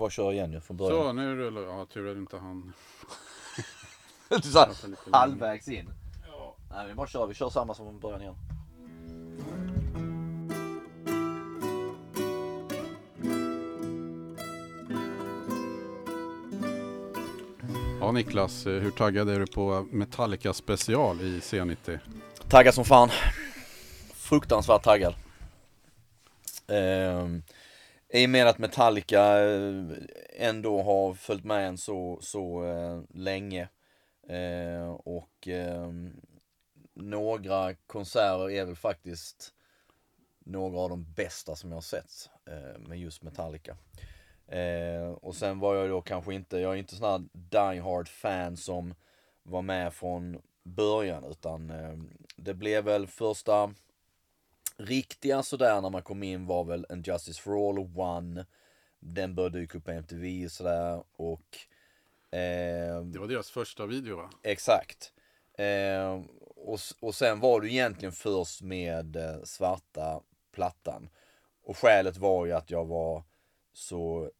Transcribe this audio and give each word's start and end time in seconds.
bara 0.00 0.10
köra 0.10 0.32
igen 0.32 0.52
ju 0.52 0.60
från 0.60 0.76
början. 0.76 1.02
Så, 1.02 1.12
nu 1.12 1.36
rullar 1.36 1.62
Ja, 1.62 1.86
tur 1.86 2.10
att 2.10 2.16
inte 2.16 2.36
han... 2.36 2.72
Lite 4.30 4.48
längre. 4.48 4.96
halvvägs 5.12 5.68
in. 5.68 5.90
Nej, 6.70 6.88
vi 6.88 6.94
bara 6.94 7.06
kör. 7.06 7.26
Vi 7.26 7.34
kör 7.34 7.50
samma 7.50 7.74
som 7.74 7.86
från 7.86 8.00
början 8.00 8.20
igen. 8.22 8.34
Ja, 18.00 18.12
Niklas, 18.12 18.66
eh, 18.66 18.72
hur 18.72 18.90
taggad 18.90 19.28
är 19.28 19.38
du 19.38 19.46
på 19.46 19.86
Metallica 19.90 20.52
special 20.52 21.20
i 21.20 21.40
C90? 21.40 21.98
Taggad 22.48 22.74
som 22.74 22.84
fan. 22.84 23.08
Fruktansvärt 24.14 24.82
taggad. 24.82 25.14
Ehm, 26.68 27.42
i 28.12 28.26
och 28.26 28.30
med 28.30 28.46
att 28.46 28.58
Metallica 28.58 29.38
eh, 29.38 29.84
ändå 30.30 30.82
har 30.82 31.14
följt 31.14 31.44
med 31.44 31.68
en 31.68 31.78
så, 31.78 32.18
så 32.22 32.64
eh, 32.64 33.02
länge. 33.08 33.68
Eh, 34.28 34.90
och 34.90 35.48
eh, 35.48 35.92
några 36.94 37.74
konserter 37.74 38.50
är 38.50 38.64
väl 38.64 38.76
faktiskt 38.76 39.52
några 40.38 40.78
av 40.78 40.90
de 40.90 41.12
bästa 41.12 41.56
som 41.56 41.70
jag 41.70 41.76
har 41.76 41.82
sett 41.82 42.30
eh, 42.46 42.78
med 42.78 42.98
just 42.98 43.22
Metallica. 43.22 43.76
Eh, 44.46 45.10
och 45.10 45.34
sen 45.34 45.58
var 45.58 45.74
jag 45.74 45.88
då 45.88 46.02
kanske 46.02 46.34
inte, 46.34 46.58
jag 46.58 46.72
är 46.72 46.76
inte 46.76 46.96
sån 46.96 47.10
här 47.10 47.28
die 47.32 47.80
hard 47.80 48.08
fan 48.08 48.56
som 48.56 48.94
var 49.42 49.62
med 49.62 49.94
från 49.94 50.42
början 50.62 51.24
utan 51.24 51.70
eh, 51.70 51.98
det 52.36 52.54
blev 52.54 52.84
väl 52.84 53.06
första 53.06 53.74
riktiga 54.86 55.42
sådär 55.42 55.80
när 55.80 55.90
man 55.90 56.02
kom 56.02 56.22
in 56.22 56.46
var 56.46 56.64
väl 56.64 56.86
en 56.88 57.02
Justice 57.02 57.42
for 57.42 57.68
All 57.68 57.78
och 57.78 57.98
One. 57.98 58.46
Den 59.00 59.34
började 59.34 59.58
dyka 59.58 59.78
upp 59.78 59.84
på 59.84 59.90
MTV 59.90 60.44
och 60.44 60.52
sådär 60.52 61.02
och 61.16 61.58
eh, 62.38 63.02
Det 63.02 63.18
var 63.18 63.28
deras 63.28 63.50
första 63.50 63.86
video 63.86 64.16
va? 64.16 64.30
Exakt. 64.42 65.12
Eh, 65.58 66.22
och, 66.56 66.78
och 67.00 67.14
sen 67.14 67.40
var 67.40 67.60
det 67.60 67.68
egentligen 67.68 68.12
först 68.12 68.62
med 68.62 69.16
eh, 69.16 69.42
svarta 69.44 70.20
plattan. 70.52 71.08
Och 71.62 71.78
skälet 71.78 72.16
var 72.16 72.46
ju 72.46 72.52
att 72.52 72.70
jag 72.70 72.84
var 72.84 73.24
så 73.72 74.30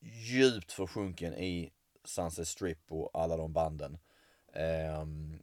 djupt 0.00 0.72
försjunken 0.72 1.34
i 1.34 1.72
Sunset 2.04 2.48
Strip 2.48 2.78
och 2.88 3.10
alla 3.14 3.36
de 3.36 3.52
banden. 3.52 3.98
Ehm, 4.52 5.38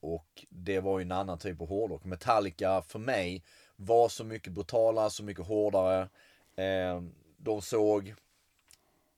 och 0.00 0.46
det 0.48 0.80
var 0.80 0.98
ju 0.98 1.02
en 1.02 1.12
annan 1.12 1.38
typ 1.38 1.60
av 1.60 1.68
hårdrock. 1.68 2.04
Metallica 2.04 2.82
för 2.82 2.98
mig 2.98 3.44
var 3.76 4.08
så 4.08 4.24
mycket 4.24 4.52
brutalare, 4.52 5.10
så 5.10 5.22
mycket 5.22 5.46
hårdare. 5.46 6.08
Eh, 6.56 7.02
de 7.36 7.62
såg 7.62 8.14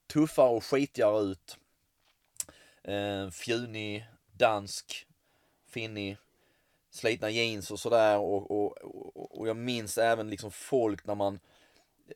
tuffare 0.06 0.48
och 0.48 0.64
skitigare 0.64 1.20
ut. 1.20 1.56
Eh, 2.82 3.30
fjunig, 3.30 4.06
dansk, 4.32 5.06
finnig, 5.68 6.16
slitna 6.90 7.30
jeans 7.30 7.70
och 7.70 7.80
sådär. 7.80 8.18
Och, 8.18 8.50
och, 8.50 8.78
och, 8.82 9.40
och 9.40 9.48
jag 9.48 9.56
minns 9.56 9.98
även 9.98 10.30
liksom 10.30 10.50
folk 10.50 11.06
när 11.06 11.14
man 11.14 11.38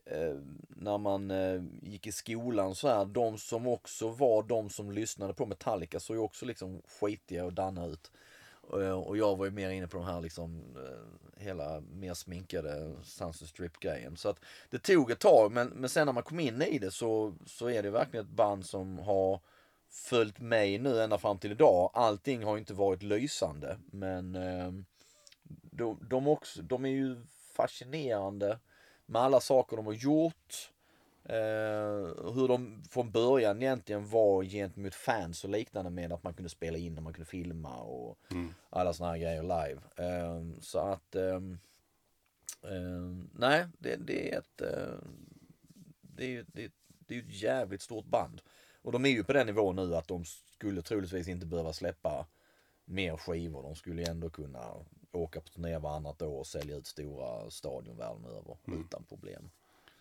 eh, 0.05 0.35
när 0.69 0.97
man 0.97 1.31
eh, 1.31 1.61
gick 1.81 2.07
i 2.07 2.11
skolan 2.11 2.75
så 2.75 2.87
här, 2.87 3.05
de 3.05 3.37
som 3.37 3.67
också 3.67 4.09
var 4.09 4.43
de 4.43 4.69
som 4.69 4.91
lyssnade 4.91 5.33
på 5.33 5.45
Metallica 5.45 5.99
såg 5.99 6.15
ju 6.15 6.21
också 6.21 6.45
liksom 6.45 6.81
skitiga 6.99 7.45
och 7.45 7.53
danna 7.53 7.85
ut. 7.85 8.11
Eh, 8.73 8.99
och, 8.99 9.17
jag 9.17 9.35
var 9.35 9.45
ju 9.45 9.51
mer 9.51 9.69
inne 9.69 9.87
på 9.87 9.97
de 9.97 10.05
här 10.05 10.21
liksom 10.21 10.63
eh, 10.75 11.43
hela 11.43 11.81
mer 11.81 12.13
sminkade 12.13 12.95
Sunset 13.03 13.47
Strip 13.47 13.79
grejen. 13.79 14.17
Så 14.17 14.29
att 14.29 14.39
det 14.69 14.79
tog 14.79 15.11
ett 15.11 15.19
tag 15.19 15.51
men, 15.51 15.67
men 15.67 15.89
sen 15.89 16.05
när 16.05 16.13
man 16.13 16.23
kom 16.23 16.39
in 16.39 16.61
i 16.61 16.79
det 16.79 16.91
så, 16.91 17.33
så 17.45 17.69
är 17.69 17.83
det 17.83 17.89
verkligen 17.89 18.25
ett 18.25 18.31
band 18.31 18.65
som 18.65 18.99
har 18.99 19.39
följt 19.89 20.39
mig 20.39 20.79
nu 20.79 21.01
ända 21.01 21.17
fram 21.17 21.37
till 21.37 21.51
idag. 21.51 21.91
Allting 21.93 22.43
har 22.43 22.55
ju 22.55 22.59
inte 22.59 22.73
varit 22.73 23.03
lysande 23.03 23.77
men 23.85 24.35
ehm, 24.35 24.85
de, 25.61 25.99
de, 26.09 26.27
också, 26.27 26.61
de 26.61 26.85
är 26.85 26.89
ju 26.89 27.21
fascinerande 27.55 28.59
med 29.05 29.21
alla 29.21 29.39
saker 29.39 29.77
de 29.77 29.85
har 29.85 29.93
gjort. 29.93 30.71
Eh, 31.23 32.33
hur 32.33 32.47
de 32.47 32.83
från 32.89 33.11
början 33.11 33.61
egentligen 33.61 34.09
var 34.09 34.43
gentemot 34.43 34.95
fans 34.95 35.43
och 35.43 35.49
liknande 35.49 35.91
med 35.91 36.11
att 36.13 36.23
man 36.23 36.33
kunde 36.33 36.49
spela 36.49 36.77
in 36.77 36.97
och 36.97 37.03
man 37.03 37.13
kunde 37.13 37.29
filma 37.29 37.77
och 37.81 38.17
alla 38.69 38.93
såna 38.93 39.09
här 39.11 39.17
grejer 39.17 39.41
live. 39.43 39.81
Eh, 39.95 40.59
så 40.61 40.79
att 40.79 41.15
eh, 41.15 41.39
nej, 43.33 43.65
det, 43.79 43.95
det 43.95 44.33
är 44.33 44.37
ett 44.39 44.61
det, 46.01 46.35
är- 46.37 46.45
det, 46.47 46.71
det 47.07 47.15
är 47.15 47.19
ett 47.19 47.41
jävligt 47.41 47.81
stort 47.81 48.05
band. 48.05 48.41
Och 48.81 48.91
de 48.91 49.05
är 49.05 49.09
ju 49.09 49.23
på 49.23 49.33
den 49.33 49.45
nivån 49.47 49.75
nu 49.75 49.95
att 49.95 50.07
de 50.07 50.25
skulle 50.25 50.81
troligtvis 50.81 51.27
inte 51.27 51.45
behöva 51.45 51.73
släppa 51.73 52.27
mer 52.85 53.17
skivor. 53.17 53.63
De 53.63 53.75
skulle 53.75 54.01
ju 54.01 54.07
ändå 54.07 54.29
kunna 54.29 54.73
åka 55.11 55.41
på 55.41 55.47
turné 55.49 55.77
varannat 55.77 56.21
år 56.21 56.39
och 56.39 56.47
sälja 56.47 56.75
ut 56.75 56.87
stora 56.87 57.49
stadion 57.49 57.97
världen 57.97 58.25
över 58.25 58.57
utan 58.85 59.03
problem. 59.03 59.49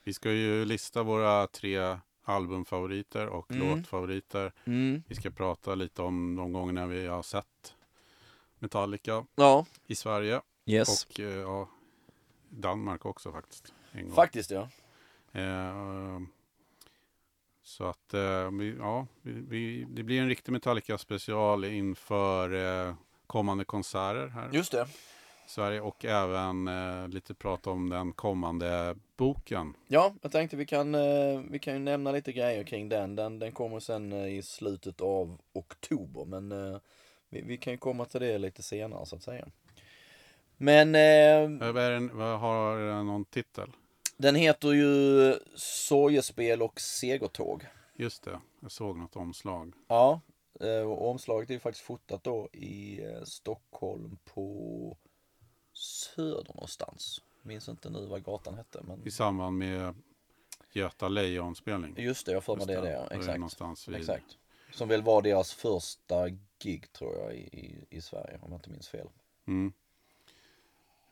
Vi 0.05 0.13
ska 0.13 0.33
ju 0.33 0.65
lista 0.65 1.03
våra 1.03 1.47
tre 1.47 1.99
albumfavoriter 2.25 3.27
och 3.27 3.51
Mm. 3.51 3.69
låtfavoriter. 3.77 4.53
Vi 5.09 5.15
ska 5.15 5.31
prata 5.31 5.75
lite 5.75 6.03
om 6.03 6.37
de 6.37 6.53
gångerna 6.53 6.87
vi 6.87 7.07
har 7.07 7.23
sett 7.23 7.75
Metallica 8.59 9.27
Ja, 9.35 9.67
i 9.87 9.95
Sverige 9.95 10.41
yes. 10.67 11.05
och 11.07 11.21
eh, 11.21 11.27
ja, 11.37 11.69
Danmark 12.49 13.07
också 13.07 13.33
faktiskt. 13.33 13.75
En 13.93 14.05
gång. 14.05 14.15
Faktiskt 14.15 14.51
ja. 14.51 14.69
Eh, 15.33 16.21
så 17.63 17.85
att 17.85 18.15
eh, 18.15 18.51
vi, 18.51 18.77
ja, 18.79 19.07
vi, 19.23 19.33
vi, 19.33 19.87
det 19.91 20.03
blir 20.03 20.21
en 20.21 20.29
riktig 20.29 20.53
Metallica 20.53 20.99
special 20.99 21.65
inför 21.65 22.55
eh, 22.89 22.95
kommande 23.27 23.65
konserter 23.65 24.29
här 24.29 24.51
Just 24.53 24.73
det. 24.73 24.87
Sverige 25.51 25.81
och 25.81 26.05
även 26.05 26.69
eh, 26.69 27.09
lite 27.09 27.35
prata 27.35 27.71
om 27.71 27.89
den 27.89 28.13
kommande 28.13 28.97
boken. 29.17 29.75
Ja, 29.89 30.15
jag 30.23 30.33
tänkte 30.33 30.57
vi 30.57 30.67
kan, 30.67 30.95
eh, 30.95 31.41
vi 31.51 31.59
kan 31.59 31.75
ju 31.75 31.81
nämna 31.81 32.13
lite 32.13 32.33
grejer 32.33 32.65
kring 32.65 32.89
den. 32.89 33.17
Den, 33.17 33.39
den 33.39 33.53
kommer 33.53 33.81
sen 33.81 34.13
eh, 34.13 34.27
i 34.27 34.43
slutet 34.43 35.01
av 35.01 35.39
oktober 35.53 36.25
men 36.25 36.53
eh, 36.53 36.81
vi, 37.29 37.43
vi 37.43 37.57
kan 37.57 37.73
ju 37.73 37.77
komma 37.79 38.05
till 38.05 38.21
det 38.21 38.39
lite 38.39 38.63
senare 38.63 39.07
så 39.07 39.17
att 39.17 39.23
säga. 39.23 39.47
Men 40.57 40.95
eh, 40.95 41.73
den, 41.75 42.19
vad 42.19 42.41
har 42.41 42.79
den 42.79 43.07
någon 43.07 43.25
titel? 43.25 43.71
den 44.21 44.35
heter 44.35 44.73
ju 44.73 45.35
Sorgespel 45.57 46.63
och 46.63 46.81
segertåg. 46.81 47.67
Just 47.97 48.23
det, 48.23 48.41
jag 48.61 48.71
såg 48.71 48.99
något 48.99 49.17
omslag. 49.17 49.73
Ja, 49.89 50.21
eh, 50.61 50.91
och 50.91 51.11
omslaget 51.11 51.51
är 51.51 51.55
ju 51.55 51.61
faktiskt 51.61 51.85
fotat 51.85 52.25
då 52.25 52.49
i 52.53 53.01
Stockholm 53.25 54.19
på 54.25 54.97
söder 55.81 56.45
någonstans. 56.55 57.21
Minns 57.43 57.69
inte 57.69 57.91
nu 57.91 58.07
vad 58.07 58.25
gatan 58.25 58.55
hette 58.55 58.81
men 58.83 59.07
I 59.07 59.11
samband 59.11 59.59
med 59.59 59.95
Göta 60.73 61.09
Lejon-spelning. 61.09 61.95
just 61.99 62.27
det, 62.27 62.33
jag 62.33 62.45
för 62.45 62.57
mig 62.57 62.67
det 62.67 62.75
det. 62.81 63.07
Det 63.09 63.15
Exakt. 63.15 63.39
någonstans 63.39 63.89
vid- 63.89 63.97
Exakt. 63.97 64.39
Som 64.73 64.89
väl 64.89 65.03
var 65.03 65.23
deras 65.23 65.53
första 65.55 66.29
gig 66.59 66.93
tror 66.93 67.17
jag 67.19 67.35
i, 67.35 67.39
i, 67.41 67.85
i 67.97 68.01
Sverige 68.01 68.39
om 68.43 68.51
jag 68.53 68.59
inte 68.59 68.71
minns 68.71 68.89
fel. 68.89 69.09
Mm. 69.47 69.73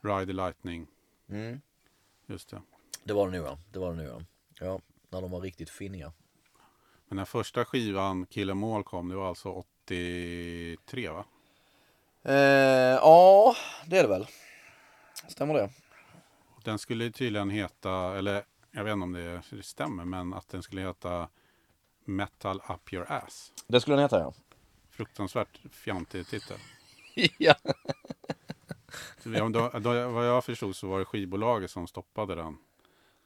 Ride 0.01 0.25
the 0.25 0.33
Lightning, 0.33 0.87
Mm. 1.29 1.61
just 2.25 2.49
det. 2.49 2.61
Det 3.03 3.13
var 3.13 3.29
det 3.31 3.37
nog 3.37 3.47
ja. 3.47 3.57
Det 3.71 3.79
var 3.79 3.89
det 3.93 4.03
nog 4.03 4.07
ja. 4.07 4.21
Ja, 4.65 4.81
när 5.09 5.21
de 5.21 5.31
var 5.31 5.41
riktigt 5.41 5.69
finniga. 5.69 6.11
Men 7.07 7.17
den 7.17 7.25
första 7.25 7.65
skivan, 7.65 8.25
Kill 8.25 8.49
All, 8.49 8.83
kom, 8.83 9.09
det 9.09 9.15
var 9.15 9.27
alltså 9.29 9.49
83 9.85 11.09
va? 11.09 11.25
Eh, 12.23 12.33
ja, 12.95 13.55
det 13.87 13.97
är 13.97 14.03
det 14.03 14.09
väl. 14.09 14.27
Stämmer 15.27 15.53
det? 15.53 15.69
Den 16.63 16.79
skulle 16.79 17.11
tydligen 17.11 17.49
heta, 17.49 18.17
eller 18.17 18.43
jag 18.71 18.83
vet 18.83 18.93
inte 18.93 19.03
om 19.03 19.13
det 19.13 19.63
stämmer, 19.63 20.05
men 20.05 20.33
att 20.33 20.49
den 20.49 20.63
skulle 20.63 20.81
heta 20.81 21.27
Metal 22.05 22.61
Up 22.69 22.93
Your 22.93 23.11
Ass. 23.11 23.53
Det 23.67 23.81
skulle 23.81 23.95
den 23.95 24.03
heta 24.03 24.19
ja. 24.19 24.33
Fruktansvärt 24.89 25.59
fjantig 25.71 26.27
titel. 26.27 26.57
ja. 27.37 27.55
Då, 29.23 29.69
då, 29.79 30.09
vad 30.09 30.27
jag 30.27 30.45
förstod 30.45 30.75
så 30.75 30.87
var 30.87 30.99
det 30.99 31.05
skivbolaget 31.05 31.71
som 31.71 31.87
stoppade 31.87 32.35
den. 32.35 32.57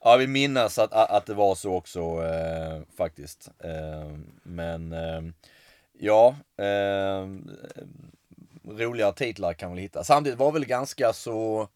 Ja, 0.00 0.16
vi 0.16 0.26
minns 0.26 0.78
att, 0.78 0.92
att, 0.92 1.26
det 1.26 1.34
var 1.34 1.54
så 1.54 1.74
också 1.74 2.00
eh, 2.00 2.82
faktiskt. 2.96 3.48
Eh, 3.58 4.18
men 4.42 4.92
eh, 4.92 5.22
ja, 5.98 6.36
eh, 6.56 7.28
roliga 8.64 9.12
titlar 9.12 9.54
kan 9.54 9.74
vi 9.74 9.80
hitta. 9.80 10.04
Samtidigt 10.04 10.38
var 10.38 10.52
väl 10.52 10.64
ganska 10.64 11.12
så 11.12 11.68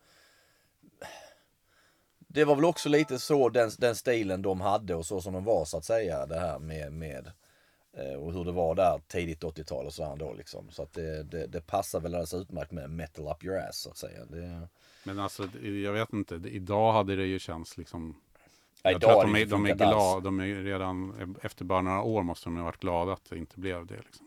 det 2.28 2.44
var 2.44 2.54
väl 2.54 2.64
också 2.64 2.88
lite 2.88 3.18
så 3.18 3.48
den, 3.48 3.70
den 3.78 3.94
stilen 3.96 4.42
de 4.42 4.60
hade 4.60 4.94
och 4.94 5.06
så 5.06 5.20
som 5.20 5.32
de 5.32 5.44
var 5.44 5.64
så 5.64 5.76
att 5.76 5.84
säga. 5.84 6.26
Det 6.26 6.40
här 6.40 6.58
med, 6.58 6.92
med 6.92 7.30
eh, 7.96 8.14
och 8.14 8.32
hur 8.32 8.44
det 8.44 8.52
var 8.52 8.74
där 8.74 9.00
tidigt 9.08 9.42
80-tal 9.42 9.86
och 9.86 9.94
så 9.94 10.04
här 10.04 10.16
då 10.16 10.32
liksom. 10.32 10.70
Så 10.70 10.82
att 10.82 10.92
det, 10.92 11.22
det, 11.22 11.46
det 11.46 11.60
passar 11.60 12.00
väl 12.00 12.14
alldeles 12.14 12.34
utmärkt 12.34 12.72
med 12.72 12.90
metal 12.90 13.28
up 13.28 13.44
your 13.44 13.58
ass 13.58 13.78
så 13.78 13.90
att 13.90 13.96
säga. 13.96 14.24
Det, 14.24 14.68
Men 15.04 15.18
alltså, 15.18 15.48
jag 15.62 15.92
vet 15.92 16.12
inte, 16.12 16.34
idag 16.34 16.92
hade 16.92 17.16
det 17.16 17.26
ju 17.26 17.38
känts 17.38 17.76
liksom 17.76 18.20
Ja, 18.82 18.90
Jag 18.90 19.00
tror 19.00 19.12
idag 19.12 19.24
att 19.24 19.32
de 19.32 19.40
är, 19.40 19.46
de 19.46 19.66
är 19.66 19.74
glada, 19.74 20.20
de 20.20 20.40
är 20.40 20.64
redan 20.64 21.36
efter 21.42 21.64
bara 21.64 21.82
några 21.82 22.02
år 22.02 22.22
måste 22.22 22.46
de 22.46 22.56
ha 22.56 22.64
varit 22.64 22.80
glada 22.80 23.12
att 23.12 23.30
det 23.30 23.38
inte 23.38 23.60
blev 23.60 23.86
det. 23.86 23.96
Liksom. 23.96 24.26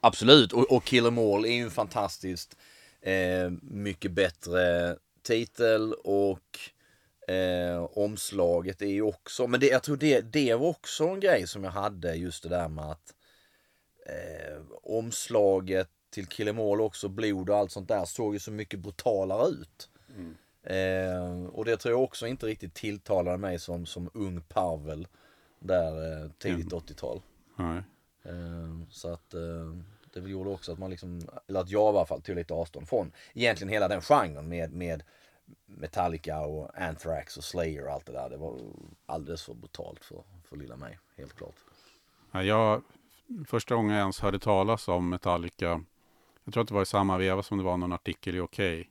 Absolut, 0.00 0.52
och, 0.52 0.72
och 0.72 0.84
Kill 0.84 1.06
'Em 1.06 1.18
All 1.18 1.44
är 1.44 1.52
ju 1.52 1.62
en 1.62 1.70
fantastiskt 1.70 2.56
eh, 3.00 3.50
mycket 3.62 4.12
bättre 4.12 4.96
titel 5.22 5.92
och 5.92 6.58
eh, 7.30 7.84
omslaget 7.92 8.82
är 8.82 8.86
ju 8.86 9.02
också, 9.02 9.46
men 9.46 9.60
det, 9.60 9.66
jag 9.66 9.82
tror 9.82 9.96
det, 9.96 10.20
det 10.20 10.54
var 10.54 10.66
också 10.68 11.04
en 11.04 11.20
grej 11.20 11.46
som 11.46 11.64
jag 11.64 11.70
hade 11.70 12.14
just 12.14 12.42
det 12.42 12.48
där 12.48 12.68
med 12.68 12.84
att 12.84 13.14
eh, 14.06 14.62
omslaget 14.82 15.88
till 16.10 16.26
Kill 16.26 16.48
'Em 16.48 16.58
All 16.72 16.80
också, 16.80 17.08
blod 17.08 17.50
och 17.50 17.56
allt 17.56 17.72
sånt 17.72 17.88
där 17.88 18.04
såg 18.04 18.34
ju 18.34 18.38
så 18.40 18.50
mycket 18.50 18.80
brutalare 18.80 19.48
ut. 19.48 19.88
Eh, 20.62 21.44
och 21.44 21.64
det 21.64 21.76
tror 21.76 21.94
jag 21.94 22.02
också 22.02 22.26
inte 22.26 22.46
riktigt 22.46 22.74
tilltalade 22.74 23.38
mig 23.38 23.58
som, 23.58 23.86
som 23.86 24.10
ung 24.14 24.40
Pavel 24.40 25.06
där 25.58 26.22
eh, 26.24 26.30
tidigt 26.38 26.72
80-tal. 26.72 27.22
Nej. 27.56 27.82
Eh, 28.22 28.88
Så 28.90 29.12
att 29.12 29.34
eh, 29.34 29.74
det 30.14 30.30
gjorde 30.30 30.50
också 30.50 30.72
att 30.72 30.78
man 30.78 30.90
liksom, 30.90 31.28
eller 31.48 31.60
att 31.60 31.70
jag 31.70 31.94
i 31.94 31.96
alla 31.96 32.06
fall 32.06 32.22
tog 32.22 32.36
lite 32.36 32.54
avstånd 32.54 32.88
från 32.88 33.12
egentligen 33.34 33.72
hela 33.72 33.88
den 33.88 34.00
genren 34.00 34.48
med, 34.48 34.72
med 34.72 35.02
Metallica 35.66 36.40
och 36.40 36.80
Anthrax 36.82 37.36
och 37.36 37.44
Slayer 37.44 37.86
och 37.86 37.92
allt 37.92 38.06
det 38.06 38.12
där. 38.12 38.30
Det 38.30 38.36
var 38.36 38.58
alldeles 39.06 39.42
för 39.42 39.54
brutalt 39.54 40.04
för, 40.04 40.22
för 40.44 40.56
lilla 40.56 40.76
mig, 40.76 40.98
helt 41.16 41.36
klart. 41.36 41.54
Ja, 42.32 42.42
jag, 42.42 42.82
första 43.46 43.74
gången 43.74 43.90
jag 43.90 44.00
ens 44.00 44.20
hörde 44.20 44.38
talas 44.38 44.88
om 44.88 45.08
Metallica, 45.08 45.84
jag 46.44 46.54
tror 46.54 46.62
att 46.62 46.68
det 46.68 46.74
var 46.74 46.82
i 46.82 46.86
samma 46.86 47.18
veva 47.18 47.42
som 47.42 47.58
det 47.58 47.64
var 47.64 47.76
någon 47.76 47.92
artikel 47.92 48.34
i 48.34 48.40
Okej. 48.40 48.90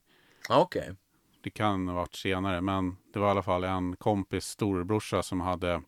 Okej. 0.49 0.95
Det 1.41 1.49
kan 1.49 1.87
ha 1.87 1.95
varit 1.95 2.15
senare, 2.15 2.61
men 2.61 2.97
det 3.13 3.19
var 3.19 3.27
i 3.27 3.31
alla 3.31 3.43
fall 3.43 3.63
en 3.63 3.95
kompis 3.95 4.45
storebrorsa 4.45 5.23
som 5.23 5.41
hade 5.41 5.81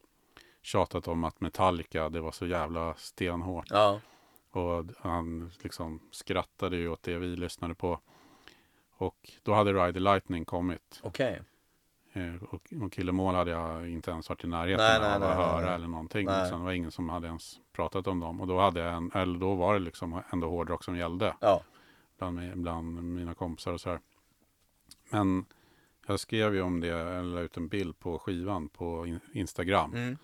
tjatat 0.61 1.07
om 1.07 1.23
att 1.23 1.41
Metallica, 1.41 2.09
det 2.09 2.21
var 2.21 2.31
så 2.31 2.47
jävla 2.47 2.93
stenhårt. 2.93 3.65
Ja. 3.69 3.99
Och 4.51 4.85
han 4.97 5.51
liksom 5.63 5.99
skrattade 6.11 6.77
ju 6.77 6.89
åt 6.89 7.03
det 7.03 7.17
vi 7.17 7.27
lyssnade 7.27 7.75
på. 7.75 7.99
Och 9.01 9.29
då 9.43 9.53
hade 9.53 9.73
Ride 9.73 9.93
the 9.93 9.99
Lightning 9.99 10.45
kommit. 10.45 10.99
Okej. 11.03 11.41
Eh, 12.13 12.43
Och, 12.43 12.73
och 12.81 12.91
Killemål 12.93 13.35
hade 13.35 13.51
jag 13.51 13.89
inte 13.89 14.11
ens 14.11 14.29
varit 14.29 14.43
i 14.43 14.47
närheten 14.47 14.85
Nej, 14.85 14.95
av 14.95 15.01
nej, 15.01 15.29
att 15.29 15.37
nej, 15.37 15.45
höra 15.45 15.65
nej. 15.65 15.75
eller 15.75 15.87
någonting. 15.87 16.25
Nej. 16.25 16.41
Liksom, 16.41 16.59
det 16.59 16.65
var 16.65 16.71
ingen 16.71 16.91
som 16.91 17.09
hade 17.09 17.27
ens 17.27 17.59
pratat 17.73 18.07
om 18.07 18.19
dem. 18.19 18.41
Och 18.41 18.47
då, 18.47 18.59
hade 18.59 18.79
jag 18.79 18.93
en, 18.93 19.11
eller 19.13 19.39
då 19.39 19.55
var 19.55 19.73
det 19.73 19.79
liksom 19.79 20.21
ändå 20.33 20.49
hårdrock 20.49 20.83
som 20.83 20.97
gällde 20.97 21.35
Ja. 21.39 21.61
bland, 22.17 22.57
bland 22.57 23.03
mina 23.03 23.33
kompisar 23.33 23.73
och 23.73 23.81
så 23.81 23.89
här. 23.89 23.99
Men 25.09 25.45
jag 26.07 26.19
skrev 26.19 26.55
ju 26.55 26.61
om 26.61 26.79
det, 26.79 26.89
eller 26.89 27.23
la 27.35 27.39
ut 27.41 27.57
en 27.57 27.67
bild 27.67 27.99
på 27.99 28.19
skivan 28.19 28.69
på 28.69 29.07
in- 29.07 29.19
Instagram. 29.33 29.93
Mm. 29.93 30.17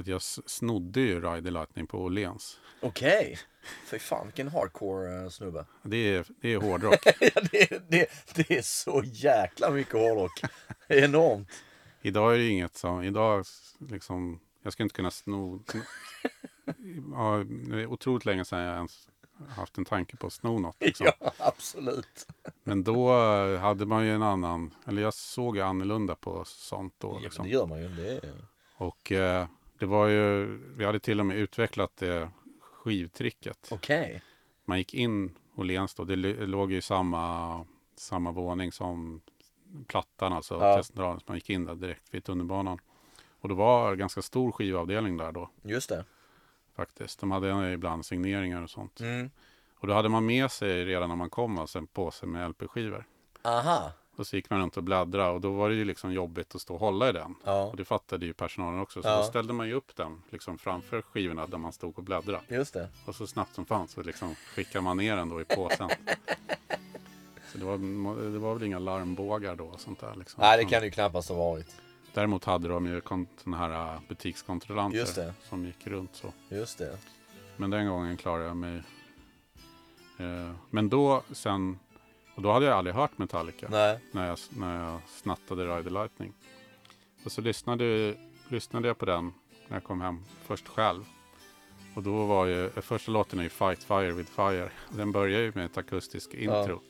Att 0.00 0.06
jag 0.06 0.22
snodde 0.22 1.00
ju 1.00 1.20
Ride 1.20 1.42
the 1.42 1.50
Lightning 1.50 1.86
på 1.86 1.98
Åhléns. 1.98 2.60
Okej. 2.80 3.38
Fy 3.86 3.98
fan 3.98 4.26
vilken 4.26 4.48
hardcore 4.48 5.22
eh, 5.22 5.28
snubbe. 5.28 5.66
Det 5.82 5.96
är, 5.96 6.26
det 6.40 6.52
är 6.52 6.56
hårdrock. 6.56 7.06
ja, 7.20 7.40
det, 7.52 7.82
det, 7.88 8.10
det 8.34 8.50
är 8.50 8.62
så 8.62 9.02
jäkla 9.04 9.70
mycket 9.70 9.92
hårdrock. 9.92 10.40
Enormt. 10.88 11.48
Idag 12.02 12.34
är 12.34 12.38
det 12.38 12.48
inget 12.48 12.76
som, 12.76 13.02
idag 13.02 13.44
liksom, 13.78 14.40
jag 14.62 14.72
ska 14.72 14.82
inte 14.82 14.94
kunna 14.94 15.10
sno, 15.10 15.62
ja, 17.12 17.44
det 17.46 17.82
är 17.82 17.86
otroligt 17.86 18.24
länge 18.24 18.44
sedan 18.44 18.58
jag 18.60 18.76
ens 18.76 19.08
haft 19.48 19.78
en 19.78 19.84
tanke 19.84 20.16
på 20.16 20.26
att 20.26 20.32
sno 20.32 20.58
något. 20.58 20.76
Liksom. 20.80 21.06
Ja, 21.20 21.32
absolut. 21.38 22.26
Men 22.64 22.84
då 22.84 23.12
eh, 23.12 23.60
hade 23.60 23.86
man 23.86 24.04
ju 24.04 24.14
en 24.14 24.22
annan, 24.22 24.74
eller 24.86 25.02
jag 25.02 25.14
såg 25.14 25.56
ju 25.56 25.62
annorlunda 25.62 26.14
på 26.14 26.44
sånt 26.46 26.94
då. 26.98 27.12
Ja, 27.14 27.18
Liksom. 27.18 27.44
det 27.44 27.50
gör 27.50 27.66
man 27.66 27.82
ju. 27.82 27.88
Det 27.88 28.12
är... 28.12 28.32
Och 28.76 29.12
eh, 29.12 29.46
det 29.80 29.86
var 29.86 30.06
ju, 30.08 30.46
vi 30.76 30.84
hade 30.84 31.00
till 31.00 31.20
och 31.20 31.26
med 31.26 31.36
utvecklat 31.36 31.96
det 31.96 32.30
skivtricket. 32.60 33.68
Okej. 33.70 34.22
Man 34.64 34.78
gick 34.78 34.94
in 34.94 35.34
Åhléns 35.54 35.94
då, 35.94 36.04
det 36.04 36.16
låg 36.46 36.72
ju 36.72 36.78
i 36.78 36.82
samma, 36.82 37.66
samma 37.96 38.30
våning 38.32 38.72
som 38.72 39.20
Plattan, 39.86 40.32
alltså 40.32 40.54
Ja. 40.54 40.82
Så 40.82 41.20
man 41.26 41.36
gick 41.36 41.50
in 41.50 41.64
där 41.64 41.74
direkt 41.74 42.14
vid 42.14 42.24
tunnelbanan. 42.24 42.78
Och 43.40 43.48
det 43.48 43.54
var 43.54 43.92
en 43.92 43.98
ganska 43.98 44.22
stor 44.22 44.52
skivavdelning 44.52 45.16
där 45.16 45.32
då 45.32 45.50
Just 45.62 45.88
det. 45.88 46.04
faktiskt. 46.76 47.20
De 47.20 47.30
hade 47.30 47.72
ibland 47.72 48.06
signeringar 48.06 48.62
och 48.62 48.70
sånt. 48.70 49.00
Mm. 49.00 49.30
Och 49.74 49.86
då 49.86 49.94
hade 49.94 50.08
man 50.08 50.26
med 50.26 50.50
sig 50.50 50.84
redan 50.84 51.08
när 51.08 51.16
man 51.16 51.30
kom 51.30 51.58
alltså 51.58 51.78
en 51.78 51.86
påse 51.86 52.26
med 52.26 52.50
LP-skivor. 52.50 53.04
Aha. 53.42 53.92
Och 54.20 54.26
så 54.26 54.36
gick 54.36 54.50
man 54.50 54.60
runt 54.60 54.76
och 54.76 54.82
bläddra 54.84 55.30
och 55.30 55.40
då 55.40 55.52
var 55.52 55.68
det 55.68 55.74
ju 55.74 55.84
liksom 55.84 56.12
jobbigt 56.12 56.54
att 56.54 56.60
stå 56.60 56.74
och 56.74 56.80
hålla 56.80 57.08
i 57.08 57.12
den. 57.12 57.34
Ja, 57.44 57.64
Och 57.64 57.76
det 57.76 57.84
fattade 57.84 58.26
ju 58.26 58.32
personalen 58.32 58.80
också. 58.80 59.02
Så 59.02 59.08
Ja. 59.08 59.16
då 59.16 59.22
ställde 59.22 59.52
man 59.52 59.68
ju 59.68 59.74
upp 59.74 59.96
den 59.96 60.22
liksom 60.30 60.58
framför 60.58 61.02
skivorna 61.02 61.46
där 61.46 61.58
man 61.58 61.72
stod 61.72 61.98
och 61.98 62.04
bläddrade. 62.04 62.42
just 62.48 62.74
det. 62.74 62.88
Och 63.04 63.14
så 63.14 63.26
snabbt 63.26 63.54
som 63.54 63.66
fan 63.66 63.88
så 63.88 64.02
liksom 64.02 64.34
skickade 64.34 64.82
man 64.82 64.96
ner 64.96 65.16
den 65.16 65.28
då 65.28 65.40
i 65.40 65.44
påsen. 65.44 65.90
så 67.52 67.58
det 67.58 67.64
var, 67.64 67.78
det 68.32 68.38
var 68.38 68.54
väl 68.54 68.62
inga 68.62 68.78
larmbågar 68.78 69.56
då 69.56 69.64
och 69.64 69.80
sånt 69.80 70.00
där. 70.00 70.14
Liksom. 70.14 70.40
Nej, 70.40 70.64
det 70.64 70.70
kan 70.70 70.80
det 70.80 70.86
ju 70.86 70.92
knappast 70.92 71.28
ha 71.28 71.36
varit. 71.36 71.76
Däremot 72.14 72.44
hade 72.44 72.68
de 72.68 72.86
ju 72.86 73.00
såna 73.44 73.56
här 73.56 73.94
äh, 73.94 74.00
butikskontrollanter 74.08 74.98
Just 74.98 75.14
det. 75.14 75.34
som 75.48 75.64
gick 75.66 75.86
runt 75.86 76.14
så. 76.16 76.32
Just 76.48 76.78
det. 76.78 76.98
Men 77.56 77.70
den 77.70 77.86
gången 77.88 78.16
klarade 78.16 78.44
jag 78.44 78.56
mig. 78.56 78.82
Eh, 80.18 80.52
men 80.70 80.88
då 80.88 81.22
sen, 81.32 81.78
och 82.40 82.44
då 82.44 82.52
hade 82.52 82.66
jag 82.66 82.74
aldrig 82.78 82.96
hört 82.96 83.18
Metallica 83.18 83.68
Nej. 83.70 83.98
när 84.12 84.26
jag, 84.26 84.38
när 84.50 84.84
jag 84.84 85.00
snattade 85.08 85.64
Ride 85.64 85.82
the 85.82 85.90
Lightning. 85.90 86.32
Och 87.24 87.32
så 87.32 87.40
lyssnade, 87.40 88.14
lyssnade 88.48 88.88
jag 88.88 88.98
på 88.98 89.04
den 89.04 89.32
när 89.68 89.76
jag 89.76 89.84
kom 89.84 90.00
hem 90.00 90.24
först 90.42 90.68
själv. 90.68 91.04
Och 91.94 92.02
då 92.02 92.26
var 92.26 92.46
ju, 92.46 92.70
första 92.70 93.10
låten 93.12 93.38
är 93.38 93.42
ju 93.42 93.48
Fight 93.48 93.84
Fire 93.84 94.12
with 94.12 94.30
Fire. 94.30 94.70
Den 94.96 95.12
börjar 95.12 95.40
ju 95.40 95.52
med 95.54 95.64
ett 95.64 95.78
akustiskt 95.78 96.34
intro. 96.34 96.80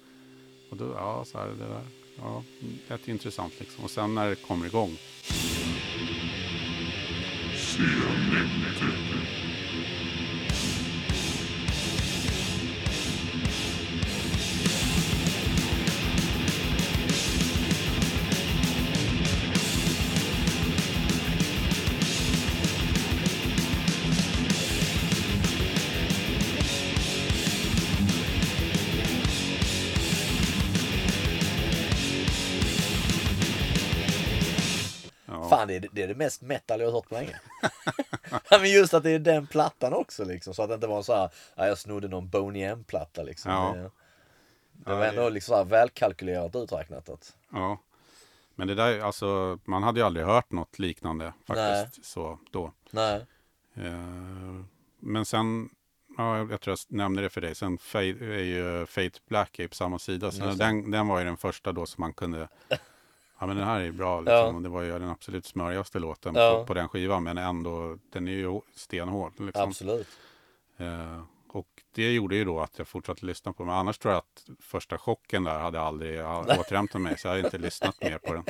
Och 0.70 0.76
då, 0.76 0.92
ja, 0.96 1.24
så 1.24 1.38
här, 1.38 1.46
det 1.46 1.54
där, 1.54 1.82
ja, 2.18 2.42
rätt 2.88 3.08
intressant 3.08 3.60
liksom. 3.60 3.84
Och 3.84 3.90
sen 3.90 4.14
när 4.14 4.28
det 4.30 4.36
kommer 4.36 4.66
igång. 4.66 4.96
Ja, 8.80 9.09
Fan, 35.60 35.68
det 35.68 35.76
är, 35.76 35.88
det 35.92 36.02
är 36.02 36.08
det 36.08 36.14
mest 36.14 36.42
metal 36.42 36.80
jag 36.80 36.86
har 36.86 36.92
hört 36.92 37.08
på 37.08 37.14
länge. 37.14 37.40
Men 38.60 38.70
just 38.70 38.94
att 38.94 39.02
det 39.02 39.10
är 39.10 39.18
den 39.18 39.46
plattan 39.46 39.92
också 39.92 40.24
liksom. 40.24 40.54
Så 40.54 40.62
att 40.62 40.68
det 40.68 40.74
inte 40.74 40.86
var 40.86 41.02
så 41.02 41.14
här, 41.14 41.30
ja, 41.54 41.66
jag 41.66 41.78
snodde 41.78 42.08
någon 42.08 42.28
Boney 42.28 42.62
M-platta 42.62 43.22
liksom. 43.22 43.52
Ja. 43.52 43.72
Det, 43.76 43.82
det 43.82 43.90
Ja, 44.90 44.96
var 44.96 45.04
ändå 45.06 45.24
det- 45.24 45.30
liksom 45.30 45.52
så 45.52 45.56
här 45.56 45.64
välkalkylerat 45.64 46.56
uträknat. 46.56 47.08
Att, 47.08 47.36
ja. 47.52 47.78
Men 48.54 48.68
det 48.68 48.74
där, 48.74 49.00
alltså, 49.00 49.58
man 49.64 49.82
hade 49.82 50.00
ju 50.00 50.06
aldrig 50.06 50.26
hört 50.26 50.52
något 50.52 50.78
liknande 50.78 51.32
faktiskt. 51.46 52.04
Så 52.04 52.38
då. 52.50 52.72
nej. 52.90 53.26
Eh, 53.74 54.64
men 55.00 55.24
sen, 55.24 55.70
ja, 56.18 56.38
jag 56.38 56.60
tror 56.60 56.76
jag 56.88 56.96
nämnde 56.96 57.22
det 57.22 57.30
för 57.30 57.40
dig, 57.40 57.54
sen 57.54 57.78
Fate, 57.78 58.04
är 58.24 58.42
ju 58.44 58.86
Fate 58.86 59.20
Black 59.28 59.58
är 59.58 59.68
på 59.68 59.74
samma 59.74 59.98
sida. 59.98 60.30
Så 60.30 60.44
den, 60.46 60.90
den 60.90 61.08
var 61.08 61.18
ju 61.18 61.24
den 61.24 61.36
första 61.36 61.72
då 61.72 61.86
som 61.86 62.02
man 62.02 62.12
kunde, 62.12 62.48
ja 63.40 63.46
men 63.46 63.56
den 63.56 63.66
här 63.66 63.80
är 63.80 63.92
bra 63.92 64.20
liksom. 64.20 64.54
Ja. 64.54 64.60
Det 64.60 64.68
var 64.68 64.82
ju 64.82 64.98
den 64.98 65.08
absolut 65.08 65.46
smörigaste 65.46 65.98
låten 65.98 66.34
Ja. 66.34 66.58
på, 66.58 66.66
på 66.66 66.74
den 66.74 66.88
skivan. 66.88 67.22
Men 67.22 67.38
ändå, 67.38 67.98
den 68.12 68.28
är 68.28 68.32
ju 68.32 68.60
stenhård. 68.74 69.32
Liksom. 69.40 69.68
Absolut. 69.68 70.08
Eh, 70.76 71.22
och 71.48 71.82
det 71.94 72.12
gjorde 72.12 72.36
ju 72.36 72.44
då 72.44 72.60
att 72.60 72.78
jag 72.78 72.88
fortsatte 72.88 73.26
lyssna 73.26 73.52
på 73.52 73.62
den. 73.62 73.72
Annars 73.72 73.98
tror 73.98 74.14
jag 74.14 74.18
att 74.18 74.50
första 74.60 74.98
chocken 74.98 75.44
där 75.44 75.58
hade 75.58 75.80
aldrig 75.80 76.20
återhämtat 76.60 77.00
mig. 77.00 77.18
Så 77.18 77.26
jag 77.28 77.32
hade 77.32 77.44
inte 77.44 77.58
lyssnat 77.58 78.00
mer 78.02 78.18
på 78.18 78.32
den. 78.34 78.44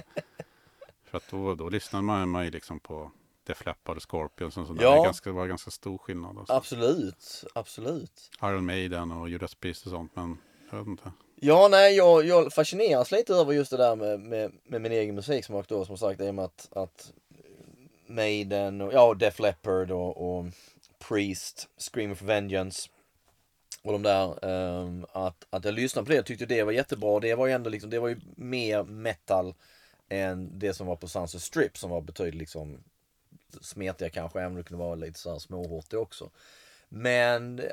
För 1.05 1.17
att 1.17 1.31
då, 1.31 1.55
då 1.55 1.69
lyssnade 1.69 2.05
man, 2.05 2.29
man 2.29 2.45
ju 2.45 2.51
liksom 2.51 2.81
på 2.81 3.11
Def 3.47 3.67
Leppard 3.67 3.97
och 3.97 4.11
Scorpions 4.11 4.57
och 4.57 4.67
sådär. 4.67 4.83
Ja. 4.83 4.97
Det 4.97 5.05
ganska, 5.05 5.33
var 5.33 5.47
ganska 5.47 5.71
stor 5.71 5.99
skillnad. 5.99 6.39
Alltså. 6.39 6.53
Absolut. 6.53 7.45
Absolut. 7.55 8.31
Iron 8.43 8.67
Maiden 8.67 9.13
och 9.13 9.29
Judas 9.29 9.55
Priest 9.55 9.87
och 9.87 9.91
sånt. 9.91 10.17
Men 10.17 10.39
jag 10.71 10.79
vet 10.79 10.87
inte. 10.87 11.13
Ja, 11.43 11.69
nej, 11.69 11.97
jag, 11.97 12.27
jag 12.27 12.53
fascineras 12.53 13.11
lite 13.11 13.35
över 13.35 13.53
just 13.53 13.71
det 13.71 13.77
där 13.77 13.97
med, 13.97 14.21
med, 14.21 14.53
med 14.65 14.81
min 14.81 14.93
egen 14.93 15.15
musiksmak 15.15 15.69
då 15.69 15.85
som 15.85 15.99
sagt. 15.99 16.21
I 16.21 16.31
och 16.31 16.35
med 16.35 16.45
att, 16.45 16.69
att 16.73 17.13
Maiden 18.07 18.81
och 18.81 18.93
ja, 18.93 19.15
Def 19.15 19.39
Leppard 19.39 19.91
och, 19.91 20.39
och 20.39 20.47
Priest, 21.09 21.69
Scream 21.79 22.17
for 22.17 22.27
Vengeance 22.27 22.89
och 23.83 23.93
de 23.93 24.03
där. 24.03 24.45
um, 24.45 25.07
att, 25.13 25.47
att 25.51 25.65
jag 25.65 25.75
lyssnade 25.75 26.07
på 26.07 26.11
det 26.11 26.17
jag 26.17 26.27
tyckte 26.27 26.47
det 26.47 26.63
var 26.63 26.73
jättebra. 26.73 27.21
Det 27.21 27.35
var 27.35 27.47
ju 27.47 27.53
ändå 27.53 27.71
liksom, 27.71 27.91
det 27.91 27.99
var 27.99 28.09
ju 28.09 28.21
mer 28.37 28.83
metal 28.83 29.55
än 30.09 30.59
det 30.59 30.75
som 30.75 30.87
var 30.87 30.97
på 30.97 31.09
Sunset 31.09 31.43
Strip 31.43 31.79
som 31.79 31.91
var 31.91 32.01
betydligt 32.01 32.39
liksom 32.41 32.79
smetiga 33.61 34.11
kanske, 34.11 34.39
även 34.39 34.53
om 34.53 34.57
det 34.59 34.65
kunde 34.65 34.85
vara 34.85 34.95
lite 34.95 35.19
så 35.19 35.31
här 35.31 35.39
småhårtig 35.39 35.99
också. 35.99 36.31
Men 36.93 37.59
eh, 37.59 37.65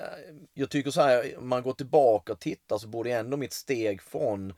jag 0.54 0.70
tycker 0.70 0.92
så 0.92 1.02
här, 1.02 1.38
om 1.38 1.48
man 1.48 1.64
går 1.64 1.74
tillbaka 1.74 2.34
och 2.34 2.40
tittar 2.40 2.78
så 2.78 2.88
borde 2.88 3.12
ändå 3.12 3.38
mitt 3.38 3.54
steg 3.54 4.02
från 4.02 4.54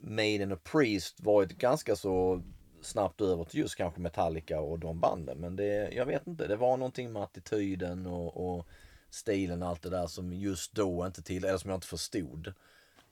Maiden 0.00 0.52
och 0.52 0.64
Priest 0.64 1.20
varit 1.20 1.58
ganska 1.58 1.96
så 1.96 2.42
snabbt 2.82 3.20
över 3.20 3.44
till 3.44 3.60
just 3.60 3.76
kanske 3.76 4.00
Metallica 4.00 4.60
och 4.60 4.78
de 4.78 5.00
banden. 5.00 5.38
Men 5.38 5.56
det, 5.56 5.90
jag 5.92 6.06
vet 6.06 6.26
inte, 6.26 6.46
det 6.46 6.56
var 6.56 6.76
någonting 6.76 7.12
med 7.12 7.22
attityden 7.22 8.06
och, 8.06 8.56
och 8.56 8.66
stilen 9.10 9.62
och 9.62 9.68
allt 9.68 9.82
det 9.82 9.90
där 9.90 10.06
som 10.06 10.32
just 10.32 10.72
då 10.72 11.06
inte 11.06 11.22
till, 11.22 11.44
eller 11.44 11.58
som 11.58 11.70
jag 11.70 11.76
inte 11.76 11.86
förstod. 11.86 12.52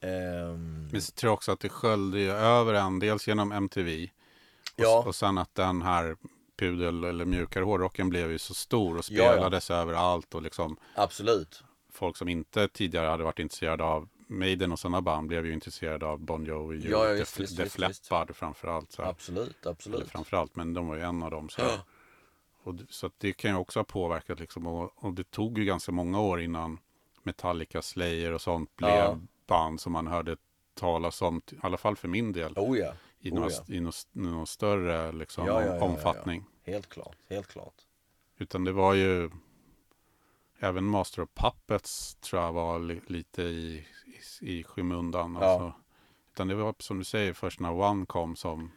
Um, 0.00 0.90
jag 0.92 1.02
tror 1.14 1.32
också 1.32 1.52
att 1.52 1.60
det 1.60 1.68
sköljde 1.68 2.20
ju 2.20 2.30
över 2.30 2.74
en, 2.74 2.98
dels 2.98 3.28
genom 3.28 3.52
MTV. 3.52 4.04
Och, 4.04 4.10
Ja. 4.76 5.04
och 5.06 5.14
sen 5.14 5.38
att 5.38 5.54
den 5.54 5.82
här 5.82 6.16
pudel 6.56 7.04
eller 7.04 7.24
mjukare 7.24 7.64
hårdrocken 7.64 8.08
blev 8.08 8.30
ju 8.30 8.38
så 8.38 8.54
stor 8.54 8.98
och 8.98 9.04
spelades 9.04 9.70
överallt 9.70 10.34
och 10.34 10.42
liksom 10.42 10.76
absolut. 10.94 11.62
folk 11.92 12.16
som 12.16 12.28
inte 12.28 12.68
tidigare 12.68 13.06
hade 13.06 13.24
varit 13.24 13.38
intresserade 13.38 13.84
av 13.84 14.08
Maiden 14.28 14.72
och 14.72 14.78
sådana 14.78 15.02
band 15.02 15.28
blev 15.28 15.46
ju 15.46 15.52
intresserade 15.52 16.06
av 16.06 16.18
Bon 16.20 16.44
Jovi 16.44 16.78
och 16.78 16.90
Ja, 16.90 17.06
ja, 17.08 17.14
Def, 17.14 17.40
visst, 17.40 17.56
Def 17.56 17.64
visst, 17.64 17.78
Leppard 18.10 18.36
framförallt. 18.36 18.92
Så 18.92 19.02
här. 19.02 19.10
Absolut, 19.10 19.56
Eller 19.62 19.70
absolut. 19.72 20.08
framförallt, 20.08 20.56
men 20.56 20.74
de 20.74 20.88
var 20.88 20.96
ju 20.96 21.02
en 21.02 21.22
av 21.22 21.30
dem. 21.30 21.48
Så. 21.48 21.60
Ja. 21.60 21.78
och, 22.62 22.74
så 22.90 23.10
det 23.18 23.32
kan 23.32 23.50
ju 23.50 23.56
också 23.56 23.78
ha 23.78 23.84
påverkat 23.84 24.40
liksom. 24.40 24.66
Och, 24.66 24.92
och 24.96 25.12
det 25.12 25.30
tog 25.30 25.58
ju 25.58 25.64
ganska 25.64 25.92
många 25.92 26.20
år 26.20 26.40
innan 26.40 26.78
Metallica, 27.22 27.82
Slayer 27.82 28.32
och 28.32 28.40
sånt 28.40 28.76
blev 28.76 28.90
Ja. 28.90 29.18
band 29.46 29.80
som 29.80 29.92
man 29.92 30.06
hörde 30.06 30.36
talas 30.74 31.22
om, 31.22 31.42
i 31.50 31.56
alla 31.62 31.76
fall 31.76 31.96
för 31.96 32.08
min 32.08 32.32
del, 32.32 32.52
Oh 32.56 32.78
ja, 32.78 32.92
i, 33.20 33.30
oh 33.30 33.34
några, 33.34 33.50
ja. 33.50 33.74
i 33.74 33.80
någon, 33.80 33.92
någon 34.12 34.46
större 34.46 35.12
liksom, 35.12 35.46
Ja, 35.46 35.64
ja, 35.64 35.84
omfattning. 35.84 36.44
helt 36.64 36.88
klart, 36.88 37.16
helt 37.28 37.46
klart. 37.46 37.82
Utan 38.38 38.64
det 38.64 38.72
var 38.72 38.94
ju 38.94 39.30
även 40.58 40.84
Master 40.84 41.22
of 41.22 41.28
Puppets 41.34 42.14
tror 42.14 42.42
jag 42.42 42.52
var 42.52 42.78
li, 42.78 43.00
lite 43.06 43.42
i, 43.42 43.86
i, 44.40 44.58
i 44.58 44.64
skymundan. 44.64 45.36
Alltså. 45.36 45.72
Utan 46.32 46.48
det 46.48 46.54
var 46.54 46.74
som 46.78 46.98
du 46.98 47.04
säger 47.04 47.32
först 47.32 47.60
när 47.60 47.72
One 47.72 48.06
kom 48.06 48.36
som 48.36 48.72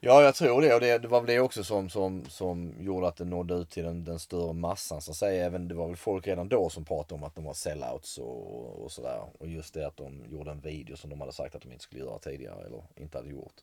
Ja, 0.00 0.22
jag 0.22 0.34
tror 0.34 0.62
det. 0.62 0.74
Och 0.74 0.80
det, 0.80 0.98
det 0.98 1.08
var 1.08 1.20
väl 1.20 1.26
det 1.26 1.40
också 1.40 1.64
som, 1.64 1.88
som, 1.88 2.24
som 2.28 2.74
gjorde 2.78 3.08
att 3.08 3.16
det 3.16 3.24
nådde 3.24 3.54
ut 3.54 3.70
till 3.70 3.84
den, 3.84 4.04
den 4.04 4.18
större 4.18 4.52
massan. 4.52 5.00
Så 5.00 5.10
att 5.10 5.16
säga. 5.16 5.46
Även, 5.46 5.68
det 5.68 5.74
var 5.74 5.86
väl 5.86 5.96
folk 5.96 6.26
redan 6.26 6.48
då 6.48 6.68
som 6.68 6.84
pratade 6.84 7.14
om 7.14 7.24
att 7.24 7.34
de 7.34 7.44
var 7.44 7.54
sellouts 7.54 8.18
och, 8.18 8.84
och 8.84 8.92
sådär. 8.92 9.20
Och 9.38 9.48
just 9.48 9.74
det 9.74 9.86
att 9.86 9.96
de 9.96 10.24
gjorde 10.30 10.50
en 10.50 10.60
video 10.60 10.96
som 10.96 11.10
de 11.10 11.20
hade 11.20 11.32
sagt 11.32 11.54
att 11.54 11.62
de 11.62 11.72
inte 11.72 11.84
skulle 11.84 12.00
göra 12.00 12.18
tidigare 12.18 12.66
eller 12.66 12.82
inte 12.96 13.18
hade 13.18 13.30
gjort. 13.30 13.54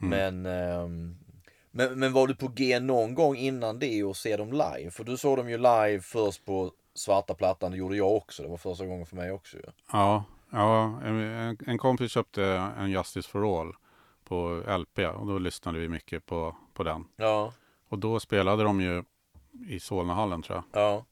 Men, 0.00 0.46
ehm, 0.46 1.16
men, 1.70 1.98
men 1.98 2.12
var 2.12 2.26
du 2.26 2.34
på 2.34 2.48
G 2.48 2.80
någon 2.80 3.14
gång 3.14 3.36
innan 3.36 3.78
det 3.78 4.04
och 4.04 4.16
se 4.16 4.36
dem 4.36 4.52
live? 4.52 4.90
För 4.90 5.04
du 5.04 5.16
såg 5.16 5.36
dem 5.36 5.50
ju 5.50 5.58
live 5.58 6.00
först 6.00 6.44
på 6.44 6.72
svarta 6.94 7.34
plattan. 7.34 7.70
Det 7.70 7.76
gjorde 7.76 7.96
jag 7.96 8.16
också. 8.16 8.42
Det 8.42 8.48
var 8.48 8.56
första 8.56 8.86
gången 8.86 9.06
för 9.06 9.16
mig 9.16 9.30
också 9.30 9.56
ju. 9.56 9.62
Ja, 9.92 10.24
ja 10.50 11.00
en, 11.04 11.56
en 11.66 11.78
kompis 11.78 12.12
köpte 12.12 12.44
en 12.78 12.90
Justice 12.90 13.28
for 13.28 13.60
All 13.60 13.74
på 14.30 14.62
LP 14.78 14.98
och 14.98 15.26
då 15.26 15.38
lyssnade 15.38 15.78
vi 15.78 15.88
mycket 15.88 16.26
på, 16.26 16.56
på 16.74 16.82
den. 16.82 17.04
Ja, 17.16 17.52
Och 17.88 17.98
då 17.98 18.20
spelade 18.20 18.62
de 18.62 18.80
ju 18.80 19.04
i 19.68 19.80
Solnahallen 19.80 20.42
tror 20.42 20.56
jag. 20.72 20.82
ja, 20.82 21.04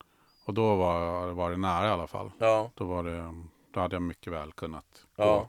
Och 0.44 0.54
då 0.54 0.76
var, 0.76 1.28
var 1.28 1.50
det 1.50 1.56
nära 1.56 1.86
i 1.86 1.90
alla 1.90 2.06
fall. 2.06 2.30
ja. 2.38 2.70
Då, 2.74 2.84
var 2.84 3.04
det, 3.04 3.34
då 3.72 3.80
hade 3.80 3.94
jag 3.96 4.02
mycket 4.02 4.32
väl 4.32 4.52
kunnat 4.52 5.06
gå. 5.16 5.22
Ja. 5.22 5.48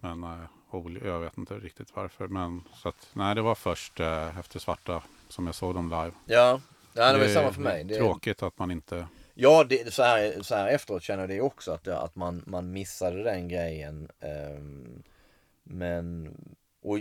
Men 0.00 0.24
eh, 0.24 1.06
jag 1.08 1.20
vet 1.20 1.38
inte 1.38 1.54
riktigt 1.54 1.96
varför. 1.96 2.28
Men 2.28 2.62
så 2.74 2.88
att, 2.88 3.08
nej, 3.12 3.34
det 3.34 3.42
var 3.42 3.54
först 3.54 4.00
eh, 4.00 4.38
efter 4.38 4.58
Svarta 4.58 5.02
som 5.28 5.46
jag 5.46 5.54
såg 5.54 5.74
dem 5.74 5.90
live. 5.90 6.12
Ja, 6.24 6.60
ja 6.92 7.12
det 7.12 7.18
var 7.18 7.26
samma 7.28 7.52
för 7.52 7.60
mig. 7.60 7.84
Det, 7.84 7.96
Tråkigt 7.96 8.42
att 8.42 8.58
man 8.58 8.70
inte... 8.70 9.06
Ja, 9.34 9.64
det, 9.64 9.94
så, 9.94 10.02
här, 10.02 10.42
så 10.42 10.54
här 10.54 10.68
efteråt 10.68 11.02
känner 11.02 11.22
jag 11.22 11.30
det 11.30 11.40
också 11.40 11.72
att, 11.72 11.88
att 11.88 12.16
man, 12.16 12.42
man 12.46 12.72
missade 12.72 13.22
den 13.22 13.48
grejen. 13.48 14.08
Ehm, 14.20 15.02
men 15.64 16.36
och, 16.82 16.98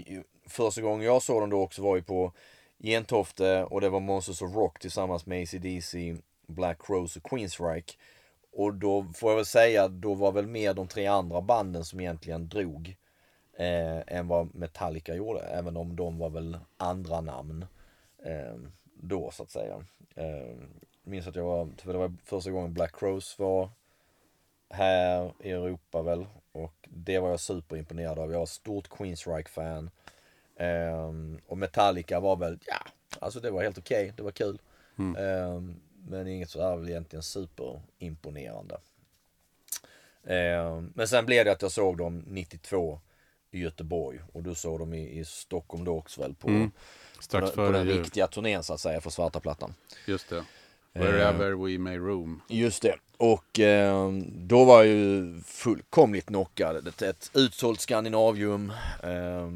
första 0.48 0.82
gången 0.82 1.06
jag 1.06 1.22
såg 1.22 1.42
dem 1.42 1.50
då 1.50 1.62
också 1.62 1.82
var 1.82 1.96
ju 1.96 2.04
på 2.04 2.34
Gentofte 2.80 3.64
och 3.64 3.82
det 3.82 3.90
var 3.90 4.00
Monsters 4.00 4.42
of 4.42 4.56
Rock 4.56 4.80
tillsammans 4.80 5.26
med 5.26 5.44
ACDC, 5.44 6.18
Black 6.48 6.90
Rose 6.90 7.20
och 7.20 7.30
Queensryche. 7.30 7.98
Och 8.52 8.74
då 8.74 9.06
får 9.16 9.30
jag 9.32 9.36
väl 9.36 9.46
säga, 9.46 9.88
då 9.88 10.14
var 10.14 10.32
väl 10.32 10.48
mer 10.48 10.74
de 10.74 10.88
tre 10.88 11.08
andra 11.08 11.42
banden 11.42 11.86
som 11.86 12.00
egentligen 12.00 12.50
drog 12.50 12.96
eh, 13.58 14.18
än 14.18 14.28
vad 14.28 14.56
Metallica 14.56 15.16
gjorde. 15.16 15.40
Även 15.40 15.78
om 15.78 15.96
de 15.96 16.18
var 16.18 16.30
väl 16.30 16.58
andra 16.78 17.22
namn 17.22 17.66
eh, 18.26 18.56
då 18.84 19.32
så 19.32 19.44
att 19.44 19.50
säga. 19.50 19.86
Eh, 20.16 20.56
minns 21.04 21.28
att 21.28 21.36
jag 21.36 21.44
var, 21.44 21.70
för 21.78 21.94
det 21.94 22.00
var 22.00 22.14
första 22.24 22.52
gången 22.52 22.74
Black 22.74 23.02
Rose 23.02 23.42
var 23.42 23.70
här 24.70 25.34
i 25.40 25.52
Europa 25.52 26.02
väl. 26.02 26.26
Och 26.54 26.88
det 26.90 27.20
var 27.20 27.30
jag 27.30 27.40
superimponerad 27.40 28.20
av. 28.20 28.32
Jag 28.32 28.40
var 28.40 28.46
stort 28.46 28.90
Queensryche-fan. 28.90 29.90
Ehm, 30.58 31.40
och 31.48 31.58
Metallica 31.58 32.20
var 32.20 32.36
väl, 32.36 32.60
ja, 32.66 32.78
alltså 33.20 33.40
det 33.40 33.52
var 33.52 33.64
helt 33.64 33.78
okej. 33.78 34.14
Det 34.18 34.24
var 34.24 34.32
kul. 34.32 34.62
Ehm, 35.18 35.76
men 36.08 36.28
inget 36.28 36.50
sådär 36.50 36.76
väl 36.76 36.90
egentligen 36.90 37.24
superimponerande. 37.24 38.78
Ehm, 40.28 40.92
men 40.96 41.08
sen 41.08 41.26
blev 41.26 41.46
det 41.46 41.52
att 41.52 41.62
jag 41.62 41.72
såg 41.72 41.98
dem 41.98 42.24
92 42.28 43.00
i 43.52 43.60
Göteborg. 43.60 44.20
Och 44.34 44.44
du 44.44 44.56
såg 44.56 44.80
dem 44.80 44.94
i, 44.94 45.20
i 45.20 45.26
Stockholm 45.26 45.84
då 45.86 45.98
också 45.98 46.22
väl 46.22 46.34
på, 46.36 46.48
Mm, 46.48 46.72
på, 47.32 47.48
på 47.56 47.72
den 47.72 47.88
riktiga 47.88 48.28
turnén 48.28 48.64
så 48.64 48.74
att 48.74 48.80
säga 48.80 49.02
för 49.02 49.10
Svarta 49.10 49.40
Plattan. 49.40 49.74
Just 50.08 50.30
det. 50.30 50.44
Wherever 50.94 51.56
we 51.56 51.78
may 51.78 51.98
roam. 51.98 52.42
Just 52.48 52.82
det. 52.82 52.96
Och 53.18 53.60
eh, 53.60 54.12
då 54.28 54.66
var 54.66 54.84
jag 54.84 54.88
ju 54.88 55.42
fullkomligt 55.42 56.26
knockad. 56.26 56.88
Ett, 56.88 57.02
ett 57.02 57.32
utsålt 57.34 57.82
Skandinavium 57.82 58.74
eh, 59.04 59.50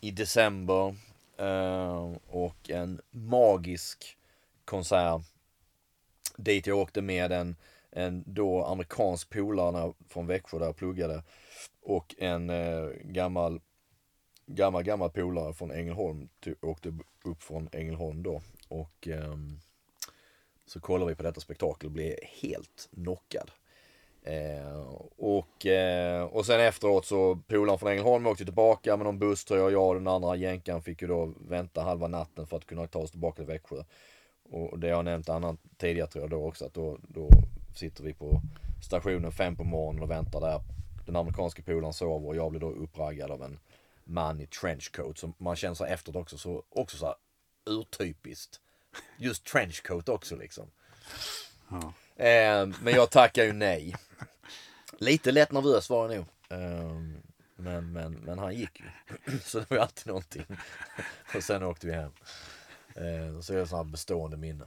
i 0.00 0.10
december. 0.10 0.96
Eh, 1.36 2.12
och 2.26 2.70
en 2.70 3.00
magisk 3.10 4.16
konsert. 4.64 5.22
Dit 6.36 6.66
jag 6.66 6.78
åkte 6.78 7.02
med 7.02 7.32
en, 7.32 7.56
en 7.90 8.24
då 8.26 8.64
amerikansk 8.64 9.30
polare 9.30 9.92
från 10.08 10.26
Växjö 10.26 10.58
där 10.58 10.66
jag 10.66 10.76
pluggade. 10.76 11.22
Och 11.82 12.14
en 12.18 12.50
eh, 12.50 12.84
gammal, 13.04 13.60
gammal, 14.46 14.82
gammal 14.82 15.10
polare 15.10 15.54
från 15.54 15.70
Ängelholm. 15.70 16.28
Åkte 16.62 16.92
upp 17.24 17.42
från 17.42 17.68
Ängelholm 17.72 18.22
då. 18.22 18.42
Och 18.68 19.08
eh, 19.08 19.36
så 20.72 20.80
kollar 20.80 21.06
vi 21.06 21.14
på 21.14 21.22
detta 21.22 21.40
spektakel 21.40 21.86
och 21.86 21.92
blir 21.92 22.16
helt 22.42 22.88
knockad. 22.94 23.50
Eh, 24.22 24.80
och, 25.16 25.66
eh, 25.66 26.24
och 26.24 26.46
sen 26.46 26.60
efteråt 26.60 27.06
så 27.06 27.38
polaren 27.48 27.78
från 27.78 27.90
Ängelholm 27.90 28.26
åkte 28.26 28.44
tillbaka 28.44 28.96
med 28.96 29.06
någon 29.06 29.18
buss 29.18 29.44
tror 29.44 29.60
jag. 29.60 29.72
Jag 29.72 29.88
och 29.88 29.94
den 29.94 30.08
andra 30.08 30.36
jänkan 30.36 30.82
fick 30.82 31.02
ju 31.02 31.08
då 31.08 31.34
vänta 31.48 31.82
halva 31.82 32.08
natten 32.08 32.46
för 32.46 32.56
att 32.56 32.66
kunna 32.66 32.86
ta 32.86 32.98
oss 32.98 33.10
tillbaka 33.10 33.36
till 33.36 33.46
Växjö. 33.46 33.84
Och 34.50 34.78
det 34.78 34.86
har 34.86 34.96
jag 34.96 35.04
nämnt 35.04 35.28
annan 35.28 35.58
tidigare 35.76 36.08
tror 36.08 36.22
jag 36.22 36.30
då 36.30 36.46
också 36.46 36.64
att 36.64 36.74
då, 36.74 36.98
då 37.08 37.28
sitter 37.74 38.04
vi 38.04 38.12
på 38.12 38.40
stationen 38.84 39.32
fem 39.32 39.56
på 39.56 39.64
morgonen 39.64 40.02
och 40.02 40.10
väntar 40.10 40.40
där. 40.40 40.60
Den 41.06 41.16
amerikanska 41.16 41.62
polaren 41.62 41.92
sover 41.92 42.28
och 42.28 42.36
jag 42.36 42.50
blir 42.50 42.60
då 42.60 42.70
uppraggad 42.70 43.30
av 43.30 43.42
en 43.42 43.58
man 44.04 44.40
i 44.40 44.46
trenchcoat. 44.46 45.18
Så 45.18 45.32
man 45.38 45.56
känner 45.56 45.74
sig 45.74 45.92
efteråt 45.92 46.16
också 46.16 46.38
så, 46.38 46.62
också 46.68 46.96
så 46.96 47.06
här 47.06 47.14
urtypiskt. 47.66 48.60
Just 49.16 49.44
trenchcoat 49.44 50.08
också 50.08 50.36
liksom. 50.36 50.70
Ja. 51.68 51.92
Eh, 52.24 52.66
men 52.82 52.94
jag 52.94 53.10
tackar 53.10 53.44
ju 53.44 53.52
nej. 53.52 53.96
Lite 54.98 55.32
lätt 55.32 55.52
nervös 55.52 55.90
var 55.90 56.10
jag 56.12 56.16
nog. 56.16 56.26
Eh, 56.60 56.92
men, 57.56 57.92
men, 57.92 58.12
men 58.12 58.38
han 58.38 58.54
gick 58.54 58.80
ju. 58.80 59.38
Så 59.44 59.58
det 59.58 59.70
var 59.70 59.76
ju 59.76 59.82
alltid 59.82 60.06
någonting. 60.06 60.46
Och 61.34 61.42
sen 61.44 61.62
åkte 61.62 61.86
vi 61.86 61.92
hem. 61.92 62.12
Eh, 62.94 63.40
så 63.40 63.52
är 63.54 63.56
det 63.56 63.76
här 63.76 63.84
bestående 63.84 64.36
minne. 64.36 64.64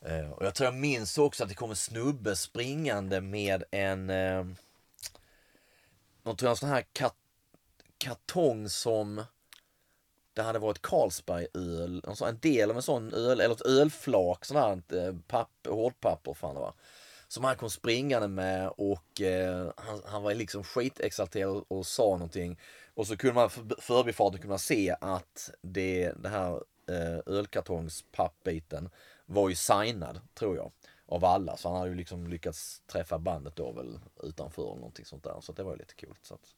Eh, 0.00 0.30
och 0.30 0.46
jag 0.46 0.54
tror 0.54 0.64
jag 0.66 0.74
minns 0.74 1.18
också 1.18 1.42
att 1.42 1.48
det 1.48 1.54
kom 1.54 1.70
en 1.70 1.76
snubbe 1.76 2.36
springande 2.36 3.20
med 3.20 3.64
en 3.70 4.10
eh, 4.10 4.44
någon 6.22 6.36
tror 6.36 6.46
jag 6.46 6.50
en 6.50 6.56
sån 6.56 6.68
här 6.68 6.84
kat- 6.92 7.14
kartong 7.98 8.68
som 8.68 9.24
det 10.38 10.44
hade 10.44 10.58
varit 10.58 10.82
Carlsberg-öl, 10.82 12.04
alltså 12.06 12.24
en 12.24 12.38
del 12.38 12.70
av 12.70 12.76
en 12.76 12.82
sån 12.82 13.14
öl, 13.14 13.40
eller 13.40 13.54
ett 13.54 13.66
ölflak, 13.66 14.44
sån 14.44 14.56
här 14.56 14.82
eh, 14.92 15.14
papp, 15.26 15.50
hårdpapper 15.68 16.34
fan 16.34 16.54
det 16.54 16.60
var. 16.60 16.72
Som 17.28 17.44
han 17.44 17.56
kom 17.56 17.70
springande 17.70 18.28
med 18.28 18.68
och 18.68 19.20
eh, 19.20 19.72
han, 19.76 20.02
han 20.06 20.22
var 20.22 20.34
liksom 20.34 20.64
skitexalterad 20.64 21.56
och, 21.56 21.78
och 21.78 21.86
sa 21.86 22.02
någonting. 22.02 22.60
Och 22.94 23.06
så 23.06 23.16
kunde 23.16 23.34
man 23.34 23.50
förbifarten 23.50 23.82
förbifarten 23.82 24.40
kunna 24.40 24.58
se 24.58 24.96
att 25.00 25.50
det, 25.62 26.12
det 26.22 26.28
här 26.28 26.52
eh, 26.88 27.18
ölkartongspappbiten 27.26 28.90
var 29.26 29.48
ju 29.48 29.54
signad, 29.54 30.20
tror 30.34 30.56
jag. 30.56 30.72
Av 31.06 31.24
alla, 31.24 31.56
så 31.56 31.68
han 31.68 31.78
hade 31.78 31.90
ju 31.90 31.96
liksom 31.96 32.26
lyckats 32.26 32.82
träffa 32.86 33.18
bandet 33.18 33.56
då 33.56 33.72
väl 33.72 33.98
utanför 34.22 34.62
eller 34.62 34.74
någonting 34.74 35.04
sånt 35.04 35.24
där. 35.24 35.40
Så 35.40 35.52
det 35.52 35.62
var 35.62 35.72
ju 35.72 35.78
lite 35.78 35.94
coolt. 35.94 36.20
Så 36.22 36.34
att, 36.34 36.54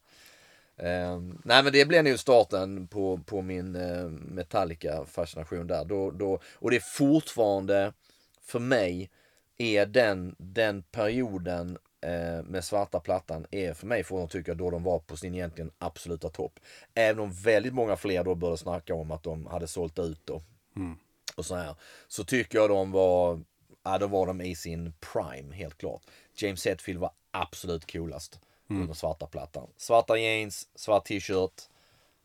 Eh, 0.82 1.20
nej 1.44 1.62
men 1.62 1.72
det 1.72 1.84
blev 1.84 2.04
nog 2.04 2.18
starten 2.18 2.86
på, 2.86 3.20
på 3.26 3.42
min 3.42 3.76
eh, 3.76 4.08
Metallica-fascination 4.08 5.66
där. 5.66 5.84
Då, 5.84 6.10
då, 6.10 6.40
och 6.54 6.70
det 6.70 6.76
är 6.76 6.80
fortfarande, 6.80 7.92
för 8.42 8.58
mig, 8.58 9.10
är 9.58 9.86
den, 9.86 10.34
den 10.38 10.82
perioden 10.82 11.78
eh, 12.00 12.44
med 12.44 12.64
svarta 12.64 13.00
plattan 13.00 13.46
är 13.50 13.74
för 13.74 13.86
mig 13.86 14.04
fortfarande 14.04 14.32
tycker 14.32 14.50
jag 14.50 14.58
då 14.58 14.70
de 14.70 14.82
var 14.82 14.98
på 14.98 15.16
sin 15.16 15.34
egentligen 15.34 15.70
absoluta 15.78 16.28
topp. 16.28 16.60
Även 16.94 17.20
om 17.20 17.32
väldigt 17.32 17.74
många 17.74 17.96
fler 17.96 18.24
då 18.24 18.34
började 18.34 18.58
snacka 18.58 18.94
om 18.94 19.10
att 19.10 19.22
de 19.22 19.46
hade 19.46 19.66
sålt 19.66 19.98
ut 19.98 20.20
då. 20.24 20.42
Mm. 20.76 20.96
Och 21.36 21.46
så 21.46 21.54
här. 21.54 21.74
Så 22.08 22.24
tycker 22.24 22.58
jag 22.58 22.70
de 22.70 22.92
var, 22.92 23.40
ja 23.82 23.98
då 23.98 24.06
var 24.06 24.26
de 24.26 24.40
i 24.40 24.54
sin 24.54 24.92
prime 25.00 25.54
helt 25.54 25.78
klart. 25.78 26.02
James 26.34 26.66
Hetfield 26.66 27.00
var 27.00 27.10
absolut 27.30 27.92
coolast 27.92 28.40
Mm. 28.70 28.82
under 28.82 28.94
svarta 28.94 29.26
plattan. 29.26 29.66
Svarta 29.76 30.16
jeans, 30.16 30.68
svart 30.74 31.04
t-shirt. 31.04 31.62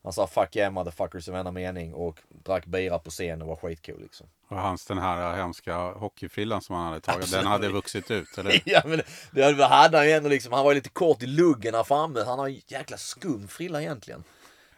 Han 0.04 0.14
sa 0.14 0.28
fuck 0.28 0.56
yeah 0.56 0.72
motherfuckers 0.72 1.28
i 1.28 1.32
varenda 1.32 1.52
mening 1.52 1.94
och 1.94 2.20
drack 2.30 2.66
bira 2.66 3.00
på 3.00 3.10
scen 3.10 3.42
och 3.42 3.48
var 3.48 3.56
skitcool 3.56 4.02
liksom. 4.02 4.28
Och 4.48 4.58
hans 4.58 4.86
den 4.86 4.98
här 4.98 5.36
hemska 5.36 5.78
hockeyfrillan 5.78 6.62
som 6.62 6.76
han 6.76 6.86
hade 6.86 7.00
tagit, 7.00 7.32
den 7.32 7.46
hade 7.46 7.70
vuxit 7.70 8.12
ut, 8.12 8.38
eller? 8.38 8.62
ja 8.66 8.82
men 8.86 9.02
det, 9.32 9.54
det 9.54 9.66
hade 9.66 9.98
han 9.98 10.06
ju 10.06 10.12
ändå 10.12 10.30
liksom, 10.30 10.54
han 10.54 10.64
var 10.64 10.72
ju 10.72 10.76
lite 10.76 10.90
kort 10.90 11.24
i 11.24 11.28
luggen 11.28 11.76
här 11.76 11.84
framme. 11.84 12.24
Han 12.24 12.40
har 12.40 12.48
en 12.48 12.62
jäkla 12.68 12.98
skum 12.98 13.48
frilla 13.48 13.82
egentligen. 13.82 14.24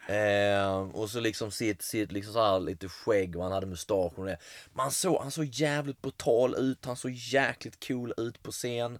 Eh, 0.08 0.80
och 0.80 1.10
så 1.10 1.20
liksom 1.20 1.50
sitt, 1.50 1.82
sitt 1.82 2.12
liksom 2.12 2.32
så 2.32 2.44
här 2.44 2.60
lite 2.60 2.88
skägg 2.88 3.36
och 3.36 3.42
han 3.42 3.52
hade 3.52 3.66
mustasch 3.66 4.18
och 4.18 4.26
det. 4.26 4.38
Man 4.72 4.90
såg, 4.90 5.22
han 5.22 5.30
såg 5.30 5.44
jävligt 5.44 6.02
brutal 6.02 6.54
ut, 6.54 6.84
han 6.86 6.96
såg 6.96 7.10
jäkligt 7.10 7.86
cool 7.88 8.14
ut 8.16 8.42
på 8.42 8.50
scen. 8.50 8.98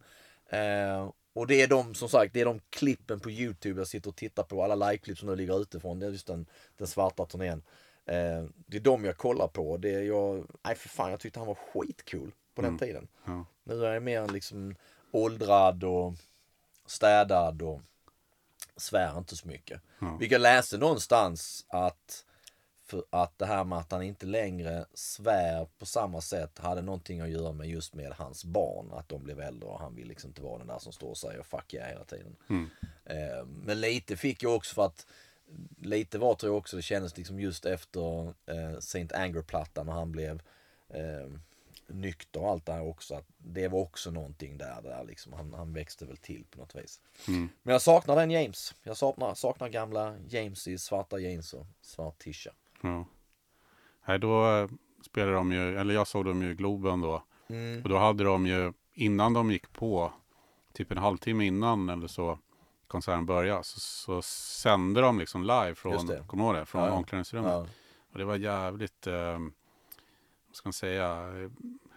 Eh, 0.50 1.08
och 1.38 1.46
det 1.46 1.62
är 1.62 1.68
de, 1.68 1.94
som 1.94 2.08
sagt, 2.08 2.32
det 2.34 2.40
är 2.40 2.44
de 2.44 2.60
klippen 2.70 3.20
på 3.20 3.30
Youtube 3.30 3.80
jag 3.80 3.88
sitter 3.88 4.10
och 4.10 4.16
tittar 4.16 4.42
på, 4.42 4.64
alla 4.64 4.74
live-klipp 4.74 5.18
som 5.18 5.28
nu 5.28 5.36
ligger 5.36 5.60
utifrån, 5.60 5.98
det 5.98 6.06
är 6.06 6.10
just 6.10 6.26
den, 6.26 6.46
den 6.76 6.86
svarta 6.86 7.26
turnén. 7.26 7.62
Eh, 8.06 8.44
det 8.66 8.76
är 8.76 8.80
de 8.80 9.04
jag 9.04 9.16
kollar 9.16 9.48
på. 9.48 9.76
Det 9.76 9.94
är 9.94 10.02
jag, 10.02 10.46
nej 10.64 10.74
för 10.74 10.88
fan, 10.88 11.10
jag 11.10 11.20
tyckte 11.20 11.40
han 11.40 11.46
var 11.46 11.54
skitcool 11.54 12.32
på 12.54 12.62
den 12.62 12.78
tiden. 12.78 13.08
Ja. 13.24 13.44
Nu 13.64 13.84
är 13.84 13.92
jag 13.92 14.02
mer 14.02 14.28
liksom 14.28 14.74
åldrad 15.10 15.84
och 15.84 16.14
städad 16.86 17.62
och 17.62 17.80
svär 18.76 19.18
inte 19.18 19.36
så 19.36 19.48
mycket. 19.48 19.80
Ja. 19.98 20.16
Vilket 20.20 20.32
jag 20.32 20.40
läste 20.40 20.78
någonstans 20.78 21.66
att, 21.68 22.24
för 22.88 23.04
att 23.10 23.38
det 23.38 23.46
här 23.46 23.64
med 23.64 23.78
att 23.78 23.92
han 23.92 24.02
inte 24.02 24.26
längre 24.26 24.84
svär 24.94 25.66
på 25.78 25.86
samma 25.86 26.20
sätt 26.20 26.58
hade 26.58 26.82
någonting 26.82 27.20
att 27.20 27.30
göra 27.30 27.52
med 27.52 27.68
just 27.68 27.94
med 27.94 28.12
hans 28.12 28.44
barn. 28.44 28.92
Att 28.92 29.08
de 29.08 29.24
blev 29.24 29.40
äldre 29.40 29.68
och 29.68 29.80
han 29.80 29.94
vill 29.94 30.08
liksom 30.08 30.30
inte 30.30 30.42
vara 30.42 30.58
den 30.58 30.66
där 30.66 30.78
som 30.78 30.92
står 30.92 31.08
och 31.08 31.18
säger 31.18 31.42
fuck 31.42 31.74
yeah 31.74 31.88
hela 31.88 32.04
tiden. 32.04 32.36
Mm. 32.48 32.70
Eh, 33.04 33.46
men 33.46 33.80
lite 33.80 34.16
fick 34.16 34.42
jag 34.42 34.54
också 34.54 34.74
för 34.74 34.86
att 34.86 35.06
lite 35.76 36.18
var 36.18 36.34
tror 36.34 36.52
jag 36.52 36.58
också 36.58 36.76
det 36.76 36.82
kändes 36.82 37.16
liksom 37.16 37.40
just 37.40 37.66
efter 37.66 38.26
eh, 38.26 38.78
Saint 38.80 39.12
Anger-plattan 39.12 39.86
när 39.86 39.92
han 39.92 40.12
blev 40.12 40.42
eh, 40.88 41.30
nykter 41.86 42.40
och 42.40 42.50
allt 42.50 42.66
det 42.66 42.72
här 42.72 42.88
också. 42.88 43.14
Att 43.14 43.26
det 43.38 43.68
var 43.68 43.80
också 43.80 44.10
någonting 44.10 44.58
där, 44.58 44.82
där 44.82 45.04
liksom. 45.04 45.32
han, 45.32 45.52
han 45.52 45.72
växte 45.72 46.04
väl 46.04 46.16
till 46.16 46.44
på 46.50 46.58
något 46.58 46.74
vis. 46.74 47.00
Mm. 47.28 47.48
Men 47.62 47.72
jag 47.72 47.82
saknar 47.82 48.16
den 48.16 48.30
James. 48.30 48.74
Jag 48.82 48.96
saknar, 48.96 49.34
saknar 49.34 49.68
gamla 49.68 50.16
James 50.28 50.68
i 50.68 50.78
svarta 50.78 51.18
jeans 51.18 51.54
och 51.54 51.66
svart 51.80 52.18
tisha. 52.18 52.50
Ja. 52.80 53.06
Nej, 54.06 54.18
då 54.18 54.56
eh, 54.56 54.68
spelade 55.06 55.32
de 55.36 55.52
ju, 55.52 55.78
eller 55.78 55.94
jag 55.94 56.06
såg 56.06 56.24
dem 56.24 56.42
ju 56.42 56.50
i 56.50 56.54
Globen 56.54 57.00
då. 57.00 57.22
Mm. 57.48 57.82
Och 57.82 57.88
då 57.88 57.98
hade 57.98 58.24
de 58.24 58.46
ju, 58.46 58.72
innan 58.92 59.32
de 59.32 59.50
gick 59.50 59.72
på, 59.72 60.12
typ 60.72 60.90
en 60.92 60.98
halvtimme 60.98 61.44
innan 61.46 61.88
eller 61.88 62.06
så, 62.06 62.38
konserten 62.86 63.26
började, 63.26 63.64
så, 63.64 63.80
så 63.80 64.22
sände 64.22 65.00
de 65.00 65.18
liksom 65.18 65.42
live 65.42 65.74
från, 65.74 66.08
kommer 66.26 66.52
du 66.52 66.58
det? 66.58 66.66
Från 66.66 66.84
Ja, 66.84 66.90
omklädningsrummet. 66.92 67.52
Ja. 67.52 67.66
Och 68.12 68.18
det 68.18 68.24
var 68.24 68.36
jävligt, 68.36 69.06
eh, 69.06 69.38
vad 70.46 70.56
ska 70.56 70.66
man 70.68 70.72
säga, 70.72 71.06
eh, 71.12 71.50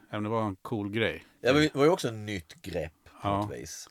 även 0.10 0.24
det 0.24 0.30
var 0.30 0.44
en 0.44 0.56
cool 0.56 0.89
grej. 0.89 1.26
Ja, 1.41 1.54
men 1.54 1.62
det 1.62 1.76
var 1.76 1.84
ju 1.84 1.89
också 1.91 2.08
ett 2.08 2.13
nytt 2.13 2.62
grepp 2.62 3.04
på 3.04 3.28
Ja. 3.28 3.38
något 3.41 3.52
vis. 3.56 3.89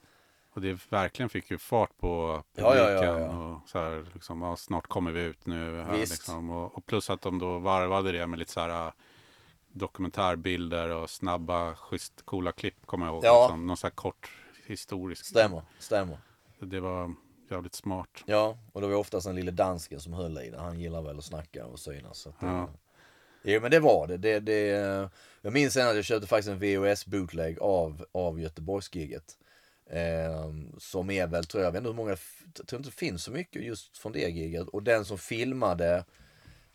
Och 0.52 0.60
det 0.60 0.78
verkligen 0.92 1.28
fick 1.28 1.50
ju 1.50 1.58
fart 1.58 1.98
på 1.98 2.42
Ja, 2.54 2.70
publiken. 2.70 2.94
ja, 2.94 3.02
ja, 3.04 3.18
ja. 3.20 3.54
Och 3.62 3.68
så 3.68 3.78
här, 3.78 4.06
liksom, 4.14 4.42
ja, 4.42 4.56
snart 4.56 4.86
kommer 4.86 5.12
vi 5.12 5.20
ut 5.22 5.46
nu. 5.46 5.82
Här, 5.82 5.96
liksom. 5.96 6.50
och, 6.50 6.76
och 6.76 6.86
plus 6.86 7.10
att 7.10 7.20
de 7.22 7.38
då 7.38 7.58
varvade 7.58 8.12
det 8.12 8.26
med 8.26 8.38
lite 8.38 8.52
så 8.52 8.60
här 8.60 8.86
äh, 8.86 8.92
dokumentärbilder 9.72 10.90
och 10.90 11.10
snabba, 11.10 11.74
schysst, 11.74 12.22
coola 12.24 12.52
klipp 12.52 12.86
kommer 12.86 13.06
jag 13.06 13.12
ihåg. 13.14 13.24
Ja. 13.24 13.42
Liksom, 13.46 13.66
någon 13.66 13.76
så 13.76 13.86
här 13.86 13.94
kort 13.94 14.30
historisk. 14.66 15.26
Stämmer, 15.26 15.62
stämmer. 15.78 16.18
Det 16.58 16.80
var 16.80 17.14
jävligt 17.50 17.74
smart. 17.74 18.22
Ja, 18.26 18.58
och 18.72 18.80
det 18.80 18.86
var 18.86 18.94
oftast 18.94 19.26
den 19.26 19.36
lille 19.36 19.50
dansken 19.50 20.00
som 20.00 20.12
höll 20.12 20.38
i 20.38 20.50
det. 20.50 20.58
Han 20.58 20.80
gillar 20.80 21.02
väl 21.02 21.18
att 21.18 21.24
snacka 21.24 21.66
och 21.66 21.78
synas. 21.78 22.18
Så 22.18 22.28
att, 22.28 22.34
Ja. 22.40 22.48
ja. 22.48 22.68
Jo 23.42 23.60
men 23.60 23.70
det 23.70 23.80
var 23.80 24.06
det. 24.06 24.16
det, 24.16 24.40
det 24.40 24.66
jag 25.42 25.52
minns 25.52 25.74
sen 25.74 25.88
att 25.88 25.96
jag 25.96 26.04
köpte 26.04 26.26
faktiskt 26.28 26.48
en 26.48 26.58
VHS 26.58 27.06
bootleg 27.06 27.58
av, 27.60 28.04
av 28.12 28.40
Göteborgsgiget. 28.40 29.38
Eh, 29.92 30.52
som 30.78 31.10
är 31.10 31.26
väl, 31.26 31.44
tror 31.44 31.62
jag, 31.62 31.68
jag 31.68 31.72
vet 31.72 31.78
inte 31.78 31.88
hur 31.88 31.96
många, 31.96 32.10
jag 32.56 32.66
tror 32.66 32.78
inte 32.78 32.90
det 32.90 32.96
finns 32.96 33.24
så 33.24 33.30
mycket 33.30 33.62
just 33.62 33.98
från 33.98 34.12
det 34.12 34.30
giget. 34.30 34.68
Och 34.68 34.82
den 34.82 35.04
som 35.04 35.18
filmade 35.18 36.04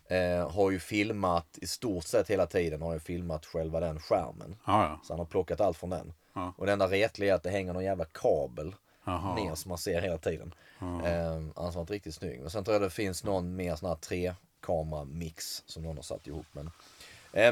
eh, 0.08 0.50
har 0.50 0.70
ju 0.70 0.78
filmat 0.78 1.58
i 1.62 1.66
stort 1.66 2.04
sett 2.04 2.30
hela 2.30 2.46
tiden, 2.46 2.82
har 2.82 2.92
ju 2.92 3.00
filmat 3.00 3.46
själva 3.46 3.80
den 3.80 4.00
skärmen. 4.00 4.56
Ja, 4.66 4.82
ja. 4.82 5.00
Så 5.04 5.12
han 5.12 5.18
har 5.18 5.26
plockat 5.26 5.60
allt 5.60 5.76
från 5.76 5.90
den. 5.90 6.12
Ja. 6.34 6.54
Och 6.56 6.66
det 6.66 6.72
enda 6.72 6.88
retliga 6.88 7.32
är 7.32 7.36
att 7.36 7.42
det 7.42 7.50
hänger 7.50 7.72
någon 7.72 7.84
jävla 7.84 8.04
kabel 8.04 8.74
Jaha. 9.04 9.34
ner 9.34 9.54
som 9.54 9.68
man 9.68 9.78
ser 9.78 10.02
hela 10.02 10.18
tiden. 10.18 10.54
Ja. 10.78 11.06
Eh, 11.06 11.42
annars 11.54 11.74
var 11.74 11.80
inte 11.80 11.92
riktigt 11.92 12.14
snygg. 12.14 12.40
Men 12.40 12.50
sen 12.50 12.64
tror 12.64 12.74
jag 12.74 12.82
det 12.82 12.90
finns 12.90 13.24
någon 13.24 13.56
mer 13.56 13.76
sån 13.76 13.88
här 13.88 13.96
tre 13.96 14.34
kamera 14.60 15.04
mix 15.04 15.62
som 15.66 15.82
någon 15.82 15.96
har 15.96 16.02
satt 16.02 16.26
ihop. 16.26 16.46
Men, 16.52 16.70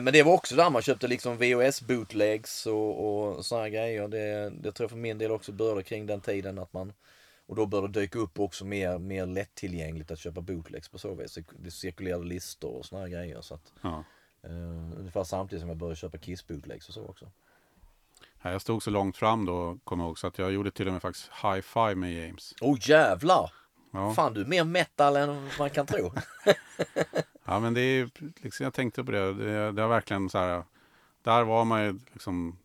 men 0.00 0.12
det 0.12 0.22
var 0.22 0.32
också 0.32 0.56
där 0.56 0.70
man 0.70 0.82
köpte 0.82 1.08
liksom 1.08 1.36
VHS 1.38 1.82
bootlegs 1.82 2.66
och, 2.66 3.26
och 3.36 3.44
här 3.56 3.68
grejer. 3.68 4.08
Det, 4.08 4.50
det 4.50 4.72
tror 4.72 4.84
jag 4.84 4.90
för 4.90 4.96
min 4.98 5.18
del 5.18 5.30
också 5.30 5.52
började 5.52 5.82
kring 5.82 6.06
den 6.06 6.20
tiden 6.20 6.58
att 6.58 6.72
man 6.72 6.92
och 7.46 7.56
då 7.56 7.66
började 7.66 7.88
det 7.92 8.00
dyka 8.00 8.18
upp 8.18 8.40
också 8.40 8.64
mer, 8.64 8.98
mer 8.98 9.26
lättillgängligt 9.26 10.10
att 10.10 10.18
köpa 10.18 10.40
bootlegs 10.40 10.88
på 10.88 10.98
så 10.98 11.14
vis. 11.14 11.38
Det 11.58 11.70
cirkulerade 11.70 12.24
listor 12.24 12.70
och 12.78 12.86
här 12.98 13.08
grejer. 13.08 13.40
Så 13.40 13.54
att, 13.54 13.72
Ja. 13.82 14.04
eh, 14.42 14.98
ungefär 14.98 15.24
samtidigt 15.24 15.60
som 15.60 15.68
jag 15.68 15.78
började 15.78 15.96
köpa 15.96 16.18
Kiss 16.18 16.46
bootlegs 16.46 16.88
och 16.88 16.94
så 16.94 17.06
också. 17.06 17.30
Ja, 18.42 18.52
Jag 18.52 18.60
stod 18.62 18.82
så 18.82 18.90
långt 18.90 19.16
fram 19.16 19.46
då, 19.46 19.78
kommer 19.84 20.04
jag 20.04 20.08
ihåg, 20.08 20.18
så 20.18 20.26
att 20.26 20.38
jag 20.38 20.52
gjorde 20.52 20.70
till 20.70 20.86
och 20.86 20.92
med 20.92 21.02
faktiskt 21.02 21.30
high 21.42 21.60
five 21.60 21.94
med 21.94 22.12
James. 22.14 22.54
Oh 22.60 22.78
jävlar! 22.80 23.50
Ja, 23.94 24.14
Fan 24.14 24.34
du 24.34 24.40
är 24.40 24.44
mer 24.44 24.64
metal 24.64 25.16
än 25.16 25.48
man 25.58 25.70
kan 25.70 25.86
tro. 25.86 26.12
ja 27.44 27.60
men 27.60 27.74
det 27.74 27.80
är 27.80 28.10
liksom, 28.42 28.64
jag 28.64 28.74
tänkte 28.74 29.04
på 29.04 29.12
det, 29.12 29.34
det, 29.34 29.72
det 29.72 29.82
har 29.82 29.88
verkligen 29.88 30.30
så 30.30 30.38
här, 30.38 30.64
där 31.22 31.42
var 31.42 31.64
man 31.64 31.84
ju 31.84 31.98
liksom 32.12 32.58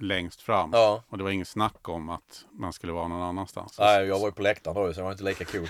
längst 0.00 0.42
fram. 0.42 0.70
ja. 0.72 1.02
Och 1.08 1.18
det 1.18 1.24
var 1.24 1.30
inget 1.30 1.48
snack 1.48 1.88
om 1.88 2.08
att 2.08 2.44
man 2.50 2.72
skulle 2.72 2.92
vara 2.92 3.08
någon 3.08 3.22
annanstans. 3.22 3.78
Nej, 3.78 4.06
jag 4.06 4.18
var 4.18 4.26
ju 4.26 4.32
på 4.32 4.42
läktaren 4.42 4.74
då 4.76 4.92
så 4.92 5.00
jag 5.00 5.04
var 5.04 5.12
inte 5.12 5.24
lika 5.24 5.44
cool. 5.44 5.68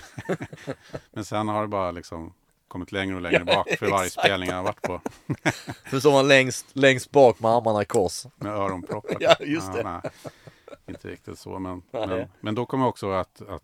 Men 1.13 1.25
sen 1.25 1.49
har 1.49 1.63
det 1.63 1.69
bara 1.69 1.91
liksom 1.91 2.35
kommit 2.69 2.93
längre 2.93 3.17
och 3.17 3.23
längre 3.23 3.45
bak 3.45 3.69
för 3.79 3.91
varje 3.91 4.11
spelning 4.11 4.49
jag 4.49 4.57
har 4.57 4.63
varit 4.63 4.83
på. 4.83 5.01
Nu 5.93 6.01
står 6.01 6.13
man 6.13 6.29
längst, 6.29 6.67
längst 6.73 7.11
bak 7.11 7.41
med 7.41 7.51
armarna 7.51 7.83
i 7.83 7.85
kors. 7.85 8.27
Med 8.37 8.53
öronproppar. 8.53 9.17
Ja, 9.21 9.37
just 9.41 9.73
det. 9.73 9.83
nej, 9.83 10.01
inte 10.87 11.09
riktigt 11.09 11.39
så. 11.39 11.59
Men, 11.59 11.83
men, 11.91 12.29
men 12.41 12.55
då 12.55 12.67
kom 12.67 12.81
jag 12.81 12.89
också 12.89 13.11
att, 13.11 13.43
att, 13.49 13.63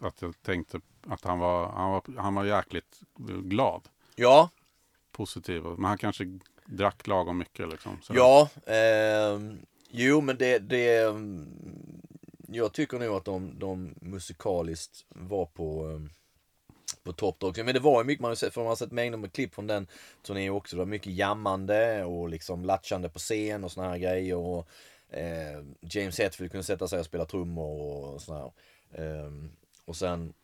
att 0.00 0.22
jag 0.22 0.42
tänkte 0.42 0.80
att 1.06 1.24
han 1.24 1.38
var, 1.38 1.68
han 1.68 1.90
var, 1.90 2.02
han 2.16 2.34
var 2.34 2.44
jäkligt 2.44 3.00
glad. 3.42 3.88
Ja, 4.16 4.50
Positiv. 5.14 5.62
Men 5.62 5.84
han 5.84 5.98
kanske 5.98 6.38
drack 6.66 7.06
lagom 7.06 7.38
mycket 7.38 7.68
liksom. 7.68 7.98
Så 8.02 8.14
ja. 8.16 8.48
ehm, 8.66 9.58
jo 9.90 10.20
men 10.20 10.38
det, 10.38 10.58
det 10.58 10.96
ehm, 10.96 11.48
jag 12.48 12.72
tycker 12.72 12.98
nog 12.98 13.16
att 13.16 13.24
de, 13.24 13.58
de 13.58 13.94
musikaliskt 14.00 15.04
var 15.08 15.46
på 15.46 15.84
ehm, 15.86 16.10
på 17.02 17.12
topp 17.12 17.42
också. 17.42 17.64
Men 17.64 17.74
det 17.74 17.80
var 17.80 18.00
ju 18.00 18.06
mycket, 18.06 18.22
man 18.22 18.30
har 18.30 18.36
sett, 18.36 18.54
för 18.54 18.60
man 18.60 18.68
har 18.68 18.76
sett 18.76 18.92
mängder 18.92 19.18
med 19.18 19.32
klipp 19.32 19.54
från 19.54 19.66
den 19.66 19.86
turnén 20.22 20.50
också. 20.50 20.76
Det 20.76 20.80
var 20.80 20.86
mycket 20.86 21.12
jammande 21.12 22.04
och 22.04 22.28
liksom 22.28 22.64
latchande 22.64 23.08
på 23.08 23.18
scen 23.18 23.64
och 23.64 23.72
såna 23.72 23.88
här 23.88 23.98
grejer. 23.98 24.36
Och, 24.36 24.68
eh, 25.10 25.64
James 25.80 26.18
Hetfield 26.18 26.52
kunde 26.52 26.64
sätta 26.64 26.88
sig 26.88 26.98
och 26.98 27.06
spela 27.06 27.24
trummor 27.24 28.04
och 28.04 28.22
såna 28.22 28.38
här. 28.38 28.52
Ehm, 28.92 29.52
och 29.84 29.96
sen, 29.96 30.34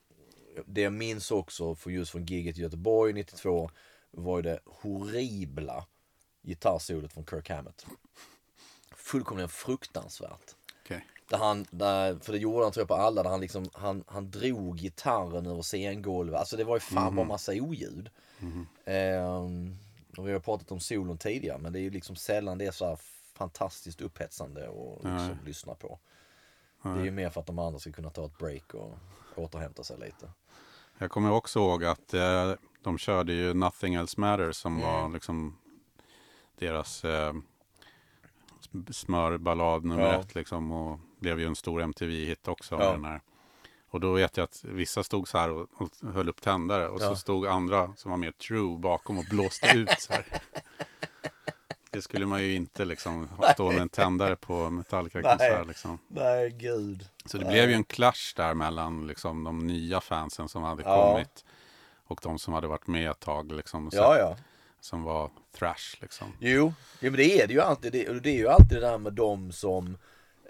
det 0.66 0.81
jag 0.81 0.92
minns 0.92 1.31
också 1.31 1.74
för 1.74 1.90
just 1.90 2.12
från 2.12 2.26
giget 2.26 2.59
i 2.59 2.61
Göteborg 2.61 3.12
92 3.12 3.70
var 4.11 4.37
ju 4.38 4.42
det 4.42 4.61
horribla 4.66 5.87
gitarrsolot 6.42 7.12
från 7.12 7.26
Kirk 7.26 7.50
Hammett. 7.50 7.87
Fullkomligen 8.96 9.48
fruktansvärt. 9.48 10.55
okej. 10.85 11.07
Där 11.29 11.38
han, 11.38 11.66
där, 11.70 12.18
för 12.18 12.33
det 12.33 12.38
gjorde 12.38 12.64
han 12.64 12.72
tror 12.72 12.83
jag 12.83 12.88
på 12.88 12.94
alla, 12.94 13.22
där 13.22 13.31
han 13.31 13.40
liksom, 13.40 13.70
han, 13.72 14.05
han 14.07 14.31
drog 14.31 14.79
gitarren 14.79 15.46
över 15.46 15.62
scengolvet. 15.62 16.40
Alltså 16.40 16.57
det 16.57 16.64
var 16.64 16.76
ju 16.76 16.81
fan 16.81 17.14
bara 17.16 17.26
massa 17.26 17.53
oljud. 17.53 18.11
Ehm, 18.85 19.76
och 20.16 20.29
vi 20.29 20.33
har 20.33 20.40
pratat 20.40 20.72
om 20.72 20.81
solon 20.81 21.18
tidigare, 21.18 21.59
men 21.59 21.72
det 21.72 21.79
är 21.79 21.83
ju 21.83 21.90
liksom 21.90 22.16
sällan 22.16 22.59
det 22.59 22.66
är 22.66 22.70
så 22.70 22.87
här 22.87 22.98
fantastiskt 23.35 24.00
upphetsande 24.00 24.68
att 24.68 25.05
liksom 25.05 25.38
lyssna 25.44 25.74
på. 25.74 25.98
Det 26.83 26.88
är 26.88 27.05
ju 27.05 27.11
mer 27.11 27.31
för 27.31 27.40
att 27.40 27.47
de 27.47 27.59
andra 27.59 27.79
ska 27.81 27.93
kunna 27.93 28.11
ta 28.11 28.25
ett 28.27 28.38
break 28.38 28.75
och 28.75 28.99
återhämta 29.37 29.85
sig 29.85 29.99
lite. 29.99 30.31
Jag 30.99 31.11
kommer 31.11 31.33
också 31.33 31.59
ihåg 31.59 31.85
att 31.85 32.14
eh, 32.14 32.53
de 32.83 32.99
körde 32.99 33.33
ju 33.33 33.55
Nothing 33.55 33.95
Else 33.95 34.21
Matters 34.21 34.57
som 34.57 34.77
Mm. 34.77 34.87
var 34.87 35.09
liksom 35.09 35.57
deras 36.59 37.05
eh, 37.05 37.33
smörballad 38.90 39.85
nummer 39.85 40.12
Ja. 40.12 40.21
ett 40.21 40.35
liksom. 40.35 40.73
Och 40.73 41.01
blev 41.19 41.40
ju 41.40 41.47
en 41.47 41.57
stor 41.57 41.81
MTV-hit 41.83 42.49
också. 42.49 42.75
Ja. 42.75 42.93
Den 42.93 43.05
här. 43.05 43.21
Och 43.90 44.01
då 44.01 44.12
vet 44.12 44.37
jag 44.37 44.45
att 44.45 44.64
vissa 44.64 45.03
stod 45.03 45.29
så 45.29 45.38
här 45.38 45.51
och, 45.51 45.69
och 45.75 46.12
höll 46.12 46.29
upp 46.29 46.40
tändare. 46.43 46.88
Och 46.88 47.01
Ja. 47.03 47.09
så 47.09 47.16
stod 47.16 47.47
andra 47.47 47.95
som 47.97 48.11
var 48.11 48.19
mer 48.19 48.31
true 48.33 48.79
bakom 48.79 49.19
och 49.19 49.25
blåste 49.31 49.69
ut 49.77 50.01
så 50.01 50.12
här. 50.12 50.27
Det 52.01 52.05
skulle 52.05 52.27
man 52.27 52.43
ju 52.43 52.55
inte 52.55 52.85
liksom 52.85 53.29
stå 53.55 53.73
med 53.73 53.81
en 53.83 53.89
tändare 53.89 54.37
på 54.37 54.71
Metallica-konsert 54.71 55.39
Nej. 55.59 55.65
liksom. 55.69 55.99
Nej, 56.09 56.51
gud. 56.51 57.09
Så 57.25 57.39
det 57.39 57.45
blev 57.45 57.69
ju 57.69 57.75
en 57.75 57.85
clash 57.85 58.35
där 58.37 58.55
mellan 58.55 59.07
liksom, 59.07 59.45
de 59.45 59.59
nya 59.59 60.01
fansen 60.01 60.49
som 60.49 60.63
hade 60.63 60.83
Ja. 60.83 61.13
kommit 61.13 61.45
och 62.07 62.21
de 62.23 62.39
som 62.39 62.55
hade 62.55 62.67
varit 62.67 62.87
med 62.87 63.11
ett 63.11 63.21
tag 63.21 63.53
liksom, 63.53 63.87
och 63.87 63.95
Ja, 63.95 64.17
ja. 64.19 64.37
som 64.81 65.03
var 65.03 65.31
thrash 65.59 65.97
liksom. 66.01 66.27
Jo, 66.39 66.73
jo 67.01 67.11
men 67.11 67.17
det 67.17 67.41
är 67.43 67.47
det 67.47 67.53
ju 67.55 67.61
alltid. 67.61 67.93
Det, 67.93 68.21
det 68.21 68.31
är 68.31 68.39
ju 68.39 68.49
alltid 68.49 68.69
det 68.81 68.81
där 68.81 68.99
med 68.99 69.13
dem 69.13 69.53
som 69.53 69.97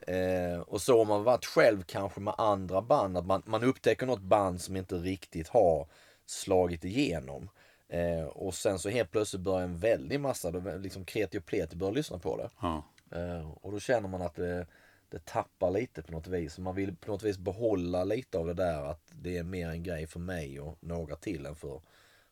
eh, 0.06 0.60
och 0.60 0.82
så 0.82 0.98
har 0.98 1.04
man 1.04 1.24
varit 1.24 1.46
själv 1.46 1.82
kanske 1.82 2.20
med 2.20 2.34
andra 2.38 2.82
band. 2.82 3.16
Att 3.16 3.26
man, 3.26 3.42
man 3.46 3.64
upptäcker 3.64 4.06
något 4.06 4.20
band 4.22 4.60
som 4.60 4.76
inte 4.76 4.94
riktigt 4.94 5.48
har 5.48 5.86
slagit 6.26 6.84
igenom. 6.84 7.48
Eh, 7.90 8.24
och 8.24 8.54
sen 8.54 8.78
så 8.78 8.88
helt 8.88 9.10
plötsligt 9.10 9.42
börjar 9.42 9.62
en 9.62 9.78
väldig 9.78 10.20
massa, 10.20 10.50
liksom 10.50 11.04
kreti 11.04 11.38
och 11.38 11.46
pleti 11.46 11.76
börjar 11.76 11.94
lyssna 11.94 12.18
på 12.18 12.36
det. 12.36 12.50
Ja. 12.60 12.82
Eh, 13.10 13.50
och 13.50 13.72
då 13.72 13.80
känner 13.80 14.08
man 14.08 14.22
att 14.22 14.34
det, 14.34 14.66
det 15.08 15.24
tappar 15.24 15.70
lite 15.70 16.02
på 16.02 16.12
något 16.12 16.26
vis. 16.26 16.58
Man 16.58 16.74
vill 16.74 16.96
på 16.96 17.10
något 17.12 17.22
vis 17.22 17.38
behålla 17.38 18.04
lite 18.04 18.38
av 18.38 18.46
det 18.46 18.54
där 18.54 18.82
att 18.82 19.12
det 19.12 19.38
är 19.38 19.42
mer 19.42 19.68
en 19.68 19.82
grej 19.82 20.06
för 20.06 20.20
mig 20.20 20.60
och 20.60 20.76
några 20.80 21.16
till 21.16 21.46
än 21.46 21.54
för, 21.54 21.80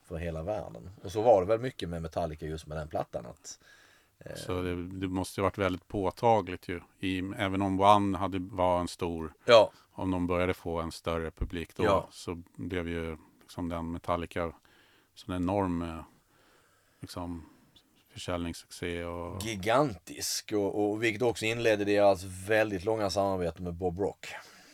för 0.02 0.16
hela 0.16 0.42
världen. 0.42 0.90
Och 1.02 1.12
så 1.12 1.22
var 1.22 1.40
det 1.40 1.46
väl 1.46 1.60
mycket 1.60 1.88
med 1.88 2.02
Metallica 2.02 2.46
just 2.46 2.66
med 2.66 2.78
den 2.78 2.88
plattan. 2.88 3.26
Att, 3.26 3.58
Så 4.36 4.62
det, 4.62 4.88
det 4.88 5.08
måste 5.08 5.40
ju 5.40 5.42
varit 5.42 5.58
väldigt 5.58 5.88
påtagligt 5.88 6.68
ju. 6.68 6.80
I, 7.00 7.18
även 7.38 7.62
om 7.62 7.80
One 7.80 8.18
hade, 8.18 8.38
var 8.38 8.80
en 8.80 8.88
stor, 8.88 9.32
ja, 9.44 9.70
om 9.92 10.10
de 10.10 10.26
började 10.26 10.54
få 10.54 10.80
en 10.80 10.92
större 10.92 11.30
publik 11.30 11.76
då, 11.76 11.84
Ja. 11.84 12.08
så 12.10 12.42
blev 12.56 12.88
ju 12.88 13.16
liksom 13.42 13.68
den 13.68 13.92
Metallica 13.92 14.52
så 15.18 15.32
en 15.32 15.42
enorm 15.42 15.82
eh, 15.82 16.04
liksom, 17.00 17.48
försäljningssuccé. 18.12 19.04
Och, 19.04 19.42
gigantisk. 19.42 20.52
Och, 20.52 20.90
och 20.90 21.02
vilket 21.02 21.22
också 21.22 21.44
inledde 21.44 21.84
deras 21.84 22.24
väldigt 22.24 22.84
långa 22.84 23.10
samarbete 23.10 23.62
med 23.62 23.74
Bob 23.74 23.98
Rock. 23.98 24.26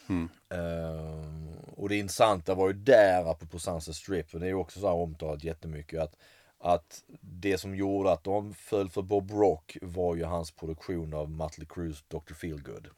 Mm. 0.08 0.28
Ehm, 0.48 1.48
och 1.76 1.88
det 1.88 1.96
intressanta 1.96 2.54
var 2.54 2.68
ju 2.68 2.72
där, 2.72 3.30
apropå 3.30 3.58
Sunset 3.58 3.94
Strip, 3.94 4.30
för 4.30 4.38
det 4.38 4.46
är 4.46 4.48
ju 4.48 4.54
också 4.54 4.80
så 4.80 4.86
här 4.86 4.94
omtalat 4.94 5.44
jättemycket, 5.44 6.00
att, 6.00 6.16
att 6.58 7.04
det 7.20 7.58
som 7.58 7.74
gjorde 7.74 8.12
att 8.12 8.24
de 8.24 8.54
föll 8.54 8.88
för 8.88 9.02
Bob 9.02 9.30
Rock 9.30 9.78
var 9.82 10.16
ju 10.16 10.24
hans 10.24 10.50
produktion 10.50 11.14
av 11.14 11.30
Mötley 11.30 11.66
Crues 11.66 12.04
Dr. 12.08 12.34
Feelgood. 12.34 12.88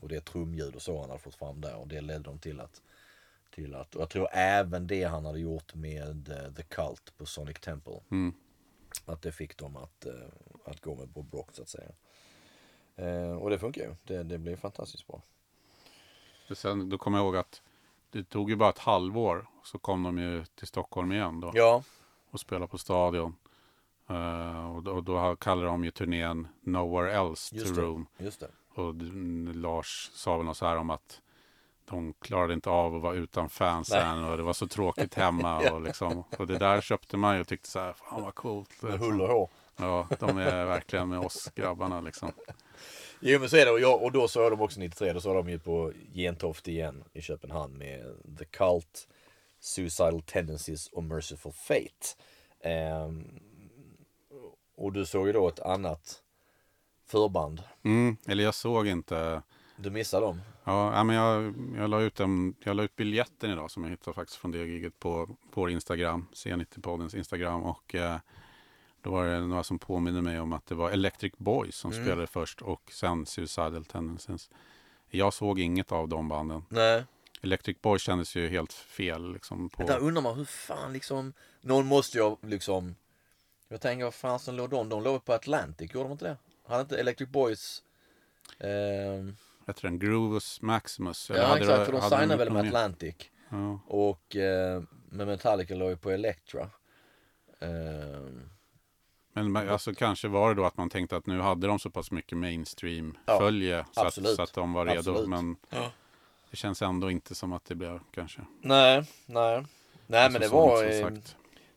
Och 0.00 0.08
det 0.08 0.24
trumljud 0.24 0.74
och 0.74 0.82
så 0.82 1.00
han 1.00 1.10
hade 1.10 1.22
fått 1.22 1.34
fram 1.34 1.60
där 1.60 1.76
och 1.76 1.88
det 1.88 2.00
ledde 2.00 2.24
dem 2.24 2.38
till 2.38 2.60
att 2.60 2.82
till 3.50 3.74
att, 3.74 3.94
och 3.94 4.02
jag 4.02 4.10
tror 4.10 4.28
även 4.32 4.86
det 4.86 5.04
han 5.04 5.24
hade 5.24 5.38
gjort 5.38 5.74
med 5.74 6.28
eh, 6.28 6.52
The 6.54 6.62
Cult 6.62 7.12
på 7.16 7.26
Sonic 7.26 7.60
Temple. 7.60 8.00
Mm. 8.10 8.34
Att 9.04 9.22
det 9.22 9.32
fick 9.32 9.56
dem 9.56 9.76
att, 9.76 10.06
eh, 10.06 10.12
att 10.64 10.80
gå 10.80 10.94
med 10.94 11.08
Bob 11.08 11.34
Rock 11.34 11.48
så 11.52 11.62
att 11.62 11.68
säga. 11.68 11.90
Eh, 12.96 13.32
och 13.32 13.50
det 13.50 13.58
funkar 13.58 13.82
ju. 13.82 13.94
Det, 14.04 14.22
det 14.22 14.38
blev 14.38 14.56
fantastiskt 14.56 15.06
bra. 15.06 15.22
Sen, 16.54 16.88
då 16.88 16.98
kommer 16.98 17.18
jag 17.18 17.24
ihåg 17.24 17.36
att 17.36 17.62
det 18.10 18.24
tog 18.24 18.50
ju 18.50 18.56
bara 18.56 18.70
ett 18.70 18.78
halvår. 18.78 19.46
Så 19.64 19.78
kom 19.78 20.02
de 20.02 20.18
ju 20.18 20.44
till 20.44 20.66
Stockholm 20.66 21.12
igen 21.12 21.40
då. 21.40 21.50
Ja, 21.54 21.82
och 22.30 22.40
spelade 22.40 22.66
på 22.66 22.78
Stadion. 22.78 23.36
Eh, 24.08 24.76
och 24.76 24.82
då, 24.82 24.92
och 24.92 25.04
då 25.04 25.36
kallade 25.36 25.68
de 25.68 25.84
ju 25.84 25.90
turnén 25.90 26.48
Nowhere 26.60 27.12
Else 27.12 27.56
just 27.56 27.68
to 27.68 27.74
det. 27.74 27.86
Room. 27.86 28.06
Just 28.18 28.40
det. 28.40 28.50
Och 28.74 28.94
Lars 29.54 30.10
sa 30.12 30.36
väl 30.36 30.46
något 30.46 30.56
så 30.56 30.66
här 30.66 30.76
om 30.76 30.90
att 30.90 31.20
de 31.86 32.14
klarade 32.20 32.54
inte 32.54 32.70
av 32.70 32.94
att 32.94 33.02
vara 33.02 33.14
utan 33.14 33.48
fansen 33.48 34.24
och 34.24 34.36
det 34.36 34.42
var 34.42 34.52
så 34.52 34.66
tråkigt 34.66 35.14
hemma. 35.24 35.70
och, 35.70 35.82
liksom, 35.82 36.24
och 36.38 36.46
det 36.46 36.58
där 36.58 36.80
köpte 36.80 37.16
man 37.16 37.34
ju 37.34 37.40
och 37.40 37.48
tyckte 37.48 37.68
så 37.68 37.78
här, 37.80 37.92
fan 37.92 38.22
vad 38.22 38.34
coolt. 38.34 38.82
Med 38.82 38.98
hull 38.98 39.20
och 39.20 39.28
hår. 39.28 39.50
Ja, 39.76 40.08
de 40.20 40.38
är 40.38 40.64
verkligen 40.64 41.08
med 41.08 41.18
oss 41.18 41.50
grabbarna 41.54 42.00
liksom. 42.00 42.32
Jo 43.20 43.40
men 43.40 43.48
så 43.50 43.56
är 43.56 43.66
det 43.66 43.72
och, 43.72 43.80
jag, 43.80 44.02
och 44.02 44.12
då 44.12 44.28
såg 44.28 44.52
dem 44.52 44.60
också 44.60 44.80
93. 44.80 45.12
Då 45.12 45.20
såg 45.20 45.34
de 45.36 45.48
ju 45.48 45.58
på 45.58 45.92
Gentoft 46.14 46.68
igen 46.68 47.04
i 47.12 47.22
Köpenhamn 47.22 47.78
med 47.78 48.04
The 48.38 48.44
Cult, 48.44 49.08
Suicidal 49.60 50.22
Tendencies 50.22 50.88
och 50.88 51.04
Merciful 51.04 51.52
Fate. 51.52 52.06
Ehm, 52.60 53.40
och 54.76 54.92
du 54.92 55.06
såg 55.06 55.26
ju 55.26 55.32
då 55.32 55.48
ett 55.48 55.60
annat 55.60 56.22
förband. 57.06 57.62
Mm, 57.84 58.16
eller 58.28 58.44
jag 58.44 58.54
såg 58.54 58.86
inte. 58.86 59.42
Du 59.76 59.90
missade 59.90 60.26
dem. 60.26 60.40
Ja, 60.68 61.04
men 61.04 61.16
jag, 61.16 61.54
jag 61.76 61.90
la 61.90 62.00
ut 62.00 62.20
en, 62.20 62.54
jag 62.64 62.76
la 62.76 62.82
ut 62.82 62.96
biljetten 62.96 63.50
idag 63.50 63.70
som 63.70 63.82
jag 63.84 63.90
hittade 63.90 64.14
faktiskt 64.14 64.38
från 64.40 64.50
det 64.50 64.58
giget 64.66 64.98
på, 64.98 65.36
vår 65.52 65.70
Instagram, 65.70 66.26
C90-poddens 66.32 67.16
Instagram. 67.16 67.62
Och 67.62 67.94
eh, 67.94 68.16
då 69.02 69.10
var 69.10 69.26
det 69.26 69.40
några 69.40 69.62
som 69.64 69.78
påminner 69.78 70.20
mig 70.20 70.40
om 70.40 70.52
att 70.52 70.66
det 70.66 70.74
var 70.74 70.90
Electric 70.90 71.32
Boys 71.36 71.76
som 71.76 71.92
Mm. 71.92 72.04
spelade 72.04 72.26
först 72.26 72.62
och 72.62 72.82
sen 72.92 73.26
Suicidal 73.26 73.84
Tendencies. 73.84 74.50
Jag 75.10 75.34
såg 75.34 75.58
inget 75.60 75.92
av 75.92 76.08
de 76.08 76.28
banden. 76.28 76.62
Nej. 76.68 77.04
Electric 77.42 77.80
Boys 77.82 78.02
kändes 78.02 78.36
ju 78.36 78.48
helt 78.48 78.72
fel. 78.72 79.32
Liksom, 79.32 79.68
på, 79.68 79.82
Där 79.86 79.98
undrar 79.98 80.22
man 80.22 80.36
hur 80.36 80.44
fan 80.44 80.92
liksom. 80.92 81.32
Någon 81.60 81.86
måste 81.86 82.18
ju 82.18 82.36
liksom. 82.42 82.94
Jag 83.68 83.80
tänker 83.80 84.04
vad 84.04 84.14
fan 84.14 84.38
som 84.38 84.54
låg 84.54 84.70
de? 84.70 84.88
De 84.88 85.02
låg 85.02 85.24
på 85.24 85.32
Atlantic, 85.32 85.94
gjorde 85.94 86.08
de 86.08 86.12
inte 86.12 86.24
det? 86.24 86.36
Hade 86.68 86.80
inte 86.80 86.98
Electric 87.00 87.28
Boys. 87.28 87.82
ehm, 88.58 89.36
Heter 89.66 89.82
den 89.82 89.98
Groovus 89.98 90.62
Maximus? 90.62 91.30
ja 91.34 91.46
hade 91.46 91.60
exakt, 91.60 91.78
det- 91.78 91.84
för 91.84 91.92
de 91.92 92.00
hade 92.00 92.16
signade 92.18 92.44
väl 92.44 92.52
med? 92.52 92.66
Atlantic. 92.66 93.14
Ja. 93.50 93.80
Och 93.86 94.36
eh, 94.36 94.82
med 95.10 95.26
Metallica 95.26 95.74
låg 95.74 95.90
ju 95.90 95.96
på 95.96 96.10
Elektra. 96.10 96.70
Ehm, 97.60 98.48
Men 99.32 99.52
men, 99.52 99.68
alltså, 99.68 99.94
kanske 99.94 100.28
var 100.28 100.48
det 100.48 100.54
då 100.54 100.64
att 100.66 100.76
man 100.76 100.90
tänkte 100.90 101.16
att 101.16 101.26
nu 101.26 101.40
hade 101.40 101.66
de 101.66 101.78
så 101.78 101.90
pass 101.90 102.10
mycket 102.10 102.38
mainstream 102.38 103.18
Ja, 103.26 103.38
så, 103.92 104.00
att, 104.06 104.14
så 104.14 104.42
att 104.42 104.54
de 104.54 104.72
var 104.72 104.86
redo. 104.86 104.98
Absolut. 104.98 105.28
Men 105.28 105.56
Ja. 105.70 105.90
det 106.50 106.56
känns 106.56 106.82
ändå 106.82 107.10
inte 107.10 107.34
som 107.34 107.52
att 107.52 107.64
det 107.64 107.74
blev 107.74 108.00
kanske. 108.10 108.40
nej, 108.62 109.04
nej. 109.26 109.64
Nej 110.06 110.24
Alltså, 110.24 110.32
men 110.40 110.48
det 110.48 110.54
var, 110.54 110.84
eh, 110.84 111.08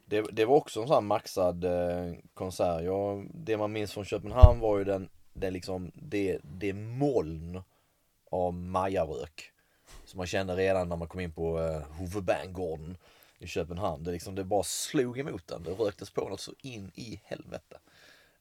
det, 0.05 0.21
det 0.31 0.45
var 0.45 0.55
också 0.55 0.81
en 0.81 0.87
sån 0.87 0.93
här 0.93 1.01
maxad 1.01 1.63
eh, 1.63 2.13
konsert. 2.33 2.83
Jag, 2.83 3.27
det 3.33 3.57
man 3.57 3.71
minns 3.71 3.93
från 3.93 4.05
Köpenhamn 4.05 4.59
var 4.59 4.77
ju 4.77 4.83
den, 4.83 5.09
den 5.33 5.53
liksom, 5.53 5.91
det, 5.95 6.39
det 6.43 6.73
moln 6.73 7.61
av 8.29 8.53
majarök. 8.53 9.51
Som 10.05 10.17
man 10.17 10.27
kände 10.27 10.55
redan 10.55 10.89
när 10.89 10.95
man 10.95 11.07
kom 11.07 11.19
in 11.19 11.31
på 11.31 11.59
eh, 11.59 11.97
Hovedbanegården 11.97 12.97
i 13.39 13.47
Köpenhamn. 13.47 14.03
Det, 14.03 14.11
liksom, 14.11 14.35
det 14.35 14.43
bara 14.43 14.63
slog 14.63 15.19
emot 15.19 15.47
den. 15.47 15.63
Det 15.63 15.71
röktes 15.71 16.09
på 16.09 16.29
något 16.29 16.39
så 16.39 16.53
in 16.61 16.91
i 16.95 17.21
helvete. 17.23 17.77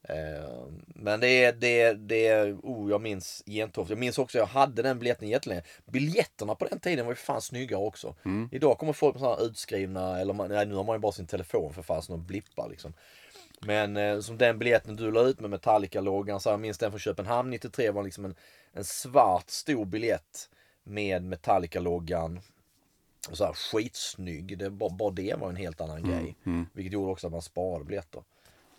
Eh, 0.03 0.67
men 0.87 1.21
det 1.21 1.45
är, 1.45 1.53
det 1.53 1.81
är, 1.81 1.95
det 1.95 2.27
är, 2.27 2.53
oh 2.63 2.91
jag 2.91 3.01
minns 3.01 3.43
Gentoft. 3.47 3.91
Jag 3.91 3.99
minns 3.99 4.19
också, 4.19 4.39
jag 4.39 4.47
hade 4.47 4.83
den 4.83 4.99
biljetten 4.99 5.29
jättelänge. 5.29 5.63
Biljetterna 5.85 6.55
på 6.55 6.65
den 6.65 6.81
tiden 6.81 7.07
var 7.07 7.13
ju 7.13 7.17
fan 7.17 7.43
snyggare 7.43 7.81
också. 7.81 8.15
Mm. 8.25 8.49
Idag 8.53 8.79
kommer 8.79 8.93
folk 8.93 9.15
med 9.15 9.21
sådana 9.21 9.43
utskrivna, 9.43 10.21
eller 10.21 10.35
man, 10.35 10.51
nej, 10.51 10.67
nu 10.67 10.75
har 10.75 10.85
man 10.85 10.97
ju 10.97 11.01
bara 11.01 11.13
sin 11.13 11.27
telefon 11.27 11.73
för 11.73 11.83
fasen 11.83 12.13
och 12.15 12.19
blippar 12.19 12.69
liksom. 12.69 12.95
Men 13.61 13.97
eh, 13.97 14.21
som 14.21 14.39
den 14.39 14.59
biljetten 14.59 14.97
du 14.97 15.11
la 15.11 15.23
ut 15.23 15.41
med 15.41 15.51
Metallica-loggan, 15.51 16.41
så 16.41 16.49
jag 16.49 16.61
minns 16.61 16.79
den 16.79 16.91
från 16.91 17.01
Köpenhamn 17.01 17.51
93 17.51 17.91
var 17.91 18.03
liksom 18.03 18.25
en, 18.25 18.35
en 18.79 18.85
svart 18.85 19.51
stor 19.51 19.85
biljett 19.85 20.51
med 20.85 21.23
Metallica-loggan. 21.25 22.41
Så 23.33 23.45
här, 23.45 23.53
skitsnygg, 23.53 24.59
det, 24.59 24.71
bara, 24.71 24.91
bara 24.91 25.11
det 25.11 25.35
var 25.41 25.49
en 25.49 25.57
helt 25.57 25.81
annan 25.81 26.03
grej. 26.03 26.37
mm. 26.45 26.67
Vilket 26.73 26.93
gjorde 26.93 27.13
också 27.13 27.27
att 27.27 27.33
man 27.33 27.43
sparade 27.43 27.85
biljetter. 27.85 28.23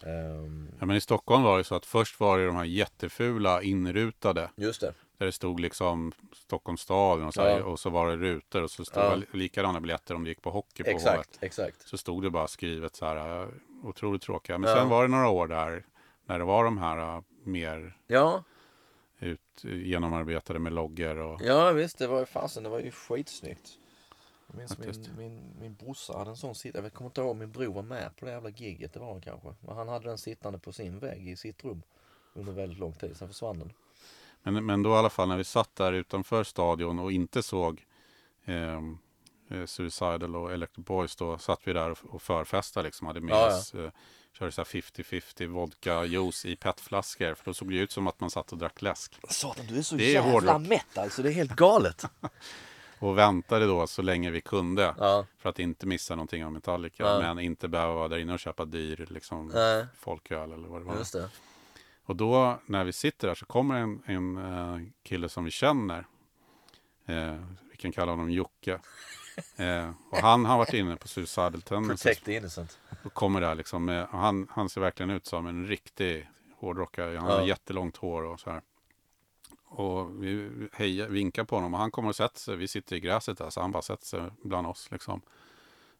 Ehm, 0.05 0.71
Ja, 0.79 0.85
men 0.85 0.95
i 0.95 1.01
Stockholm 1.01 1.43
var 1.43 1.57
det 1.57 1.63
så 1.63 1.75
att 1.75 1.85
först 1.85 2.19
var 2.19 2.37
det 2.39 2.45
de 2.45 2.55
här 2.55 2.63
jättefula 2.65 3.61
inrutade. 3.61 4.49
just 4.55 4.81
det. 4.81 4.93
Där 5.17 5.25
det 5.25 5.31
stod 5.31 5.59
liksom 5.59 6.11
Stockholms 6.35 6.81
stad 6.81 7.23
och 7.23 7.33
så, 7.33 7.41
här, 7.41 7.57
Ja. 7.59 7.63
och 7.63 7.79
så 7.79 7.89
var 7.89 8.07
det 8.09 8.15
rutor 8.17 8.63
och 8.63 8.71
så 8.71 8.85
stod 8.85 9.03
Ja. 9.03 9.21
likadana 9.31 9.79
biljetter 9.81 10.15
om 10.15 10.23
det 10.23 10.29
gick 10.29 10.41
på 10.41 10.51
hockey 10.51 10.83
på 10.83 10.89
Hovet. 10.89 11.01
Exakt, 11.05 11.37
exakt. 11.41 11.87
Så 11.87 11.97
stod 11.97 12.23
det 12.23 12.29
bara 12.29 12.47
skrivet 12.47 12.95
så 12.95 13.05
här, 13.05 13.47
otroligt 13.83 14.21
tråkiga. 14.21 14.57
Men 14.57 14.69
Ja. 14.69 14.75
sen 14.75 14.89
var 14.89 15.01
det 15.01 15.07
några 15.09 15.29
år 15.29 15.47
där 15.47 15.85
när 16.25 16.39
det 16.39 16.45
var 16.45 16.63
de 16.63 16.77
här 16.77 16.97
äh, 17.17 17.21
mer 17.43 17.97
Ja, 18.07 18.43
ut, 19.19 19.63
genomarbetade 19.63 20.59
med 20.59 20.73
loggor 20.73 21.17
och 21.17 21.41
ja 21.43 21.71
visst 21.71 21.97
det 21.97 22.07
var 22.07 22.19
ju 22.19 22.25
fasen, 22.25 22.63
det 22.63 22.69
var 22.69 22.79
ju 22.79 22.91
skitsnyggt. 22.91 23.77
Jag 24.47 24.57
minns 24.57 24.77
min, 24.77 25.05
min, 25.17 25.41
min 25.59 25.75
brorsa 25.75 26.17
hade 26.17 26.29
en 26.29 26.37
sån 26.37 26.55
sittande, 26.55 26.85
jag 26.85 26.93
kommer 26.93 27.09
inte 27.09 27.21
ihåg 27.21 27.31
om 27.31 27.37
min 27.37 27.51
bror 27.51 27.73
var 27.73 27.83
med 27.83 28.15
på 28.15 28.25
det 28.25 28.31
jävla 28.31 28.49
gigget, 28.49 28.93
det 28.93 28.99
var 28.99 29.11
han 29.11 29.21
kanske. 29.21 29.53
Men 29.61 29.75
han 29.75 29.87
hade 29.87 30.09
den 30.09 30.17
sittande 30.17 30.59
på 30.59 30.71
sin 30.71 30.99
vägg 30.99 31.27
i 31.29 31.35
sitt 31.35 31.63
rum 31.63 31.81
under 32.33 32.51
väldigt 32.53 32.79
lång 32.79 32.93
tid, 32.93 33.17
sen 33.17 33.27
försvann 33.27 33.59
den. 33.59 33.73
Men, 34.43 34.65
men 34.65 34.83
då 34.83 34.89
i 34.89 34.93
alla 34.93 35.09
fall 35.09 35.27
när 35.27 35.37
vi 35.37 35.43
satt 35.43 35.75
där 35.75 35.93
utanför 35.93 36.43
stadion 36.43 36.99
och 36.99 37.11
inte 37.11 37.43
såg 37.43 37.85
eh, 38.45 38.81
eh, 39.49 39.65
Suicidal 39.65 40.35
och 40.35 40.53
Electric 40.53 40.85
Boys 40.85 41.15
då 41.15 41.37
satt 41.37 41.67
vi 41.67 41.73
där 41.73 41.91
och, 41.91 41.97
och 42.09 42.21
förfestade 42.21 42.85
liksom. 42.85 43.07
Hade 43.07 43.21
med 43.21 43.31
Ja, 43.33 43.49
ja. 43.49 43.57
oss, 43.57 43.73
eh, 43.73 43.91
körde 44.39 44.51
så 44.51 44.61
här 44.61 44.65
50-50 44.65 45.47
vodka 45.47 46.05
juice 46.05 46.45
i 46.45 46.55
petflaskor. 46.55 47.33
För 47.35 47.45
då 47.45 47.53
såg 47.53 47.69
det 47.71 47.77
ut 47.77 47.91
som 47.91 48.07
att 48.07 48.19
man 48.19 48.29
satt 48.29 48.51
och 48.51 48.57
drack 48.57 48.81
läsk. 48.81 49.19
Satan, 49.29 49.65
du 49.69 49.77
är 49.77 49.81
så 49.81 49.95
Det 49.95 50.03
är 50.03 50.13
jävla 50.13 50.31
hårdrock. 50.31 50.61
mätt 50.67 50.97
alltså. 50.97 51.23
Det 51.23 51.29
är 51.29 51.33
helt 51.33 51.51
galet. 51.55 52.05
Och 52.99 53.17
väntade 53.17 53.67
då 53.67 53.87
så 53.87 54.01
länge 54.01 54.31
vi 54.31 54.41
kunde. 54.41 54.95
ja. 54.97 55.25
För 55.37 55.49
att 55.49 55.59
inte 55.59 55.85
missa 55.87 56.15
någonting 56.15 56.45
av 56.45 56.51
Metallica. 56.51 57.03
Ja. 57.03 57.19
Men 57.19 57.39
inte 57.39 57.67
behöva 57.67 57.93
vara 57.93 58.07
där 58.07 58.17
inne 58.17 58.33
och 58.33 58.39
köpa 58.39 58.65
dyr 58.65 59.07
liksom, 59.09 59.47
Nej. 59.47 59.85
folköl 59.99 60.51
eller 60.51 60.67
vad 60.67 60.81
det 60.81 60.85
var. 60.85 60.95
Just 60.97 61.13
det. 61.13 61.29
Och 62.05 62.15
då 62.15 62.59
när 62.65 62.83
vi 62.83 62.93
sitter 62.93 63.27
där 63.27 63.35
så 63.35 63.45
kommer 63.45 63.75
en, 63.75 64.01
en 64.05 64.37
eh, 64.37 64.87
kille 65.03 65.29
som 65.29 65.43
vi 65.45 65.51
känner. 65.51 66.05
Eh, 67.05 67.35
vi 67.71 67.77
kan 67.77 67.91
kalla 67.91 68.11
honom 68.11 68.31
Jocke. 68.31 68.79
Eh, 69.55 69.91
och 70.11 70.17
han 70.17 70.45
har 70.45 70.57
varit 70.57 70.73
inne 70.73 70.95
på 70.95 71.07
Suicidal 71.07 71.61
Tendencies. 71.61 72.03
Protect 72.03 72.25
the 72.25 72.33
innocent. 72.35 72.79
Och 73.03 73.13
kommer 73.13 73.41
där 73.41 73.55
liksom 73.55 73.85
med, 73.85 74.07
han, 74.11 74.47
han 74.51 74.69
ser 74.69 74.81
verkligen 74.81 75.09
ut 75.09 75.25
som 75.25 75.47
en 75.47 75.67
riktig 75.67 76.29
hårdrockare. 76.57 77.17
Han 77.17 77.29
har 77.31 77.39
Ja. 77.39 77.47
jättelångt 77.47 77.97
hår 77.97 78.23
och 78.23 78.39
så 78.39 78.49
här. 78.49 78.61
Och 79.65 80.23
vi 80.23 80.49
hejar, 80.73 81.07
vinkar 81.09 81.43
på 81.43 81.55
honom 81.55 81.73
och 81.73 81.79
han 81.79 81.91
kommer 81.91 82.09
och 82.09 82.15
sätter 82.15 82.39
sig. 82.39 82.55
Vi 82.55 82.67
sitter 82.67 82.95
i 82.95 82.99
gräset 82.99 83.37
där 83.37 83.49
så 83.49 83.61
han 83.61 83.71
bara 83.71 83.81
sätter 83.81 84.05
sig 84.05 84.21
bland 84.43 84.67
oss 84.67 84.91
liksom. 84.91 85.21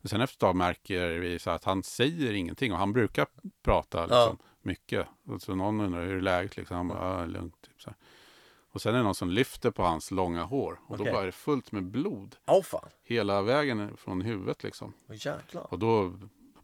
Och 0.04 0.10
sen 0.10 0.22
efter 0.22 0.36
ett 0.36 0.40
tag 0.40 0.56
märker 0.56 1.10
vi 1.10 1.40
så 1.40 1.50
här 1.50 1.56
att 1.56 1.64
han 1.64 1.84
säger 1.84 2.34
ingenting 2.34 2.72
och 2.74 2.80
han 2.80 2.94
brukar 2.94 3.28
prata 3.64 4.02
liksom, 4.06 4.38
mycket. 4.62 5.08
Och 5.26 5.42
så 5.42 5.56
någon 5.56 5.82
undrar 5.82 6.06
hur 6.06 6.16
är 6.18 6.22
läget 6.22 6.58
liksom. 6.58 6.78
Han 6.78 6.88
bara, 6.88 7.20
ja, 7.20 7.26
lugnt. 7.26 7.62
Typ, 7.62 7.82
så 7.82 7.90
här. 7.90 7.98
Och 8.72 8.82
sen 8.82 8.94
är 8.94 8.98
det 8.98 9.04
någon 9.04 9.16
som 9.16 9.30
lyfter 9.30 9.72
på 9.72 9.84
hans 9.84 10.12
långa 10.12 10.44
hår. 10.44 10.80
Och 10.88 10.94
Okej. 10.96 11.06
då 11.06 11.12
bara 11.12 11.22
är 11.22 11.26
det 11.26 11.32
fullt 11.32 11.72
med 11.72 11.84
blod. 11.84 12.36
Åh 12.48 12.62
fan. 12.64 12.90
Hela 13.04 13.42
vägen 13.42 13.98
från 13.98 14.22
huvudet 14.22 14.64
liksom. 14.64 14.94
Jäklar. 15.10 15.68
Och 15.74 15.80
då 15.80 16.14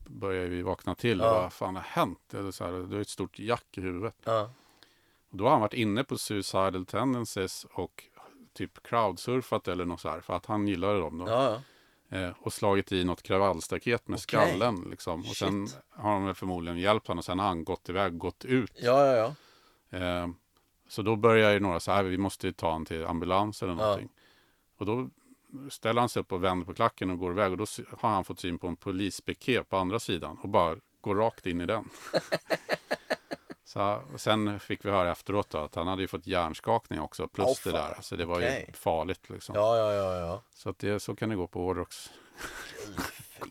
börjar 0.08 0.46
vi 0.46 0.62
vakna 0.62 0.96
till. 0.96 1.20
Ja. 1.20 1.34
vad 1.42 1.54
fan 1.54 1.76
har 1.76 1.84
hänt? 1.84 2.20
Det 2.28 2.38
är, 2.38 2.52
så 2.52 2.64
här, 2.66 2.72
det 2.72 2.98
är 2.98 3.02
ett 3.02 3.10
stort 3.10 3.40
jack 3.40 3.66
i 3.78 3.82
huvudet. 3.82 4.16
Ja. 4.24 4.50
Och 5.30 5.38
då 5.38 5.44
har 5.44 5.52
han 5.52 5.62
varit 5.62 5.74
inne 5.74 6.04
på 6.04 6.18
Suicidal 6.18 6.86
Tendencies 6.86 7.66
och 7.74 8.04
typ 8.54 8.84
crowdsurfat 8.84 9.68
eller 9.68 9.86
något 9.86 10.02
så 10.02 10.10
här. 10.10 10.22
För 10.22 10.34
att 10.34 10.46
han 10.46 10.68
gillade 10.68 11.00
dem 11.00 11.18
då. 11.18 11.28
Ja, 11.30 11.44
ja. 12.10 12.18
Eh, 12.18 12.32
och 12.40 12.54
slagit 12.54 12.92
i 12.92 13.04
något 13.04 13.24
kravallstaket 13.24 14.08
med 14.08 14.16
Okej. 14.16 14.22
skallen. 14.22 14.88
Liksom. 14.90 15.20
Och 15.20 15.26
sen 15.36 15.68
Shit. 15.68 15.80
har 15.90 16.12
de 16.14 16.26
väl 16.26 16.36
förmodligen 16.36 16.80
hjälpt 16.80 17.08
honom. 17.08 17.18
Och 17.20 17.26
sen 17.26 17.40
har 17.40 17.48
han 17.48 17.64
gått 17.64 17.90
iväg, 17.90 18.18
gått 18.18 18.46
ut. 18.46 18.72
Ja, 18.76 19.06
ja, 19.06 19.36
ja. 19.90 19.98
Eh, 19.98 20.28
så 20.88 21.02
då 21.02 21.16
börjar 21.16 21.52
ju 21.54 21.60
några 21.60 21.80
så 21.80 21.92
här, 21.92 22.04
vi 22.04 22.18
måste 22.18 22.48
ju 22.48 22.54
ta 22.54 22.68
honom 22.68 22.86
till 22.86 23.06
ambulans 23.06 23.64
eller 23.64 23.74
Ja. 23.74 23.78
någonting. 23.78 24.10
Och 24.78 24.86
då 24.86 25.10
ställer 25.70 26.02
han 26.02 26.10
sig 26.10 26.20
upp 26.20 26.32
och 26.32 26.44
vänder 26.44 26.66
på 26.66 26.74
klacken 26.74 27.10
och 27.10 27.20
går 27.20 27.32
iväg. 27.32 27.52
Och 27.52 27.58
då 27.58 27.66
har 27.98 28.10
han 28.10 28.26
fått 28.26 28.40
syn 28.40 28.60
på 28.60 28.68
en 28.68 28.76
polispiket 28.76 29.70
på 29.70 29.78
andra 29.78 30.00
sidan. 30.00 30.38
Och 30.42 30.50
bara 30.50 30.76
går 31.02 31.16
rakt 31.16 31.46
in 31.46 31.62
i 31.62 31.66
den. 31.66 31.90
så, 33.66 34.02
sen 34.16 34.60
fick 34.60 34.86
vi 34.86 34.90
höra 34.90 35.12
efteråt 35.12 35.50
då, 35.50 35.58
att 35.58 35.76
han 35.76 35.88
hade 35.88 36.02
ju 36.02 36.08
fått 36.08 36.28
hjärnskakning 36.28 37.00
också. 37.00 37.28
Plus 37.28 37.48
Åh, 37.48 37.56
det 37.64 37.72
där. 37.72 37.98
Så 38.02 38.16
det 38.16 38.26
var 38.26 38.36
Okej. 38.36 38.66
ju 38.68 38.74
farligt 38.74 39.30
liksom. 39.30 39.56
Ja, 39.56 39.78
ja, 39.78 39.94
ja, 39.94 40.20
ja. 40.20 40.42
Så 40.54 40.70
att 40.70 40.80
det, 40.80 41.00
så 41.00 41.16
kan 41.16 41.30
det 41.30 41.36
gå 41.36 41.48
på 41.48 41.60
hårdrocks. 41.60 42.10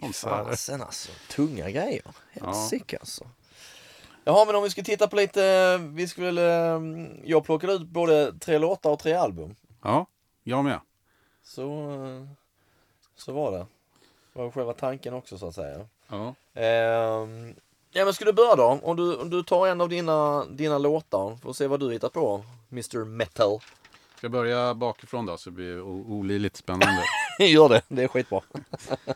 Konserter. 0.00 0.44
fasen 0.44 0.82
alltså. 0.82 1.12
Tunga 1.30 1.70
grejer. 1.70 2.02
Ja. 2.04 2.46
Helsike 2.46 2.98
alltså. 2.98 3.28
Jaha, 4.24 4.44
men 4.44 4.54
om 4.54 4.62
vi 4.62 4.70
ska 4.70 4.82
titta 4.82 5.08
på 5.08 5.16
lite, 5.16 5.76
vi 5.78 6.08
skulle, 6.08 6.74
eh, 6.74 6.80
jag 7.24 7.44
plockade 7.44 7.72
ut 7.72 7.88
både 7.88 8.38
tre 8.38 8.58
låtar 8.58 8.90
och 8.90 8.98
tre 8.98 9.12
album. 9.12 9.56
Ja, 9.82 10.06
jag 10.42 10.64
med. 10.64 10.80
Så, 11.44 12.26
så 13.16 13.32
var 13.32 13.52
det. 13.52 13.66
Det 14.32 14.38
var 14.38 14.50
själva 14.50 14.72
tanken 14.72 15.14
också 15.14 15.38
så 15.38 15.48
att 15.48 15.54
säga. 15.54 15.86
Ja. 16.08 16.34
Ehm, 16.54 17.54
ja 17.90 18.04
men 18.04 18.14
ska 18.14 18.24
du 18.24 18.32
börja 18.32 18.56
då? 18.56 18.80
Om 18.82 18.96
du, 18.96 19.16
om 19.16 19.30
du 19.30 19.42
tar 19.42 19.66
en 19.66 19.80
av 19.80 19.88
dina, 19.88 20.44
dina 20.44 20.78
låtar, 20.78 21.36
får 21.36 21.52
se 21.52 21.66
vad 21.66 21.80
du 21.80 21.92
hittar 21.92 22.08
på. 22.08 22.44
Mr 22.72 23.04
Metal. 23.04 23.60
Ska 24.16 24.24
jag 24.24 24.32
börja 24.32 24.74
bakifrån 24.74 25.26
då 25.26 25.36
så 25.36 25.50
det 25.50 25.54
blir 25.54 25.80
olidligt 25.82 26.56
spännande. 26.56 27.02
Gör 27.38 27.68
det, 27.68 27.82
det 27.88 28.02
är 28.02 28.08
skitbra. 28.08 28.40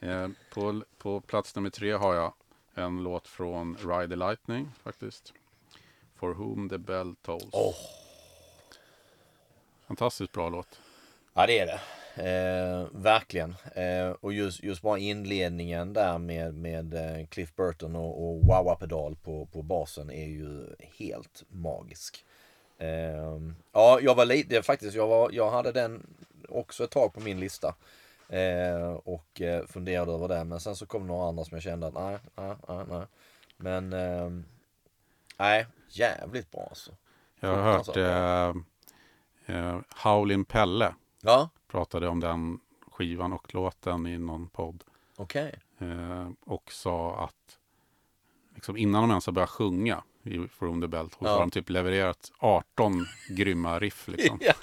Eh, 0.00 0.28
på, 0.54 0.82
på 0.98 1.20
plats 1.20 1.54
nummer 1.56 1.70
tre 1.70 1.92
har 1.92 2.14
jag 2.14 2.32
en 2.74 3.02
låt 3.02 3.28
från 3.28 3.76
Ride 3.76 4.08
the 4.08 4.16
Lightning 4.16 4.68
faktiskt. 4.82 5.32
For 6.14 6.34
whom 6.34 6.68
the 6.68 6.78
bell 6.78 7.14
tolls. 7.22 7.48
Åh. 7.52 7.74
Fantastiskt 9.86 10.32
bra 10.32 10.48
låt. 10.48 10.80
Ja 11.38 11.46
det 11.46 11.58
är 11.58 11.66
det. 11.66 11.80
Eh, 12.28 12.86
verkligen. 12.92 13.56
Eh, 13.74 14.10
och 14.20 14.32
just, 14.32 14.62
just 14.62 14.82
bara 14.82 14.98
inledningen 14.98 15.92
där 15.92 16.18
med, 16.18 16.54
med 16.54 16.94
eh, 16.94 17.26
Cliff 17.26 17.56
Burton 17.56 17.96
och, 17.96 18.28
och 18.28 18.42
wah-wah-pedal 18.42 19.16
på, 19.16 19.46
på 19.46 19.62
basen 19.62 20.10
är 20.10 20.26
ju 20.26 20.66
helt 20.98 21.44
magisk. 21.48 22.24
Eh, 22.78 23.40
ja, 23.72 24.00
jag 24.02 24.14
var 24.14 24.24
lite, 24.24 24.62
faktiskt, 24.62 24.96
jag, 24.96 25.06
var, 25.06 25.30
jag 25.32 25.50
hade 25.50 25.72
den 25.72 26.06
också 26.48 26.84
ett 26.84 26.90
tag 26.90 27.14
på 27.14 27.20
min 27.20 27.40
lista. 27.40 27.74
Eh, 28.28 28.92
och 28.92 29.40
eh, 29.40 29.66
funderade 29.66 30.12
över 30.12 30.28
det. 30.28 30.44
Men 30.44 30.60
sen 30.60 30.76
så 30.76 30.86
kom 30.86 31.06
några 31.06 31.28
andra 31.28 31.44
som 31.44 31.54
jag 31.54 31.62
kände 31.62 31.86
att 31.86 31.94
nej, 31.94 32.18
nej, 32.34 32.54
nej, 32.68 32.84
nej. 32.90 33.06
Men 33.56 33.92
eh, 33.92 34.30
nej, 35.36 35.66
jävligt 35.88 36.50
bra 36.50 36.66
alltså. 36.68 36.90
Jag 37.40 37.56
har 37.56 37.62
hört 37.62 37.96
eh, 39.46 39.80
Howlin' 40.02 40.44
Pelle 40.44 40.94
Ja, 41.26 41.48
pratade 41.68 42.08
om 42.08 42.20
den 42.20 42.60
skivan 42.92 43.32
och 43.32 43.54
låten 43.54 44.06
i 44.06 44.18
någon 44.18 44.48
podd. 44.48 44.84
okej. 45.16 45.54
Eh, 45.78 46.28
och 46.44 46.72
sa 46.72 47.24
att 47.24 47.58
liksom 48.54 48.76
innan 48.76 49.02
de 49.02 49.10
ens 49.10 49.26
har 49.26 49.32
börjat 49.32 49.50
sjunga 49.50 50.02
i 50.22 50.48
For 50.48 50.66
whom 50.66 50.80
the 50.80 50.88
tolls 50.88 51.12
Ja. 51.20 51.28
har 51.28 51.40
de 51.40 51.50
typ 51.50 51.70
levererat 51.70 52.32
18 52.38 53.06
grymma 53.28 53.78
riff. 53.78 54.08
Liksom. 54.08 54.38
Ja. 54.44 54.52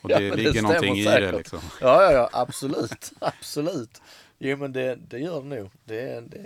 Och 0.00 0.10
Ja, 0.10 0.18
det 0.18 0.28
men 0.28 0.36
det 0.38 0.42
ligger 0.44 0.62
någonting 0.62 0.96
i 0.96 1.04
det. 1.04 1.10
säkert. 1.10 1.34
Liksom. 1.36 1.60
Ja, 1.80 2.02
ja, 2.02 2.12
ja, 2.12 2.28
absolut, 2.32 3.12
absolut. 3.20 4.02
Jo, 4.38 4.56
men 4.56 4.72
det, 4.72 4.94
det 4.94 5.18
gör 5.18 5.42
det 5.42 5.56
nog. 5.56 5.70
Det, 5.84 6.20
det, 6.20 6.40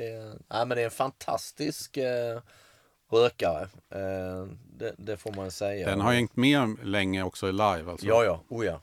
nej, 0.48 0.66
men 0.66 0.68
det 0.68 0.80
är 0.80 0.84
en 0.84 0.90
fantastisk 0.90 1.96
eh, 1.96 2.40
rökare. 3.10 3.62
Eh, 3.90 4.46
det, 4.76 4.94
det 4.98 5.16
får 5.16 5.32
man 5.32 5.50
säga. 5.50 5.90
Den 5.90 6.00
har 6.00 6.12
hängt 6.12 6.36
med 6.36 6.76
länge 6.82 7.22
också 7.22 7.48
i 7.48 7.52
live. 7.52 7.90
Alltså. 7.90 8.06
Ja, 8.06 8.24
ja, 8.24 8.40
oh 8.48 8.66
ja. 8.66 8.80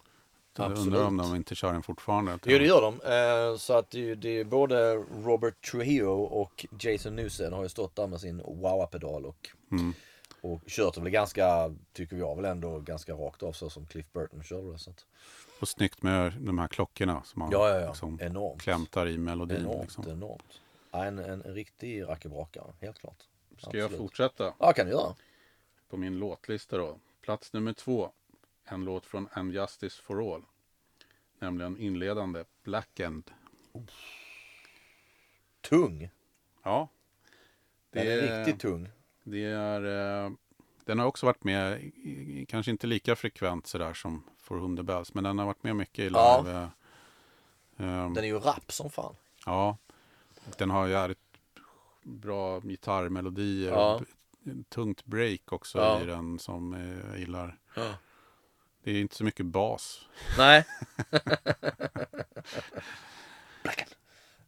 Jag 0.57 0.71
Absolut. 0.71 0.87
undrar 0.87 1.07
om 1.07 1.17
de 1.17 1.35
inte 1.35 1.55
kör 1.55 1.73
den 1.73 1.83
fortfarande. 1.83 2.31
Jo, 2.45 2.57
det 2.57 2.65
gör 2.65 2.81
de. 2.81 2.93
Eh, 3.01 3.57
så 3.57 3.73
att 3.77 3.89
det, 3.91 4.09
är- 4.11 4.15
det 4.15 4.29
är 4.39 4.43
både 4.43 4.95
Robert 5.23 5.71
Trujillo 5.71 6.21
och 6.23 6.65
Jason 6.79 7.15
Newsted 7.15 7.53
har 7.53 7.63
ju 7.63 7.69
stått 7.69 7.95
där 7.95 8.07
med 8.07 8.19
sin 8.21 8.41
wah-pedal 8.41 9.25
och, 9.25 9.49
Mm. 9.71 9.93
och 10.41 10.61
kört 10.67 10.95
det 10.95 11.01
väl 11.01 11.09
ganska, 11.11 11.75
tycker 11.93 12.15
jag 12.17 12.35
väl 12.35 12.45
ändå, 12.45 12.79
ganska 12.79 13.13
rakt 13.13 13.43
av 13.43 13.51
så 13.51 13.69
som 13.69 13.85
Cliff 13.85 14.05
Burton 14.13 14.43
körde 14.43 14.71
det. 14.71 14.77
Så 14.79 14.89
att, 14.89 15.05
Och 15.61 15.67
snyggt 15.67 16.03
med 16.03 16.33
de 16.39 16.59
här 16.59 16.67
klockorna 16.67 17.21
som 17.25 17.39
man 17.39 17.49
ja, 17.51 17.69
ja, 17.69 17.79
ja. 17.79 17.87
liksom 17.87 18.19
Enormt. 18.21 18.61
klämtar 18.61 19.07
i 19.07 19.17
melodin. 19.17 19.57
Enormt, 19.57 19.81
Liksom. 19.81 20.09
enormt. 20.09 20.61
En, 20.91 21.19
en, 21.19 21.41
en 21.45 21.53
riktig 21.53 22.03
rackebrakare, 22.07 22.73
helt 22.81 22.99
klart. 22.99 23.17
Ska 23.57 23.77
jag 23.77 23.85
Absolut. 23.85 23.97
fortsätta 23.97 24.53
Ja, 24.59 24.73
kan 24.73 24.85
du 24.85 24.91
göra. 24.91 25.15
på 25.89 25.97
min 25.97 26.19
låtlista 26.19 26.77
då? 26.77 26.99
Plats 27.21 27.53
nummer 27.53 27.73
två. 27.73 28.11
En 28.65 28.83
låt 28.85 29.05
från 29.05 29.27
And 29.33 29.53
Justice 29.53 30.01
for 30.01 30.33
All. 30.35 30.41
Nämligen 31.39 31.77
inledande 31.77 32.43
Blackened. 32.63 33.31
Tung. 35.61 36.09
Ja. 36.63 36.87
Den 37.91 38.07
är 38.07 38.21
riktigt 38.45 38.61
tung. 38.61 38.89
Det 39.23 39.43
är, 39.45 39.81
eh, 40.25 40.31
den 40.85 40.99
har 40.99 41.05
också 41.05 41.25
varit 41.25 41.43
med, 41.43 41.81
i- 41.83 42.45
kanske 42.49 42.71
inte 42.71 42.87
lika 42.87 43.15
frekvent 43.15 43.67
sådär 43.67 43.93
som 43.93 44.23
For 44.37 44.57
Whom 44.57 44.77
the 44.77 44.83
Bells, 44.83 45.13
men 45.13 45.23
den 45.23 45.39
har 45.39 45.45
varit 45.45 45.63
med 45.63 45.75
mycket 45.75 45.99
i 45.99 46.07
Ja. 46.13 46.41
live. 46.41 46.57
eh, 46.57 46.67
ehm, 47.77 48.13
Den 48.13 48.23
är 48.23 48.27
ju 48.27 48.39
rapp 48.39 48.71
som 48.71 48.89
fan. 48.89 49.15
Ja, 49.45 49.77
den 50.57 50.69
har 50.69 50.87
jävligt 50.87 51.24
bra 52.05 52.59
gitarrmelodier 52.59 53.71
Ja. 53.71 54.01
tungt 54.69 55.05
break 55.05 55.51
också 55.53 55.77
Ja. 55.77 56.01
i 56.01 56.05
den 56.05 56.39
som 56.39 56.73
eh, 56.73 57.09
jag 57.09 57.19
gillar. 57.19 57.59
Ja. 57.75 57.93
Det 58.83 58.91
är 58.91 59.01
inte 59.01 59.15
så 59.15 59.23
mycket 59.23 59.45
bas. 59.45 60.07
Nej. 60.37 60.65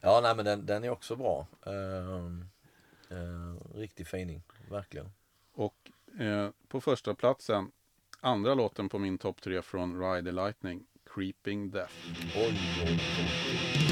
Ja, 0.02 0.20
nej 0.22 0.36
men 0.36 0.46
den, 0.46 0.66
den 0.66 0.84
är 0.84 0.90
också 0.90 1.16
bra. 1.16 1.48
Ehm, 1.66 2.46
eh, 3.10 3.78
riktig 3.78 4.08
fining, 4.08 4.44
verkligen. 4.70 5.12
Och 5.54 5.92
eh, 6.20 6.50
på 6.68 6.82
första 6.82 7.16
platsen, 7.16 7.72
andra 8.22 8.54
låten 8.54 8.90
på 8.90 9.00
min 9.00 9.18
topp 9.18 9.42
tre 9.42 9.62
från 9.62 10.02
Ride 10.02 10.30
the 10.32 10.36
Lightning, 10.36 10.86
Creeping 11.16 11.72
Death. 11.72 11.94
Oj, 12.36 12.60
oj, 12.86 13.00
oj. 13.76 13.87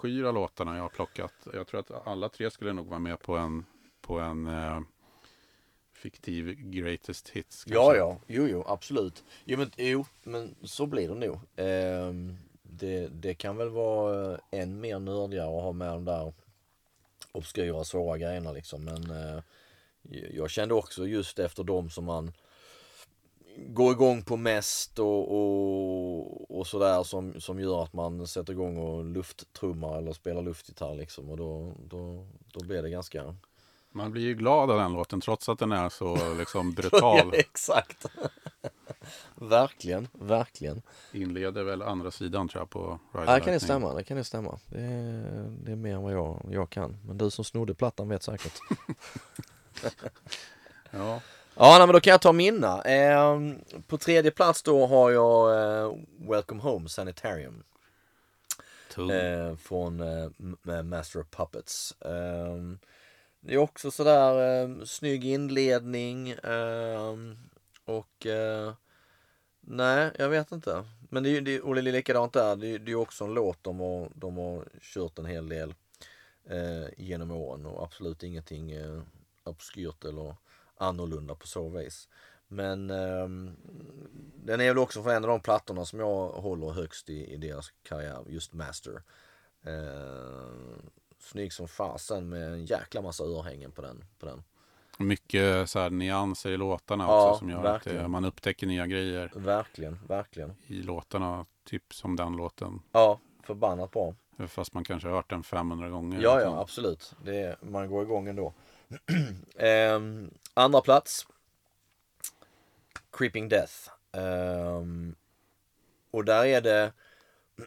De 0.00 0.08
obskyra 0.08 0.32
låtarna 0.32 0.76
jag 0.76 0.82
har 0.82 0.88
plockat. 0.88 1.32
Jag 1.52 1.66
tror 1.66 1.80
att 1.80 2.06
alla 2.06 2.28
tre 2.28 2.50
skulle 2.50 2.72
nog 2.72 2.86
vara 2.86 2.98
med 2.98 3.20
på 3.20 3.36
en, 3.36 3.64
på 4.00 4.18
en 4.18 4.46
eh, 4.46 4.80
fiktiv 5.92 6.54
greatest 6.54 7.28
hits. 7.28 7.64
Ja, 7.66 7.80
kanske. 7.80 7.98
ja, 7.98 8.20
jo, 8.26 8.48
jo, 8.48 8.64
absolut. 8.66 9.24
Jo, 9.44 9.58
men, 9.58 9.70
jo, 9.76 10.04
men 10.22 10.54
så 10.62 10.86
blir 10.86 11.08
det 11.08 11.14
nog. 11.14 11.34
Eh, 11.56 12.12
det, 12.62 13.08
det 13.08 13.34
kan 13.34 13.56
väl 13.56 13.68
vara 13.68 14.32
eh, 14.32 14.38
än 14.50 14.80
mer 14.80 14.98
nördigare 14.98 15.56
att 15.56 15.62
ha 15.62 15.72
med 15.72 15.92
de 15.92 16.04
där 16.04 16.32
obskyra, 17.32 17.84
svåra 17.84 18.18
grejerna 18.18 18.52
liksom. 18.52 18.84
Men 18.84 19.10
eh, 19.10 19.42
jag 20.32 20.50
kände 20.50 20.74
också 20.74 21.06
just 21.06 21.38
efter 21.38 21.64
dem 21.64 21.90
som 21.90 22.04
man 22.04 22.32
går 23.56 23.92
igång 23.92 24.22
på 24.22 24.36
mest 24.36 24.98
och, 24.98 25.32
och, 25.32 26.58
och 26.58 26.66
sådär 26.66 27.02
som, 27.02 27.40
som 27.40 27.60
gör 27.60 27.82
att 27.82 27.92
man 27.92 28.26
sätter 28.26 28.52
igång 28.52 28.76
och 28.76 29.04
lufttrummar 29.04 29.98
eller 29.98 30.12
spelar 30.12 30.42
luftgitarr 30.42 30.94
liksom. 30.94 31.30
Och 31.30 31.36
då, 31.36 31.72
då, 31.84 32.26
då 32.52 32.64
blir 32.64 32.82
det 32.82 32.90
ganska... 32.90 33.34
Man 33.92 34.10
blir 34.10 34.22
ju 34.22 34.34
glad 34.34 34.70
av 34.70 34.78
den 34.78 34.92
låten 34.92 35.20
trots 35.20 35.48
att 35.48 35.58
den 35.58 35.72
är 35.72 35.88
så 35.88 36.34
liksom 36.34 36.72
brutal. 36.76 37.34
Exakt! 37.34 38.06
verkligen, 39.34 40.08
verkligen. 40.12 40.82
Inleder 41.12 41.62
väl 41.62 41.82
andra 41.82 42.10
sidan 42.10 42.48
tror 42.48 42.60
jag 42.60 42.70
på 42.70 42.98
Ride 43.12 43.26
Ja, 43.26 43.34
det 43.34 43.40
kan 43.40 43.52
det 43.52 43.60
stämma, 43.60 43.94
det 43.94 44.04
kan 44.04 44.16
det 44.16 44.24
stämma. 44.24 44.58
Det 44.66 44.80
är, 44.80 45.56
det 45.64 45.72
är 45.72 45.76
mer 45.76 45.94
än 45.94 46.02
vad 46.02 46.12
jag, 46.12 46.46
jag 46.50 46.70
kan. 46.70 46.96
Men 47.06 47.18
du 47.18 47.30
som 47.30 47.44
snodde 47.44 47.74
plattan 47.74 48.08
vet 48.08 48.22
säkert. 48.22 48.58
Ja, 50.90 51.20
Ja, 51.62 51.78
nej, 51.78 51.86
men 51.86 51.94
då 51.94 52.00
kan 52.00 52.10
jag 52.10 52.20
ta 52.20 52.32
mina. 52.32 52.82
Eh, 52.82 53.38
på 53.86 53.98
tredje 53.98 54.30
plats 54.30 54.62
då 54.62 54.86
har 54.86 55.10
jag 55.10 55.62
eh, 55.62 55.94
Welcome 56.18 56.62
Home 56.62 56.88
Sanitarium. 56.88 57.62
tung. 58.94 59.10
Eh, 59.10 59.56
från 59.56 60.02
Master 60.84 61.20
of 61.20 61.26
Puppets. 61.30 61.92
Eh, 62.00 62.56
det 63.40 63.54
är 63.54 63.58
också 63.58 63.90
sådär 63.90 64.62
eh, 64.62 64.84
snygg 64.84 65.24
inledning. 65.24 66.30
Eh, 66.30 67.16
och 67.84 68.26
eh, 68.26 68.72
nej, 69.60 70.10
jag 70.18 70.28
vet 70.28 70.52
inte. 70.52 70.84
Men 71.08 71.22
det 71.22 71.28
är 71.36 71.40
ju 71.40 71.60
och 71.60 71.74
det 71.74 71.80
är 71.80 71.92
likadant 71.92 72.32
där. 72.32 72.56
Det 72.56 72.66
är 72.66 72.78
det 72.78 72.92
är 72.92 72.96
också 72.96 73.24
en 73.24 73.34
låt 73.34 73.58
de 73.62 73.80
har, 73.80 74.08
de 74.14 74.36
har 74.36 74.64
kört 74.80 75.18
en 75.18 75.26
hel 75.26 75.48
del 75.48 75.74
eh, 76.44 76.88
genom 76.96 77.30
åren 77.30 77.66
och 77.66 77.82
absolut 77.82 78.22
ingenting 78.22 78.72
eh, 78.72 79.00
obskyrt 79.44 80.04
eller 80.04 80.34
annorlunda 80.80 81.34
på 81.34 81.46
så 81.46 81.68
vis. 81.68 82.08
Men 82.48 82.90
ehm, 82.90 83.56
den 84.36 84.60
är 84.60 84.68
väl 84.68 84.78
också 84.78 85.02
för 85.02 85.10
en 85.10 85.24
av 85.24 85.30
de 85.30 85.40
plattorna 85.40 85.84
som 85.84 86.00
jag 86.00 86.28
håller 86.28 86.70
högst 86.70 87.10
i, 87.10 87.32
i 87.32 87.36
deras 87.36 87.72
karriär, 87.82 88.24
just 88.26 88.52
Master. 88.52 89.02
Eh, 89.62 90.52
snygg 91.18 91.52
som 91.52 91.68
fasen 91.68 92.28
med 92.28 92.52
en 92.52 92.64
jäkla 92.64 93.02
massa 93.02 93.24
örhängen 93.24 93.72
på 93.72 93.82
den. 93.82 94.04
På 94.18 94.26
den. 94.26 94.42
Mycket 94.98 95.70
så 95.70 95.78
här 95.78 95.90
nyanser 95.90 96.50
i 96.50 96.56
låtarna 96.56 97.04
Ja, 97.04 97.28
också 97.30 97.38
som 97.38 97.50
gör 97.50 97.58
att 97.58 97.64
verkligen. 97.64 98.02
det, 98.02 98.08
man 98.08 98.24
upptäcker 98.24 98.66
nya 98.66 98.86
grejer 98.86 99.32
Verkligen, 99.34 99.98
verkligen. 100.08 100.54
i 100.66 100.82
låtarna. 100.82 101.46
Typ 101.64 101.94
som 101.94 102.16
den 102.16 102.36
låten. 102.36 102.82
Ja, 102.92 103.20
förbannat 103.42 103.90
bra. 103.90 104.14
Fast 104.48 104.74
man 104.74 104.84
kanske 104.84 105.08
har 105.08 105.16
hört 105.16 105.30
den 105.30 105.42
500 105.42 105.88
gånger. 105.88 106.20
Ja, 106.20 106.40
ja, 106.40 106.60
absolut. 106.60 107.14
Det 107.24 107.36
är, 107.40 107.56
man 107.62 107.90
går 107.90 108.02
igång 108.02 108.28
ändå. 108.28 108.52
Ehm, 109.58 110.30
andra 110.54 110.80
plats. 110.80 111.26
Creeping 113.12 113.48
Death. 113.48 113.74
Ehm, 114.12 115.14
och 116.10 116.24
där 116.24 116.44
är 116.44 116.60
det 116.60 116.92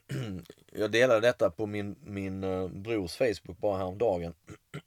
Jag 0.72 0.92
delade 0.92 1.28
detta 1.28 1.50
på 1.50 1.66
min, 1.66 1.96
min 2.04 2.44
eh, 2.44 2.68
brors 2.68 3.16
Facebook 3.16 3.58
bara 3.58 3.78
häromdagen. 3.78 4.34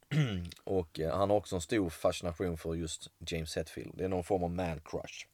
och 0.63 0.99
eh, 0.99 1.17
han 1.17 1.29
har 1.29 1.37
också 1.37 1.55
en 1.55 1.61
stor 1.61 1.89
fascination 1.89 2.57
för 2.57 2.75
just 2.75 3.09
James 3.19 3.55
Hetfield. 3.55 3.93
Det 3.97 4.03
är 4.03 4.07
någon 4.07 4.23
form 4.23 4.43
av 4.43 4.51
man 4.51 4.81
crush. 4.85 5.25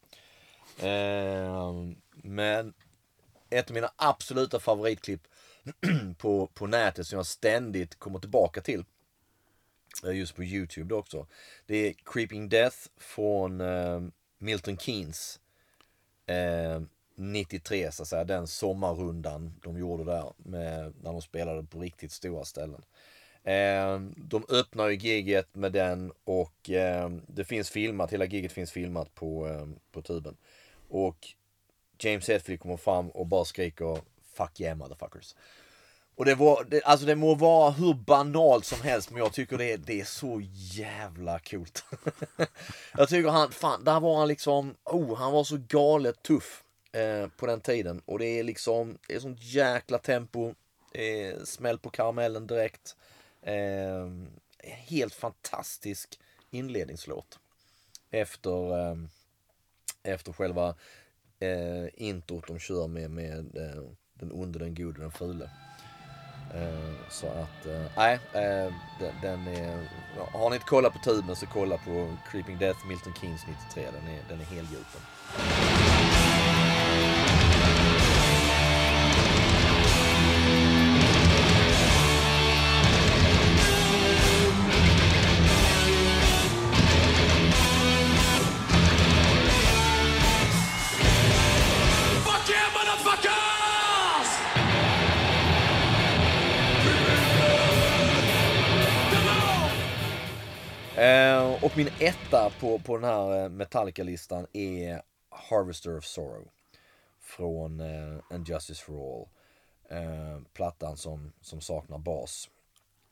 Ehm, 0.80 1.96
men 2.12 2.74
ett 3.50 3.70
av 3.70 3.74
mina 3.74 3.92
absoluta 3.96 4.60
favoritklipp 4.60 5.22
på, 6.18 6.48
på 6.48 6.68
nätet 6.68 7.08
som 7.08 7.18
jag 7.18 7.26
ständigt 7.26 8.00
kommer 8.00 8.20
tillbaka 8.20 8.62
till. 8.62 8.86
Just 10.04 10.36
på 10.36 10.44
Youtube 10.44 10.90
då 10.90 10.98
också. 10.98 11.28
Det 11.66 11.76
är 11.76 11.94
Creeping 12.06 12.50
Death 12.50 12.78
från 12.98 13.62
eh, 13.62 14.02
Milton 14.38 14.78
Keynes. 14.78 15.40
Eh, 16.26 16.82
93 17.16 17.92
så 17.92 18.04
att 18.04 18.08
säga, 18.08 18.24
den 18.24 18.48
sommarrundan 18.48 19.54
de 19.64 19.78
gjorde 19.78 20.04
där 20.04 20.34
med, 20.38 20.94
när 21.02 21.12
de 21.12 21.22
spelade 21.22 21.64
på 21.64 21.80
riktigt 21.80 22.12
stora 22.12 22.46
ställen. 22.46 22.82
Eh, 23.44 24.00
de 24.16 24.46
öppnar 24.50 24.88
ju 24.88 24.96
giget 24.96 25.56
med 25.56 25.72
den 25.72 26.12
och 26.24 26.70
eh, 26.70 27.10
det 27.28 27.46
finns 27.46 27.70
filmat, 27.70 28.14
hela 28.14 28.26
giget 28.26 28.52
finns 28.52 28.72
filmat 28.72 29.16
på, 29.16 29.48
eh, 29.48 29.68
på 29.92 30.02
tuben. 30.02 30.38
Och 30.90 31.28
James 32.00 32.28
Hetfield 32.30 32.60
kommer 32.60 32.78
fram 32.78 33.10
och 33.10 33.28
bara 33.28 33.46
skriker 33.46 33.98
Fuck 34.34 34.62
yeah 34.62 34.78
motherfuckers. 34.78 35.36
Och 36.16 36.26
det 36.26 36.36
var, 36.36 36.64
det, 36.70 36.82
alltså 36.84 37.06
det 37.06 37.16
må 37.16 37.36
vara 37.36 37.72
hur 37.72 37.94
banalt 37.94 38.66
som 38.66 38.82
helst 38.82 39.10
men 39.12 39.20
jag 39.20 39.34
tycker 39.34 39.58
det, 39.58 39.72
är- 39.74 39.78
det 39.78 40.02
är 40.02 40.06
så 40.06 40.42
jävla 40.54 41.40
coolt. 41.40 41.86
jag 42.98 43.10
tycker 43.10 43.30
han, 43.30 43.52
fan, 43.52 43.84
där 43.84 44.00
var 44.00 44.18
han 44.20 44.28
liksom, 44.28 44.76
oh, 44.84 45.16
han 45.18 45.32
var 45.32 45.44
så 45.44 45.58
galet 45.68 46.24
tuff 46.24 46.64
eh, 46.92 47.28
på 47.28 47.46
den 47.46 47.62
tiden. 47.62 48.02
Och 48.06 48.20
det 48.20 48.26
är 48.26 48.44
liksom, 48.44 48.98
det 49.08 49.16
är 49.16 49.20
sånt 49.20 49.44
jäkla 49.44 49.98
tempo, 49.98 50.54
eh, 50.94 51.44
smäll 51.44 51.78
på 51.80 51.90
karamellen 51.90 52.48
direkt. 52.48 52.96
Eh, 53.42 54.10
helt 54.64 55.14
fantastisk 55.14 56.20
inledningslåt. 56.52 57.40
Efter, 58.12 58.80
eh, 58.92 58.96
efter 60.04 60.34
själva 60.34 60.76
eh, 61.40 61.88
introt 61.94 62.48
de 62.48 62.60
kör 62.60 62.88
med, 62.88 63.12
med 63.12 63.56
eh, 63.58 63.84
den 64.14 64.32
onde, 64.32 64.60
den 64.60 64.76
gode, 64.76 65.02
den 65.02 65.12
fule. 65.12 65.50
Eh, 66.56 67.10
så 67.10 67.28
att, 67.28 67.66
eh, 67.66 67.82
nej, 67.98 68.20
eh, 68.34 68.74
den, 69.00 69.14
den 69.22 69.48
är, 69.48 69.78
har 70.32 70.50
ni 70.50 70.56
inte 70.56 70.68
kollat 70.68 70.94
på 70.94 71.00
tuben 71.00 71.36
så 71.36 71.46
kolla 71.46 71.78
på 71.78 72.08
Creeping 72.32 72.58
Death 72.58 72.88
Milton 72.88 73.14
Keynes 73.22 73.42
93, 73.48 73.86
den 73.92 74.16
är, 74.16 74.20
den 74.30 74.42
är 74.42 74.46
helgjuten. 74.46 75.02
Och 101.64 101.78
min 101.78 101.90
etta 102.00 102.52
på, 102.60 102.80
på 102.80 102.98
den 102.98 103.04
här 103.04 103.44
eh, 103.44 103.50
Metallica-listan 103.50 104.48
är 104.54 105.02
Harvester 105.30 105.98
of 105.98 106.06
Sorrow. 106.06 106.48
Från 107.22 107.80
uh, 107.80 108.20
And 108.30 108.50
Justice 108.50 108.84
for 108.84 108.96
All. 108.96 109.28
Uh, 109.98 110.42
plattan 110.54 110.98
som, 110.98 111.34
som 111.42 111.62
saknar 111.62 111.98
bas. 111.98 112.50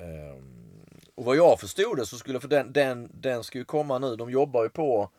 Uh, 0.02 0.44
och 1.16 1.26
vad 1.26 1.36
jag 1.36 1.60
förstod 1.60 1.98
det 1.98 2.06
så 2.06 2.18
skulle, 2.18 2.40
för 2.40 2.48
den, 2.48 2.74
den, 2.74 3.12
den 3.14 3.44
ska 3.44 3.58
ju 3.58 3.66
komma 3.66 4.00
nu, 4.00 4.16
de 4.16 4.32
jobbar 4.32 4.64
ju 4.64 4.70
på 4.70 5.10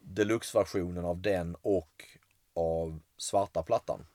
deluxe-versionen 0.00 1.04
av 1.04 1.20
den 1.20 1.56
och 1.62 2.04
av 2.54 3.00
svarta 3.16 3.62
plattan. 3.62 4.06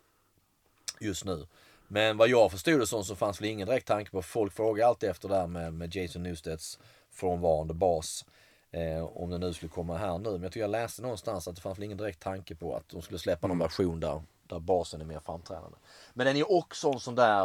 Just 0.99 1.25
nu. 1.25 1.47
Men 1.87 2.17
vad 2.17 2.29
jag 2.29 2.51
förstod 2.51 2.79
det 2.79 2.87
som 2.87 3.03
så 3.03 3.15
fanns 3.15 3.41
väl 3.41 3.49
ingen 3.49 3.67
direkt 3.67 3.87
tanke 3.87 4.11
på, 4.11 4.21
folk 4.21 4.53
frågar 4.53 4.87
alltid 4.87 5.09
efter 5.09 5.29
det 5.29 5.35
här 5.35 5.47
med, 5.47 5.73
med 5.73 5.95
Jason 5.95 6.23
Newstedts 6.23 6.79
frånvarande 7.11 7.73
bas. 7.73 8.25
Eh, 8.73 9.03
om 9.03 9.29
den 9.29 9.41
nu 9.41 9.53
skulle 9.53 9.69
komma 9.69 9.97
här 9.97 10.17
nu. 10.17 10.31
Men 10.31 10.43
jag 10.43 10.51
tycker 10.51 10.61
jag 10.63 10.69
läste 10.69 11.01
någonstans 11.01 11.47
att 11.47 11.55
det 11.55 11.61
fanns 11.61 11.77
väl 11.77 11.83
ingen 11.83 11.97
direkt 11.97 12.19
tanke 12.19 12.55
på 12.55 12.75
att 12.75 12.89
de 12.89 13.01
skulle 13.01 13.19
släppa 13.19 13.47
någon 13.47 13.59
version 13.59 13.99
där, 13.99 14.21
där 14.47 14.59
basen 14.59 15.01
är 15.01 15.05
mer 15.05 15.19
framträdande. 15.19 15.77
Men 16.13 16.25
den 16.25 16.37
är 16.37 16.51
också 16.51 16.91
en 16.91 16.99
sån 16.99 17.15
där 17.15 17.43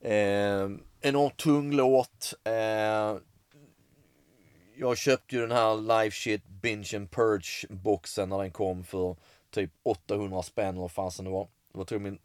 eh, 0.00 0.70
enormt 1.00 1.36
tung 1.36 1.72
låt. 1.72 2.34
Eh, 2.44 3.16
jag 4.76 4.98
köpte 4.98 5.34
ju 5.34 5.40
den 5.40 5.50
här 5.50 5.76
Live 5.76 6.10
Shit 6.10 6.46
Binge 6.46 6.96
and 6.96 7.10
Purge 7.10 7.66
boxen 7.68 8.28
när 8.28 8.38
den 8.38 8.50
kom 8.50 8.84
för 8.84 9.16
typ 9.50 9.70
800 9.82 10.42
spänn 10.42 10.68
eller 10.68 10.80
vad 10.80 10.92
fasen 10.92 11.24
det 11.24 11.30
var. 11.30 11.48
Det 11.72 11.78
var 11.78 11.84
tror 11.84 11.98
min 11.98 12.18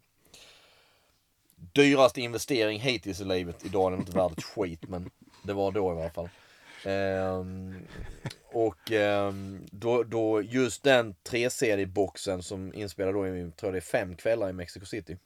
dyraste 1.56 2.22
investering 2.22 2.80
hittills 2.80 3.22
i 3.22 3.26
livet. 3.26 3.66
Idag 3.66 3.88
är 3.88 3.92
den 3.92 4.00
inte 4.00 4.18
värd 4.18 4.32
ett 4.32 4.44
skit 4.44 4.90
men 4.90 5.12
det 5.44 5.54
var 5.54 5.72
då 5.72 5.94
i 5.94 6.02
alla 6.02 6.10
fall. 6.10 6.30
Ehm, 6.86 7.88
och 8.52 8.92
ehm, 8.92 9.68
då, 9.72 10.04
då 10.04 10.42
just 10.42 10.84
den 10.84 11.16
3 11.24 11.86
boxen 11.86 12.44
som 12.44 12.74
inspelar 12.74 13.14
då 13.14 13.28
i, 13.28 13.52
tror 13.52 13.68
jag 13.68 13.74
det 13.74 13.78
är 13.78 13.82
fem 13.82 14.16
kvällar 14.16 14.50
i 14.50 14.54
Mexico 14.54 14.86
City. 14.86 15.18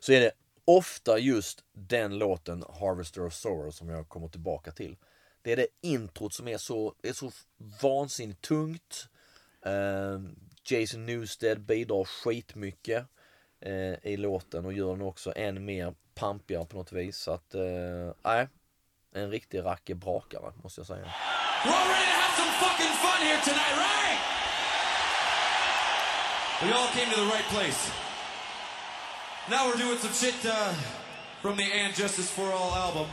Så 0.00 0.12
är 0.12 0.20
det 0.20 0.32
ofta 0.64 1.18
just 1.18 1.64
den 1.72 2.18
låten 2.18 2.64
Harvester 2.80 3.26
of 3.26 3.34
Sorrow 3.34 3.70
som 3.70 3.88
jag 3.88 4.08
kommer 4.08 4.28
tillbaka 4.28 4.70
till. 4.70 4.96
Det 5.42 5.52
är 5.52 5.56
det 5.56 5.66
introt 5.80 6.34
som 6.34 6.48
är 6.48 6.58
så, 6.58 6.94
är 7.02 7.12
så 7.12 7.30
vansinnigt 7.82 8.40
tungt. 8.40 9.08
Ehm, 9.64 10.36
Jason 10.70 11.06
Newsted 11.06 11.60
bidrar 11.60 12.04
skitmycket 12.04 13.06
eh, 13.60 13.94
i 14.02 14.16
låten 14.16 14.64
och 14.64 14.72
gör 14.72 14.90
den 14.90 15.02
också 15.02 15.32
än 15.36 15.64
mer 15.64 15.94
pampigare 16.14 16.66
på 16.66 16.76
något 16.76 16.92
vis. 16.92 17.16
Så 17.16 17.30
att, 17.30 17.54
eh. 17.54 18.08
En 19.16 19.30
riktig 19.30 19.64
rackebrakare 19.64 20.52
måste 20.62 20.80
jag 20.80 20.86
säga. 20.86 21.04
We're 21.64 21.72
all 21.72 21.88
ready 21.88 22.06
to 22.06 22.18
have 22.22 22.34
some 22.36 22.52
fucking 22.64 22.94
fun 23.04 23.20
here 23.26 23.40
tonight, 23.44 23.76
right? 23.76 24.18
We 26.62 26.72
all 26.72 26.88
came 26.88 27.08
to 27.14 27.20
the 27.20 27.30
right 27.34 27.48
place. 27.54 27.90
Now 29.50 29.66
we're 29.66 29.80
doing 29.84 29.98
some 29.98 30.12
shit 30.12 30.46
uh, 30.46 30.72
from 31.42 31.56
the 31.56 31.64
And 31.64 31.94
Justice 31.94 32.30
for 32.30 32.52
All 32.52 32.74
album. 32.74 33.06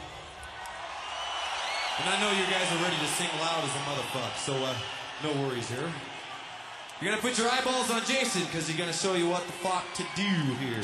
And 2.00 2.10
I 2.10 2.20
know 2.22 2.32
you 2.32 2.46
guys 2.52 2.68
are 2.74 2.82
ready 2.84 2.98
to 2.98 3.08
sing 3.18 3.30
loud 3.40 3.64
as 3.64 3.76
a 3.76 3.84
motherfucker, 3.90 4.38
so 4.38 4.54
uh, 4.54 4.74
no 5.24 5.32
worries 5.42 5.70
here. 5.70 5.92
You're 7.00 7.12
gonna 7.12 7.22
put 7.22 7.38
your 7.38 7.50
eyeballs 7.50 7.92
on 7.92 8.02
Jason, 8.06 8.44
because 8.46 8.68
he's 8.68 8.78
gonna 8.78 8.94
show 8.94 9.14
you 9.14 9.30
what 9.30 9.46
the 9.46 9.54
fuck 9.54 9.86
to 9.96 10.04
do 10.16 10.32
here. 10.64 10.84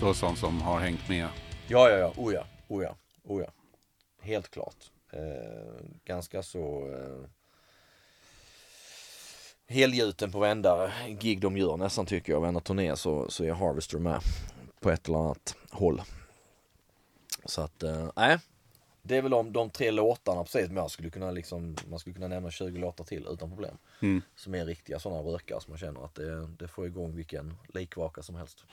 Ju 0.00 0.10
också 0.10 0.26
sånt 0.26 0.38
som 0.38 0.62
har 0.62 0.80
hängt 0.80 1.08
med. 1.08 1.28
Ja, 1.68 1.90
ja, 1.90 1.96
ja. 1.96 2.12
Oh 2.16 2.34
ja. 2.34 2.44
Oh 2.68 2.82
ja. 2.82 2.96
Oh 3.24 3.42
ja. 3.42 3.48
Helt 4.20 4.50
klart. 4.50 4.90
Eh, 5.12 5.84
ganska 6.04 6.42
så 6.42 6.88
eh, 6.92 7.28
helgjuten 9.66 10.32
på 10.32 10.38
varenda 10.38 10.92
gig 11.08 11.40
de 11.40 11.56
gör 11.56 11.76
nästan 11.76 12.06
tycker 12.06 12.32
jag. 12.32 12.40
Varenda 12.40 12.60
turné 12.60 12.96
så, 12.96 13.30
så 13.30 13.44
är 13.44 13.52
Harvester 13.52 13.98
med 13.98 14.20
på 14.80 14.90
ett 14.90 15.08
eller 15.08 15.18
annat 15.18 15.56
håll. 15.70 16.02
Så 17.44 17.62
att, 17.62 17.82
eh, 17.82 18.10
nej 18.16 18.38
det 19.10 19.16
är 19.16 19.22
väl 19.22 19.30
de, 19.30 19.52
de 19.52 19.70
tre 19.70 19.90
låtarna 19.90 20.44
precis. 20.44 20.68
Men 20.68 20.76
jag 20.76 20.90
skulle 20.90 21.10
kunna 21.10 21.30
liksom, 21.30 21.76
man 21.90 21.98
skulle 21.98 22.14
kunna 22.14 22.28
nämna 22.28 22.50
20 22.50 22.78
låtar 22.78 23.04
till 23.04 23.26
utan 23.30 23.50
problem. 23.50 23.76
Mm. 24.02 24.22
Som 24.36 24.54
är 24.54 24.64
riktiga 24.64 24.98
sådana 24.98 25.20
rökare 25.20 25.60
som 25.60 25.70
man 25.70 25.78
känner 25.78 26.04
att 26.04 26.14
det, 26.14 26.46
det 26.58 26.68
får 26.68 26.86
igång 26.86 27.16
vilken 27.16 27.54
likvaka 27.74 28.22
som 28.22 28.34
helst. 28.34 28.64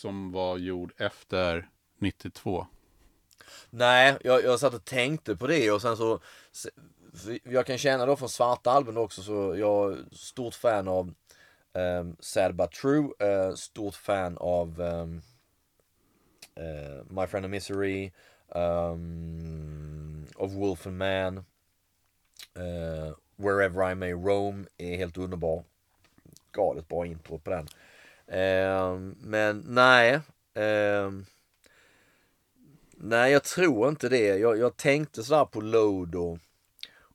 Som 0.00 0.32
var 0.32 0.58
gjord 0.58 0.92
efter 0.96 1.68
92? 1.98 2.66
Nej, 3.70 4.16
jag, 4.24 4.44
jag 4.44 4.60
satt 4.60 4.74
och 4.74 4.84
tänkte 4.84 5.36
på 5.36 5.46
det 5.46 5.70
och 5.70 5.82
sen 5.82 5.96
så 5.96 6.20
Jag 7.44 7.66
kan 7.66 7.78
känna 7.78 8.06
då 8.06 8.16
från 8.16 8.28
svarta 8.28 8.70
album 8.70 8.96
också 8.96 9.22
så 9.22 9.56
jag 9.56 9.92
är 9.92 10.04
stort 10.12 10.54
fan 10.54 10.88
av 10.88 11.14
um, 11.72 12.16
Sad 12.20 12.54
But 12.54 12.72
True, 12.72 13.10
uh, 13.22 13.54
stort 13.54 13.94
fan 13.94 14.38
av 14.38 14.80
um, 14.80 15.22
uh, 16.58 17.04
My 17.08 17.26
Friend 17.26 17.46
of 17.46 17.50
Misery, 17.50 18.12
ehm, 18.54 18.92
um, 18.92 20.26
of 20.36 20.52
Wolf 20.52 20.86
and 20.86 20.98
Man, 20.98 21.38
uh, 22.56 23.14
Wherever 23.36 23.90
I 23.92 23.94
May 23.94 24.12
Roam 24.12 24.66
är 24.76 24.96
helt 24.96 25.18
underbar. 25.18 25.64
Galet 26.52 26.88
bra 26.88 27.06
intro 27.06 27.38
på 27.38 27.50
den. 27.50 27.68
Ehm, 28.30 29.16
men 29.20 29.64
nej. 29.66 30.20
Eh, 30.54 31.10
Nej, 33.02 33.32
jag 33.32 33.44
tror 33.44 33.88
inte 33.88 34.08
det. 34.08 34.26
Jag, 34.38 34.58
jag 34.58 34.76
tänkte 34.76 35.22
sådär 35.22 35.44
på 35.44 35.60
load 35.60 36.14
och, 36.14 36.38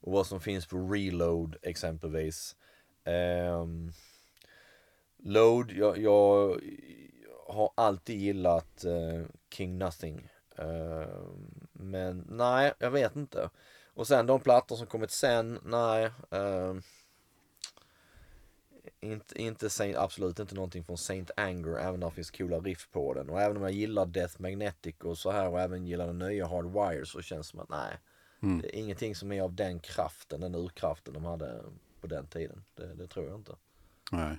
och 0.01 0.11
vad 0.11 0.27
som 0.27 0.41
finns 0.41 0.65
på 0.65 0.77
reload 0.77 1.55
exempelvis. 1.61 2.55
Eh, 3.03 3.65
load, 5.17 5.71
jag, 5.71 5.97
jag 5.97 6.59
har 7.47 7.71
alltid 7.75 8.19
gillat 8.19 8.85
eh, 8.85 9.25
King 9.53 9.77
Nothing. 9.77 10.29
Ehm, 10.57 11.67
men 11.73 12.25
nej, 12.29 12.73
jag 12.79 12.91
vet 12.91 13.15
inte. 13.15 13.49
Och 13.93 14.07
sen 14.07 14.25
de 14.25 14.39
plattor 14.39 14.75
som 14.75 14.87
kommit 14.87 15.11
sen, 15.11 15.59
nej. 15.63 16.11
Ehm, 16.31 16.81
inte, 19.11 19.41
inte 19.41 19.69
Saint, 19.69 19.97
absolut 19.97 20.39
inte 20.39 20.55
någonting 20.55 20.83
från 20.83 20.97
Saint 20.97 21.31
Anger, 21.37 21.77
även 21.79 22.03
om 22.03 22.09
det 22.09 22.15
finns 22.15 22.31
coola 22.31 22.59
riff 22.59 22.89
på 22.91 23.13
den. 23.13 23.29
Och 23.29 23.41
även 23.41 23.57
om 23.57 23.63
jag 23.63 23.71
gillar 23.71 24.05
Death 24.05 24.41
Magnetic 24.41 24.95
och 24.99 25.17
så 25.17 25.31
här 25.31 25.49
och 25.49 25.61
även 25.61 25.85
gillar 25.85 26.07
den 26.07 26.19
nya 26.19 26.47
Hardwire 26.47 27.05
så 27.05 27.21
känns 27.21 27.47
det 27.47 27.51
som 27.51 27.59
att 27.59 27.69
nej. 27.69 27.97
Mm. 28.43 28.61
Det 28.61 28.75
är 28.75 28.79
ingenting 28.79 29.15
som 29.15 29.31
är 29.31 29.41
av 29.41 29.53
den 29.53 29.79
kraften, 29.79 30.41
den 30.41 30.55
urkraften 30.55 31.13
de 31.13 31.25
hade 31.25 31.63
på 32.01 32.07
den 32.07 32.27
tiden. 32.27 32.63
Det, 32.75 32.93
det 32.93 33.07
tror 33.07 33.25
jag 33.25 33.35
inte. 33.35 33.55
Nej. 34.11 34.37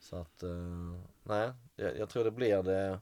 Så 0.00 0.16
att, 0.16 0.42
eh, 0.42 0.50
nej, 1.22 1.52
jag, 1.76 1.98
jag 1.98 2.08
tror 2.08 2.24
det 2.24 2.30
blir 2.30 2.62
det 2.62 3.00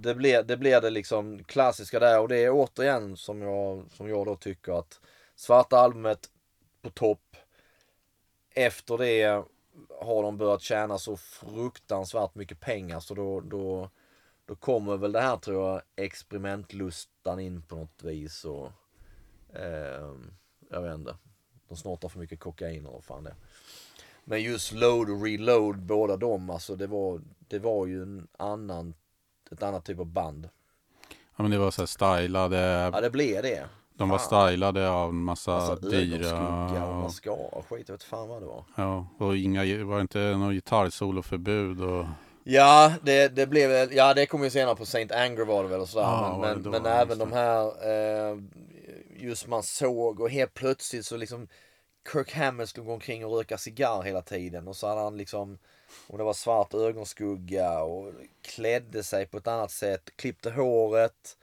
det 0.00 0.14
blir 0.14 0.42
det, 0.42 0.56
blir 0.56 0.80
det 0.80 0.90
liksom 0.90 1.44
klassiska 1.44 1.98
där 1.98 2.20
och 2.20 2.28
det 2.28 2.44
är 2.44 2.50
återigen 2.50 3.16
som 3.16 3.42
jag, 3.42 3.84
som 3.90 4.08
jag 4.08 4.26
då 4.26 4.36
tycker 4.36 4.78
att 4.78 5.00
svarta 5.34 5.78
albumet 5.78 6.30
på 6.82 6.90
topp. 6.90 7.36
Efter 8.50 8.98
det 8.98 9.44
har 10.00 10.22
de 10.22 10.36
börjat 10.38 10.62
tjäna 10.62 10.98
så 10.98 11.16
fruktansvärt 11.16 12.34
mycket 12.34 12.60
pengar 12.60 13.00
så 13.00 13.14
då, 13.14 13.40
då, 13.40 13.90
då 14.46 14.54
kommer 14.54 14.96
väl 14.96 15.12
det 15.12 15.20
här 15.20 15.36
tror 15.36 15.70
jag 15.70 15.82
experimentlustan 15.96 17.40
in 17.40 17.62
på 17.62 17.76
något 17.76 18.02
vis 18.02 18.44
och 18.44 18.70
eh, 19.54 20.14
jag 20.70 20.82
vet 20.82 20.94
inte. 20.94 21.16
De 21.68 21.76
snortar 21.76 22.08
för 22.08 22.18
mycket 22.18 22.40
kokain 22.40 22.84
vad 22.84 23.04
fan 23.04 23.24
det. 23.24 23.34
Men 24.24 24.42
just 24.42 24.72
load 24.72 25.10
och 25.10 25.22
reload 25.22 25.78
båda 25.78 26.16
dem 26.16 26.50
alltså 26.50 26.76
det 26.76 26.86
var, 26.86 27.20
det 27.38 27.58
var 27.58 27.86
ju 27.86 28.02
en 28.02 28.28
annan, 28.36 28.94
ett 29.50 29.62
annat 29.62 29.84
typ 29.84 29.98
av 29.98 30.06
band. 30.06 30.48
Ja 31.36 31.42
men 31.42 31.50
det 31.50 31.58
var 31.58 31.70
så 31.70 31.82
här 31.82 31.86
stylade. 31.86 32.90
Ja 32.92 33.00
det 33.00 33.10
blev 33.10 33.42
det. 33.42 33.68
De 33.96 34.08
var 34.08 34.18
fan. 34.18 34.48
stylade 34.48 34.90
av 34.90 35.08
en 35.10 35.16
massa 35.24 35.52
Alltså 35.54 35.88
dyra. 35.88 36.86
och 36.86 36.94
mascara 36.96 37.34
och 37.34 37.66
skit. 37.68 37.88
Jag 37.88 37.94
vet 37.94 38.02
fan 38.02 38.28
vad 38.28 38.42
det 38.42 38.46
var. 38.46 38.64
Ja, 38.76 39.06
och 39.18 39.36
inga, 39.36 39.64
det 39.64 39.84
var 39.84 40.00
inte 40.00 40.18
något 40.18 40.52
gitarrsoloförbud 40.52 41.80
och 41.80 42.04
Ja, 42.46 42.92
det, 43.02 43.28
det 43.28 43.46
blev 43.46 43.92
ja 43.92 44.14
det 44.14 44.26
kom 44.26 44.44
ju 44.44 44.50
senare 44.50 44.76
på 44.76 44.86
Saint 44.86 45.12
Anger 45.12 45.44
var 45.44 45.62
det 45.62 45.68
väl 45.68 45.80
och 45.80 45.88
sådär. 45.88 46.04
Ja, 46.06 46.38
men 46.40 46.62
det 46.62 46.70
men, 46.70 46.82
men 46.82 46.92
även 46.92 47.18
de 47.18 47.32
här, 47.32 47.66
eh, 48.32 48.38
just 49.16 49.46
man 49.48 49.62
såg 49.62 50.20
och 50.20 50.30
helt 50.30 50.54
plötsligt 50.54 51.06
så 51.06 51.16
liksom 51.16 51.48
Kirk 52.12 52.34
Hammett 52.34 52.68
skulle 52.68 52.86
gå 52.86 52.92
omkring 52.92 53.26
och 53.26 53.36
röka 53.36 53.58
cigarr 53.58 54.02
hela 54.02 54.22
tiden 54.22 54.68
och 54.68 54.76
så 54.76 54.86
hade 54.88 55.00
han 55.00 55.16
liksom, 55.16 55.58
och 56.08 56.18
det 56.18 56.24
var 56.24 56.32
svart 56.32 56.74
ögonskugga 56.74 57.82
och 57.82 58.12
klädde 58.42 59.02
sig 59.02 59.26
på 59.26 59.36
ett 59.36 59.46
annat 59.46 59.70
sätt, 59.70 60.10
klippte 60.16 60.50
håret. 60.50 61.36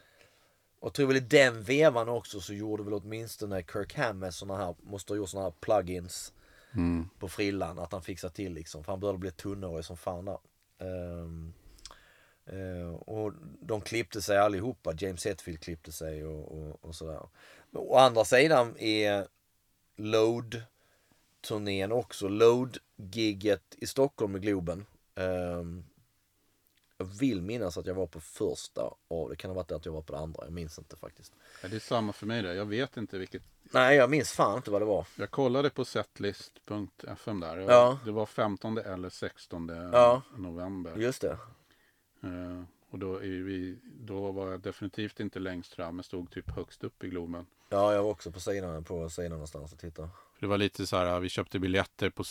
Och 0.82 0.94
tror 0.94 1.08
väl 1.08 1.18
i 1.18 1.20
den 1.20 1.64
vevan 1.64 2.10
också 2.10 2.42
så 2.42 2.54
gjorde 2.54 2.84
väl 2.84 2.94
åtminstone 2.94 3.64
Kirk 3.74 3.96
Hammett 3.96 4.34
såna 4.34 4.58
här, 4.58 4.76
måste 4.82 5.14
ha 5.14 5.18
gjort 5.18 5.30
såna 5.30 5.44
här 5.44 5.54
plugins 5.60 6.34
mm, 6.74 7.10
på 7.20 7.30
frillan. 7.30 7.80
Att 7.80 7.92
han 7.92 8.02
fixar 8.02 8.30
till 8.30 8.54
liksom. 8.54 8.84
För 8.84 8.92
han 8.92 9.00
började 9.00 9.20
bli 9.20 9.32
tunnhårig 9.32 9.86
som 9.86 9.98
fan 9.98 10.26
där. 10.26 10.38
Ehm, 10.80 11.54
eh, 12.46 12.94
och 12.94 13.34
de 13.60 13.82
klippte 13.82 14.22
sig 14.22 14.38
allihopa. 14.38 14.94
James 14.98 15.26
Hetfield 15.26 15.60
klippte 15.60 15.92
sig 15.92 16.26
och, 16.26 16.58
och, 16.58 16.86
och 16.86 16.96
sådär. 16.96 17.30
Men 17.72 17.82
å 17.82 17.96
andra 17.96 18.26
sidan 18.26 18.78
är 18.78 19.28
Load-turnén 19.96 21.92
också. 21.92 22.28
Load-gigget 22.28 23.76
i 23.78 23.88
Stockholm 23.88 24.32
med 24.32 24.42
Globen. 24.42 24.86
Ehm, 25.16 25.84
jag 27.02 27.20
vill 27.20 27.41
minnas 27.41 27.78
att 27.78 27.86
jag 27.86 27.93
var 27.93 28.08
på 28.08 28.20
första 28.20 28.82
av 29.08 29.30
det. 29.30 29.36
Kan 29.36 29.49
ha 29.52 29.56
varit 29.56 29.72
att 29.72 29.86
jag 29.86 29.93
var 29.93 30.02
på 30.02 30.14
det 30.14 30.20
andra. 30.20 30.43
Jag 30.43 30.54
minns 30.54 30.78
inte 30.80 30.95
faktiskt. 30.95 31.34
ja, 31.64 31.68
det 31.70 31.76
är 31.76 31.80
samma 31.80 32.14
för 32.14 32.26
mig 32.26 32.41
där. 32.41 32.54
Jag 32.54 32.66
vet 32.66 32.97
inte 32.97 33.18
vilket. 33.18 33.41
Nej, 33.64 33.97
jag 33.97 34.10
minns 34.10 34.32
fan 34.32 34.56
inte 34.58 34.72
vad 34.72 34.82
det 34.82 34.86
var. 34.86 35.06
Jag 35.16 35.32
kollade 35.32 35.70
på 35.70 35.86
setlist.fm 35.86 37.39
där. 37.39 37.58
Jag, 37.58 37.72
Ja. 37.72 37.99
Det 38.06 38.12
var 38.12 38.26
15 38.26 38.78
eller 38.78 39.10
16 39.10 39.72
Ja. 39.93 40.22
november. 40.38 40.95
Just 40.97 41.22
det. 41.22 41.38
Eh, 42.24 42.64
och 42.89 42.99
då, 42.99 43.14
vi, 43.18 43.78
då 43.84 44.32
var 44.32 44.52
jag 44.52 44.60
definitivt 44.60 45.20
inte 45.20 45.39
längst 45.39 45.74
fram. 45.74 45.95
Jag 45.97 46.06
stod 46.06 46.32
typ 46.32 46.49
högst 46.56 46.84
upp 46.84 47.04
i 47.04 47.08
Globen. 47.08 47.45
Ja, 47.70 47.93
jag 47.93 48.04
var 48.04 48.10
också 48.10 48.32
på 48.32 48.39
sidan, 48.39 48.84
på 48.84 49.10
sidan 49.10 49.32
någonstans 49.32 49.74
och 49.74 49.80
tittade. 49.80 50.10
Det 50.39 50.47
var 50.47 50.58
lite 50.58 50.88
så 50.88 50.97
här, 50.97 51.20
vi 51.20 51.30
köpte 51.30 51.60
biljetter 51.60 52.10
på 52.10 52.24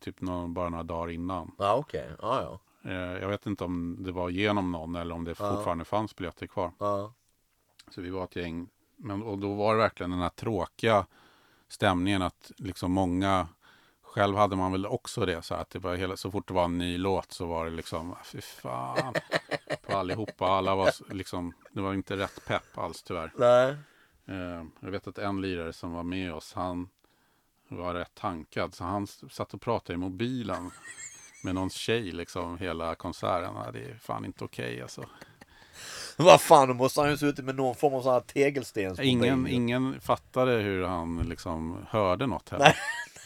typ 0.00 0.20
någon, 0.20 0.54
bara 0.54 0.68
några 0.68 0.82
dagar 0.84 1.10
innan. 1.12 1.54
Ja, 1.58 1.74
okej. 1.74 2.10
Ja, 2.22 2.42
ja. 2.42 2.60
Eh, 2.84 2.92
jag 2.92 3.28
vet 3.28 3.46
inte 3.46 3.64
om 3.64 3.96
det 4.00 4.12
var 4.12 4.28
genom 4.28 4.72
någon 4.72 4.96
eller 4.96 5.14
om 5.14 5.24
det 5.24 5.34
Ja. 5.38 5.54
fortfarande 5.54 5.84
fanns 5.84 6.16
biljetter 6.16 6.46
kvar. 6.46 6.72
Ja. 6.78 7.12
Så 7.90 8.00
vi 8.00 8.10
var 8.10 8.24
ett 8.24 8.36
gäng. 8.36 8.68
Men, 8.96 9.22
och 9.22 9.38
då 9.38 9.54
var 9.54 9.74
det 9.74 9.80
verkligen 9.82 10.10
den 10.10 10.20
här 10.20 10.28
tråkiga 10.28 11.06
stämningen 11.68 12.22
att 12.22 12.52
liksom 12.56 12.92
många 12.92 13.48
Själv 14.02 14.36
hade 14.36 14.56
man 14.56 14.72
väl 14.72 14.86
också 14.86 15.26
det 15.26 15.42
så 15.42 15.54
att 15.54 15.70
det 15.70 15.78
var 15.78 15.94
hela, 15.96 16.16
så 16.16 16.30
fort 16.30 16.48
det 16.48 16.54
var 16.54 16.64
en 16.64 16.78
ny 16.78 16.98
låt 16.98 17.32
så 17.32 17.46
var 17.46 17.64
det 17.64 17.70
liksom 17.70 18.14
fy 18.24 18.40
fan 18.40 19.14
på 19.86 19.96
allihopa. 19.96 20.46
Alla 20.46 20.74
var 20.74 21.12
liksom, 21.14 21.52
det 21.70 21.80
var 21.80 21.94
inte 21.94 22.16
rätt 22.16 22.46
pepp 22.46 22.78
alls 22.78 23.02
tyvärr. 23.02 23.32
Nej. 23.36 23.76
Eh, 24.26 24.64
jag 24.80 24.90
vet 24.90 25.06
att 25.06 25.18
en 25.18 25.40
lirare 25.40 25.72
som 25.72 25.92
var 25.92 26.02
med 26.02 26.34
oss, 26.34 26.52
han 26.54 26.88
var 27.68 27.94
rätt 27.94 28.14
tankad. 28.14 28.74
Så 28.74 28.84
han 28.84 29.06
satt 29.06 29.54
och 29.54 29.60
pratade 29.60 29.94
i 29.94 29.96
mobilen 29.96 30.70
med 31.42 31.54
någon 31.54 31.70
tjej 31.70 32.12
liksom 32.12 32.58
hela 32.58 32.94
konserten. 32.94 33.54
Det 33.72 33.78
är 33.78 33.98
fan 34.02 34.24
inte 34.24 34.44
okej 34.44 34.82
alltså. 34.82 35.04
Vad 36.16 36.40
fan, 36.40 36.68
då 36.68 36.74
måste 36.74 37.00
han 37.00 37.10
ju 37.10 37.16
suttit 37.16 37.44
med 37.44 37.54
någon 37.54 37.74
form 37.74 37.94
av 37.94 38.02
sån 38.02 38.12
här 38.12 38.20
tegelstens 38.20 39.00
Ingen, 39.00 39.46
ingen 39.46 40.00
fattade 40.00 40.52
hur 40.52 40.84
han 40.84 41.26
liksom 41.28 41.86
hörde 41.88 42.26
något 42.26 42.48
heller. 42.48 42.76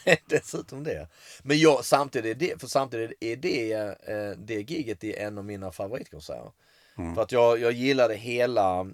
Nej. 0.05 0.21
Dessutom 0.25 0.83
det. 0.83 1.07
Men 1.43 1.59
jag, 1.59 1.85
samtidigt, 1.85 2.41
är 2.41 2.47
det, 2.47 2.61
för 2.61 2.67
samtidigt 2.67 3.11
är 3.19 3.35
det, 3.35 3.73
eh, 3.73 4.37
det 4.37 4.71
giget 4.71 5.03
är 5.03 5.27
en 5.27 5.37
av 5.37 5.45
mina 5.45 5.71
favoritkonserter. 5.71 6.51
Mm. 6.97 7.15
För 7.15 7.21
att 7.21 7.31
jag, 7.31 7.59
jag 7.59 7.71
gillade 7.71 8.15
hela, 8.15 8.87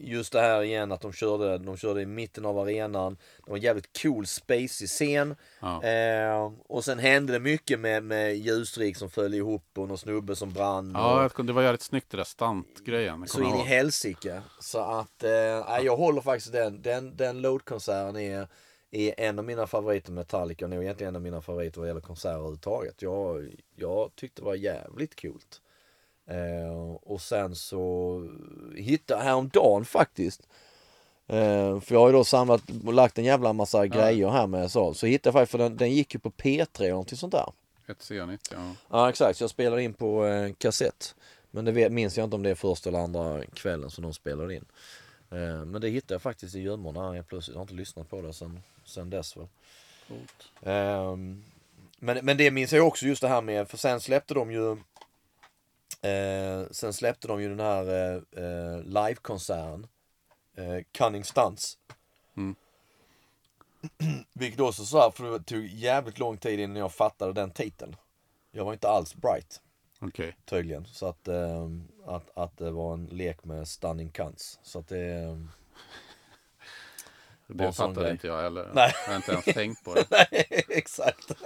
just 0.00 0.32
det 0.32 0.40
här 0.40 0.62
igen 0.62 0.92
att 0.92 1.00
de 1.00 1.12
körde, 1.12 1.58
de 1.58 1.76
körde 1.76 2.00
i 2.02 2.06
mitten 2.06 2.44
av 2.46 2.58
arenan. 2.58 3.16
Det 3.44 3.50
var 3.50 3.56
en 3.56 3.62
jävligt 3.62 4.02
cool 4.02 4.26
spacey 4.26 4.86
scen. 4.86 5.36
Ja. 5.60 5.82
Eh, 5.84 6.52
och 6.66 6.84
sen 6.84 6.98
hände 6.98 7.32
det 7.32 7.38
mycket 7.38 7.80
med, 7.80 8.02
med 8.04 8.36
ljusstrik 8.36 8.96
som 8.96 9.10
föll 9.10 9.34
ihop 9.34 9.64
och 9.78 9.88
någon 9.88 9.98
snubbe 9.98 10.36
som 10.36 10.52
brann. 10.52 10.96
och, 10.96 11.02
Ja, 11.02 11.28
kom- 11.28 11.46
det 11.46 11.52
var 11.52 11.62
jävligt 11.62 11.82
snyggt 11.82 12.10
det 12.10 12.16
där 12.16 12.24
stantgrejen. 12.24 13.28
Så 13.28 13.40
in 13.40 13.46
i 13.46 13.50
ihåg. 13.50 13.60
helsike. 13.66 14.42
Så 14.60 14.78
att, 14.78 15.22
eh, 15.24 15.30
jag 15.82 15.96
håller 15.96 16.20
faktiskt 16.20 16.52
den. 16.52 16.82
Den, 16.82 17.16
den 17.16 17.40
Load-konserten 17.40 18.16
är, 18.16 18.48
är 18.90 19.14
en 19.20 19.38
av 19.38 19.44
mina 19.44 19.66
favoriter 19.66 20.12
med 20.12 20.20
Metallica. 20.20 20.66
Nog 20.66 20.82
egentligen 20.82 21.08
en 21.08 21.16
av 21.16 21.22
mina 21.22 21.40
favoriter 21.42 21.78
vad 21.80 21.88
gäller 21.88 22.00
konserter 22.00 22.34
överhuvudtaget. 22.34 23.02
Jag, 23.02 23.54
jag 23.76 24.10
tyckte 24.16 24.40
det 24.42 24.46
var 24.46 24.54
jävligt 24.54 25.20
coolt. 25.22 25.60
Eh, 26.26 26.94
och 27.02 27.20
sen 27.20 27.54
så 27.54 28.20
hittade 28.76 29.20
jag 29.20 29.24
häromdagen 29.24 29.84
faktiskt. 29.84 30.48
Eh, 31.26 31.80
för 31.80 31.94
jag 31.94 32.00
har 32.00 32.06
ju 32.08 32.12
då 32.12 32.24
samlat 32.24 32.62
och 32.86 32.92
lagt 32.92 33.18
en 33.18 33.24
jävla 33.24 33.52
massa 33.52 33.86
grejer 33.86 34.28
här 34.28 34.46
med 34.46 34.70
så. 34.70 34.94
Så 34.94 35.06
hittade 35.06 35.28
jag 35.28 35.34
faktiskt, 35.34 35.50
för 35.50 35.58
den, 35.58 35.76
den 35.76 35.92
gick 35.92 36.14
ju 36.14 36.20
på 36.20 36.30
P3 36.30 36.66
eller 36.78 36.90
någonting 36.90 37.18
sånt 37.18 37.32
där. 37.32 37.52
Ett 37.86 37.98
C90, 37.98 38.38
ja. 38.52 38.74
Ja 38.90 39.08
exakt, 39.08 39.38
så 39.38 39.42
jag 39.42 39.50
spelade 39.50 39.82
in 39.82 39.94
på 39.94 40.26
eh, 40.26 40.52
kassett. 40.58 41.14
Men 41.50 41.64
det 41.64 41.72
vet, 41.72 41.92
minns 41.92 42.16
jag 42.18 42.24
inte 42.24 42.36
om 42.36 42.42
det 42.42 42.50
är 42.50 42.54
första 42.54 42.88
eller 42.88 42.98
andra 42.98 43.42
kvällen 43.54 43.90
som 43.90 44.02
de 44.02 44.12
spelade 44.12 44.54
in. 44.54 44.64
Eh, 45.30 45.64
men 45.64 45.80
det 45.80 45.88
hittade 45.88 46.14
jag 46.14 46.22
faktiskt 46.22 46.54
i 46.54 46.60
gömmorna 46.60 47.12
helt 47.12 47.28
plötsligt. 47.28 47.54
Jag 47.54 47.58
har 47.58 47.64
inte 47.64 47.74
lyssnat 47.74 48.10
på 48.10 48.22
det 48.22 48.32
sen, 48.32 48.60
sen 48.84 49.10
dess 49.10 49.36
väl. 49.36 49.46
Ehm, 50.62 51.44
men, 51.98 52.24
men 52.24 52.36
det 52.36 52.50
minns 52.50 52.72
jag 52.72 52.86
också 52.86 53.06
just 53.06 53.22
det 53.22 53.28
här 53.28 53.42
med, 53.42 53.68
för 53.68 53.76
sen 53.76 54.00
släppte 54.00 54.34
de 54.34 54.52
ju 54.52 54.76
eh, 56.04 56.66
Sen 56.70 56.92
släppte 56.92 57.28
de 57.28 57.42
ju 57.42 57.48
den 57.48 57.60
här 57.60 57.88
eh, 57.88 58.44
eh, 58.44 58.82
livekonserten 58.82 59.86
eh, 60.56 60.84
Cunning 60.92 61.24
Stunts. 61.24 61.78
Mm. 62.36 62.54
Vilket 64.32 64.60
också 64.60 64.84
så 64.84 64.98
här, 64.98 65.10
för 65.10 65.38
det 65.38 65.44
tog 65.44 65.66
jävligt 65.66 66.18
lång 66.18 66.36
tid 66.36 66.60
innan 66.60 66.76
jag 66.76 66.92
fattade 66.92 67.32
den 67.32 67.50
titeln. 67.50 67.96
Jag 68.52 68.64
var 68.64 68.72
inte 68.72 68.88
alls 68.88 69.14
bright 69.14 69.60
Okej. 70.00 70.36
tydligen. 70.44 70.86
Så 70.86 71.06
att, 71.06 71.28
eh, 71.28 71.68
att, 72.06 72.30
att 72.34 72.56
det 72.58 72.70
var 72.70 72.94
en 72.94 73.06
lek 73.06 73.44
med 73.44 73.68
stunning 73.68 74.10
cunts. 74.10 74.58
Så 74.62 74.78
att 74.78 74.88
det... 74.88 75.38
Det 77.46 77.72
fattade 77.72 78.00
grej. 78.00 78.10
inte 78.12 78.26
jag 78.26 78.42
heller. 78.42 78.70
Nej. 78.74 78.92
Jag 79.06 79.12
har 79.12 79.16
inte 79.16 79.32
ens 79.32 79.44
tänkt 79.44 79.84
på 79.84 79.94
det. 79.94 80.06
Nej, 80.10 80.64
exakt. 80.68 81.30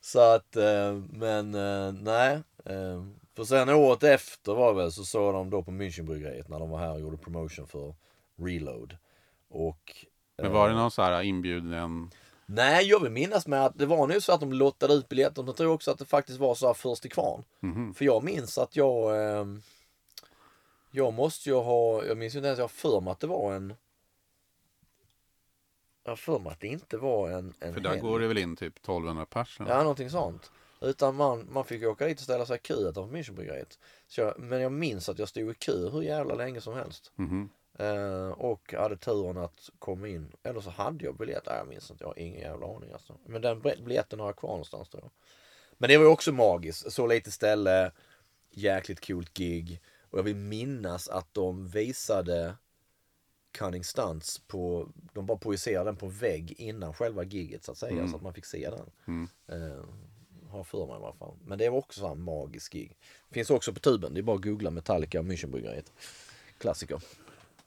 så 0.00 0.20
att, 0.20 0.56
eh, 0.56 0.94
men 1.10 1.54
eh, 1.54 1.92
nej. 1.92 2.42
Eh, 2.64 3.04
för 3.36 3.44
sen 3.44 3.68
året 3.68 4.02
efter 4.02 4.54
var 4.54 4.74
det 4.74 4.82
väl 4.82 4.92
så 4.92 5.04
såg 5.04 5.34
de 5.34 5.50
då 5.50 5.62
på 5.62 5.70
Münchenbryggeriet 5.70 6.48
när 6.48 6.58
de 6.58 6.70
var 6.70 6.78
här 6.78 6.92
och 6.92 7.00
gjorde 7.00 7.16
promotion 7.16 7.66
för 7.66 7.94
Reload. 8.42 8.96
Och 9.50 10.06
Men 10.42 10.52
var 10.52 10.68
det 10.68 10.74
någon 10.74 10.90
så 10.90 11.02
här 11.02 11.22
inbjuden? 11.22 12.10
Nej, 12.46 12.86
jag 12.86 13.02
vill 13.02 13.12
minnas 13.12 13.46
med 13.46 13.66
att 13.66 13.78
det 13.78 13.86
var 13.86 14.06
nog 14.06 14.22
så 14.22 14.32
att 14.32 14.40
de 14.40 14.52
lottade 14.52 14.94
ut 14.94 15.08
biljetter. 15.08 15.44
Jag 15.46 15.56
tror 15.56 15.72
också 15.72 15.90
att 15.90 15.98
det 15.98 16.04
faktiskt 16.04 16.38
var 16.38 16.54
så 16.54 16.66
här 16.66 16.74
först 16.74 17.02
till 17.02 17.10
kvarn. 17.10 17.44
Mhm. 17.60 17.94
För 17.94 18.04
jag 18.04 18.24
minns 18.24 18.58
att 18.58 18.76
jag... 18.76 19.12
Jag 20.96 21.12
måste 21.14 21.48
ju 21.48 21.54
ha... 21.54 22.04
Jag 22.04 22.16
minns 22.18 22.34
inte 22.34 22.46
ens, 22.46 22.58
jag 22.58 22.64
har 22.64 22.68
för 22.68 23.00
mig 23.00 23.10
att 23.12 23.20
det 23.20 23.26
var 23.26 23.54
en... 23.54 23.74
Jag 26.04 26.10
har 26.10 26.16
för 26.16 26.38
mig 26.38 26.52
att 26.52 26.60
det 26.60 26.66
inte 26.66 26.96
var 26.98 27.30
en, 27.30 27.54
en 27.60 27.74
För 27.74 27.80
där 27.80 27.90
helg. 27.90 28.00
går 28.00 28.20
det 28.20 28.26
väl 28.28 28.38
in 28.38 28.56
typ 28.56 28.76
1200 28.78 29.26
personer? 29.26 29.70
Ja, 29.70 29.78
någonting 29.78 30.10
sånt. 30.10 30.50
Utan 30.80 31.14
man, 31.14 31.48
man 31.52 31.64
fick 31.64 31.82
åka 31.82 32.06
dit 32.06 32.18
och 32.18 32.24
ställa 32.24 32.46
sig 32.46 32.56
i 32.56 32.58
kö 32.58 32.74
utanför 32.74 33.16
Münchenbryggeriet. 33.16 33.78
Men 34.36 34.60
jag 34.60 34.72
minns 34.72 35.08
att 35.08 35.18
jag 35.18 35.28
stod 35.28 35.50
i 35.50 35.54
kö 35.54 35.88
hur 35.90 36.02
jävla 36.02 36.34
länge 36.34 36.60
som 36.60 36.74
helst. 36.74 37.12
Mhm. 37.14 37.48
Eh, 37.78 38.28
och 38.30 38.72
hade 38.78 38.96
turen 38.96 39.38
att 39.38 39.70
komma 39.78 40.08
in. 40.08 40.32
Eller 40.42 40.60
så 40.60 40.70
hade 40.70 41.04
jag 41.04 41.16
biljett. 41.16 41.42
Nej, 41.46 41.56
jag 41.56 41.68
minns 41.68 41.90
inte. 41.90 42.04
Jag 42.04 42.08
har 42.08 42.18
ingen 42.18 42.40
jävla 42.40 42.66
aning 42.66 42.92
alltså. 42.92 43.14
Men 43.26 43.42
den 43.42 43.60
bil- 43.60 43.82
biljetten 43.84 44.20
har 44.20 44.26
jag 44.26 44.36
kvar 44.36 44.50
någonstans 44.50 44.88
tror 44.88 45.02
jag. 45.02 45.10
Men 45.78 45.88
det 45.88 45.96
var 45.96 46.04
ju 46.04 46.10
också 46.10 46.32
magiskt. 46.32 46.92
Så 46.92 47.06
lite 47.06 47.30
ställe. 47.30 47.92
jäkligt 48.50 49.06
coolt 49.06 49.34
gig. 49.34 49.80
Och 50.16 50.20
jag 50.20 50.24
vill 50.24 50.36
minnas 50.36 51.08
att 51.08 51.34
de 51.34 51.68
visade 51.68 52.54
Cunning 53.52 53.84
Stunts 53.84 54.38
på, 54.38 54.88
de 55.12 55.26
bara 55.26 55.38
projicerade 55.38 55.84
den 55.84 55.96
på 55.96 56.06
vägg 56.06 56.54
innan 56.58 56.94
själva 56.94 57.24
giget 57.24 57.64
så 57.64 57.72
att 57.72 57.78
säga. 57.78 58.08
Så 58.08 58.16
att 58.16 58.22
man 58.22 58.34
fick 58.34 58.44
se 58.44 58.70
den. 58.70 59.28
Eh, 59.46 59.84
har 60.50 60.58
jag 60.58 60.66
för 60.66 60.86
mig 60.86 60.96
i 61.00 61.04
alla 61.04 61.12
fall. 61.12 61.34
Men 61.44 61.58
det 61.58 61.68
var 61.68 61.78
också 61.78 62.06
en 62.06 62.22
magisk 62.22 62.72
gig. 62.72 62.96
Finns 63.30 63.50
också 63.50 63.72
på 63.72 63.80
tuben, 63.80 64.14
det 64.14 64.20
är 64.20 64.22
bara 64.22 64.36
att 64.36 64.42
googla 64.42 64.70
Metallica 64.70 65.22
Münchenbryggeriet. 65.22 65.92
Klassiker. 66.58 67.02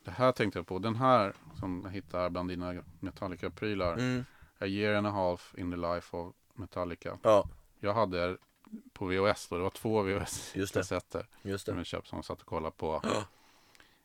Det 0.04 0.12
här 0.12 0.32
tänkte 0.32 0.60
jag 0.60 0.68
på. 0.68 0.80
Den 0.80 0.95
här 0.95 1.34
som 1.60 1.82
jag 1.86 1.91
hittar 1.91 2.30
bland 2.30 2.50
dina 2.50 2.84
Metallica-prylar. 3.00 3.93
Mm. 3.93 4.26
A 4.60 4.66
year 4.66 4.95
and 4.95 5.08
a 5.08 5.12
half 5.12 5.56
in 5.58 5.72
the 5.72 5.78
life 5.78 6.18
of 6.18 6.34
Metallica. 6.54 7.18
Ja, 7.24 7.50
Jag 7.80 7.93
hade 7.93 8.38
på 8.94 9.06
VHS 9.06 9.48
då. 9.48 9.56
Det 9.58 9.64
var 9.64 9.70
två. 9.70 10.02
VHS-kassetter. 10.04 11.26
just 11.42 11.66
Som 11.66 11.74
det. 11.76 11.80
jag 11.80 11.86
köpte 11.86 12.10
som 12.10 12.24
satt 12.24 12.42
och 12.42 12.48
kollade 12.48 12.76
på. 12.78 13.02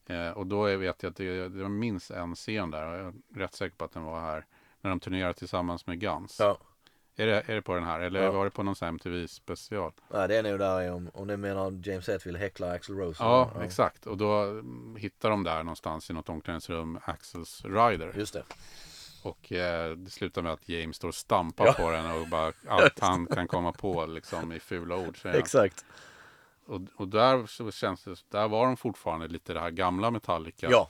Eh, 0.06 0.30
och 0.30 0.46
då 0.46 0.62
vet 0.76 1.02
jag 1.02 1.10
att 1.10 1.16
det, 1.16 1.48
det 1.48 1.62
var 1.62 1.68
minst 1.68 2.10
en 2.10 2.34
scen 2.34 2.70
där. 2.70 2.82
Jag 2.82 3.06
är 3.06 3.12
rätt 3.34 3.54
säker 3.54 3.76
på 3.76 3.84
att 3.84 3.92
den 3.92 4.02
var 4.02 4.20
här. 4.20 4.46
När 4.80 4.90
de 4.90 5.00
turnerade 5.00 5.34
tillsammans 5.34 5.86
med 5.86 6.00
Guns. 6.00 6.36
Ja. 6.40 6.58
Är, 7.16 7.26
det, 7.26 7.42
är 7.50 7.54
det 7.54 7.62
på 7.62 7.74
den 7.74 7.84
här? 7.84 8.00
Eller 8.00 8.22
Ja. 8.22 8.30
var 8.30 8.44
det 8.44 8.50
på 8.50 8.62
någon 8.62 8.76
sån 8.76 8.86
här 8.86 8.90
MTV 8.92 9.26
special? 9.28 9.92
Nej, 10.10 10.28
det 10.28 10.36
är 10.36 10.42
nog 10.42 10.58
där 10.58 10.92
om, 10.92 11.10
om 11.14 11.26
du 11.26 11.36
menar 11.36 11.80
James 11.88 12.08
Hetfield 12.08 12.38
häcklar 12.38 12.74
Axl 12.74 12.92
Rose. 12.94 13.22
Ja, 13.24 13.50
exakt. 13.62 14.06
Och 14.06 14.16
då 14.16 14.42
mm, 14.42 14.96
hittar 14.96 15.30
de 15.30 15.44
där 15.44 15.62
någonstans 15.62 16.10
i 16.10 16.12
något 16.12 16.28
omklädningsrum 16.28 16.98
Axels 17.04 17.64
Rider. 17.64 18.12
Just 18.16 18.32
det. 18.32 18.44
Och 19.24 19.52
eh, 19.52 19.90
det 19.90 20.10
slutar 20.10 20.42
med 20.42 20.52
att 20.52 20.68
James 20.68 20.96
står 20.96 21.08
och 21.08 21.14
stampar 21.14 21.66
Ja. 21.66 21.72
på 21.72 21.90
den 21.90 22.10
och 22.10 22.28
bara 22.28 22.52
allt 22.68 23.00
han 23.00 23.26
kan 23.26 23.48
komma 23.48 23.72
på 23.72 24.06
liksom 24.06 24.52
i 24.52 24.60
fula 24.60 24.96
ord. 24.96 25.18
Exakt. 25.24 25.84
Och, 26.66 26.80
och 26.96 27.08
där 27.08 27.46
så 27.46 27.70
känns 27.70 28.04
det, 28.04 28.24
där 28.28 28.48
var 28.48 28.66
de 28.66 28.76
fortfarande 28.76 29.28
lite 29.28 29.52
det 29.54 29.60
här 29.60 29.70
gamla 29.70 30.10
Metallica. 30.10 30.66
Ja, 30.70 30.88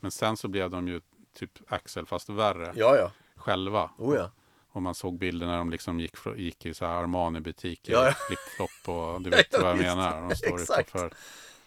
Men 0.00 0.10
sen 0.10 0.36
så 0.36 0.48
blev 0.48 0.70
de 0.70 0.88
ju 0.88 1.00
typ 1.34 1.50
Axel 1.68 2.06
fast 2.06 2.28
värre 2.28 2.72
ja, 2.76 2.96
ja. 2.96 3.10
själva. 3.36 3.90
Oh 3.98 4.16
ja. 4.16 4.30
Och 4.70 4.82
man 4.82 4.94
såg 4.94 5.18
bilder 5.18 5.46
när 5.46 5.58
de 5.58 5.70
liksom 5.70 6.00
gick, 6.00 6.14
gick 6.36 6.66
i 6.66 6.74
så 6.74 6.86
här 6.86 6.94
Armani-butiker, 7.02 7.92
Ja, 7.92 8.04
ja. 8.06 8.12
flip-flop 8.12 8.88
och 8.96 9.20
du 9.22 9.30
vet 9.30 9.46
Ja, 9.52 9.58
vad 9.62 9.70
jag 9.70 9.78
menar. 9.78 10.28
De 10.28 10.36
står 10.36 10.54
Exakt. 10.60 10.88
utanför. 10.88 11.16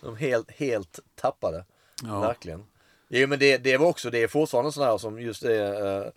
De 0.01 0.16
helt, 0.16 0.51
helt 0.51 0.99
tappade. 1.16 1.66
Ja. 2.03 2.20
Verkligen. 2.20 2.66
Jo 3.14 3.28
men 3.28 3.39
det, 3.39 3.57
det 3.57 3.78
var 3.78 3.88
också, 3.88 4.09
det 4.09 4.24
är 4.24 4.28
fortfarande 4.28 4.72
sådär 4.72 4.97
som 4.97 5.22
just 5.22 5.41
det 5.41 5.82
uh, 5.82 6.07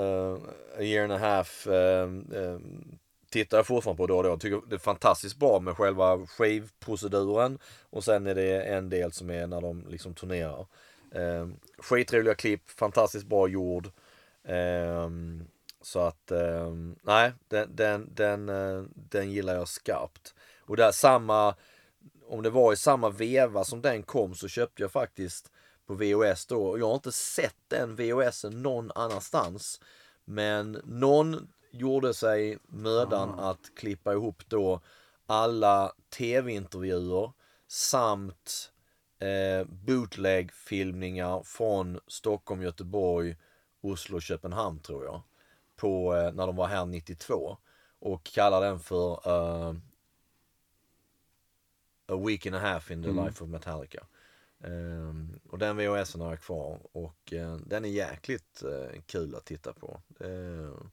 uh, 0.00 0.02
eh, 0.02 0.38
A 0.78 0.82
year 0.82 1.04
and 1.04 1.12
a 1.12 1.18
half 1.18 1.66
uh, 1.66 1.74
uh, 2.38 2.58
tittar 3.30 3.58
jag 3.58 3.66
fortfarande 3.66 3.96
på 3.96 4.06
då 4.06 4.16
och 4.16 4.24
då. 4.24 4.36
Tycker 4.36 4.60
det 4.68 4.74
är 4.74 4.78
fantastiskt 4.78 5.36
bra 5.36 5.60
med 5.60 5.76
själva 5.76 6.26
skivproceduren 6.26 7.58
och 7.90 8.04
sen 8.04 8.26
är 8.26 8.34
det 8.34 8.62
en 8.62 8.88
del 8.88 9.12
som 9.12 9.30
är 9.30 9.46
när 9.46 9.60
de 9.60 9.86
liksom 9.88 10.14
turnerar. 10.14 10.66
Uh, 11.16 11.48
skitroliga 11.78 12.34
klipp, 12.34 12.70
fantastiskt 12.70 13.26
bra 13.26 13.48
gjord. 13.48 13.90
Ehm, 14.44 15.44
så 15.82 16.00
att, 16.00 16.30
ehm, 16.30 16.96
nej, 17.02 17.32
den, 17.48 17.76
den, 17.76 18.14
den, 18.14 18.48
eh, 18.48 18.82
den 18.94 19.30
gillar 19.30 19.54
jag 19.54 19.68
skarpt. 19.68 20.34
Och 20.60 20.76
där 20.76 20.92
samma, 20.92 21.54
om 22.28 22.42
det 22.42 22.50
var 22.50 22.72
i 22.72 22.76
samma 22.76 23.10
veva 23.10 23.64
som 23.64 23.82
den 23.82 24.02
kom 24.02 24.34
så 24.34 24.48
köpte 24.48 24.82
jag 24.82 24.92
faktiskt 24.92 25.52
på 25.90 25.96
VHS 25.96 26.46
då. 26.46 26.78
Jag 26.78 26.86
har 26.86 26.94
inte 26.94 27.12
sett 27.12 27.56
den 27.68 27.96
VHSen 27.96 28.62
någon 28.62 28.90
annanstans. 28.94 29.80
Men 30.24 30.72
någon 30.84 31.48
gjorde 31.70 32.14
sig 32.14 32.58
mödan 32.66 33.40
att 33.40 33.74
klippa 33.74 34.12
ihop 34.12 34.42
då 34.48 34.80
alla 35.26 35.92
tv-intervjuer 36.10 37.32
samt 37.68 38.72
eh, 39.18 39.66
bootleg-filmningar 39.66 41.42
från 41.42 42.00
Stockholm, 42.06 42.62
Göteborg, 42.62 43.36
Oslo, 43.80 44.20
Köpenhamn 44.20 44.80
tror 44.80 45.04
jag. 45.04 45.22
På, 45.76 46.16
eh, 46.16 46.32
när 46.32 46.46
de 46.46 46.56
var 46.56 46.66
här 46.66 46.86
92. 46.86 47.56
Och 47.98 48.24
kallar 48.24 48.60
den 48.60 48.80
för 48.80 49.12
eh, 49.12 49.74
A 52.06 52.16
Week 52.26 52.46
and 52.46 52.56
a 52.56 52.58
Half 52.58 52.90
in 52.90 53.02
the 53.02 53.12
Life 53.12 53.44
of 53.44 53.50
Metallica. 53.50 54.06
Ehm, 54.64 55.40
och 55.50 55.58
den 55.58 55.76
VHSen 55.76 56.20
har 56.20 56.30
jag 56.30 56.40
kvar 56.40 56.78
och 56.92 57.32
eh, 57.32 57.56
den 57.56 57.84
är 57.84 57.88
jäkligt 57.88 58.62
eh, 58.62 59.00
kul 59.06 59.34
att 59.34 59.44
titta 59.44 59.72
på. 59.72 60.00
Eh, 60.20 60.86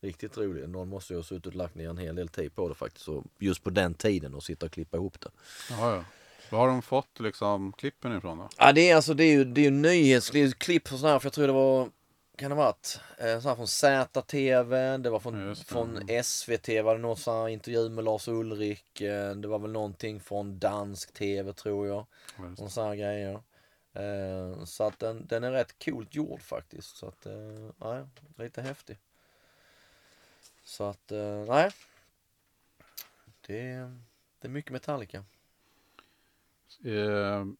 riktigt 0.00 0.38
rolig. 0.38 0.68
Någon 0.68 0.88
måste 0.88 1.12
ju 1.12 1.18
ha 1.18 1.24
suttit 1.24 1.46
och 1.46 1.54
lagt 1.54 1.74
ner 1.74 1.90
en 1.90 1.98
hel 1.98 2.16
del 2.16 2.28
tid 2.28 2.54
på 2.54 2.68
det 2.68 2.74
faktiskt. 2.74 3.08
Och 3.08 3.24
just 3.38 3.64
på 3.64 3.70
den 3.70 3.94
tiden 3.94 4.34
och 4.34 4.42
sitta 4.42 4.66
och 4.66 4.72
klippa 4.72 4.96
ihop 4.96 5.20
det. 5.20 5.30
Ja, 5.70 5.94
ja. 5.94 6.04
Var 6.50 6.58
har 6.58 6.68
de 6.68 6.82
fått 6.82 7.20
liksom 7.20 7.72
klippen 7.72 8.16
ifrån 8.16 8.38
då? 8.38 8.48
Ja 8.58 8.72
det 8.72 8.90
är 8.90 8.96
alltså 8.96 9.14
det 9.14 9.24
är 9.24 9.32
ju, 9.32 9.44
det 9.44 9.60
är 9.60 9.64
ju 9.64 9.70
nyhetsklipp 9.70 10.92
och 10.92 10.98
sådana 10.98 11.12
här 11.12 11.18
för 11.18 11.26
jag 11.26 11.32
tror 11.32 11.46
det 11.46 11.52
var 11.52 11.88
kan 12.36 12.50
det 12.50 12.56
ha 12.56 12.64
varit? 12.64 13.00
Eh, 13.18 13.40
sån 13.40 13.48
här 13.48 13.56
från 13.56 13.68
ZTV, 13.68 14.96
det 14.96 15.10
var 15.10 15.20
från, 15.20 15.48
det. 15.48 15.56
från 15.56 16.24
SVT 16.24 16.68
var 16.68 16.94
det 16.94 17.00
någon 17.00 17.16
sån 17.16 17.34
här 17.34 17.48
intervju 17.48 17.88
med 17.88 18.04
Lars 18.04 18.28
Ulrik. 18.28 19.00
Eh, 19.00 19.34
det 19.34 19.48
var 19.48 19.58
väl 19.58 19.72
någonting 19.72 20.20
från 20.20 20.58
dansk 20.58 21.12
TV 21.12 21.52
tror 21.52 21.86
jag. 21.86 22.06
Och 22.58 22.72
såna 22.72 22.86
här 22.86 22.96
grejer. 22.96 23.40
Eh, 23.92 24.64
så 24.64 24.84
att 24.84 24.98
den, 24.98 25.26
den 25.26 25.44
är 25.44 25.50
rätt 25.50 25.84
coolt 25.84 26.14
gjord 26.14 26.42
faktiskt. 26.42 26.96
Så 26.96 27.08
att, 27.08 27.26
nej, 27.76 28.04
lite 28.36 28.62
häftig. 28.62 28.98
Så 30.64 30.84
att, 30.84 31.12
nej. 31.48 31.70
Det, 33.46 33.92
det 34.40 34.48
är 34.48 34.48
mycket 34.48 34.72
Metallica. 34.72 35.24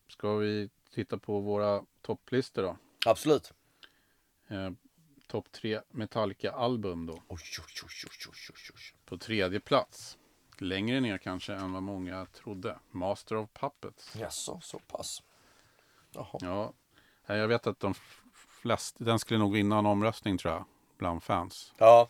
Ska 0.09 0.37
vi 0.37 0.71
titta 0.95 1.19
på 1.19 1.41
våra 1.41 1.83
topplistor 2.03 2.63
då? 2.63 2.77
Absolut. 3.07 3.53
Eh, 4.49 4.71
Topp 5.27 5.53
tre 5.53 5.81
Metallica-album 5.91 7.07
då. 7.07 7.13
Oj, 7.13 7.39
oj, 7.59 7.65
oj. 7.85 8.81
På 9.05 9.19
tredje 9.19 9.61
plats. 9.61 10.19
Längre 10.59 11.01
ner 11.01 11.19
kanske 11.19 11.55
än 11.55 11.73
vad 11.73 11.83
många 11.83 12.27
trodde. 12.27 12.79
Master 12.91 13.37
of 13.37 13.51
Puppets. 13.53 14.17
Jaså, 14.17 14.61
så 14.63 14.79
pass. 14.79 15.23
Jaha. 16.13 16.39
Ja, 16.41 16.73
jag 17.37 17.49
vet 17.49 17.67
att 17.67 17.81
de 17.81 17.95
flesta, 18.63 19.05
den 19.05 19.19
skulle 19.19 19.39
nog 19.41 19.53
vinna 19.53 19.79
en 19.79 19.87
omröstning 19.87 20.39
tror 20.39 20.55
jag. 20.55 20.65
Bland 20.99 21.23
fans. 21.23 21.73
Ja, 21.79 22.09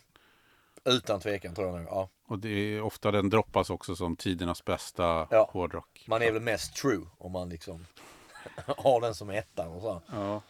utan 0.85 1.19
tvekan 1.19 1.55
tror 1.55 1.67
jag 1.67 1.75
nog. 1.77 1.85
Ja. 1.87 2.09
Och 2.25 2.39
det 2.39 2.49
är 2.49 2.81
ofta 2.81 3.11
den 3.11 3.29
droppas 3.29 3.69
också 3.69 3.95
som 3.95 4.15
tidernas 4.15 4.65
bästa 4.65 5.27
Ja. 5.31 5.49
hårdrock. 5.53 6.05
Man 6.07 6.21
är 6.21 6.31
väl 6.31 6.41
mest 6.41 6.75
true 6.75 7.05
om 7.17 7.31
man 7.31 7.49
liksom 7.49 7.85
har 8.77 9.01
den 9.01 9.15
som 9.15 9.29
ettan 9.29 9.67
och 9.67 9.81
så. 9.81 10.01
Ja. 10.11 10.41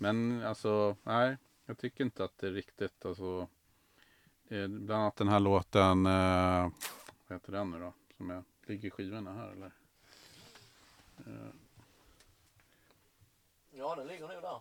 Men 0.00 0.42
alltså, 0.42 0.96
nej. 1.02 1.36
Jag 1.66 1.78
tycker 1.78 2.04
inte 2.04 2.24
att 2.24 2.38
det 2.38 2.46
är 2.46 2.52
riktigt. 2.52 3.04
Alltså, 3.04 3.48
är 4.48 4.68
bland 4.68 5.02
annat 5.02 5.16
den 5.16 5.28
här 5.28 5.40
låten. 5.40 6.06
Eh, 6.06 6.70
vad 7.26 7.36
heter 7.36 7.52
den 7.52 7.70
nu 7.70 7.78
då? 7.78 7.92
Som 8.16 8.30
jag, 8.30 8.44
ligger 8.66 8.90
skivorna 8.90 9.32
här 9.32 9.48
eller? 9.52 9.72
Ja, 13.70 13.94
den 13.96 14.06
ligger 14.06 14.28
nog 14.28 14.42
där. 14.42 14.58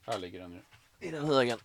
Här 0.00 0.18
ligger 0.18 0.40
den 0.40 0.52
ju. 0.52 0.60
I 1.00 1.10
den 1.10 1.24
högen. 1.24 1.58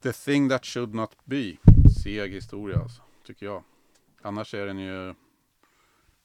The 0.00 0.12
thing 0.12 0.48
that 0.48 0.64
should 0.64 0.94
not 0.94 1.16
be. 1.24 1.56
Seg 2.02 2.32
historia 2.32 2.78
alltså, 2.78 3.02
tycker 3.24 3.46
jag. 3.46 3.62
Annars 4.22 4.54
är 4.54 4.66
den 4.66 4.78
ju 4.78 5.14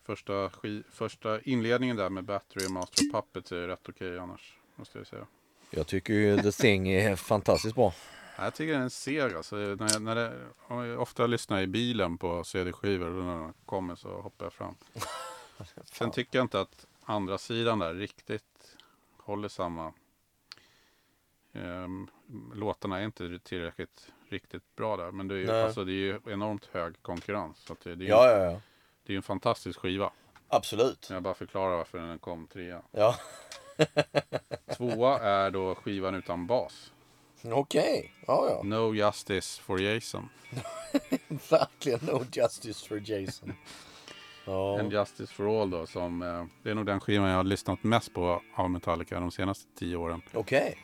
första, 0.03 0.51
första 0.91 1.41
inledningen 1.41 1.95
där 1.97 2.09
med 2.09 2.23
Battery 2.23 2.65
och 2.65 2.71
Master 2.71 3.05
of 3.05 3.11
Puppets 3.11 3.51
är 3.51 3.67
rätt 3.67 3.89
okej 3.89 4.19
annars. 4.19 4.57
Måste 4.75 4.97
jag 4.97 5.07
säga. 5.07 5.27
Jag 5.69 5.87
tycker 5.87 6.13
ju 6.13 6.37
The 6.37 6.51
Thing 6.51 6.89
är 6.89 7.15
fantastiskt 7.15 7.75
bra. 7.75 7.93
Jag 8.37 8.53
tycker 8.53 8.73
den 8.73 8.81
är 8.81 8.89
seg 8.89 9.33
alltså. 9.33 9.55
När 9.55 9.93
jag, 9.93 10.01
när 10.01 10.15
det, 10.15 10.33
jag 10.69 11.01
ofta 11.01 11.27
lyssnar 11.27 11.61
i 11.61 11.67
bilen 11.67 12.17
på 12.17 12.43
CD-skivor 12.43 13.07
och 13.07 13.23
när 13.23 13.37
de 13.37 13.53
kommer 13.65 13.95
så 13.95 14.21
hoppar 14.21 14.45
jag 14.45 14.53
fram. 14.53 14.75
Sen 15.85 16.11
tycker 16.11 16.39
jag 16.39 16.45
inte 16.45 16.61
att 16.61 16.85
andra 17.03 17.37
sidan 17.37 17.79
där 17.79 17.93
riktigt 17.93 18.77
håller 19.17 19.47
samma. 19.47 19.93
Ehm, 21.53 22.07
låtarna 22.53 22.99
är 22.99 23.05
inte 23.05 23.39
tillräckligt 23.39 24.11
riktigt 24.29 24.75
bra 24.75 24.97
där. 24.97 25.11
Men 25.11 25.27
det 25.27 25.35
är 25.35 25.39
ju, 25.39 25.51
alltså, 25.51 25.83
det 25.83 25.91
är 25.91 25.93
ju 25.93 26.19
enormt 26.27 26.65
hög 26.65 27.01
konkurrens. 27.01 27.57
Så 27.57 27.75
det, 27.83 27.95
det, 27.95 28.05
är 28.05 28.09
Ja, 28.09 28.29
ja, 28.29 28.51
ja. 28.51 28.61
Det 29.05 29.09
är 29.09 29.13
ju 29.13 29.17
en 29.17 29.23
fantastisk 29.23 29.79
skiva. 29.79 30.11
Absolut. 30.47 31.07
Jag 31.09 31.23
bara 31.23 31.33
förklarar 31.33 31.77
varför 31.77 31.97
den 31.97 32.19
kom 32.19 32.47
trea. 32.47 32.81
Ja, 32.91 33.15
Tvåa 34.77 35.19
är 35.19 35.51
då 35.51 35.75
skivan 35.75 36.15
utan 36.15 36.47
bas. 36.47 36.91
okej. 37.43 38.13
Ja, 38.27 38.47
ja. 38.49 38.61
No 38.63 38.95
Justice 38.95 39.61
for 39.61 39.81
Jason. 39.81 40.29
Verkligen 41.49 41.99
no 42.01 42.25
justice 42.31 42.87
for 42.87 43.09
Jason. 43.09 43.53
Ja. 44.45 44.79
And 44.79 44.91
Justice 44.93 45.33
for 45.33 45.61
All 45.61 45.69
då 45.69 45.85
som 45.85 46.21
eh, 46.21 46.45
det 46.63 46.69
är 46.69 46.75
nog 46.75 46.85
den 46.85 46.99
skivan 46.99 47.29
jag 47.29 47.35
har 47.35 47.43
lyssnat 47.43 47.83
mest 47.83 48.13
på 48.13 48.41
av 48.55 48.69
Metallica 48.69 49.19
de 49.19 49.31
senaste 49.31 49.65
tio 49.79 49.95
åren. 49.95 50.21
Okej. 50.33 50.77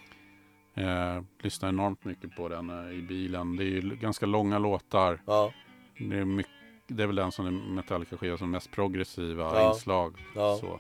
Eh, 0.74 1.22
lyssnar 1.40 1.70
enormt 1.70 2.06
mycket 2.06 2.36
på 2.36 2.50
den 2.50 2.70
eh, 2.70 2.98
i 2.98 3.02
bilen. 3.02 3.56
Det 3.56 3.64
är 3.64 3.66
ju 3.66 3.96
ganska 3.96 4.26
långa 4.26 4.60
låtar. 4.60 5.22
Ja. 5.26 5.54
Det 5.98 6.18
är 6.18 6.26
mycket, 6.26 6.52
det 6.90 7.04
är 7.04 7.08
väl 7.08 7.16
den 7.16 7.32
som 7.32 7.46
är 7.46 7.52
Metallica-skiva 7.52 8.38
som 8.38 8.48
är 8.48 8.52
mest 8.52 8.72
progressiva 8.72 9.44
Ja. 9.44 9.70
inslag. 9.74 10.16
Ja. 10.36 10.58
Så. 10.62 10.80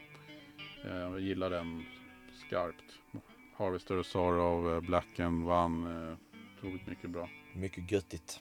Eh, 0.89 0.97
Jag 0.97 1.19
gillar 1.19 1.49
den 1.49 1.85
skarpt. 2.47 2.83
Harvester 3.57 3.99
of 3.99 4.05
Sorrow, 4.05 4.73
eh, 4.75 4.81
Black 4.81 5.19
and 5.19 5.47
One. 5.51 6.09
Eh, 6.11 6.15
otroligt 6.57 6.87
mycket 6.87 7.09
bra. 7.09 7.29
Mycket 7.55 7.91
göttigt. 7.91 8.39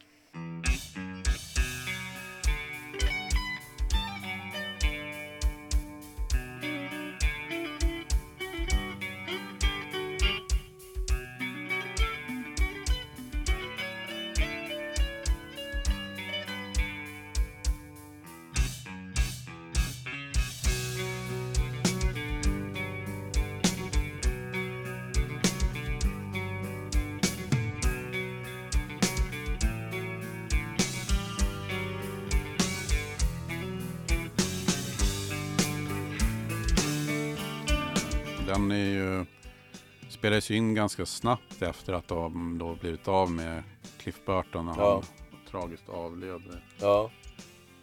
In 40.50 40.74
ganska 40.74 41.06
snabbt 41.06 41.62
efter 41.62 41.92
att 41.92 42.08
de 42.08 42.58
då 42.58 42.74
blivit 42.74 43.08
av 43.08 43.30
med 43.30 43.62
Cliff 43.98 44.20
Burton 44.26 44.66
när 44.66 44.74
Ja. 44.78 44.92
han 44.94 45.04
tragiskt 45.50 45.88
avled. 45.88 46.42
Ja, 46.80 47.10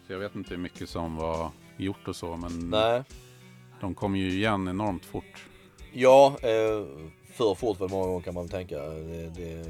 Så 0.06 0.12
jag 0.12 0.18
vet 0.18 0.34
inte 0.34 0.50
hur 0.50 0.58
mycket 0.62 0.88
som 0.88 1.16
var 1.16 1.50
gjort 1.76 2.08
och 2.08 2.16
så 2.16 2.36
men 2.36 2.70
nej. 2.70 3.02
de 3.80 3.94
kom 3.94 4.16
ju 4.16 4.28
igen 4.30 4.68
enormt 4.68 5.04
fort. 5.04 5.44
Ja, 5.92 6.36
eh, 6.42 6.86
för 7.32 7.54
fort 7.54 7.78
för 7.78 7.88
många 7.88 8.06
gånger 8.06 8.20
kan 8.22 8.34
man 8.34 8.48
tänka. 8.48 8.78
Det, 8.78 9.28
det 9.36 9.52
är 9.52 9.66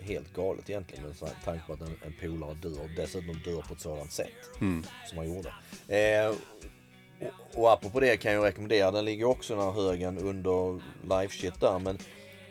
helt 0.00 0.32
galet 0.34 0.70
egentligen 0.70 1.04
med 1.04 1.16
tanke 1.44 1.66
på 1.66 1.72
att 1.72 1.80
en, 1.80 1.96
en 2.06 2.14
polare 2.20 2.54
dör. 2.54 2.96
Dessutom 2.96 3.36
dör 3.44 3.62
på 3.62 3.74
ett 3.74 3.80
sådant 3.80 4.12
sätt 4.12 4.60
Mm. 4.60 4.82
som 5.08 5.18
han 5.18 5.34
gjorde. 5.34 5.48
Eh, 5.88 6.28
och, 6.28 7.62
och 7.62 7.72
apropå 7.72 8.00
det 8.00 8.16
kan 8.16 8.32
jag 8.32 8.44
rekommendera, 8.44 8.90
den 8.90 9.04
ligger 9.04 9.24
också 9.24 9.52
i 9.52 9.56
den 9.56 9.64
här 9.64 9.72
högen 9.72 10.18
under 10.18 10.80
live 11.02 11.28
shit 11.28 11.60
där. 11.60 11.78
Men 11.78 11.98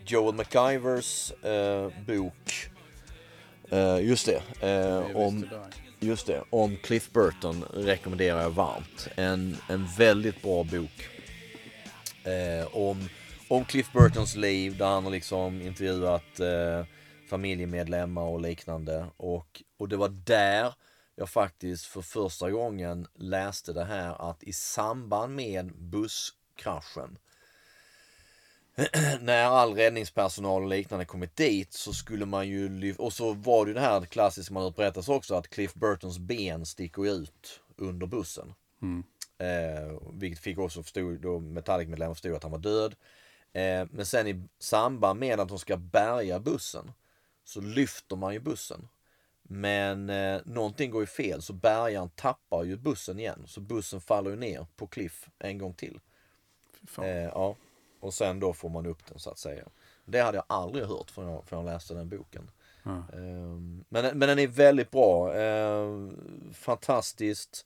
Joel 0.08 0.36
McIvers 0.36 1.32
eh, 1.44 1.92
bok, 2.08 2.70
eh, 3.70 4.00
just 4.00 4.26
det, 4.26 4.42
eh, 4.68 5.16
om, 5.16 5.50
just 6.00 6.28
det, 6.28 6.44
om 6.50 6.78
Cliff 6.78 7.12
Burton 7.12 7.64
rekommenderar 7.74 8.42
jag 8.42 8.50
varmt. 8.50 9.08
En, 9.16 9.58
en 9.70 9.88
väldigt 9.98 10.42
bra 10.42 10.64
bok 10.64 11.10
eh, 12.24 12.76
om, 12.76 13.10
om 13.48 13.66
Cliff 13.66 13.92
Burtons 13.94 14.36
liv 14.36 14.78
där 14.78 14.86
han 14.86 15.04
har 15.04 15.12
liksom 15.12 15.62
intervjuat 15.62 16.40
eh, 16.40 16.86
familjemedlemmar 17.30 18.24
och 18.24 18.42
liknande. 18.42 19.06
Och, 19.18 19.64
och 19.80 19.90
det 19.90 19.98
var 19.98 20.10
där 20.10 20.74
jag 21.16 21.30
faktiskt 21.30 21.86
för 21.86 22.02
första 22.02 22.52
gången 22.52 23.08
läste 23.16 23.74
det 23.74 23.86
här 23.86 24.30
att 24.30 24.44
i 24.44 24.54
samband 24.54 25.36
med 25.36 25.72
busskraschen 25.76 27.18
när 29.22 29.44
all 29.44 29.74
räddningspersonal 29.74 30.64
och 30.64 30.70
liknande 30.70 31.06
kommit 31.06 31.36
dit 31.36 31.74
så 31.74 31.94
skulle 31.94 32.26
man 32.26 32.48
ju 32.48 32.70
lyfta, 32.70 33.04
och 33.04 33.14
så 33.14 33.34
var 33.34 33.66
det 33.66 33.70
ju 33.70 33.74
det 33.74 33.80
här 33.80 34.02
klassiska 34.02 34.54
man 34.54 34.64
har 34.64 34.72
berättats 34.72 35.10
också 35.10 35.36
att 35.36 35.48
Cliff 35.48 35.74
Burtons 35.74 36.20
ben 36.20 36.66
sticker 36.66 37.06
ut 37.06 37.60
under 37.76 38.08
bussen. 38.08 38.54
Mm. 38.82 39.04
Eh, 39.38 39.98
vilket 40.14 40.40
fick 40.40 40.58
också 40.58 40.84
förstod, 40.84 41.22
då 41.22 41.40
Metallic-medlemmar 41.40 42.14
förstod 42.14 42.36
att 42.36 42.44
han 42.44 42.52
var 42.52 42.60
död. 42.60 42.96
Eh, 43.54 43.88
men 43.92 44.06
sen 44.06 44.28
i 44.28 44.44
samband 44.60 45.20
med 45.20 45.40
att 45.40 45.50
de 45.50 45.60
ska 45.60 45.78
bärga 45.78 46.40
bussen 46.40 46.92
så 47.44 47.62
lyfter 47.62 48.16
man 48.16 48.34
ju 48.34 48.40
bussen. 48.40 48.88
Men 49.44 50.10
eh, 50.10 50.42
någonting 50.46 50.92
går 50.92 51.02
ju 51.02 51.08
fel 51.08 51.42
så 51.42 51.54
bärgaren 51.54 52.10
tappar 52.10 52.64
ju 52.64 52.78
bussen 52.78 53.20
igen. 53.20 53.44
Så 53.48 53.62
bussen 53.62 54.02
faller 54.02 54.30
ju 54.30 54.36
ner 54.36 54.66
på 54.76 54.88
Cliff 54.88 55.30
en 55.40 55.58
gång 55.58 55.74
till. 55.74 56.00
Eh, 57.02 57.08
ja. 57.08 57.56
Och 58.00 58.14
sen 58.14 58.40
då 58.40 58.54
får 58.54 58.70
man 58.70 58.86
upp 58.86 59.06
den 59.06 59.20
så 59.20 59.30
att 59.30 59.40
säga. 59.40 59.64
Det 60.06 60.20
hade 60.20 60.38
jag 60.38 60.46
aldrig 60.48 60.86
hört 60.86 61.12
förrän 61.12 61.30
jag, 61.30 61.44
förrän 61.46 61.66
jag 61.66 61.74
läste 61.74 61.94
den 61.94 62.10
boken. 62.10 62.52
Ja. 62.84 62.98
Eh, 63.14 63.60
men, 63.90 64.18
men 64.18 64.20
den 64.20 64.40
är 64.40 64.48
väldigt 64.48 64.92
bra. 64.92 65.36
Eh, 65.36 66.10
fantastiskt. 66.54 67.66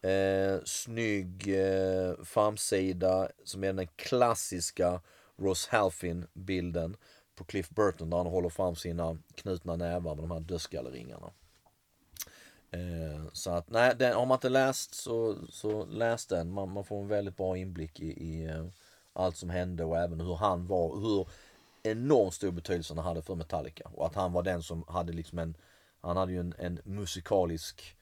Eh, 0.00 0.64
snygg 0.64 1.48
eh, 1.48 2.14
framsida 2.24 3.28
som 3.44 3.64
är 3.64 3.72
den 3.72 3.86
klassiska 3.96 5.00
Ross 5.36 5.68
Halfin 5.68 6.26
bilden 6.32 6.96
på 7.34 7.44
Cliff 7.44 7.70
Burton 7.70 8.10
där 8.10 8.16
han 8.16 8.26
håller 8.26 8.48
fram 8.48 8.76
sina 8.76 9.18
knutna 9.34 9.76
nävar 9.76 10.14
med 10.14 10.24
de 10.24 10.30
här 10.30 10.40
dödsskalleringarna. 10.40 11.30
Eh, 12.70 13.24
så 13.32 13.50
att 13.50 13.70
nej, 13.70 13.94
den, 13.96 14.14
har 14.14 14.26
man 14.26 14.36
inte 14.36 14.48
läst 14.48 14.94
så, 14.94 15.36
så 15.48 15.84
läs 15.84 16.26
den. 16.26 16.50
Man, 16.50 16.70
man 16.70 16.84
får 16.84 17.00
en 17.00 17.08
väldigt 17.08 17.36
bra 17.36 17.56
inblick 17.56 18.00
i, 18.00 18.06
i 18.06 18.44
eh, 18.44 18.66
allt 19.14 19.36
som 19.36 19.50
hände 19.50 19.84
och 19.84 19.96
även 19.98 20.20
hur 20.20 20.34
han 20.34 20.66
var, 20.66 21.00
hur 21.00 21.28
enormt 21.82 22.34
stor 22.34 22.50
betydelse 22.52 22.94
han 22.94 23.04
hade 23.04 23.22
för 23.22 23.34
Metallica. 23.34 23.88
Och 23.94 24.06
att 24.06 24.14
han 24.14 24.32
var 24.32 24.42
den 24.42 24.62
som 24.62 24.84
hade 24.88 25.12
liksom 25.12 25.38
en, 25.38 25.56
han 26.00 26.16
hade 26.16 26.32
ju 26.32 26.40
en, 26.40 26.54
en 26.58 26.80
musikalisk 26.84 27.96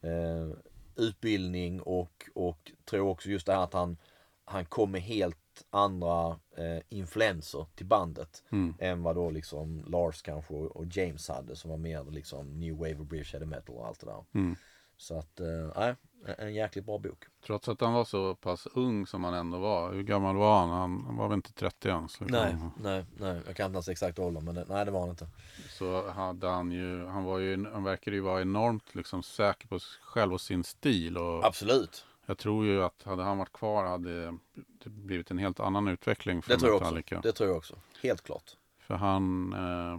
eh, 0.00 0.48
utbildning 0.96 1.80
och, 1.82 2.30
och 2.34 2.72
tror 2.84 3.08
också 3.08 3.28
just 3.28 3.46
det 3.46 3.52
här 3.54 3.62
att 3.64 3.72
han, 3.72 3.96
han 4.44 4.64
kom 4.64 4.90
med 4.90 5.02
helt 5.02 5.36
andra 5.70 6.40
eh, 6.56 6.78
influenser 6.88 7.66
till 7.74 7.86
bandet 7.86 8.42
Mm. 8.52 8.74
än 8.78 9.02
vad 9.02 9.16
då 9.16 9.30
liksom 9.30 9.84
Lars 9.88 10.22
kanske 10.22 10.54
och, 10.54 10.76
och 10.76 10.84
James 10.96 11.28
hade 11.28 11.56
som 11.56 11.70
var 11.70 11.76
mer 11.78 12.04
liksom 12.10 12.60
New 12.60 12.74
Wave 12.76 12.96
och 12.98 13.06
British 13.06 13.32
Heavy 13.32 13.46
Metal 13.46 13.76
och 13.76 13.86
allt 13.86 14.00
det 14.00 14.06
där. 14.06 14.24
Mm. 14.34 14.56
Så 14.96 15.18
att, 15.18 15.40
eh, 15.40 15.46
nej, 15.76 15.88
en- 15.88 15.96
en 16.38 16.54
jäkligt 16.54 16.84
bra 16.86 16.98
bok. 16.98 17.24
Trots 17.46 17.68
att 17.68 17.80
han 17.80 17.92
var 17.92 18.04
så 18.04 18.34
pass 18.34 18.66
ung 18.74 19.06
som 19.06 19.24
han 19.24 19.34
ändå 19.34 19.58
var. 19.58 19.92
Hur 19.92 20.02
gammal 20.02 20.36
var 20.36 20.60
han? 20.60 20.70
Han, 20.70 21.16
var 21.16 21.28
väl 21.28 21.36
inte 21.36 21.52
30 21.52 21.88
än? 21.88 22.08
Så, 22.08 22.24
Nej, 22.24 22.56
nej, 22.82 23.04
nej, 23.16 23.40
jag 23.46 23.56
kan 23.56 23.66
inte 23.66 23.76
hans 23.76 23.88
exakta 23.88 24.22
ålder 24.22 24.40
men 24.40 24.54
det, 24.54 24.64
nej 24.68 24.84
det 24.84 24.90
var 24.90 25.00
han 25.00 25.10
inte. 25.10 25.26
så 25.68 26.10
hade 26.10 26.48
han 26.48 26.72
ju, 26.72 27.06
han 27.06 27.24
var 27.24 27.38
ju, 27.38 27.66
han 27.72 27.84
verkade 27.84 28.16
ju 28.16 28.22
vara 28.22 28.40
enormt 28.40 28.94
liksom 28.94 29.22
säker 29.22 29.68
på 29.68 29.78
sig 29.78 30.00
själv 30.02 30.32
och 30.32 30.40
sin 30.40 30.64
stil. 30.64 31.16
Och 31.16 31.44
Absolut, 31.44 32.06
jag 32.26 32.38
tror 32.38 32.66
ju 32.66 32.82
att 32.82 33.02
hade 33.02 33.22
han 33.22 33.38
varit 33.38 33.52
kvar 33.52 33.84
hade 33.84 34.38
det 34.54 34.90
blivit 34.90 35.30
en 35.30 35.38
helt 35.38 35.60
annan 35.60 35.88
utveckling 35.88 36.42
för 36.42 36.50
det 36.50 36.58
tror 36.58 36.70
jag 36.70 36.76
också. 36.76 36.84
Metallica. 36.84 37.20
Det 37.22 37.32
tror 37.32 37.48
jag 37.48 37.56
också, 37.56 37.74
helt 38.02 38.22
klart. 38.22 38.56
För 38.78 38.94
han, 38.94 39.52
eh, 39.52 39.98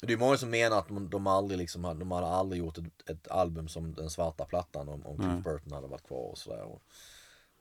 Det 0.00 0.12
är 0.12 0.16
många 0.16 0.36
som 0.36 0.50
menar 0.50 0.78
att 0.78 1.10
de, 1.10 1.26
aldrig 1.26 1.58
liksom, 1.58 1.82
de 1.82 2.10
hade 2.10 2.26
aldrig 2.26 2.62
gjort 2.62 2.78
ett, 2.78 3.10
ett 3.10 3.28
album 3.28 3.68
som 3.68 3.94
den 3.94 4.10
svarta 4.10 4.44
plattan 4.44 4.88
om, 4.88 5.06
om. 5.06 5.16
Cliff 5.16 5.44
Burton 5.44 5.72
hade 5.72 5.86
varit 5.86 6.06
kvar 6.06 6.30
och 6.30 6.38
sådär. 6.38 6.62
Och, 6.62 6.82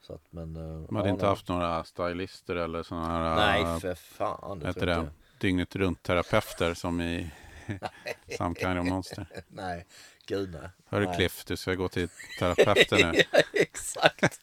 så 0.01 0.13
att, 0.13 0.21
men, 0.29 0.55
eh, 0.55 0.87
de 0.87 0.95
hade 0.95 1.09
ja, 1.09 1.13
inte 1.13 1.25
haft 1.25 1.49
några 1.49 1.83
stylister 1.83 2.55
eller 2.55 2.83
sådana 2.83 3.07
här 3.07 3.35
Nej, 3.35 3.79
för 3.79 3.95
fan. 3.95 4.59
Det 4.59 4.67
heter 4.67 4.85
det, 4.85 5.09
dygnet 5.39 5.75
runt 5.75 6.03
terapeuter 6.03 6.73
som 6.73 7.01
i 7.01 7.31
kind 8.59 8.79
of 8.79 8.85
monster. 8.85 9.27
Nej, 9.47 9.85
gud 10.25 10.57
nej. 10.61 10.69
Hörru 10.85 11.05
Nej. 11.05 11.15
Cliff, 11.15 11.45
du 11.45 11.57
ska 11.57 11.73
gå 11.73 11.87
till 11.87 12.09
terapeuten 12.39 13.11
nu. 13.11 13.21
Ja, 13.31 13.39
Exakt. 13.53 14.41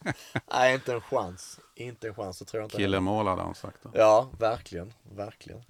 Nej, 0.53 0.75
inte 0.75 0.93
en 0.93 1.01
chans. 1.01 1.61
Inte 1.75 2.09
en 2.09 2.15
chans, 2.15 2.39
det 2.39 2.45
tror 2.45 2.61
jag 2.61 2.67
inte. 2.67 2.77
Killemål 2.77 3.27
hade 3.27 3.43
han 3.43 3.55
sagt. 3.55 3.79
Då. 3.83 3.91
Ja, 3.95 4.31
verkligen. 4.39 4.93
Verkligen. 5.03 5.63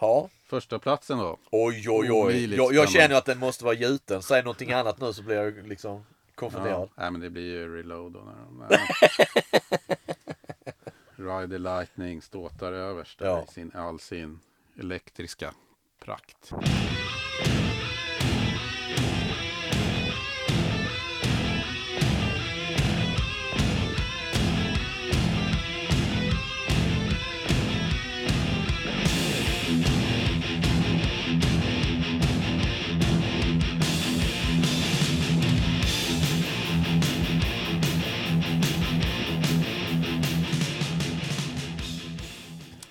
Ja, 0.00 0.28
Första 0.46 0.78
platsen 0.78 1.18
då. 1.18 1.36
oj 1.50 1.90
oj 1.90 2.12
oj. 2.12 2.54
Jag, 2.56 2.74
jag 2.74 2.88
känner 2.90 3.14
att 3.14 3.24
den 3.24 3.38
måste 3.38 3.64
vara 3.64 3.74
gjuten. 3.74 4.22
Säg 4.22 4.42
någonting 4.42 4.72
annat 4.72 5.00
nu 5.00 5.12
så 5.12 5.22
blir 5.22 5.36
jag 5.36 5.66
liksom 5.68 5.92
Ja, 5.92 6.02
konfunderad. 6.34 6.88
nej, 6.94 7.10
men 7.10 7.20
det 7.20 7.30
blir 7.30 7.42
ju 7.42 7.76
reload 7.76 8.12
då. 8.12 8.18
När 8.20 8.34
de, 8.44 8.58
när 8.58 8.68
de 11.16 11.40
Ride 11.40 11.48
the 11.54 11.58
Lightning 11.58 12.22
ståtar 12.22 12.72
överst 12.72 13.18
där 13.18 13.26
Ja. 13.26 13.44
i 13.48 13.52
sin, 13.52 13.72
all 13.74 14.00
sin 14.00 14.40
elektriska 14.80 15.54
prakt. 16.04 16.52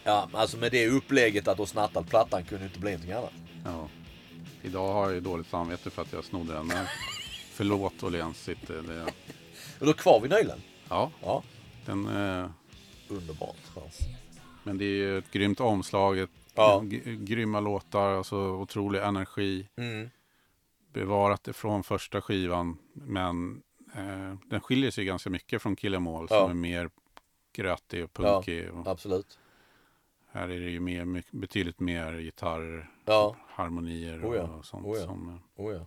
Ja, 0.10 0.30
alltså 0.34 0.58
med 0.58 0.72
det 0.72 0.88
upplägget 0.88 1.48
att 1.48 1.58
du 1.58 1.62
har 1.62 1.68
snattat 1.68 2.10
plattan 2.10 2.44
kunde 2.44 2.64
det 2.64 2.68
inte 2.68 2.80
bli 2.80 2.92
någonting 2.92 3.12
annat. 3.14 3.34
Ja. 3.66 3.88
Idag 4.62 4.94
har 4.94 5.04
jag 5.06 5.14
ju 5.14 5.20
dåligt 5.20 5.48
samvete 5.48 5.90
för 5.90 6.02
att 6.02 6.14
jag 6.14 6.24
snodde 6.24 6.54
den. 6.54 6.68
Men 6.68 6.86
Förlåt 7.54 8.04
Åhléns 8.04 8.38
City. 8.44 8.74
Det, 8.88 9.04
Och 9.80 9.86
då 9.86 9.94
kvar 9.94 10.20
vinylen. 10.22 10.62
ja, 10.90 11.12
Ja, 11.22 11.44
den, 11.86 12.06
eh, 12.08 12.50
underbart. 13.08 13.56
Frans. 13.74 13.98
men 14.64 14.78
det 14.78 14.86
är 14.86 14.88
ju 14.88 15.18
ett 15.18 15.32
grymt 15.32 15.60
omslag. 15.60 16.20
Ett, 16.20 16.30
Ja. 16.56 16.82
grymma 17.06 17.60
låtar, 17.60 18.10
alltså 18.18 18.36
otrolig 18.38 19.00
energi. 19.00 19.68
Mm. 19.78 20.10
Bevarat 20.94 21.44
det 21.44 21.54
från 21.54 21.84
första 21.84 22.22
skivan. 22.22 22.78
Men 22.94 23.62
eh, 23.96 24.36
den 24.50 24.62
skiljer 24.62 24.92
sig 24.92 25.06
ganska 25.06 25.30
mycket 25.30 25.62
från 25.62 25.76
Kill 25.76 25.94
Em 25.94 26.08
All 26.08 26.28
Ja. 26.30 26.40
som 26.40 26.50
är 26.50 26.54
mer 26.56 26.90
grötig 27.54 28.04
och 28.04 28.14
punkig. 28.14 28.70
Och 28.72 28.88
Absolut. 28.88 29.39
Här 30.32 30.44
är 30.50 30.60
det 30.60 30.70
ju 30.70 30.80
mer, 30.80 31.24
betydligt 31.32 31.80
mer 31.80 32.14
gitarr, 32.14 32.92
Ja, 33.06 33.36
harmonier 33.48 34.26
Oh 34.30 34.36
ja, 34.36 34.42
och 34.44 34.66
sånt. 34.66 34.86
oh 34.86 34.98
ja. 34.98 35.06
Som, 35.06 35.30
eh, 35.30 35.64
oh 35.66 35.74
ja. 35.74 35.86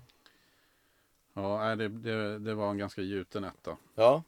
ja, 1.35 1.77
det, 1.77 1.89
det, 1.89 2.39
det 2.39 2.55
var 2.55 2.71
en 2.71 2.79
ganska 2.79 3.01
gjuten 3.03 3.45
etta 3.45 3.77
Ja, 3.95 4.23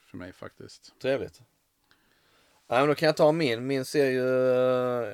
för 0.00 0.16
mig 0.16 0.32
faktiskt. 0.32 0.94
trevligt. 1.02 1.40
Nej, 2.66 2.78
men 2.80 2.88
då 2.88 2.94
kan 2.94 3.06
jag 3.06 3.16
ta 3.16 3.32
min. 3.32 3.66
Min 3.66 3.84
ser 3.84 4.10
ju, 4.10 4.24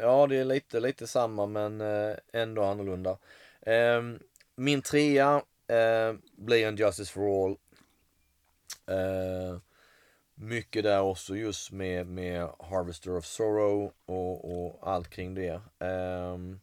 ja 0.00 0.26
det 0.26 0.36
är 0.36 0.44
lite, 0.44 0.80
lite 0.80 1.06
samma 1.06 1.46
men 1.46 1.80
eh, 1.80 2.16
ändå 2.32 2.62
annorlunda. 2.64 3.18
Ehm, 3.62 4.18
Min 4.56 4.82
trea 4.82 5.42
eh, 5.66 6.14
blir 6.36 6.66
en 6.68 6.76
Justice 6.76 7.12
for 7.12 7.44
All. 7.46 7.56
Mycket 10.38 10.82
där 10.82 11.00
också 11.00 11.36
just 11.36 11.72
med, 11.72 12.06
med 12.06 12.48
Harvester 12.58 13.16
of 13.16 13.26
Sorrow 13.26 13.92
och, 14.06 14.66
och 14.66 14.78
allt 14.88 15.10
kring 15.10 15.34
det. 15.34 15.54
Um, 15.78 16.60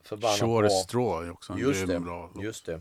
förbannat 0.00 0.38
Sure 0.38 0.60
bra. 0.60 0.70
Straw 0.70 1.30
också 1.30 1.52
en 1.52 1.58
Just 1.58 1.86
det, 1.86 2.00
bra 2.00 2.30
låt. 2.34 2.44
just 2.44 2.66
det. 2.66 2.80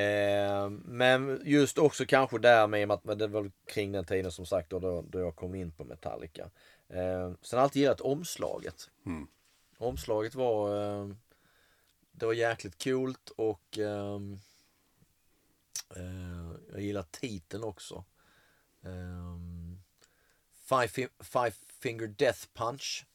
Eh, 0.00 0.70
men 0.70 1.40
just 1.44 1.78
också 1.78 2.04
kanske 2.06 2.38
där 2.38 2.66
med 2.66 2.90
att 2.90 3.18
det 3.18 3.26
var 3.26 3.50
kring 3.66 3.92
den 3.92 4.04
tiden 4.04 4.32
som 4.32 4.46
sagt 4.46 4.70
då, 4.70 4.78
då, 4.78 5.02
då 5.02 5.20
jag 5.20 5.36
kom 5.36 5.54
in 5.54 5.72
på 5.72 5.84
Metallica. 5.84 6.50
Eh, 6.88 7.32
sen 7.42 7.58
alltid 7.58 7.82
gillat 7.82 8.00
omslaget. 8.00 8.90
Mm. 9.06 9.26
Omslaget 9.78 10.34
var 10.34 10.76
eh, 10.76 11.08
det 12.12 12.26
var 12.26 12.32
jäkligt 12.32 12.84
coolt 12.84 13.30
och 13.36 13.78
ehm, 13.78 14.38
eh, 15.96 16.52
jag 16.72 16.80
gillar 16.80 17.02
titeln 17.10 17.64
också. 17.64 18.04
Um, 18.82 19.82
five, 20.68 20.88
Fi- 20.88 21.08
five 21.20 21.52
Finger 21.80 22.06
Death 22.06 22.46
Punch 22.54 23.06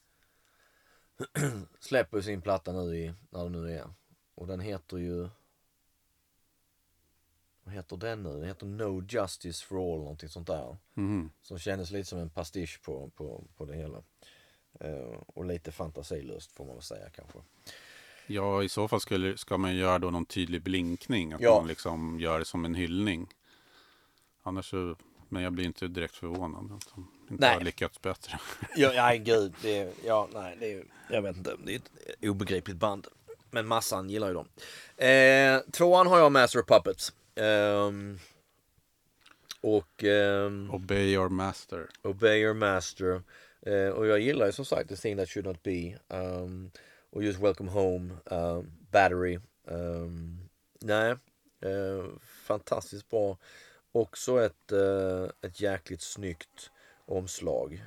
släpper 1.80 2.20
sin 2.20 2.42
platta 2.42 2.72
nu 2.72 2.96
i, 2.96 3.14
när 3.30 3.44
det 3.44 3.50
nu 3.50 3.72
är. 3.72 3.90
Och 4.34 4.46
den 4.46 4.60
heter 4.60 4.96
ju 4.96 5.28
vad 7.64 7.74
heter 7.74 7.96
den 7.96 8.22
nu? 8.22 8.32
Den 8.32 8.44
heter 8.48 8.66
No 8.66 9.02
Justice 9.08 9.64
for 9.66 9.76
All, 9.76 9.98
någonting 10.00 10.28
sånt 10.28 10.46
där. 10.46 10.76
Mhm. 10.94 11.30
Som 11.42 11.58
kändes 11.58 11.90
lite 11.90 12.08
som 12.08 12.18
en 12.18 12.30
pastisch 12.30 12.80
på, 12.82 13.10
på, 13.10 13.44
på 13.56 13.64
det 13.64 13.76
hela. 13.76 14.02
Eh, 14.80 15.18
och 15.26 15.44
lite 15.44 15.72
fantasilöst 15.72 16.52
får 16.52 16.64
man 16.64 16.74
väl 16.74 16.82
säga 16.82 17.10
kanske. 17.10 17.38
Ja, 18.26 18.62
i 18.62 18.68
så 18.68 18.88
fall 18.88 19.00
skulle, 19.00 19.36
ska 19.38 19.58
man 19.58 19.76
göra 19.76 19.98
då 19.98 20.10
någon 20.10 20.26
tydlig 20.26 20.62
blinkning. 20.62 21.32
Att 21.32 21.40
Ja. 21.40 21.58
man 21.60 21.68
liksom 21.68 22.20
gör 22.20 22.38
det 22.38 22.44
som 22.44 22.64
en 22.64 22.74
hyllning. 22.74 23.34
Annars 24.42 24.70
så, 24.70 24.96
men 25.28 25.42
jag 25.42 25.52
blir 25.52 25.64
inte 25.64 25.88
direkt 25.88 26.14
förvånad 26.14 26.72
att 26.72 26.88
de 26.94 27.10
inte 27.30 27.46
Nej. 27.46 27.54
har 27.54 27.60
lyckats 27.60 28.02
bättre. 28.02 28.38
Ja, 28.76 28.92
nej 28.94 29.18
gud. 29.18 29.54
Det 29.62 29.78
är, 29.78 29.92
ja, 30.04 30.28
nej, 30.34 30.56
det 30.60 30.72
är, 30.72 30.84
jag 31.10 31.22
vet 31.22 31.36
inte. 31.36 31.56
Det 31.64 31.74
är 31.74 31.76
ett 31.76 32.28
obegripligt 32.28 32.76
band. 32.76 33.06
Men 33.50 33.66
massan 33.66 34.10
gillar 34.10 34.28
ju 34.28 34.34
dem. 34.34 34.48
Eh, 34.96 35.60
tvåan 35.72 36.06
har 36.06 36.18
jag 36.18 36.32
Master 36.32 36.60
of 36.60 36.66
Puppets. 36.66 37.12
Ehm, 37.34 38.18
och 39.60 40.04
ehm, 40.04 40.70
Obey 40.70 41.12
your 41.12 41.28
master. 41.28 41.88
Obey 42.02 42.40
your 42.40 42.54
master. 42.54 43.22
Eh, 43.62 43.88
och 43.88 44.06
jag 44.06 44.20
gillar 44.20 44.46
ju 44.46 44.52
som 44.52 44.64
sagt 44.64 44.88
The 44.88 44.96
thing 44.96 45.16
that 45.16 45.28
should 45.28 45.46
not 45.46 45.62
be. 45.62 45.98
Um, 46.08 46.70
och 47.10 47.22
just 47.22 47.40
Welcome 47.40 47.70
Home, 47.70 48.14
um, 48.24 48.72
Battery. 48.90 49.38
Um, 49.64 50.48
nej, 50.80 51.10
eh, 51.60 52.04
fantastiskt 52.46 53.10
bra. 53.10 53.38
Också 53.92 54.44
ett, 54.44 54.72
eh, 54.72 55.24
ett 55.42 55.60
jäkligt 55.60 56.02
snyggt 56.02 56.70
omslag. 57.06 57.84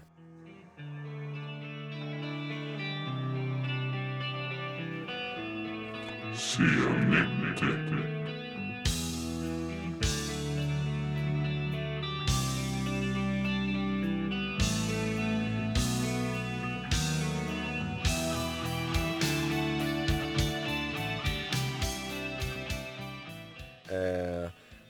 Eh, 7.60 8.21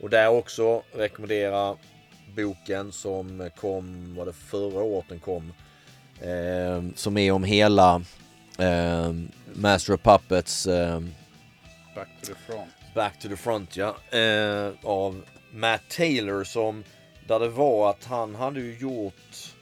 och 0.02 0.10
där 0.10 0.28
också 0.28 0.82
rekommendera 0.92 1.76
boken 2.36 2.92
som 2.92 3.50
kom, 3.56 4.14
var 4.14 4.26
det 4.26 4.32
förra 4.32 4.82
året 4.82 5.04
den 5.08 5.20
kom? 5.20 5.52
Eh, 6.20 6.82
som 6.94 7.16
är 7.16 7.32
om 7.32 7.44
hela 7.44 8.02
eh, 8.58 9.12
Master 9.54 9.94
of 9.94 10.00
Puppets 10.00 10.66
eh, 10.66 11.00
Back 11.94 12.08
to 12.20 12.26
the 12.26 12.34
front. 12.34 12.70
Back 12.94 13.18
to 13.18 13.28
the 13.28 13.36
Front 13.36 13.76
ja. 13.76 14.18
Eh, 14.18 14.70
av 14.82 15.22
Matt 15.50 15.88
Taylor 15.88 16.44
som 16.44 16.84
där 17.26 17.40
det 17.40 17.48
var 17.48 17.90
att 17.90 18.04
han 18.04 18.34
hade 18.34 18.60
ju 18.60 18.78
gjort 18.78 19.54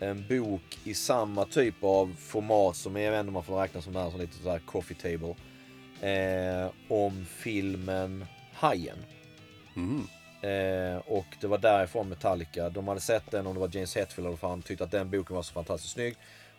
en 0.00 0.24
bok 0.28 0.78
i 0.84 0.94
samma 0.94 1.44
typ 1.44 1.74
av 1.80 2.16
format 2.18 2.76
som 2.76 2.96
jag 2.96 3.10
vet 3.10 3.20
inte 3.20 3.28
om 3.28 3.34
man 3.34 3.44
får 3.44 3.60
räkna 3.60 3.82
som 3.82 3.92
det 3.92 3.98
här 3.98 4.10
som 4.10 4.20
lite 4.20 4.36
sådär 4.36 4.58
coffee 4.58 4.94
table. 4.94 5.34
Eh, 6.00 6.70
om 6.88 7.26
filmen 7.36 8.26
Hajen. 8.54 8.98
Mm. 9.78 10.06
Eh, 10.40 11.02
och 11.06 11.26
det 11.40 11.46
var 11.46 11.58
därifrån 11.58 12.08
Metallica. 12.08 12.68
De 12.68 12.88
hade 12.88 13.00
sett 13.00 13.30
den, 13.30 13.46
om 13.46 13.54
det 13.54 13.60
var 13.60 13.70
James 13.72 13.96
Hetfield 13.96 14.26
eller 14.26 14.36
fan 14.36 14.62
tyckte 14.62 14.84
att 14.84 14.90
den 14.90 15.10
boken 15.10 15.36
var 15.36 15.42
så 15.42 15.52
fantastiskt 15.52 15.94
snygg. 15.94 16.16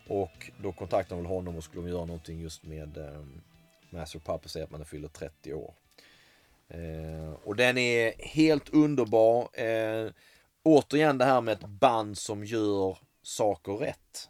Och 0.08 0.50
då 0.62 0.72
kontaktade 0.72 1.20
de 1.20 1.22
väl 1.22 1.36
honom 1.36 1.56
och 1.56 1.64
skulle 1.64 1.82
de 1.82 1.90
göra 1.90 2.04
någonting 2.04 2.40
just 2.40 2.64
med 2.64 2.96
eh, 2.96 3.24
Master 3.90 4.18
of 4.18 4.24
Puppets, 4.24 4.52
säga 4.52 4.64
att 4.64 4.70
man 4.70 4.84
fyller 4.84 5.08
30 5.08 5.54
år. 5.54 5.74
Eh, 6.68 7.32
och 7.44 7.56
den 7.56 7.78
är 7.78 8.12
helt 8.18 8.68
underbar. 8.68 9.60
Eh, 9.60 10.10
återigen 10.62 11.18
det 11.18 11.24
här 11.24 11.40
med 11.40 11.52
ett 11.52 11.68
band 11.68 12.18
som 12.18 12.44
gör 12.44 12.98
saker 13.22 13.72
rätt. 13.72 14.28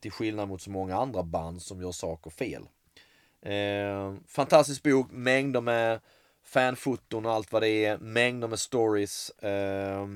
Till 0.00 0.12
skillnad 0.12 0.48
mot 0.48 0.62
så 0.62 0.70
många 0.70 0.96
andra 0.96 1.22
band 1.22 1.62
som 1.62 1.80
gör 1.80 1.92
saker 1.92 2.30
fel. 2.30 2.62
Eh, 3.42 4.14
fantastisk 4.26 4.82
bok, 4.82 5.06
mängder 5.10 5.60
med 5.60 6.00
fanfoton 6.48 7.26
och 7.26 7.32
allt 7.32 7.52
vad 7.52 7.62
det 7.62 7.84
är, 7.84 7.98
mängder 7.98 8.48
med 8.48 8.58
stories. 8.58 9.30
eh, 9.30 10.06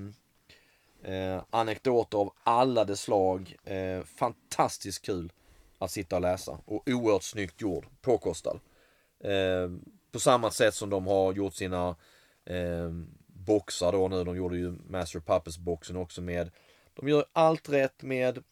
eh, 1.04 1.42
anekdoter 1.50 2.18
av 2.18 2.32
alla 2.42 2.84
de 2.84 2.96
slag. 2.96 3.56
Eh, 3.64 4.02
fantastiskt 4.02 5.06
kul 5.06 5.32
att 5.78 5.90
sitta 5.90 6.16
och 6.16 6.22
läsa 6.22 6.58
och 6.64 6.82
oerhört 6.86 7.22
snyggt 7.22 7.60
gjord, 7.60 7.86
påkostad. 8.00 8.60
Eh, 9.24 9.70
på 10.12 10.20
samma 10.20 10.50
sätt 10.50 10.74
som 10.74 10.90
de 10.90 11.06
har 11.06 11.32
gjort 11.32 11.54
sina 11.54 11.96
eh, 12.44 12.90
boxar 13.26 13.92
då 13.92 14.08
nu. 14.08 14.24
De 14.24 14.36
gjorde 14.36 14.56
ju 14.56 14.74
Master 14.88 15.20
Puppets 15.20 15.58
boxen 15.58 15.96
också 15.96 16.22
med. 16.22 16.50
De 16.94 17.08
gör 17.08 17.24
allt 17.32 17.68
rätt 17.68 18.02
med 18.02 18.44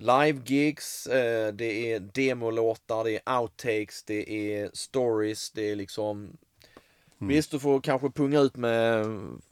live-gigs, 0.00 1.06
eh, 1.06 1.52
det 1.52 1.92
är 1.92 2.00
demolåtar, 2.00 3.04
det 3.04 3.20
är 3.24 3.40
outtakes, 3.40 4.02
det 4.04 4.30
är 4.30 4.70
stories, 4.72 5.50
det 5.50 5.70
är 5.70 5.76
liksom 5.76 6.36
Visst, 7.22 7.50
du 7.50 7.58
får 7.58 7.80
kanske 7.80 8.10
punga 8.10 8.40
ut 8.40 8.56
med 8.56 9.00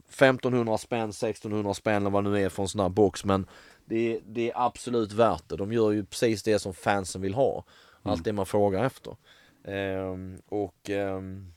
1500 0.09 0.77
spänn, 0.77 1.09
1600 1.09 1.73
spänn 1.73 2.01
eller 2.01 2.09
vad 2.09 2.23
det 2.23 2.29
nu 2.29 2.45
är 2.45 2.49
för 2.49 2.63
en 2.63 2.69
sån 2.69 2.81
här 2.81 2.89
box. 2.89 3.25
Men 3.25 3.47
det 3.85 4.15
är, 4.15 4.21
det 4.25 4.51
är 4.51 4.65
absolut 4.65 5.11
värt 5.11 5.49
det. 5.49 5.55
De 5.55 5.73
gör 5.73 5.91
ju 5.91 6.05
precis 6.05 6.43
det 6.43 6.59
som 6.59 6.73
fansen 6.73 7.21
vill 7.21 7.33
ha. 7.33 7.63
Allt 8.03 8.23
det 8.23 8.33
man 8.33 8.45
frågar 8.45 8.83
efter. 8.83 9.17
Ehm, 9.63 10.41
och 10.47 10.89
ehm, 10.89 11.53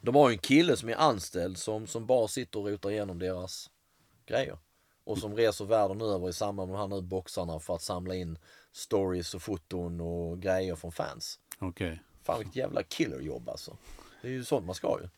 de 0.00 0.14
har 0.14 0.28
ju 0.28 0.32
en 0.32 0.38
kille 0.38 0.76
som 0.76 0.88
är 0.88 0.96
anställd 0.96 1.58
som, 1.58 1.86
som 1.86 2.06
bara 2.06 2.28
sitter 2.28 2.60
och 2.60 2.68
rotar 2.68 2.90
igenom 2.90 3.18
deras 3.18 3.70
grejer. 4.26 4.58
Och 5.08 5.18
som 5.18 5.36
reser 5.36 5.64
världen 5.64 6.00
över 6.00 6.28
i 6.28 6.32
samband 6.32 6.70
med 6.70 6.78
de 6.78 6.80
här 6.80 7.00
nu 7.00 7.02
boxarna 7.02 7.60
för 7.60 7.74
att 7.74 7.82
samla 7.82 8.14
in 8.14 8.38
stories 8.72 9.34
och 9.34 9.42
foton 9.42 10.00
och 10.00 10.42
grejer 10.42 10.74
från 10.74 10.92
fans. 10.92 11.40
Okej. 11.58 12.02
Fan 12.22 12.38
vilket 12.38 12.56
jävla 12.56 12.82
killerjobb 12.82 13.48
alltså. 13.48 13.76
Det 14.22 14.28
är 14.28 14.32
ju 14.32 14.44
sånt 14.44 14.66
man 14.66 14.74
ska 14.74 14.98
ju. 15.02 15.08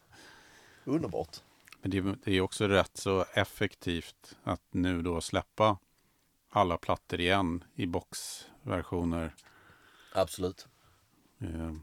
Underbart. 0.92 1.40
Men 1.82 1.90
det, 1.90 2.00
det 2.24 2.32
är 2.32 2.40
också 2.40 2.68
rätt 2.68 2.96
så 2.96 3.24
effektivt 3.34 4.36
att 4.42 4.62
nu 4.70 5.02
då 5.02 5.20
släppa 5.20 5.78
alla 6.50 6.78
plattor 6.78 7.20
igen 7.20 7.64
i 7.74 7.86
boxversioner. 7.86 9.34
Absolut. 10.14 10.68
Eh, 11.40 11.74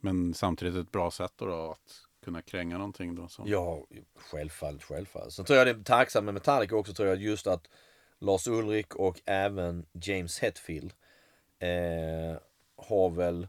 Men 0.00 0.34
samtidigt 0.34 0.76
ett 0.76 0.92
bra 0.92 1.10
sätt 1.10 1.32
då, 1.36 1.46
då 1.46 1.70
att 1.70 2.07
kunna 2.28 2.42
kränga 2.42 2.78
någonting 2.78 3.14
då. 3.14 3.28
Så. 3.28 3.44
Ja, 3.46 3.86
självfallet, 4.14 4.82
självfallet. 4.82 5.32
Sen 5.32 5.44
tror 5.44 5.58
jag 5.58 5.66
det 5.66 5.70
är 5.70 5.84
tacksamt 5.84 6.24
med 6.24 6.34
Metallica 6.34 6.76
också 6.76 6.94
tror 6.94 7.08
jag 7.08 7.22
just 7.22 7.46
att 7.46 7.68
Lars 8.18 8.46
Ulrik 8.46 8.94
och 8.94 9.20
även 9.24 9.86
James 9.92 10.38
Hetfield 10.38 10.92
eh, 11.58 12.40
har 12.76 13.10
väl 13.10 13.48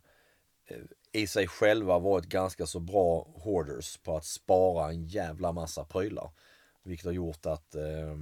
eh, 0.66 0.78
i 1.12 1.28
sig 1.28 1.48
själva 1.48 2.00
varit 2.00 2.26
ganska 2.26 2.66
så 2.66 2.80
bra 2.80 3.28
hoarders 3.36 3.98
på 3.98 4.18
att 4.18 4.26
spara 4.26 4.90
en 4.90 5.06
jävla 5.06 5.52
massa 5.52 5.84
prylar. 5.84 6.32
Vilket 6.84 7.06
har 7.06 7.14
gjort 7.14 7.46
att 7.46 7.76
eh, 7.76 8.18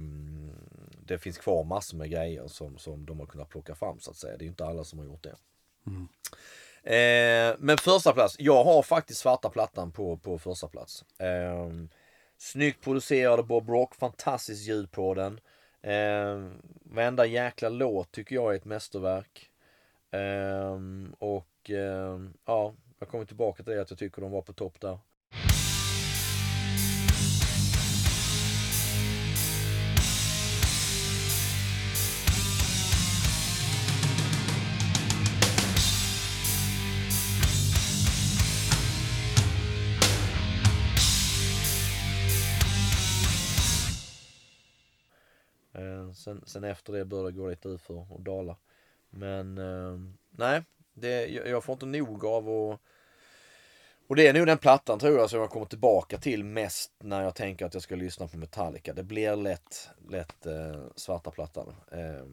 det 1.04 1.18
finns 1.18 1.38
kvar 1.38 1.64
massor 1.64 1.96
med 1.96 2.10
grejer 2.10 2.48
som, 2.48 2.78
som 2.78 3.06
de 3.06 3.20
har 3.20 3.26
kunnat 3.26 3.48
plocka 3.48 3.74
fram 3.74 4.00
så 4.00 4.10
att 4.10 4.16
säga. 4.16 4.36
Det 4.36 4.44
är 4.44 4.48
inte 4.48 4.66
alla 4.66 4.84
som 4.84 4.98
har 4.98 5.06
gjort 5.06 5.22
det. 5.22 5.36
Mm. 5.86 6.08
Eh, 6.88 7.54
men 7.58 7.78
första 7.78 8.12
plats, 8.12 8.36
jag 8.38 8.64
har 8.64 8.82
faktiskt 8.82 9.20
svarta 9.20 9.48
plattan 9.48 9.92
på, 9.92 10.16
på 10.16 10.38
första 10.38 10.68
plats. 10.68 11.04
Eh, 11.18 11.68
snyggt 12.38 12.84
producerad 12.84 13.46
Bob 13.46 13.68
Rock, 13.68 13.94
fantastiskt 13.94 14.68
ljud 14.68 14.90
på 14.90 15.14
den. 15.14 15.40
Eh, 15.82 16.50
varenda 16.82 17.26
jäkla 17.26 17.68
låt 17.68 18.12
tycker 18.12 18.34
jag 18.34 18.52
är 18.52 18.56
ett 18.56 18.64
mästerverk. 18.64 19.50
Eh, 20.10 20.78
och 21.18 21.70
eh, 21.70 22.20
ja, 22.44 22.74
jag 22.98 23.08
kommer 23.08 23.24
tillbaka 23.24 23.62
till 23.62 23.72
det 23.72 23.82
att 23.82 23.90
jag 23.90 23.98
tycker 23.98 24.22
de 24.22 24.30
var 24.30 24.42
på 24.42 24.52
topp 24.52 24.80
där. 24.80 24.98
Sen, 46.28 46.42
sen 46.46 46.64
efter 46.64 46.92
det 46.92 47.04
började 47.04 47.28
det 47.30 47.36
gå 47.36 47.48
lite 47.48 47.68
utför 47.68 48.12
och 48.12 48.20
dala. 48.20 48.56
Men 49.10 49.58
eh, 49.58 49.98
nej, 50.30 50.62
det, 50.94 51.26
jag, 51.26 51.48
jag 51.48 51.64
får 51.64 51.72
inte 51.72 51.86
nog 51.86 52.24
av 52.24 52.48
att 52.48 52.80
och 54.06 54.16
det 54.16 54.26
är 54.26 54.32
nog 54.32 54.46
den 54.46 54.58
plattan 54.58 54.98
tror 54.98 55.18
jag 55.18 55.30
som 55.30 55.40
jag 55.40 55.50
kommer 55.50 55.66
tillbaka 55.66 56.18
till 56.18 56.44
mest 56.44 56.92
när 56.98 57.22
jag 57.22 57.34
tänker 57.34 57.66
att 57.66 57.74
jag 57.74 57.82
ska 57.82 57.96
lyssna 57.96 58.28
på 58.28 58.36
Metallica. 58.36 58.92
Det 58.92 59.02
blir 59.02 59.36
lätt, 59.36 59.88
lätt 60.08 60.46
eh, 60.46 60.84
svarta 60.96 61.30
plattan. 61.30 61.74
Eh, 61.92 62.24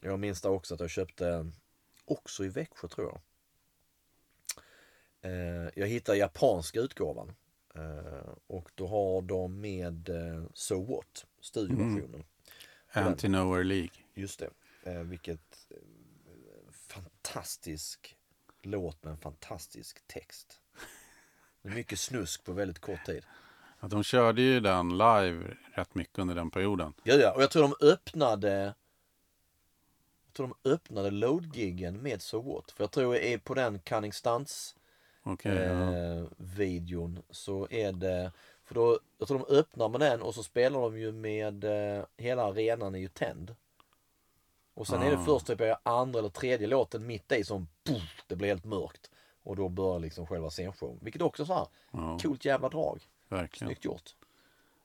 jag 0.00 0.18
minns 0.18 0.40
det 0.40 0.48
också 0.48 0.74
att 0.74 0.80
jag 0.80 0.90
köpte 0.90 1.50
också 2.04 2.44
i 2.44 2.48
Växjö 2.48 2.88
tror 2.88 3.06
jag. 3.06 3.20
Eh, 5.32 5.68
jag 5.74 5.86
hittade 5.86 6.18
japanska 6.18 6.80
utgåvan. 6.80 7.32
Eh, 7.74 8.30
och 8.46 8.70
då 8.74 8.86
har 8.86 9.22
de 9.22 9.60
med 9.60 10.08
eh, 10.08 10.44
So 10.54 10.84
What, 10.84 11.26
studioversionen. 11.40 12.14
Mm. 12.14 12.26
Anti-Nowhere 13.02 13.64
League. 13.64 13.90
Just 14.14 14.38
det. 14.38 14.50
Eh, 14.90 15.00
vilket 15.02 15.66
eh, 15.70 15.76
fantastisk 16.72 18.16
låt 18.62 19.04
med 19.04 19.10
en 19.10 19.18
fantastisk 19.18 20.06
text. 20.06 20.60
Det 21.62 21.68
är 21.68 21.74
mycket 21.74 21.98
snusk 21.98 22.44
på 22.44 22.52
väldigt 22.52 22.78
kort 22.78 23.04
tid. 23.06 23.24
Ja, 23.80 23.88
de 23.88 24.02
körde 24.02 24.42
ju 24.42 24.60
den 24.60 24.98
live 24.98 25.56
rätt 25.72 25.94
mycket 25.94 26.18
under 26.18 26.34
den 26.34 26.50
perioden. 26.50 26.94
Ja, 27.02 27.14
ja. 27.14 27.32
Och 27.32 27.42
jag 27.42 27.50
tror 27.50 27.62
de 27.62 27.86
öppnade 27.86 28.74
jag 30.26 30.34
tror 30.34 30.54
de 30.62 30.70
öppnade 30.70 31.10
load-giggen 31.10 32.02
med 32.02 32.22
So 32.22 32.40
What. 32.40 32.70
För 32.70 32.84
jag 32.84 32.90
tror 32.90 33.16
är 33.16 33.38
på 33.38 33.54
den 33.54 33.78
Cunning 33.78 34.12
Stunts 34.12 34.76
ja. 35.22 35.50
eh, 35.50 36.24
videon 36.36 37.22
så 37.30 37.68
är 37.70 37.92
det 37.92 38.32
för 38.68 38.74
då, 38.74 38.98
jag 39.18 39.28
tror 39.28 39.38
de 39.48 39.54
öppnar 39.56 39.88
med 39.88 40.00
den 40.00 40.22
och 40.22 40.34
så 40.34 40.42
spelar 40.42 40.80
de 40.80 40.98
ju 40.98 41.12
med 41.12 41.64
eh, 41.64 42.04
hela 42.16 42.44
arenan 42.44 42.94
är 42.94 42.98
ju 42.98 43.08
tänd. 43.08 43.54
Och 44.74 44.86
sen 44.86 45.02
är 45.02 45.10
det 45.10 45.16
Ah. 45.18 45.24
först 45.24 45.46
typ 45.46 45.60
andra 45.82 46.18
eller 46.18 46.28
tredje 46.28 46.66
låten 46.66 47.06
mitt 47.06 47.32
i 47.32 47.44
som 47.44 47.68
puff, 47.84 48.24
det 48.26 48.36
blir 48.36 48.48
helt 48.48 48.64
mörkt. 48.64 49.10
Och 49.42 49.56
då 49.56 49.68
börjar 49.68 49.98
liksom 49.98 50.26
själva 50.26 50.50
scenshowen. 50.50 50.98
Vilket 51.02 51.22
också 51.22 51.46
så 51.46 51.54
här 51.54 51.66
ja, 51.90 52.18
coolt 52.22 52.44
jävla 52.44 52.68
drag. 52.68 53.00
verkligen. 53.28 53.68
Snyggt 53.68 53.84
gjort. 53.84 54.14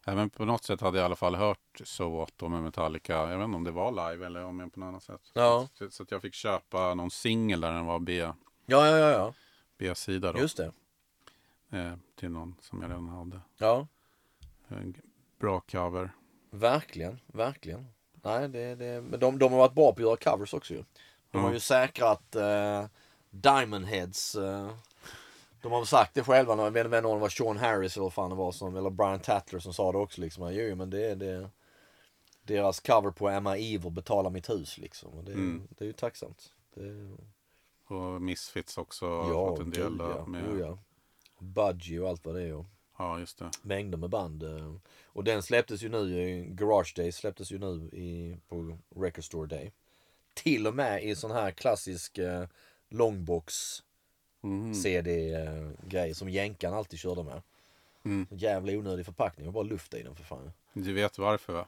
Även 0.05 0.29
på 0.29 0.45
något 0.45 0.63
sätt 0.63 0.81
hade 0.81 0.97
jag 0.97 1.03
i 1.03 1.05
alla 1.05 1.15
fall 1.15 1.35
hört 1.35 1.81
So 1.83 2.09
What 2.17 2.41
med 2.41 2.63
Metallica. 2.63 3.13
Jag 3.13 3.37
vet 3.37 3.45
inte 3.45 3.55
om 3.55 3.63
det 3.63 3.71
var 3.71 4.11
live 4.11 4.25
eller 4.25 4.43
om 4.45 4.59
jag 4.59 4.73
på 4.73 4.79
något 4.79 4.87
annat 4.87 5.03
sätt. 5.03 5.31
Ja. 5.33 5.67
Så, 5.73 5.89
så 5.89 6.03
att 6.03 6.11
jag 6.11 6.21
fick 6.21 6.33
köpa 6.33 6.93
någon 6.93 7.11
singel 7.11 7.61
där 7.61 7.71
den 7.71 7.85
var 7.85 7.99
B, 7.99 8.19
Ja, 8.21 8.33
ja, 8.65 8.97
ja, 8.97 9.11
ja. 9.11 9.33
B-sida 9.77 10.31
då. 10.31 10.39
Just 10.39 10.57
det. 10.57 10.71
Eh, 11.73 11.93
till 12.15 12.29
någon 12.29 12.55
som 12.61 12.81
jag 12.81 12.89
redan 12.91 13.07
hade. 13.09 13.41
Ja, 13.57 13.87
En 14.67 14.95
bra 15.39 15.59
cover. 15.59 16.11
verkligen, 16.49 17.19
verkligen. 17.27 17.87
Nej, 18.13 18.47
det, 18.49 18.75
det, 18.75 19.01
men 19.01 19.19
de, 19.19 19.39
de 19.39 19.51
har 19.51 19.59
varit 19.59 19.73
bra 19.73 19.91
på 19.93 19.95
att 19.95 19.99
göra 19.99 20.15
covers 20.31 20.53
också 20.53 20.73
ju. 20.73 20.83
De 21.31 21.43
har 21.43 21.53
ju 21.53 21.59
säkrat 21.59 22.35
eh, 22.35 22.85
Diamond 23.29 23.85
Heads. 23.85 24.35
Eh, 24.35 24.71
de 25.61 25.71
har 25.71 25.85
sagt 25.85 26.13
det 26.13 26.23
själva, 26.23 26.55
jag 26.63 26.71
vet 26.71 26.85
inte 26.85 26.97
om 26.97 27.13
det 27.13 27.21
var 27.21 27.29
Sean 27.29 27.57
Harris 27.57 27.95
eller 27.95 28.03
vad 28.03 28.13
fan 28.13 28.29
det 28.29 28.35
var 28.35 28.51
som, 28.51 28.75
eller 28.75 28.89
Brian 28.89 29.19
Tatler 29.19 29.59
som 29.59 29.73
sa 29.73 29.91
det 29.91 29.97
också 29.97 30.21
liksom. 30.21 30.53
Jo, 30.53 30.61
jo, 30.61 30.75
men 30.75 30.89
det 30.89 31.05
är 31.05 31.15
det. 31.15 31.49
Deras 32.43 32.79
cover 32.79 33.11
på 33.11 33.29
Emma 33.29 33.57
Evil 33.57 33.91
betalar 33.91 34.29
mitt 34.29 34.49
hus 34.49 34.77
liksom. 34.77 35.09
Och 35.13 35.23
det, 35.23 35.31
Mm. 35.31 35.67
det 35.69 35.83
är 35.83 35.87
ju 35.87 35.93
tacksamt. 35.93 36.53
Det, 36.75 37.17
Och 37.95 38.21
Misfits 38.21 38.77
också 38.77 39.07
har 39.09 39.29
ja, 39.33 39.47
fått 39.49 39.59
en 39.59 39.71
del 39.71 39.95
ja. 39.99 40.25
med. 40.25 40.49
Oh, 40.49 40.59
ja. 40.59 40.77
Budgie 41.43 41.99
och 41.99 42.09
allt 42.09 42.25
vad 42.25 42.35
det 42.35 42.41
är. 42.43 42.53
Och 42.53 42.65
Ja, 42.97 43.19
just 43.19 43.37
det. 43.37 43.51
mängder 43.61 43.97
med 43.97 44.09
band. 44.09 44.43
eh. 44.43 44.73
Och 45.05 45.23
den 45.23 45.43
släpptes 45.43 45.81
ju 45.83 45.89
nu, 45.89 46.21
i 46.21 46.45
Garage 46.49 46.93
Days 46.95 47.15
släpptes 47.15 47.51
ju 47.51 47.59
nu 47.59 47.89
i, 47.93 48.37
på 48.47 48.77
Record 48.95 49.23
Store 49.23 49.47
Day. 49.47 49.71
Till 50.33 50.67
och 50.67 50.75
med 50.75 51.03
i 51.03 51.15
sån 51.15 51.31
här 51.31 51.51
klassisk 51.51 52.17
eh, 52.17 52.45
longbox 52.89 53.83
Mhm. 54.45 54.73
CD-grej 54.73 56.13
som 56.15 56.29
jänkarna 56.29 56.77
alltid 56.77 56.99
körde 56.99 57.23
med. 57.23 57.41
Mm. 58.05 58.27
Jävla 58.31 58.71
onödig 58.73 59.05
förpackning 59.05 59.47
och 59.47 59.53
bara 59.53 59.63
luft 59.63 59.93
i 59.93 60.03
den 60.03 60.15
för 60.15 60.23
fan. 60.23 60.51
Du 60.73 60.93
vet 60.93 61.17
varför 61.17 61.53
va? 61.53 61.65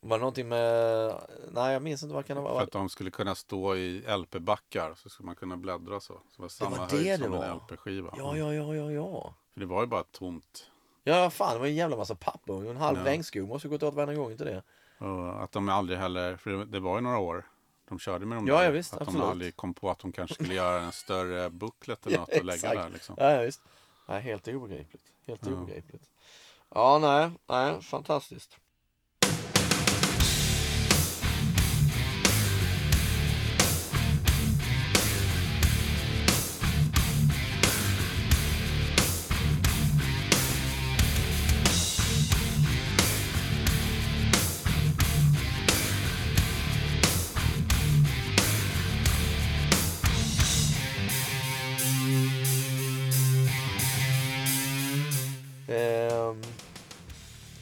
Var 0.00 0.16
det 0.18 0.20
någonting 0.20 0.48
med, 0.48 1.14
nej 1.52 1.72
jag 1.72 1.82
minns 1.82 2.02
inte 2.02 2.14
vad 2.14 2.26
kan 2.26 2.36
det 2.36 2.42
För 2.42 2.50
vara. 2.52 2.62
att 2.62 2.72
de 2.72 2.88
skulle 2.88 3.10
kunna 3.10 3.34
stå 3.34 3.76
i 3.76 4.00
LP-backar 4.18 4.94
så 4.94 5.08
skulle 5.08 5.26
man 5.26 5.36
kunna 5.36 5.56
bläddra 5.56 6.00
så. 6.00 6.12
Så 6.14 6.20
det 6.36 6.42
var 6.42 6.48
samma 6.48 6.76
var 6.76 6.86
det 6.88 6.96
höjd 6.96 7.06
det 7.06 7.18
som 7.24 7.32
var. 7.32 7.44
en 7.44 7.56
LP-skiva. 7.56 8.14
Ja, 8.16 8.36
ja, 8.36 8.54
ja, 8.54 8.74
ja, 8.74 8.90
ja. 8.92 9.34
För 9.52 9.60
det 9.60 9.66
var 9.66 9.80
ju 9.80 9.86
bara 9.86 10.02
tomt. 10.02 10.70
Ja, 11.04 11.30
fan 11.30 11.52
det 11.52 11.58
var 11.58 11.66
en 11.66 11.74
jävla 11.74 11.96
massa 11.96 12.14
papper 12.14 12.70
en 12.70 12.76
halv 12.76 12.98
Ja. 12.98 13.04
regnskog. 13.04 13.48
Måste 13.48 13.68
gått 13.68 13.82
åt 13.82 13.94
varenda 13.94 14.14
gång 14.14 14.36
till 14.36 14.46
det. 14.46 14.62
Och 14.98 15.42
att 15.42 15.52
de 15.52 15.68
aldrig 15.68 15.98
heller, 15.98 16.36
för 16.36 16.50
det- 16.50 16.64
det 16.64 16.80
var 16.80 16.94
ju 16.96 17.00
några 17.00 17.18
år 17.18 17.46
de 17.88 17.98
körde 17.98 18.26
med 18.26 18.38
dem 18.38 18.46
Ja, 18.46 18.56
där. 18.58 18.64
ja, 18.64 18.70
visst, 18.70 18.94
Att 18.94 19.00
absolut. 19.00 19.20
de 19.22 19.30
aldrig 19.30 19.56
kom 19.56 19.74
på 19.74 19.90
att 19.90 19.98
de 19.98 20.12
kanske 20.12 20.34
skulle 20.34 20.54
göra 20.54 20.80
en 20.82 20.92
större 20.92 21.50
booklet 21.50 22.06
eller 22.06 22.16
Ja, 22.16 22.20
något 22.20 22.38
och 22.38 22.44
lägga 22.44 22.74
där 22.74 22.88
liksom. 22.90 23.14
Ja, 23.18 23.30
ja, 23.32 23.42
visst. 23.42 23.60
Nej, 24.08 24.20
helt 24.22 24.48
obegripligt. 24.48 25.04
Helt 25.26 25.46
Ja. 25.46 25.52
obegripligt. 25.52 26.10
Ja, 26.74 26.98
nej, 26.98 27.30
nej, 27.46 27.82
fantastiskt. 27.82 28.56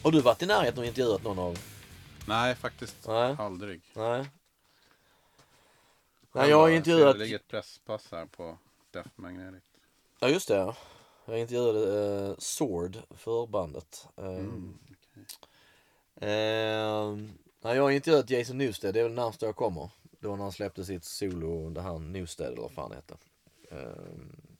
Har 0.04 0.10
du 0.12 0.20
varit 0.20 0.42
i 0.42 0.46
närheten 0.46 0.78
och 0.78 0.86
intervjuat 0.86 1.22
någon 1.22 1.38
av? 1.38 1.58
Nej, 2.26 2.54
faktiskt 2.54 2.96
Nej. 3.06 3.36
aldrig. 3.38 3.82
Nej. 3.94 4.30
Nej, 6.32 6.50
jag 6.50 6.56
har 6.56 6.68
intervjuat... 6.68 7.12
Det 7.14 7.18
ligger 7.18 7.36
ett 7.36 7.48
presspass 7.48 8.08
här 8.10 8.26
på 8.26 8.58
Death 8.90 9.10
Magnetic. 9.16 9.62
Ja, 10.20 10.28
just 10.28 10.48
det. 10.48 10.54
ja. 10.56 10.76
Jag 11.26 11.38
intervjuade 11.38 12.26
eh, 12.28 12.34
Sword, 12.38 12.96
förbandet. 13.10 14.08
Ehm, 14.16 14.24
Mm, 14.26 14.78
ehm, 16.32 17.32
nej, 17.60 17.76
jag 17.76 17.82
har 17.82 17.90
intervjuat 17.90 18.30
Jason 18.30 18.58
Newsted, 18.58 18.94
det 18.94 19.00
är 19.00 19.04
väl 19.04 19.12
närmast 19.12 19.42
jag 19.42 19.56
kommer. 19.56 19.90
Då 20.20 20.36
när 20.36 20.42
han 20.42 20.52
släppte 20.52 20.84
sitt 20.84 21.04
solo, 21.04 21.70
det 21.70 21.80
här 21.82 21.98
Newsted 21.98 22.46
eller 22.46 22.62
vad 22.62 22.72
fan 22.72 22.90
det 22.90 22.96
heter. 22.96 23.16
Ehm, 23.70 24.53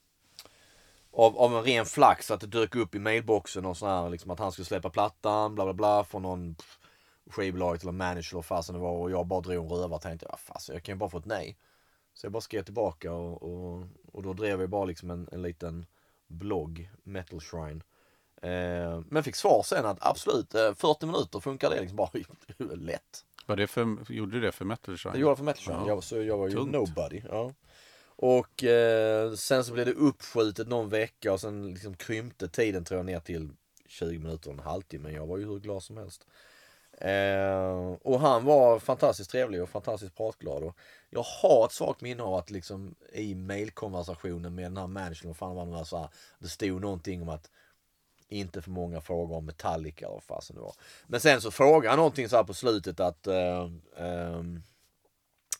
av, 1.17 1.39
av 1.39 1.57
en 1.57 1.63
ren 1.63 1.87
flax 1.87 2.31
att 2.31 2.41
det 2.41 2.47
dök 2.47 2.75
upp 2.75 2.95
i 2.95 2.99
mailboxen 2.99 3.67
och 3.67 3.77
så 3.77 3.87
här 3.87 4.11
liksom 4.11 4.31
att 4.31 4.39
han 4.39 4.53
skulle 4.53 4.67
släppa 4.67 4.91
plattan, 4.91 5.55
bla 5.55 5.65
bla 5.65 5.75
bla 5.75 6.05
från 6.05 6.23
någon 6.23 6.55
pff, 6.55 6.79
skivbolaget 7.31 7.83
eller 7.83 7.93
manager 7.93 8.35
eller 8.35 8.43
fasen 8.43 8.75
det 8.75 8.81
var 8.81 8.91
och 8.91 9.11
jag 9.11 9.27
bara 9.27 9.41
drog 9.41 9.65
en 9.65 9.71
röva 9.71 9.97
och 9.97 10.03
tänkte, 10.03 10.27
ja 10.31 10.37
fasen 10.37 10.75
jag 10.75 10.83
kan 10.83 10.95
ju 10.95 10.99
bara 10.99 11.11
få 11.11 11.19
ett 11.19 11.27
nej. 11.27 11.57
Så 12.15 12.27
jag 12.27 12.33
bara 12.33 12.41
skrev 12.41 12.63
tillbaka 12.63 13.13
och, 13.13 13.43
och, 13.43 13.87
och 14.13 14.23
då 14.23 14.33
drev 14.33 14.61
jag 14.61 14.71
bara 14.71 14.85
liksom 14.85 15.11
en, 15.11 15.29
en 15.33 15.43
liten 15.43 15.87
blogg, 16.27 16.91
Metal 17.03 17.41
Shrine. 17.41 17.83
Eh, 18.43 19.01
men 19.09 19.23
fick 19.23 19.37
svar 19.37 19.63
sen 19.63 19.87
att 19.87 19.99
absolut, 20.01 20.55
eh, 20.55 20.75
40 20.75 21.07
minuter 21.07 21.41
funkar 21.41 21.71
det 21.71 21.81
liksom 21.81 21.97
bara 21.97 22.11
lätt. 22.75 23.25
Vad 23.47 23.59
det 23.59 23.67
för, 23.67 24.13
gjorde 24.13 24.33
du 24.33 24.41
det 24.41 24.53
för 24.53 24.65
Metal 24.65 24.97
Shrine? 24.97 25.13
Jag 25.15 25.21
gjorde 25.21 25.33
det 25.33 25.37
för 25.37 25.45
Metal 25.45 25.63
Shrine. 25.63 25.79
Ja. 25.81 25.89
jag, 25.89 26.05
så 26.05 26.23
jag 26.23 26.39
var 26.39 26.49
ju 26.49 26.55
Tungt. 26.55 26.73
nobody. 26.73 27.23
Ja. 27.29 27.53
Och 28.17 28.65
eh, 28.65 29.33
sen 29.33 29.65
så 29.65 29.73
blev 29.73 29.87
det 29.87 29.93
uppskjutet 29.93 30.69
någon 30.69 30.89
vecka 30.89 31.33
och 31.33 31.41
sen 31.41 31.75
liksom 31.75 31.95
krympte 31.95 32.49
tiden 32.49 32.85
tror 32.85 32.99
jag 32.99 33.07
ner 33.07 33.21
till 33.21 33.51
20 33.87 34.19
minuter 34.19 34.49
och 34.51 34.55
en 34.55 34.65
halvtimme. 34.65 35.11
Jag 35.11 35.27
var 35.27 35.39
ju 35.39 35.45
hur 35.45 35.61
glad 35.61 35.83
som 35.83 35.97
helst. 35.97 36.27
Eh, 36.99 37.95
och 38.03 38.21
han 38.21 38.45
var 38.45 38.79
fantastiskt 38.79 39.31
trevlig 39.31 39.63
och 39.63 39.69
fantastiskt 39.69 40.17
pratglad. 40.17 40.63
Och 40.63 40.77
jag 41.11 41.23
har 41.23 41.65
ett 41.65 41.73
svagt 41.73 42.01
minne 42.01 42.23
av 42.23 42.35
att 42.35 42.51
liksom 42.51 42.95
i 43.13 43.35
mailkonversationen 43.35 44.55
med 44.55 44.65
den 44.65 44.77
här 44.77 44.87
managern, 44.87 45.31
och 45.31 45.37
fan 45.37 45.57
vad 45.57 45.67
det 45.67 45.73
var, 45.73 45.85
så 45.85 45.99
här, 45.99 46.09
det 46.39 46.49
stod 46.49 46.81
någonting 46.81 47.23
om 47.23 47.29
att 47.29 47.51
inte 48.29 48.63
för 48.63 48.71
många 48.71 49.01
frågor 49.01 49.37
om 49.37 49.47
Metallica 49.47 50.09
och 50.09 50.15
vad 50.15 50.23
fasen 50.23 50.57
det 50.57 50.63
var. 50.63 50.75
Men 51.07 51.21
sen 51.21 51.41
så 51.41 51.51
frågade 51.51 51.89
han 51.89 51.97
någonting 51.97 52.29
så 52.29 52.37
här 52.37 52.45
på 52.45 52.55
slutet 52.55 53.01
att 53.01 53.27
eh, 53.27 53.71
eh 53.97 54.43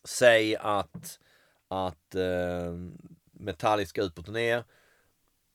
Säg 0.07 0.57
att, 0.57 1.19
att 1.75 2.15
eh, 2.15 2.75
Metallica 3.33 3.89
ska 3.89 4.03
ut 4.03 4.15
på 4.15 4.23
turné. 4.23 4.63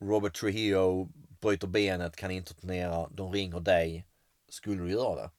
Robert 0.01 0.35
Trujillo 0.35 1.09
bryter 1.41 1.67
benet, 1.67 2.15
kan 2.15 2.31
inte 2.31 2.53
turnera. 2.53 3.09
De 3.11 3.31
ringer 3.31 3.59
dig. 3.59 4.05
Skulle 4.49 4.83
du 4.83 4.91
göra 4.91 5.15
det? 5.15 5.29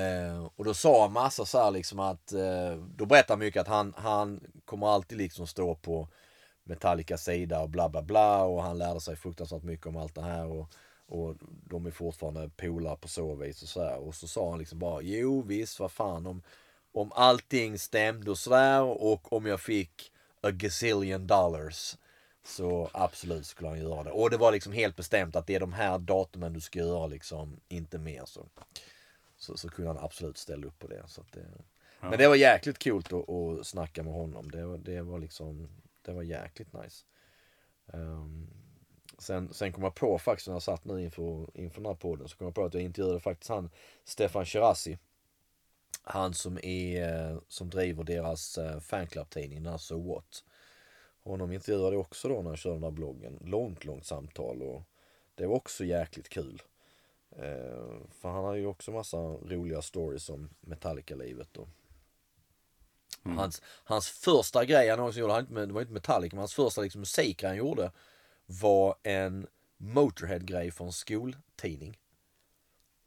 Eh, 0.00 0.44
och 0.56 0.64
då 0.64 0.74
sa 0.74 1.02
han 1.02 1.12
massa 1.12 1.44
så 1.44 1.58
här 1.58 1.70
liksom 1.70 1.98
att, 1.98 2.32
eh, 2.32 2.74
då 2.96 3.06
berättar 3.06 3.34
han 3.34 3.38
mycket 3.38 3.60
att 3.60 3.68
han, 3.68 3.94
han 3.96 4.40
kommer 4.64 4.86
alltid 4.86 5.18
liksom 5.18 5.46
stå 5.46 5.74
på 5.74 6.08
Metallicas 6.64 7.24
sida 7.24 7.60
och 7.62 7.70
bla 7.70 7.88
bla 7.88 8.02
bla 8.02 8.44
och 8.44 8.62
han 8.62 8.78
lärde 8.78 9.00
sig 9.00 9.16
fruktansvärt 9.16 9.62
mycket 9.62 9.86
om 9.86 9.96
allt 9.96 10.14
det 10.14 10.22
här 10.22 10.46
och, 10.46 10.72
och 11.06 11.36
de 11.40 11.86
är 11.86 11.90
fortfarande 11.90 12.48
polare 12.48 12.96
på 12.96 13.08
så 13.08 13.34
vis 13.34 13.62
och 13.62 13.68
så 13.68 13.82
här. 13.82 13.98
Och 13.98 14.14
så 14.14 14.28
sa 14.28 14.50
han 14.50 14.58
liksom 14.58 14.78
bara, 14.78 15.02
jo 15.02 15.42
visst 15.42 15.80
vad 15.80 15.92
fan 15.92 16.26
om, 16.26 16.42
om 17.00 17.12
allting 17.14 17.78
stämde 17.78 18.30
och 18.30 18.38
sådär 18.38 18.82
och 18.82 19.32
om 19.32 19.46
jag 19.46 19.60
fick 19.60 20.12
a 20.40 20.50
gazillion 20.50 21.26
dollars 21.26 21.96
så 22.44 22.90
absolut 22.92 23.46
skulle 23.46 23.68
han 23.68 23.78
göra 23.80 24.02
det. 24.02 24.10
Och 24.10 24.30
det 24.30 24.36
var 24.36 24.52
liksom 24.52 24.72
helt 24.72 24.96
bestämt 24.96 25.36
att 25.36 25.46
det 25.46 25.54
är 25.54 25.60
de 25.60 25.72
här 25.72 25.98
datumen 25.98 26.52
du 26.52 26.60
ska 26.60 26.78
göra 26.78 27.06
liksom, 27.06 27.60
inte 27.68 27.98
mer 27.98 28.24
så. 28.24 28.46
Så, 29.36 29.56
så 29.56 29.68
kunde 29.68 29.90
han 29.90 30.04
absolut 30.04 30.38
ställa 30.38 30.66
upp 30.66 30.78
på 30.78 30.86
det. 30.86 31.02
Så 31.06 31.22
det 31.32 31.46
Men 32.10 32.18
det 32.18 32.28
var 32.28 32.36
jäkligt 32.36 32.84
coolt 32.84 33.12
att, 33.12 33.30
att 33.30 33.66
snacka 33.66 34.02
med 34.02 34.12
honom. 34.12 34.50
Det, 34.50 34.66
var- 34.66 34.78
det 34.78 35.02
var 35.02 35.18
liksom, 35.18 35.68
det 36.02 36.12
var 36.12 36.22
jäkligt 36.22 36.72
nice. 36.72 37.04
Ehm, 37.92 38.46
sen, 39.18 39.54
sen 39.54 39.72
kom 39.72 39.84
jag 39.84 39.94
på 39.94 40.18
faktiskt 40.18 40.46
när 40.48 40.54
jag 40.54 40.62
satt 40.62 40.84
nu 40.84 41.02
inför, 41.04 41.46
inför 41.54 41.80
den 41.80 41.86
här 41.86 41.94
podden 41.94 42.28
så 42.28 42.36
kom 42.36 42.44
jag 42.46 42.54
på 42.54 42.64
att 42.64 42.74
jag 42.74 42.82
intervjuade 42.82 43.20
faktiskt 43.20 43.48
han 43.50 43.70
Stefan 44.04 44.46
Shirazi. 44.46 44.98
Han 46.10 46.34
som 46.34 46.58
är, 46.62 47.30
eh, 47.30 47.38
som 47.48 47.70
driver 47.70 48.04
deras 48.04 48.58
eh, 48.58 48.80
fanclub-tidning, 48.80 49.62
den 49.62 49.72
här 49.72 49.78
So 49.78 50.14
What. 50.14 50.44
Honom 51.22 51.52
intervjuade 51.52 51.96
jag 51.96 52.00
också 52.00 52.28
då 52.28 52.42
när 52.42 52.50
jag 52.50 52.58
körde 52.58 52.76
den 52.76 52.84
här 52.84 52.90
bloggen. 52.90 53.38
Långt, 53.44 53.84
långt 53.84 54.06
samtal 54.06 54.62
och 54.62 54.82
det 55.34 55.46
var 55.46 55.56
också 55.56 55.84
jäkligt 55.84 56.28
kul. 56.28 56.62
Eh, 57.30 58.00
för 58.10 58.28
han 58.28 58.44
har 58.44 58.54
ju 58.54 58.66
också 58.66 58.90
massa 58.90 59.16
roliga 59.26 59.82
stories 59.82 60.30
om 60.30 60.50
Metallica-livet 60.60 61.56
och 61.56 61.68
Hans, 63.22 63.62
hans 63.64 64.08
första 64.08 64.64
grej 64.64 64.88
han 64.88 65.00
också 65.00 65.20
gjorde, 65.20 65.32
han, 65.32 65.54
det 65.54 65.72
var 65.72 65.80
inte 65.80 65.92
Metallica, 65.92 66.36
men 66.36 66.40
hans 66.40 66.54
första 66.54 66.80
liksom, 66.80 67.00
musik 67.00 67.42
han 67.42 67.56
gjorde 67.56 67.92
var 68.46 68.96
en 69.02 69.46
Motorhead-grej 69.76 70.70
från 70.70 70.92
skoltidning. 70.92 71.98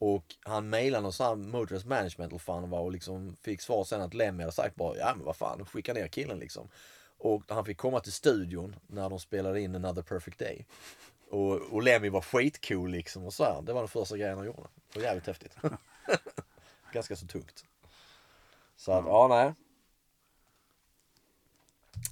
Och 0.01 0.35
han 0.39 0.69
mejlade 0.69 1.03
någon 1.03 1.13
sån 1.13 1.25
här 1.25 1.35
Motorheads 1.35 1.85
management 1.85 2.31
eller 2.31 2.39
fan 2.39 2.69
var 2.69 2.79
och 2.79 2.91
liksom 2.91 3.35
fick 3.41 3.61
svar 3.61 3.83
sen 3.83 4.01
att 4.01 4.13
Lemmy 4.13 4.43
hade 4.43 4.51
sagt 4.51 4.75
bara 4.75 4.97
ja 4.97 5.13
men 5.15 5.25
vad 5.25 5.35
fan 5.35 5.65
skicka 5.65 5.93
ner 5.93 6.07
killen 6.07 6.39
liksom. 6.39 6.69
Och 7.17 7.43
han 7.47 7.65
fick 7.65 7.77
komma 7.77 7.99
till 7.99 8.11
studion 8.11 8.75
när 8.87 9.09
de 9.09 9.19
spelade 9.19 9.61
in 9.61 9.75
Another 9.75 10.01
Perfect 10.01 10.39
Day. 10.39 10.65
Och, 11.29 11.55
och 11.55 11.83
Lemmy 11.83 12.09
var 12.09 12.21
skitcool 12.21 12.91
liksom 12.91 13.25
och 13.25 13.33
så 13.33 13.43
här. 13.43 13.61
Det 13.61 13.73
var 13.73 13.81
den 13.81 13.87
första 13.87 14.17
grejen 14.17 14.37
han 14.37 14.45
gjorde. 14.45 14.67
Det 14.93 14.99
var 14.99 15.05
jävligt 15.05 15.27
häftigt. 15.27 15.55
Ganska 16.93 17.15
så 17.15 17.27
tungt. 17.27 17.65
Så 18.75 18.91
att, 18.91 19.05
ja 19.05 19.27
nej. 19.27 19.53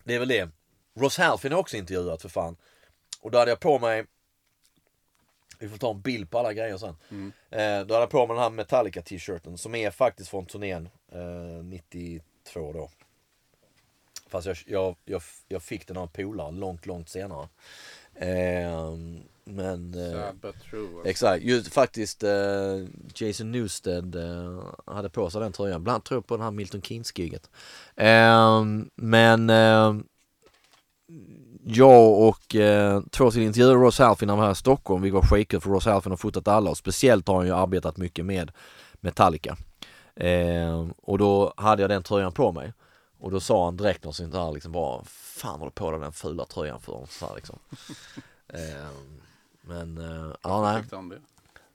Det 0.04 0.16
är 0.16 0.20
väl 0.20 0.28
det. 0.28 0.50
Ross 0.94 1.18
Halfin 1.18 1.52
har 1.52 1.60
också 1.60 1.78
intervjuat 1.78 2.22
för 2.22 2.30
fan. 2.30 2.58
Och 3.22 3.32
då 3.32 3.38
hade 3.38 3.52
jag 3.52 3.60
på 3.60 3.80
mig 3.80 4.06
vi 5.60 5.70
får 5.70 5.78
ta 5.78 5.92
en 5.92 6.02
bild 6.02 6.30
på 6.30 6.40
alla 6.40 6.54
grejer 6.54 6.78
sen. 6.78 6.96
Eh, 7.50 7.86
då 7.86 7.94
hade 7.94 8.04
jag 8.04 8.10
på 8.10 8.28
mig 8.28 8.36
den 8.36 8.44
här 8.44 8.50
Metallica 8.50 9.02
t-shirten 9.02 9.58
som 9.58 9.76
är 9.76 9.92
faktiskt 9.92 10.30
från 10.30 10.46
turnén 10.46 10.90
eh, 11.12 11.64
92 11.64 12.74
då. 12.74 12.90
Fast 14.28 14.48
jag, 14.48 14.58
jag, 14.66 14.96
jag, 15.06 15.22
jag 15.48 15.64
fick 15.64 15.88
den 15.88 15.98
av 15.98 16.04
en 16.04 16.10
polare 16.10 16.52
långt, 16.52 16.86
långt 16.86 17.10
senare. 17.10 17.48
Eh, 18.16 18.96
men... 19.44 19.94
Eh, 19.94 20.52
true. 20.70 20.88
alltså. 20.88 21.10
Exakt, 21.10 21.44
just 21.44 21.74
faktiskt 21.74 22.24
eh, 22.24 22.86
Jason 23.16 23.52
Newsted 23.52 24.16
eh, 24.16 24.64
hade 24.86 25.10
på 25.10 25.30
sig 25.30 25.42
den 25.42 25.52
tröjan. 25.52 25.84
Bland 25.84 25.96
annat 25.96 26.06
tror 26.06 26.18
jag 26.18 26.28
på 26.28 26.36
den 26.38 26.44
här 26.44 26.52
Milton 26.52 26.82
Keynes-giget. 26.82 27.50
Men 28.96 29.50
jag 31.76 32.20
och 32.20 32.56
eh, 32.56 33.02
två 33.12 33.32
till 33.32 33.42
intervjuade 33.42 33.74
Ross 33.74 34.00
Halfin 34.00 34.28
när 34.28 34.34
han 34.34 34.40
var 34.40 34.46
här 34.46 34.52
i 34.52 34.56
Stockholm. 34.56 35.02
Vi 35.02 35.10
var 35.10 35.22
skitkul 35.22 35.62
för 35.62 35.70
Ross 35.70 35.86
Halfin 35.86 36.12
har 36.12 36.18
fotat 36.18 36.48
alla 36.48 36.70
och 36.70 36.78
speciellt 36.78 37.28
har 37.28 37.36
han 37.36 37.46
ju 37.46 37.54
arbetat 37.54 37.98
mycket 37.98 38.26
med 38.26 38.52
Metallica. 38.94 39.58
Eh, 40.16 40.88
och 41.02 41.18
då 41.18 41.54
hade 41.58 41.82
jag 41.82 41.90
den 41.90 42.04
tröjan 42.04 42.32
på 42.32 42.52
mig. 42.52 42.74
Och 43.20 43.32
då 43.32 43.40
sa 43.40 43.66
han 43.66 43.78
direkt 43.78 44.04
något 44.04 44.16
sånt 44.16 44.32
där 44.32 44.52
liksom 44.52 44.72
bara 44.72 45.04
Fan 45.06 45.60
har 45.60 45.66
du 45.66 45.72
på 45.72 45.92
dig 45.92 46.00
den 46.00 46.12
fula 46.12 46.46
tröjan 46.46 46.80
för? 46.80 47.06
Så 47.10 47.28
här, 47.28 47.36
liksom. 47.36 47.60
eh, 48.48 48.90
men 49.62 49.98
eh, 49.98 50.36
ja 50.42 50.62
nej. 50.92 51.12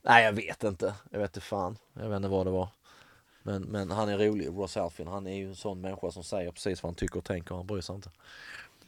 Nej 0.02 0.24
jag 0.24 0.32
vet 0.32 0.64
inte. 0.64 0.94
Jag 1.10 1.18
vet 1.18 1.30
inte 1.36 1.40
fan. 1.40 1.76
Jag 1.92 2.08
vet 2.08 2.16
inte 2.16 2.28
vad 2.28 2.46
det 2.46 2.50
var. 2.50 2.68
Men, 3.42 3.62
men 3.62 3.90
han 3.90 4.08
är 4.08 4.18
rolig, 4.18 4.48
Ross 4.48 4.74
Halfin. 4.74 5.06
Han 5.06 5.26
är 5.26 5.36
ju 5.36 5.48
en 5.48 5.56
sån 5.56 5.80
människa 5.80 6.10
som 6.10 6.24
säger 6.24 6.50
precis 6.50 6.82
vad 6.82 6.90
han 6.90 6.96
tycker 6.96 7.18
och 7.18 7.24
tänker. 7.24 7.54
Han 7.54 7.66
bryr 7.66 7.80
sig 7.80 7.94
inte. 7.94 8.10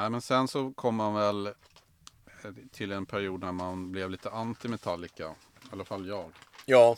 Nej, 0.00 0.10
men 0.10 0.20
sen 0.20 0.48
så 0.48 0.72
kom 0.72 0.94
man 0.94 1.14
väl 1.14 1.46
eh, 1.46 1.52
till 2.70 2.92
en 2.92 3.06
period 3.06 3.40
när 3.40 3.52
man 3.52 3.92
blev 3.92 4.10
lite 4.10 4.30
anti-Metallica. 4.30 5.30
I 5.30 5.66
alla 5.72 5.84
fall 5.84 6.06
jag. 6.06 6.30
Ja, 6.66 6.96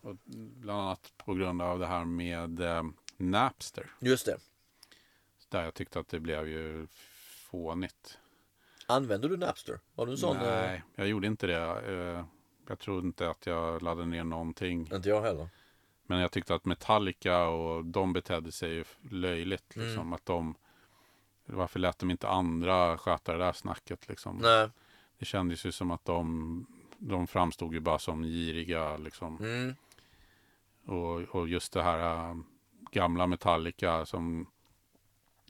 Och 0.00 0.16
bland 0.60 0.80
annat 0.80 1.12
på 1.16 1.34
grund 1.34 1.62
av 1.62 1.78
det 1.78 1.86
här 1.86 2.04
med 2.04 2.60
eh, 2.60 2.82
Napster. 3.16 3.90
just 3.98 4.26
det. 4.26 4.36
Där 5.48 5.64
jag 5.64 5.74
tyckte 5.74 5.98
att 6.00 6.08
det 6.08 6.20
blev 6.20 6.48
ju 6.48 6.86
fånigt. 7.50 8.18
Använder 8.86 9.28
du 9.28 9.36
Napster? 9.36 9.80
Har 9.96 10.06
du 10.06 10.12
en 10.12 10.18
sån? 10.18 10.36
eh, 10.36 10.42
Nej, 10.42 10.82
jag 10.94 11.08
gjorde 11.08 11.26
inte 11.26 11.46
det. 11.46 11.80
Eh, 11.92 12.24
Jag 12.68 12.78
tror 12.78 13.04
inte 13.04 13.30
att 13.30 13.46
jag 13.46 13.82
laddade 13.82 14.06
ner 14.06 14.24
någonting. 14.24 14.88
Inte 14.94 15.08
jag 15.08 15.22
heller. 15.22 15.48
Men 16.06 16.18
jag 16.18 16.32
tyckte 16.32 16.54
att 16.54 16.64
Metallica 16.64 17.44
och 17.48 17.84
de 17.84 18.12
betedde 18.12 18.52
sig 18.52 18.84
löjligt. 19.10 19.76
Mm. 19.76 19.86
Liksom, 19.88 20.12
att 20.12 20.26
de, 20.26 20.54
varför 21.52 21.78
lät 21.78 21.98
de 21.98 22.10
inte 22.10 22.28
andra 22.28 22.98
sköta 22.98 23.32
det 23.32 23.38
där 23.38 23.52
snacket? 23.52 24.08
Liksom? 24.08 24.36
Nej. 24.36 24.68
Det 25.18 25.24
kändes 25.24 25.66
ju 25.66 25.72
som 25.72 25.90
att 25.90 26.04
de, 26.04 26.66
de 26.98 27.26
framstod 27.26 27.74
ju 27.74 27.80
bara 27.80 27.98
som 27.98 28.22
giriga. 28.22 28.96
Liksom. 28.96 29.38
Mm. 29.38 29.74
Och, 30.86 31.20
och 31.20 31.48
just 31.48 31.72
det 31.72 31.82
här 31.82 32.30
äh, 32.30 32.36
gamla 32.90 33.26
Metallica 33.26 34.06
som 34.06 34.46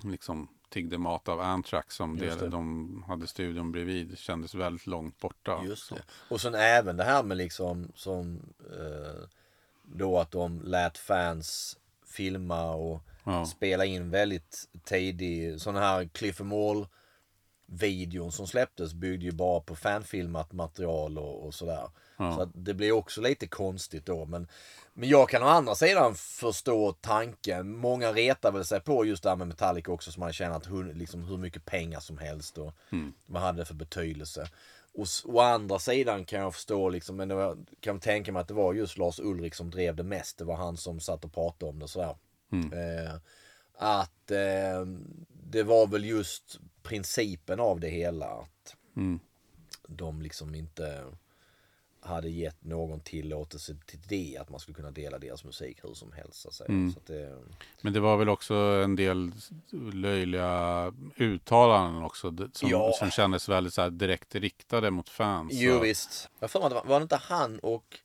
liksom 0.03 0.49
tiggde 0.69 0.99
mat 0.99 1.29
av 1.29 1.41
Anthrax 1.41 1.95
som 1.95 2.19
det, 2.19 2.41
det. 2.41 2.49
de 2.49 3.05
hade 3.07 3.27
studion 3.27 3.73
bredvid 3.73 4.19
kändes 4.19 4.55
väldigt 4.55 4.87
långt 4.87 5.21
borta. 5.21 5.63
Just 5.65 5.87
Så. 5.87 5.97
Och 6.29 6.41
sen 6.41 6.55
även 6.55 6.97
det 6.97 7.05
här 7.05 7.23
med 7.23 7.37
liksom 7.37 7.93
som 7.95 8.41
eh, 8.71 9.29
då 9.83 10.19
att 10.19 10.31
de 10.31 10.61
lät 10.63 10.99
fans 10.99 11.79
filma 12.07 12.71
och 12.71 13.03
Ja. 13.25 13.47
spela 13.47 13.85
in 13.85 14.11
väldigt 14.11 14.69
tidig 14.85 15.61
sådana 15.61 15.81
här 15.81 16.09
Cliff 16.13 16.41
Mall 16.41 16.87
videon 17.67 18.33
som 18.33 18.47
släpptes 18.47 18.95
byggde 18.95 19.25
ju 19.25 19.33
bara 19.33 19.61
på 19.61 19.77
fanfilmat 19.77 20.53
material 20.53 21.19
och, 21.19 21.47
och 21.47 21.55
sådär. 21.55 21.89
Ja. 22.17 22.37
Så 22.37 22.45
det 22.55 22.75
blir 22.75 22.93
också 22.93 23.21
lite 23.21 23.47
konstigt 23.47 24.07
då. 24.07 24.25
Men, 24.25 24.49
men 24.93 25.09
jag 25.09 25.29
kan 25.29 25.43
å 25.43 25.47
andra 25.47 25.75
sidan 25.75 26.15
förstå 26.15 26.93
tanken. 26.93 27.77
Många 27.77 28.13
retar 28.13 28.53
väl 28.53 28.65
sig 28.65 28.81
på 28.81 29.05
just 29.05 29.23
det 29.23 29.29
här 29.29 29.37
med 29.37 29.49
Metallica 29.49 29.93
också 29.93 30.13
som 30.13 30.21
man 30.21 30.33
tjänat 30.33 30.71
hur, 30.71 30.95
liksom, 30.95 31.25
hur 31.25 31.37
mycket 31.37 31.65
pengar 31.65 32.01
som 32.01 32.19
helst 32.19 32.59
och 32.59 32.73
vad 33.27 33.43
hade 33.43 33.59
det 33.59 33.65
för 33.65 33.75
betydelse. 33.75 34.49
Och 34.95 35.07
å 35.25 35.41
andra 35.41 35.79
sidan 35.79 36.25
kan 36.25 36.41
jag 36.41 36.55
förstå, 36.55 36.89
liksom, 36.89 37.17
men 37.17 37.29
det 37.29 37.35
var, 37.35 37.57
kan 37.81 38.01
tänka 38.01 38.33
mig 38.33 38.41
att 38.41 38.49
det 38.49 38.55
var 38.55 38.75
just 38.75 38.99
Lars 38.99 39.21
Ulrik 39.21 39.55
som 39.55 39.71
drev 39.71 39.97
det 39.97 40.03
mest. 40.03 40.39
Det 40.39 40.45
var 40.45 40.57
han 40.57 40.77
som 40.77 41.01
satt 41.01 41.25
och 41.25 41.35
pratade 41.35 41.71
om 41.71 41.79
det 41.79 41.89
sådär. 41.89 42.17
Eh, 42.53 43.15
att 43.75 44.31
eh, 44.31 44.87
det 45.51 45.63
var 45.63 45.87
väl 45.87 46.05
just 46.05 46.61
principen 46.83 47.61
av 47.61 47.81
det 47.81 47.89
hela. 47.89 48.27
Att 48.27 48.77
de 49.89 50.23
liksom 50.23 50.55
inte 50.55 51.05
hade 52.03 52.29
gett 52.29 52.65
någon 52.65 53.01
tillåtelse 53.01 53.77
till 53.87 54.01
det. 54.09 54.37
Att 54.41 54.51
man 54.51 54.61
skulle 54.61 54.75
kunna 54.75 54.91
dela 54.91 55.19
deras 55.19 55.45
musik 55.45 55.79
hur 55.85 55.95
som 55.95 56.13
helst. 56.13 56.35
Så 56.41 56.51
säga. 56.51 56.93
Så 56.95 57.01
det, 57.13 57.39
Men 57.83 57.93
det 57.93 58.01
var 58.01 58.17
väl 58.17 58.29
också 58.29 58.55
en 58.55 58.97
del 58.97 59.33
löjliga 59.93 60.93
uttalanden 61.17 62.03
också. 62.03 62.37
Som, 62.53 62.69
Ja. 62.69 62.93
som 62.99 63.11
kändes 63.11 63.49
väldigt 63.49 63.75
så 63.75 63.89
direkt 63.89 64.35
riktade 64.35 64.91
mot 64.91 65.09
fans. 65.09 65.51
jo 65.55 65.73
Så- 65.75 65.81
visst. 65.81 66.29
Jag 66.39 66.51
för 66.51 66.61
mig 66.61 66.81
var 66.85 66.99
det 67.01 67.03
inte 67.03 67.17
han 67.17 67.59
och 67.59 67.99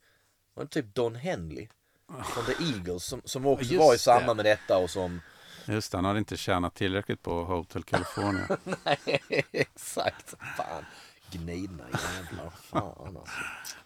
var 0.53 0.63
det 0.63 0.69
typ 0.69 0.95
Don 0.95 1.15
Henley? 1.15 1.67
Från 2.07 2.45
The 2.45 2.63
Eagles 2.63 3.05
som, 3.05 3.21
som 3.25 3.45
också 3.45 3.65
Just 3.65 3.79
var 3.79 3.95
i 3.95 3.97
samband 3.97 4.37
med 4.37 4.45
detta 4.45 4.77
och 4.77 4.89
som 4.89 5.21
Just 5.67 5.91
det, 5.91 5.97
han 5.97 6.05
hade 6.05 6.19
inte 6.19 6.37
tjänat 6.37 6.75
tillräckligt 6.75 7.21
på 7.21 7.43
Hotel 7.43 7.83
California. 7.83 8.57
Nej, 8.83 9.21
exakt. 9.51 10.35
Fan. 10.57 10.85
Gnidna 11.31 11.83
jävlar. 11.83 12.49
Fan 12.49 13.17
alltså. 13.17 13.35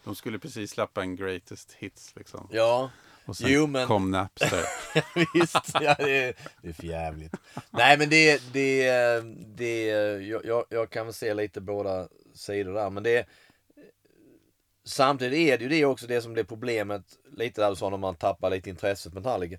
De 0.04 0.16
skulle 0.16 0.40
precis 0.40 0.72
släppa 0.72 1.02
en 1.02 1.16
greatest 1.16 1.74
hits 1.74 2.16
liksom. 2.16 2.48
Ja. 2.52 2.91
Och 3.26 3.38
sen 3.38 3.52
Jo 3.52 3.68
men 3.68 3.88
kom 3.88 4.12
Napster. 4.12 4.64
visst. 5.34 5.72
Ja, 5.74 5.96
det, 6.00 6.28
är, 6.28 6.34
det 6.62 6.70
är 6.70 6.74
för 6.74 6.84
jävligt. 6.84 7.34
Nej 7.70 7.98
men 7.98 8.10
det, 8.10 8.54
det, 8.54 8.91
det 9.56 9.86
jag, 10.28 10.46
jag, 10.46 10.66
jag 10.70 10.90
kan 10.90 11.06
väl 11.06 11.14
se 11.14 11.34
lite 11.34 11.62
båda 11.62 12.08
sidor 12.34 12.74
där. 12.74 12.90
Men 12.90 13.04
det 13.04 13.26
Samtidigt 14.90 15.40
är 15.40 15.57
det 15.57 15.64
ju 15.64 15.70
det 15.70 15.86
också 15.86 16.07
det 16.07 16.22
som 16.22 16.34
blir 16.34 16.44
problemet. 16.44 17.03
Lite 17.36 17.61
där 17.61 17.70
du 17.70 17.76
sa 17.76 17.90
när 17.90 17.98
man 17.98 18.16
tappar 18.16 18.49
lite 18.49 18.70
intresset 18.70 19.14
med 19.14 19.24
Metallica. 19.24 19.57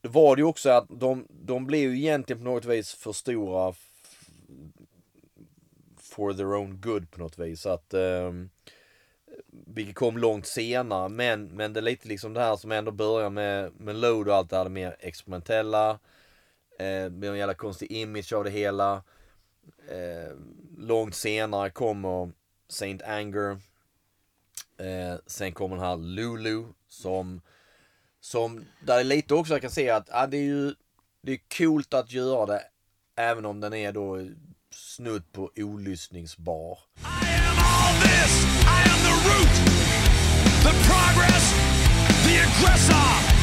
Det 0.00 0.08
var 0.08 0.36
det 0.36 0.40
ju 0.40 0.46
också 0.46 0.70
att 0.70 0.86
de, 0.88 1.26
de 1.30 1.66
blev 1.66 1.80
ju 1.80 1.96
egentligen 1.98 2.38
på 2.38 2.44
något 2.44 2.64
vis 2.64 2.94
för 2.94 3.12
stora 3.12 3.68
f- 3.68 3.90
for 5.98 6.32
their 6.32 6.54
own 6.54 6.80
good 6.80 7.10
på 7.10 7.20
något 7.20 7.38
vis. 7.38 7.66
Att, 7.66 7.94
eh, 7.94 8.32
vilket 9.66 9.94
kom 9.94 10.18
långt 10.18 10.46
senare. 10.46 11.08
Men, 11.08 11.44
men 11.46 11.72
det 11.72 11.80
är 11.80 11.82
lite 11.82 12.08
liksom 12.08 12.32
det 12.34 12.40
här 12.40 12.56
som 12.56 12.72
ändå 12.72 12.90
börjar 12.90 13.30
med, 13.30 13.72
med 13.80 13.96
Load 13.96 14.28
och 14.28 14.34
allt 14.34 14.50
det 14.50 14.56
här 14.56 14.64
det 14.64 14.70
mer 14.70 14.96
experimentella. 15.00 15.90
Eh, 16.78 17.10
med 17.10 17.24
en 17.24 17.38
jävla 17.38 17.54
konstig 17.54 17.92
image 17.92 18.32
av 18.32 18.44
det 18.44 18.50
hela. 18.50 19.02
Eh, 19.88 20.32
långt 20.78 21.14
senare 21.14 21.70
kommer 21.70 22.30
Saint 22.68 23.02
Anger. 23.02 23.58
Eh, 24.78 25.18
sen 25.26 25.52
kommer 25.52 25.76
den 25.76 25.84
här 25.84 25.96
Lulu 25.96 26.64
som, 26.88 27.40
som 28.20 28.64
där 28.80 29.00
är 29.00 29.04
lite 29.04 29.34
också 29.34 29.54
jag 29.54 29.62
kan 29.62 29.70
se 29.70 29.90
att 29.90 30.08
ah, 30.12 30.26
det 30.26 30.36
är 30.36 30.42
ju 30.42 30.74
det 31.22 31.32
är 31.32 31.38
coolt 31.58 31.94
att 31.94 32.12
göra 32.12 32.46
det 32.46 32.62
även 33.16 33.46
om 33.46 33.60
den 33.60 33.74
är 33.74 33.92
då 33.92 34.18
snudd 34.74 35.32
på 35.32 35.50
olyssningsbar. 35.56 36.78
I 36.98 37.34
am 37.34 37.58
all 37.58 37.94
this. 38.02 38.44
I 38.64 38.82
am 38.92 39.00
the 39.08 39.16
root, 39.28 39.54
the 40.62 40.72
progress, 40.88 41.54
the 42.24 42.38
aggressor. 42.38 43.35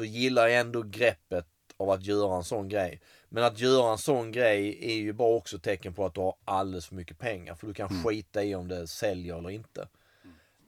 Så 0.00 0.04
gillar 0.04 0.46
jag 0.46 0.60
ändå 0.60 0.82
greppet 0.82 1.46
av 1.76 1.90
att 1.90 2.06
göra 2.06 2.36
en 2.36 2.44
sån 2.44 2.68
grej. 2.68 3.00
Men 3.28 3.44
att 3.44 3.58
göra 3.58 3.92
en 3.92 3.98
sån 3.98 4.32
grej 4.32 4.78
är 4.80 4.94
ju 4.94 5.12
bara 5.12 5.34
också 5.36 5.58
tecken 5.58 5.94
på 5.94 6.06
att 6.06 6.14
du 6.14 6.20
har 6.20 6.34
alldeles 6.44 6.86
för 6.86 6.94
mycket 6.94 7.18
pengar. 7.18 7.54
För 7.54 7.66
du 7.66 7.74
kan 7.74 8.04
skita 8.04 8.44
i 8.44 8.54
om 8.54 8.68
det 8.68 8.86
säljer 8.86 9.38
eller 9.38 9.50
inte. 9.50 9.88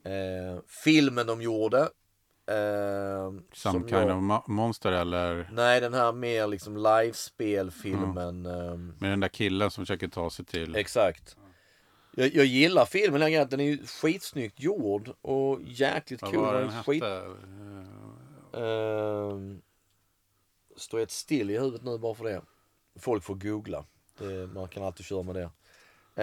Eh, 0.05 0.59
filmen 0.67 1.27
de 1.27 1.41
gjorde. 1.41 1.79
Eh, 2.47 3.31
Some 3.31 3.41
som 3.53 3.73
kind 3.73 3.91
jag- 3.93 4.03
of 4.17 4.23
mo- 4.23 4.43
monster 4.49 4.91
eller 4.91 5.49
Nej, 5.51 5.81
den 5.81 5.93
här 5.93 6.11
mer 6.11 6.47
liksom 6.47 6.77
livespelfilmen. 6.77 8.45
eh, 8.45 8.77
med 8.77 9.09
den 9.11 9.19
där 9.19 9.27
killen 9.27 9.71
som 9.71 9.85
försöker 9.85 10.07
ta 10.07 10.29
sig 10.29 10.45
till. 10.45 10.75
Exakt. 10.75 11.37
Jag, 12.15 12.35
jag 12.35 12.45
gillar 12.45 12.85
filmen, 12.85 13.19
den 13.49 13.59
är- 13.59 13.63
ju 13.63 13.85
skitsnyggt 13.85 14.59
gjord 14.59 15.09
och 15.21 15.59
jäkligt 15.65 16.21
Vad 16.21 16.31
cool. 16.31 16.41
var 16.45 16.53
Den 16.59 16.69
är 16.69 16.83
skit, 16.83 17.03
Ehm, 18.53 19.61
står 20.75 20.99
helt 20.99 21.11
still 21.11 21.49
i 21.49 21.59
huvudet 21.59 21.83
nu 21.83 21.97
bara 21.97 22.15
för 22.15 22.23
det. 22.23 22.41
Folk 22.99 23.23
får 23.23 23.35
googla. 23.35 23.85
Det, 24.17 24.47
man 24.47 24.67
kan 24.67 24.83
alltid 24.83 25.05
köra 25.05 25.23
med 25.23 25.35
det. 25.35 25.49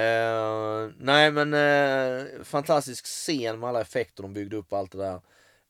Ehm, 0.00 0.92
nej 0.98 1.30
men 1.32 1.54
eh, 1.54 2.42
fantastisk 2.42 3.04
scen 3.04 3.60
med 3.60 3.68
alla 3.68 3.80
effekter 3.80 4.22
de 4.22 4.32
byggde 4.32 4.56
upp 4.56 4.72
och 4.72 4.78
allt 4.78 4.92
det 4.92 4.98
där. 4.98 5.20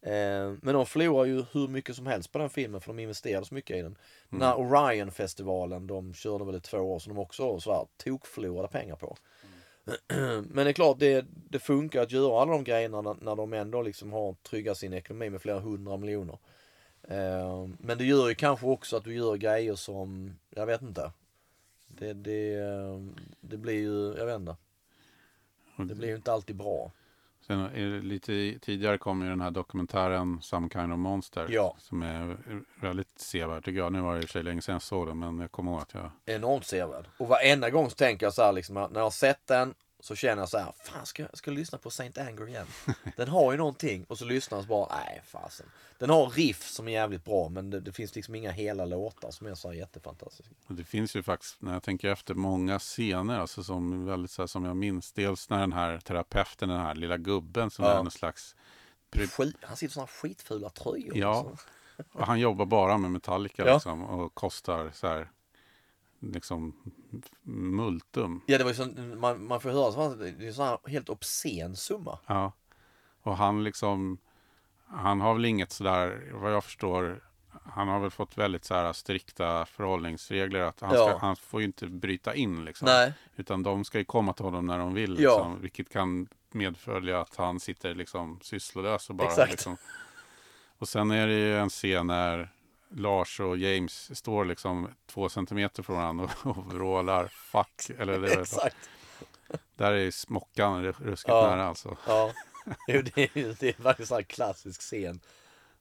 Ehm, 0.02 0.60
men 0.62 0.74
de 0.74 0.86
förlorar 0.86 1.24
ju 1.24 1.44
hur 1.52 1.68
mycket 1.68 1.96
som 1.96 2.06
helst 2.06 2.32
på 2.32 2.38
den 2.38 2.50
filmen 2.50 2.80
för 2.80 2.92
de 2.92 2.98
investerade 2.98 3.46
så 3.46 3.54
mycket 3.54 3.76
i 3.76 3.82
den. 3.82 3.98
Den 4.30 4.42
här 4.42 4.58
Orion-festivalen, 4.58 5.86
de 5.86 6.14
körde 6.14 6.44
väl 6.44 6.54
i 6.54 6.60
två 6.60 6.78
år 6.78 6.98
som 6.98 7.14
de 7.14 7.20
också 7.20 7.60
sådär 7.60 7.86
tokförlorade 7.96 8.68
pengar 8.68 8.96
på. 8.96 9.16
Men 10.44 10.64
det 10.64 10.70
är 10.70 10.72
klart, 10.72 10.98
det, 10.98 11.26
det 11.30 11.58
funkar 11.58 12.02
att 12.02 12.12
göra 12.12 12.42
alla 12.42 12.52
de 12.52 12.64
grejerna 12.64 13.00
när, 13.00 13.16
när 13.20 13.36
de 13.36 13.52
ändå 13.52 13.82
liksom 13.82 14.12
har 14.12 14.34
tryggat 14.34 14.78
sin 14.78 14.92
ekonomi 14.92 15.30
med 15.30 15.42
flera 15.42 15.60
hundra 15.60 15.96
miljoner. 15.96 16.38
Eh, 17.10 17.68
men 17.78 17.98
det 17.98 18.04
gör 18.04 18.28
ju 18.28 18.34
kanske 18.34 18.66
också 18.66 18.96
att 18.96 19.04
du 19.04 19.14
gör 19.14 19.36
grejer 19.36 19.74
som, 19.74 20.38
jag 20.50 20.66
vet 20.66 20.82
inte. 20.82 21.12
Det, 21.88 22.12
det, 22.12 22.54
eh, 22.54 23.00
det 23.40 23.56
blir 23.56 23.74
ju, 23.74 24.14
jag 24.18 24.26
vet 24.26 24.36
inte. 24.36 24.56
Det 25.76 25.94
blir 25.94 26.08
ju 26.08 26.16
inte 26.16 26.32
alltid 26.32 26.56
bra. 26.56 26.92
Sen 27.46 27.68
lite 28.08 28.58
tidigare 28.58 28.98
kom 28.98 29.22
ju 29.22 29.28
den 29.28 29.40
här 29.40 29.50
dokumentären 29.50 30.38
Some 30.42 30.68
kind 30.68 30.92
of 30.92 30.98
monster. 30.98 31.46
Ja. 31.50 31.76
Som 31.78 32.02
är 32.02 32.36
väldigt 32.80 33.18
sevärd 33.18 33.64
tycker 33.64 33.78
jag. 33.78 33.92
Nu 33.92 34.00
var 34.00 34.14
det 34.14 34.20
i 34.20 34.24
och 34.24 34.28
för 34.28 34.32
sig 34.32 34.42
länge 34.42 34.62
sedan 34.62 34.72
jag 34.72 34.82
såg 34.82 35.06
den 35.06 35.18
men 35.18 35.38
jag 35.38 35.52
kommer 35.52 35.72
ihåg 35.72 35.80
att 35.80 35.94
jag 35.94 36.10
Enormt 36.26 36.66
sevärd. 36.66 37.04
Och 37.18 37.28
varenda 37.28 37.70
gång 37.70 37.90
så 37.90 37.96
tänker 37.96 38.26
jag 38.26 38.34
så 38.34 38.42
här 38.42 38.52
liksom, 38.52 38.74
när 38.74 38.90
jag 38.94 39.02
har 39.02 39.10
sett 39.10 39.46
den 39.46 39.74
så 40.00 40.14
känner 40.16 40.42
jag 40.42 40.48
så 40.48 40.58
här, 40.58 40.72
fan 40.84 41.06
ska 41.06 41.22
jag, 41.22 41.36
ska 41.38 41.50
jag 41.50 41.58
lyssna 41.58 41.78
på 41.78 41.90
Saint 41.90 42.18
Anger 42.18 42.48
igen? 42.48 42.66
Den 43.16 43.28
har 43.28 43.52
ju 43.52 43.58
någonting 43.58 44.04
och 44.04 44.18
så 44.18 44.24
lyssnar 44.24 44.58
jag 44.58 44.64
så 44.64 44.68
bara, 44.68 44.96
nej 44.96 45.22
fasen. 45.26 45.66
Den 45.98 46.10
har 46.10 46.30
riff 46.30 46.68
som 46.68 46.88
är 46.88 46.92
jävligt 46.92 47.24
bra 47.24 47.48
men 47.48 47.70
det, 47.70 47.80
det 47.80 47.92
finns 47.92 48.14
liksom 48.14 48.34
inga 48.34 48.50
hela 48.50 48.84
låtar 48.84 49.30
som 49.30 49.46
är 49.46 49.54
så 49.54 49.68
här 49.68 49.74
jättefantastiska. 49.74 50.54
Och 50.66 50.74
det 50.74 50.84
finns 50.84 51.16
ju 51.16 51.22
faktiskt, 51.22 51.56
när 51.62 51.72
jag 51.72 51.82
tänker 51.82 52.08
efter, 52.08 52.34
många 52.34 52.78
scener 52.78 53.38
alltså 53.38 53.64
som, 53.64 54.04
väldigt, 54.04 54.30
så 54.30 54.42
här, 54.42 54.46
som 54.46 54.64
jag 54.64 54.76
minns. 54.76 55.12
Dels 55.12 55.50
när 55.50 55.58
den 55.60 55.72
här 55.72 55.98
terapeuten, 55.98 56.68
den 56.68 56.80
här 56.80 56.94
lilla 56.94 57.16
gubben 57.16 57.70
som 57.70 57.84
Ja. 57.84 57.90
är 57.90 57.96
någon 57.96 58.10
slags... 58.10 58.56
Skit, 59.36 59.56
han 59.62 59.76
sitter 59.76 59.90
i 59.90 59.94
sådana 59.94 60.06
skitfula 60.06 60.70
tröjor. 60.70 61.16
Ja. 61.16 61.42
liksom. 61.42 61.56
Och 62.12 62.26
han 62.26 62.40
jobbar 62.40 62.66
bara 62.66 62.98
med 62.98 63.10
Metallica 63.10 63.66
Ja. 63.66 63.74
liksom, 63.74 64.02
och 64.04 64.34
kostar 64.34 64.90
så 64.94 65.06
här, 65.06 65.30
liksom 66.20 66.74
multum. 67.42 68.40
Ja 68.46 68.58
det 68.58 68.64
var 68.64 68.70
ju 68.70 68.76
sån, 68.76 69.18
man, 69.20 69.46
man 69.46 69.60
får 69.60 69.70
höra 69.70 69.92
så 69.92 70.14
det 70.14 70.46
är 70.46 70.52
sån 70.52 70.78
helt 70.86 71.08
obscen 71.08 71.76
summa. 71.76 72.18
Ja. 72.26 72.52
Och 73.22 73.36
han 73.36 73.64
liksom, 73.64 74.18
han 74.86 75.20
har 75.20 75.34
väl 75.34 75.44
inget 75.44 75.72
sådär, 75.72 76.30
vad 76.32 76.52
jag 76.52 76.64
förstår, 76.64 77.24
han 77.64 77.88
har 77.88 78.00
väl 78.00 78.10
fått 78.10 78.38
väldigt 78.38 78.64
så 78.64 78.74
här 78.74 78.92
strikta 78.92 79.66
förhållningsregler. 79.66 80.60
Att 80.60 80.80
han, 80.80 80.90
ska, 80.90 80.98
Ja. 80.98 81.18
han 81.20 81.36
får 81.36 81.60
ju 81.60 81.66
inte 81.66 81.86
bryta 81.86 82.34
in 82.34 82.64
liksom. 82.64 82.86
Nej. 82.86 83.12
Utan 83.36 83.62
de 83.62 83.84
ska 83.84 83.98
ju 83.98 84.04
komma 84.04 84.32
till 84.32 84.44
honom 84.44 84.66
när 84.66 84.78
de 84.78 84.94
vill. 84.94 85.10
Ja. 85.20 85.30
Liksom, 85.36 85.60
vilket 85.60 85.90
kan 85.92 86.28
medfölja 86.52 87.20
att 87.20 87.36
han 87.36 87.60
sitter 87.60 87.94
liksom 87.94 88.38
sysslolös 88.42 89.10
och 89.10 89.16
bara 89.16 89.28
Exakt. 89.28 89.50
liksom. 89.50 89.76
Och 90.78 90.88
sen 90.88 91.10
är 91.10 91.26
det 91.26 91.34
ju 91.34 91.58
en 91.58 91.68
scen 91.68 92.06
när 92.06 92.52
Lars 92.94 93.40
och 93.40 93.56
James 93.56 94.18
står 94.18 94.44
liksom 94.44 94.88
två 95.06 95.28
centimeter 95.28 95.82
från 95.82 95.96
varandra 95.96 96.24
och, 96.44 96.56
och 96.58 96.72
vrålar 96.72 97.26
fuck. 97.28 97.90
Eller 97.98 98.18
det 98.20 98.32
är 98.32 98.40
Exakt. 98.42 98.76
där 99.76 99.92
är 99.92 100.10
smockan 100.10 100.84
ruskigt 100.84 101.28
Ja. 101.28 101.50
nära 101.50 101.66
alltså. 101.66 101.96
Ja. 102.06 102.32
Jo, 102.88 103.02
det, 103.14 103.22
är, 103.22 103.56
det 103.60 103.68
är 103.68 103.82
faktiskt 103.82 104.12
en 104.12 104.24
klassisk 104.24 104.80
scen. 104.80 105.20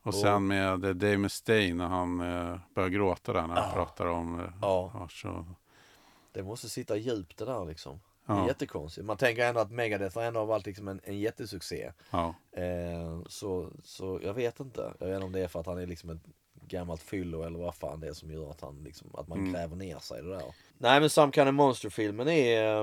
Och 0.02 0.16
sen 0.16 0.48
med 0.48 0.86
eh, 0.86 0.92
Dave 0.92 1.18
Mustaine 1.18 1.78
när 1.78 1.88
han 1.88 2.20
eh, 2.22 2.60
börjar 2.76 2.90
gråta 2.90 3.34
där 3.34 3.48
när 3.48 3.56
han 3.56 3.70
Ja. 3.70 3.74
pratar 3.74 4.06
om 4.06 4.40
eh, 4.40 4.46
Ja. 4.62 4.92
ja, 4.94 5.08
så, 5.12 5.46
Det 6.32 6.44
måste 6.44 6.70
sitta 6.70 6.98
djupt 6.98 7.38
det 7.38 7.46
där 7.46 7.66
liksom. 7.66 8.00
Det 8.26 8.34
är 8.34 8.38
Ja. 8.38 8.48
jättekonstigt. 8.48 9.06
Man 9.08 9.18
tänker 9.18 9.46
ändå 9.48 9.60
att 9.62 9.72
Megadeth 9.72 10.18
har 10.18 10.24
ändå 10.26 10.46
varit 10.46 10.66
liksom 10.66 10.88
en, 10.88 11.02
en 11.04 11.20
jättesuccé. 11.20 11.92
ja, 12.12 12.36
Eh, 12.52 13.22
så, 13.28 13.72
så 13.84 14.20
jag 14.24 14.34
vet 14.34 14.60
inte. 14.60 14.94
Jag 15.00 15.08
vet 15.08 15.16
inte 15.16 15.26
om 15.26 15.32
det 15.32 15.40
är 15.40 15.48
för 15.48 15.60
att 15.60 15.66
han 15.66 15.78
är 15.78 15.86
liksom 15.88 16.10
ett 16.10 16.22
gammalt 16.70 17.02
fyllo 17.02 17.44
eller 17.44 17.60
vad 17.60 17.76
fan 17.76 18.00
det 18.00 18.08
är 18.08 18.14
som 18.14 18.32
gör 18.32 18.52
att 18.52 18.62
han 18.62 18.84
liksom, 18.84 19.08
att 19.14 19.28
man 19.28 19.38
Mm. 19.40 19.54
gräver 19.54 19.76
ner 19.76 19.98
sig 20.00 20.22
det 20.24 20.30
där. 20.30 20.56
Nej 20.78 21.00
men 21.00 21.10
Some 21.10 21.32
Kind 21.32 21.48
of 21.48 21.54
Monster-filmen 21.56 22.28
är... 22.28 22.82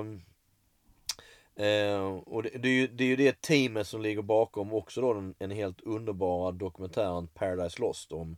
Eh, 1.59 2.07
och 2.27 2.43
det, 2.43 2.49
det, 2.49 2.69
är 2.69 2.73
ju, 2.73 2.87
det 2.87 3.05
är 3.05 3.09
ju 3.09 3.17
det 3.17 3.41
teamet 3.41 3.87
som 3.87 4.01
ligger 4.01 4.23
bakom 4.23 4.73
också 4.73 5.01
då 5.01 5.15
den, 5.15 5.35
en 5.39 5.51
helt 5.51 5.81
underbara 5.81 6.53
dokumentären 6.53 7.27
Paradise 7.27 7.81
Lost 7.81 8.13
om 8.13 8.37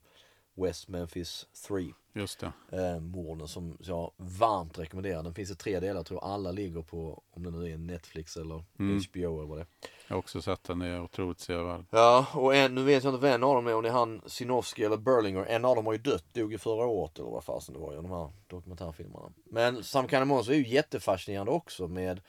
West 0.59 0.89
Memphis 0.89 1.47
3 1.69 1.93
just 2.13 2.41
det. 2.41 2.53
eh, 2.79 3.01
morden 3.01 3.49
som 3.49 3.77
jag 3.81 4.13
varmt 4.17 4.79
rekommenderar. 4.79 5.23
Den 5.23 5.35
finns 5.35 5.51
i 5.51 5.55
tre 5.55 5.81
delar, 5.81 5.97
jag 5.97 6.07
tror 6.07 6.25
alla 6.25 6.53
ligger 6.53 6.83
på, 6.83 7.23
om 7.31 7.43
det 7.43 7.51
nu 7.51 7.73
är 7.73 7.79
Netflix 7.79 8.37
eller 8.37 8.65
Mm. 8.79 9.01
HBO 9.13 9.39
eller 9.39 9.49
vad 9.49 9.59
det 9.59 9.63
är. 9.63 9.67
Jag 10.09 10.15
har 10.15 10.19
också 10.19 10.43
sett 10.43 10.65
den, 10.65 10.79
det 10.79 10.87
är 10.87 11.03
otroligt 11.03 11.41
sevärd. 11.41 11.85
Ja, 11.91 12.27
och 12.35 12.55
en, 12.55 12.75
nu 12.75 12.83
vet 12.83 13.05
jag 13.05 13.15
inte 13.15 13.27
vem 13.27 13.43
av 13.45 13.55
dem 13.55 13.67
är, 13.67 13.75
om 13.75 13.83
det 13.83 13.89
är 13.89 13.93
han 13.93 14.23
Sinofsky 14.27 14.85
eller 14.85 14.97
Berlinger. 14.97 15.45
En 15.45 15.65
av 15.65 15.77
dem 15.77 15.87
har 15.87 15.93
ju 15.93 15.99
dött, 15.99 16.25
dog 16.35 16.53
ju 16.53 16.59
förra 16.59 16.87
året 16.87 17.19
eller 17.19 17.31
vad 17.31 17.45
fasen 17.45 17.75
det 17.75 17.81
var 17.81 17.93
i 17.93 17.97
de 17.97 18.11
här 18.11 18.31
dokumentärfilmerna. 18.47 19.33
Men 19.45 19.85
Sam 19.85 20.09
Kind 20.09 20.23
of 20.23 20.29
Monster 20.29 20.53
är 20.53 20.57
ju 20.57 20.69
jättefascinerande 20.69 21.53
också 21.53 21.89
med, 21.89 22.21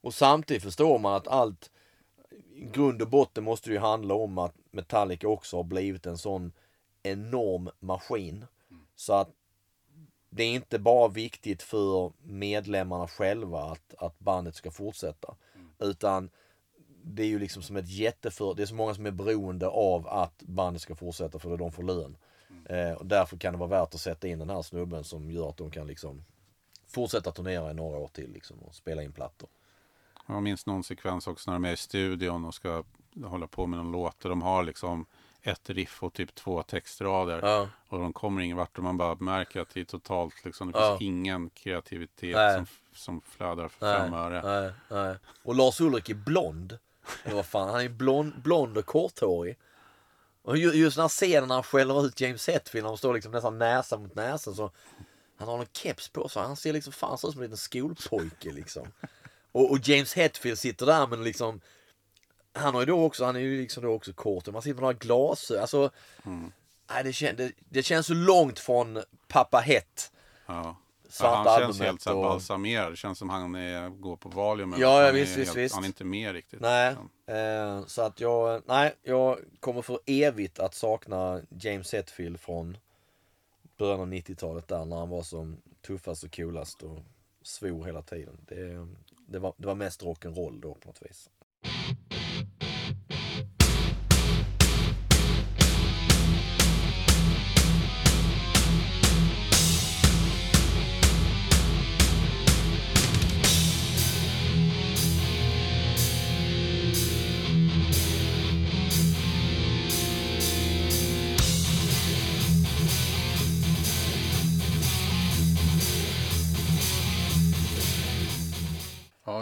och 0.00 0.14
samtidigt 0.14 0.62
förstår 0.62 0.98
man 0.98 1.14
att 1.14 1.28
allt, 1.28 1.70
i 2.54 2.64
grund 2.64 3.02
och 3.02 3.08
botten 3.08 3.44
måste 3.44 3.70
det 3.70 3.74
ju 3.74 3.80
handla 3.80 4.14
om 4.14 4.38
att 4.38 4.54
Metallica 4.70 5.28
också 5.28 5.56
har 5.56 5.64
blivit 5.64 6.06
en 6.06 6.18
sån 6.18 6.52
enorm 7.12 7.70
maskin. 7.80 8.46
Så 8.94 9.12
att 9.12 9.28
det 10.30 10.42
är 10.42 10.54
inte 10.54 10.78
bara 10.78 11.08
viktigt 11.08 11.62
för 11.62 12.12
medlemmarna 12.22 13.08
själva 13.08 13.60
att, 13.60 13.94
att 13.98 14.18
bandet 14.18 14.54
ska 14.54 14.70
fortsätta. 14.70 15.36
Utan 15.78 16.30
det 17.02 17.22
är 17.22 17.26
ju 17.26 17.38
liksom 17.38 17.62
som 17.62 17.76
ett 17.76 17.88
jätteför... 17.88 18.54
Det 18.54 18.62
är 18.62 18.66
så 18.66 18.74
många 18.74 18.94
som 18.94 19.06
är 19.06 19.10
beroende 19.10 19.68
av 19.68 20.08
att 20.08 20.42
bandet 20.42 20.82
ska 20.82 20.94
fortsätta 20.94 21.38
för 21.38 21.52
att 21.52 21.58
de 21.58 21.72
får 21.72 21.82
lön. 21.82 22.16
Eh, 22.68 22.92
och 22.92 23.06
därför 23.06 23.36
kan 23.36 23.52
det 23.52 23.58
vara 23.58 23.68
värt 23.68 23.94
att 23.94 24.00
sätta 24.00 24.28
in 24.28 24.38
den 24.38 24.50
här 24.50 24.62
snubben 24.62 25.04
som 25.04 25.30
gör 25.30 25.48
att 25.48 25.56
de 25.56 25.70
kan 25.70 25.86
liksom 25.86 26.24
fortsätta 26.86 27.32
turnera 27.32 27.70
i 27.70 27.74
några 27.74 27.98
år 27.98 28.08
till 28.08 28.32
liksom 28.32 28.58
och 28.58 28.74
spela 28.74 29.02
in 29.02 29.12
plattor. 29.12 29.48
Jag 30.26 30.42
minns 30.42 30.66
någon 30.66 30.84
sekvens 30.84 31.26
också 31.26 31.50
när 31.50 31.54
de 31.54 31.64
är 31.64 31.72
i 31.72 31.76
studion 31.76 32.44
och 32.44 32.54
ska 32.54 32.84
hålla 33.24 33.46
på 33.46 33.66
med 33.66 33.78
någon 33.78 33.92
låt. 33.92 34.24
Och 34.24 34.30
de 34.30 34.42
har 34.42 34.62
liksom 34.62 35.06
ett 35.46 35.70
riff 35.70 36.02
och 36.02 36.12
typ 36.12 36.34
två 36.34 36.62
textrader. 36.62 37.40
Ja. 37.42 37.68
Och 37.88 37.98
de 37.98 38.12
kommer 38.12 38.42
ingen 38.42 38.56
vart 38.56 38.78
och 38.78 38.84
man 38.84 38.96
bara 38.96 39.14
märker 39.14 39.60
att 39.60 39.68
det 39.74 39.80
är 39.80 39.84
totalt 39.84 40.44
liksom, 40.44 40.72
det 40.72 40.78
Ja. 40.78 40.88
finns 40.98 41.02
ingen 41.08 41.50
kreativitet 41.50 42.36
Nej. 42.36 42.54
som, 42.56 42.66
som 42.94 43.20
flödar 43.20 43.68
för 43.68 43.98
fem 43.98 44.14
öre. 44.14 44.42
nej, 44.44 44.72
nej. 44.88 45.16
Och 45.42 45.54
Lars 45.54 45.80
Ulrik 45.80 46.08
är 46.08 46.14
blond. 46.14 46.78
Eller 47.24 47.36
vad 47.36 47.46
fan, 47.46 47.68
han 47.70 47.80
är 47.80 47.88
blond, 47.88 48.32
blond 48.42 48.78
och 48.78 48.86
korthårig. 48.86 49.56
Och 50.42 50.56
ju- 50.56 50.72
just 50.72 50.96
den 50.96 51.02
här 51.02 51.08
scenen 51.08 51.48
när 51.48 51.54
han 51.54 51.64
skäller 51.64 52.06
ut 52.06 52.20
James 52.20 52.48
Hetfield, 52.48 52.84
när 52.84 52.90
de 52.90 52.98
står 52.98 53.14
liksom 53.14 53.32
nästan 53.32 53.58
näsa 53.58 53.98
mot 53.98 54.14
näsa 54.14 54.54
så 54.54 54.70
Han 55.38 55.48
har 55.48 55.58
en 55.58 55.66
keps 55.72 56.08
på 56.08 56.28
sig, 56.28 56.42
han 56.42 56.56
ser 56.56 56.72
liksom 56.72 56.92
fan 56.92 57.14
ut 57.14 57.20
som 57.20 57.30
en 57.32 57.40
liten 57.42 57.56
skolpojke 57.56 58.52
liksom. 58.52 58.86
Och, 59.52 59.70
och 59.70 59.78
James 59.88 60.14
Hetfield 60.14 60.58
sitter 60.58 60.86
där 60.86 61.06
men 61.06 61.24
liksom 61.24 61.60
Han 62.56 62.74
har 62.74 62.82
ju 62.82 62.86
då 62.86 63.04
också, 63.04 63.24
han 63.24 63.36
är 63.36 63.40
ju 63.40 63.60
liksom 63.60 63.82
då 63.82 63.92
också 63.92 64.12
kort 64.12 64.46
man 64.52 64.62
sitter 64.62 64.74
med 64.74 64.82
några 64.82 64.92
glasögon, 64.92 65.60
alltså 65.60 65.90
Nej 66.90 67.04
det, 67.04 67.12
kän, 67.12 67.36
det, 67.36 67.52
det 67.58 67.82
känns 67.82 68.06
så 68.06 68.14
långt 68.14 68.58
från 68.58 69.02
Pappa 69.28 69.58
Hett 69.58 70.12
Ja. 70.46 70.76
Ja, 71.20 71.44
han 71.46 71.60
känns 71.60 71.80
helt 71.80 72.02
så 72.02 72.16
och- 72.16 72.22
balsamerad. 72.22 72.92
Det 72.92 72.96
känns 72.96 73.18
som 73.18 73.30
han 73.30 73.54
är, 73.54 73.88
går 73.88 74.16
på 74.16 74.28
Valium. 74.28 74.74
Ja, 74.78 75.06
ja, 75.06 75.12
visst, 75.12 75.36
visst, 75.36 75.56
visst. 75.56 75.74
Han 75.74 75.84
är 75.84 75.88
inte 75.88 76.04
med 76.04 76.32
riktigt. 76.32 76.60
Nej, 76.60 76.96
eh, 77.26 77.86
så 77.86 78.02
att 78.02 78.20
jag, 78.20 78.62
nej, 78.66 78.94
jag 79.02 79.38
kommer 79.60 79.82
för 79.82 79.98
evigt 80.06 80.58
att 80.58 80.74
sakna 80.74 81.40
James 81.60 81.92
Hetfield 81.94 82.40
från 82.40 82.78
början 83.76 84.00
av 84.00 84.06
90-talet 84.08 84.68
där 84.68 84.84
när 84.84 84.96
han 84.96 85.08
var 85.08 85.22
som 85.22 85.56
tuffast 85.86 86.24
och 86.24 86.36
coolast 86.36 86.82
och 86.82 86.98
svor 87.42 87.84
hela 87.84 88.02
tiden. 88.02 88.36
Det, 88.48 88.86
det, 89.28 89.38
var, 89.38 89.52
det 89.56 89.66
var 89.66 89.74
mest 89.74 90.02
rock'n'roll 90.02 90.60
då 90.60 90.74
på 90.74 90.88
något 90.88 91.02
vis. 91.02 91.30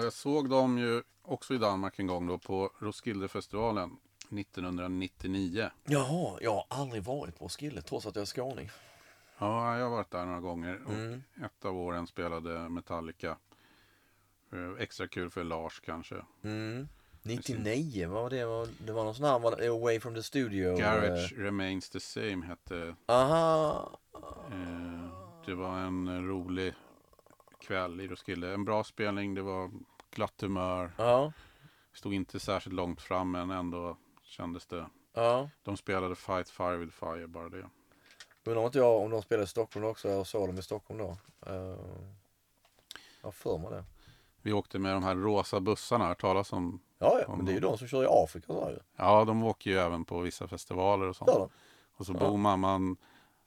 Jag 0.04 0.12
såg 0.12 0.50
dem 0.50 0.78
ju 0.78 1.02
också 1.22 1.54
i 1.54 1.58
Danmark 1.58 1.98
en 1.98 2.06
gång 2.06 2.26
då 2.26 2.38
på 2.38 2.70
Roskildefestivalen 2.78 3.96
1999. 4.38 5.70
Jaha, 5.84 6.38
jag 6.40 6.54
har 6.54 6.64
aldrig 6.68 7.02
varit 7.02 7.38
på 7.38 7.48
Skille 7.48 7.82
trots 7.82 8.06
att 8.06 8.16
jag 8.16 8.22
är 8.22 8.26
skåning. 8.26 8.70
Ja, 9.38 9.76
jag 9.78 9.84
har 9.84 9.90
varit 9.90 10.10
där 10.10 10.24
några 10.24 10.40
gånger. 10.40 10.80
Och 10.86 10.92
Mm. 10.92 11.22
Ett 11.44 11.64
av 11.64 11.76
åren 11.76 12.06
spelade 12.06 12.68
Metallica. 12.68 13.36
Eh, 14.52 14.82
Extra 14.82 15.08
kul 15.08 15.30
för 15.30 15.44
Lars 15.44 15.80
kanske. 15.84 16.16
Mm. 16.44 16.88
99, 17.22 18.08
vad 18.08 18.22
var 18.22 18.30
det? 18.30 18.70
Det 18.86 18.92
var 18.92 19.04
någon 19.04 19.14
sån 19.14 19.24
här, 19.24 19.38
var 19.38 19.68
Away 19.68 20.00
from 20.00 20.14
the 20.14 20.22
Studio? 20.22 20.76
Garage 20.76 21.32
Remains 21.36 21.90
the 21.90 22.00
Same 22.00 22.46
hette. 22.46 22.76
Eh, 22.78 22.94
aha, 23.06 23.98
Eh, 24.50 25.08
det 25.46 25.54
var 25.54 25.78
en 25.78 26.26
rolig 26.28 26.74
kväll 27.60 28.00
i 28.00 28.08
Roskilde. 28.08 28.52
En 28.54 28.64
bra 28.64 28.84
spelning, 28.84 29.34
det 29.34 29.42
var 29.42 29.70
glatt 30.14 30.40
humör. 30.40 30.92
ja, 30.98 31.32
Stod 31.92 32.14
inte 32.14 32.40
särskilt 32.40 32.74
långt 32.74 33.00
fram 33.02 33.30
men 33.30 33.50
ändå 33.50 33.96
kändes 34.22 34.66
det. 34.66 34.86
ja. 35.12 35.50
De 35.62 35.76
spelade 35.76 36.14
Fight 36.14 36.48
Fire 36.50 36.76
with 36.76 36.96
Fire, 36.96 37.26
bara 37.26 37.48
det. 37.48 37.66
Undrar 38.46 38.60
om 38.60 38.66
inte 38.66 38.78
jag 38.78 39.02
om 39.02 39.10
de 39.10 39.22
spelade 39.22 39.44
i 39.44 39.46
Stockholm 39.46 39.86
också, 39.86 40.08
jag 40.08 40.26
såg 40.26 40.48
dem 40.48 40.58
i 40.58 40.62
Stockholm 40.62 40.98
då. 40.98 41.16
Uh, 41.52 41.76
jag 43.22 43.34
för 43.34 43.58
mig 43.58 43.70
det. 43.70 43.84
Vi 44.42 44.52
åkte 44.52 44.78
med 44.78 44.94
de 44.94 45.02
här 45.02 45.14
rosa 45.14 45.60
bussarna, 45.60 46.04
har 46.04 46.14
talas 46.14 46.52
om. 46.52 46.80
Ja, 46.98 47.20
ja, 47.28 47.36
men 47.36 47.46
det 47.46 47.52
är 47.52 47.54
ju 47.54 47.60
de 47.60 47.78
som 47.78 47.88
kör 47.88 48.02
i 48.02 48.06
Afrika 48.10 48.46
så 48.46 48.70
ju. 48.70 48.78
Ja, 48.96 49.24
de 49.24 49.42
åker 49.44 49.70
ju 49.70 49.78
även 49.78 50.04
på 50.04 50.20
vissa 50.20 50.48
festivaler 50.48 51.06
och 51.06 51.16
sånt. 51.16 51.30
De? 51.30 51.48
Och 51.96 52.06
så 52.06 52.12
bor 52.12 52.36
man, 52.36 52.60
man, 52.60 52.96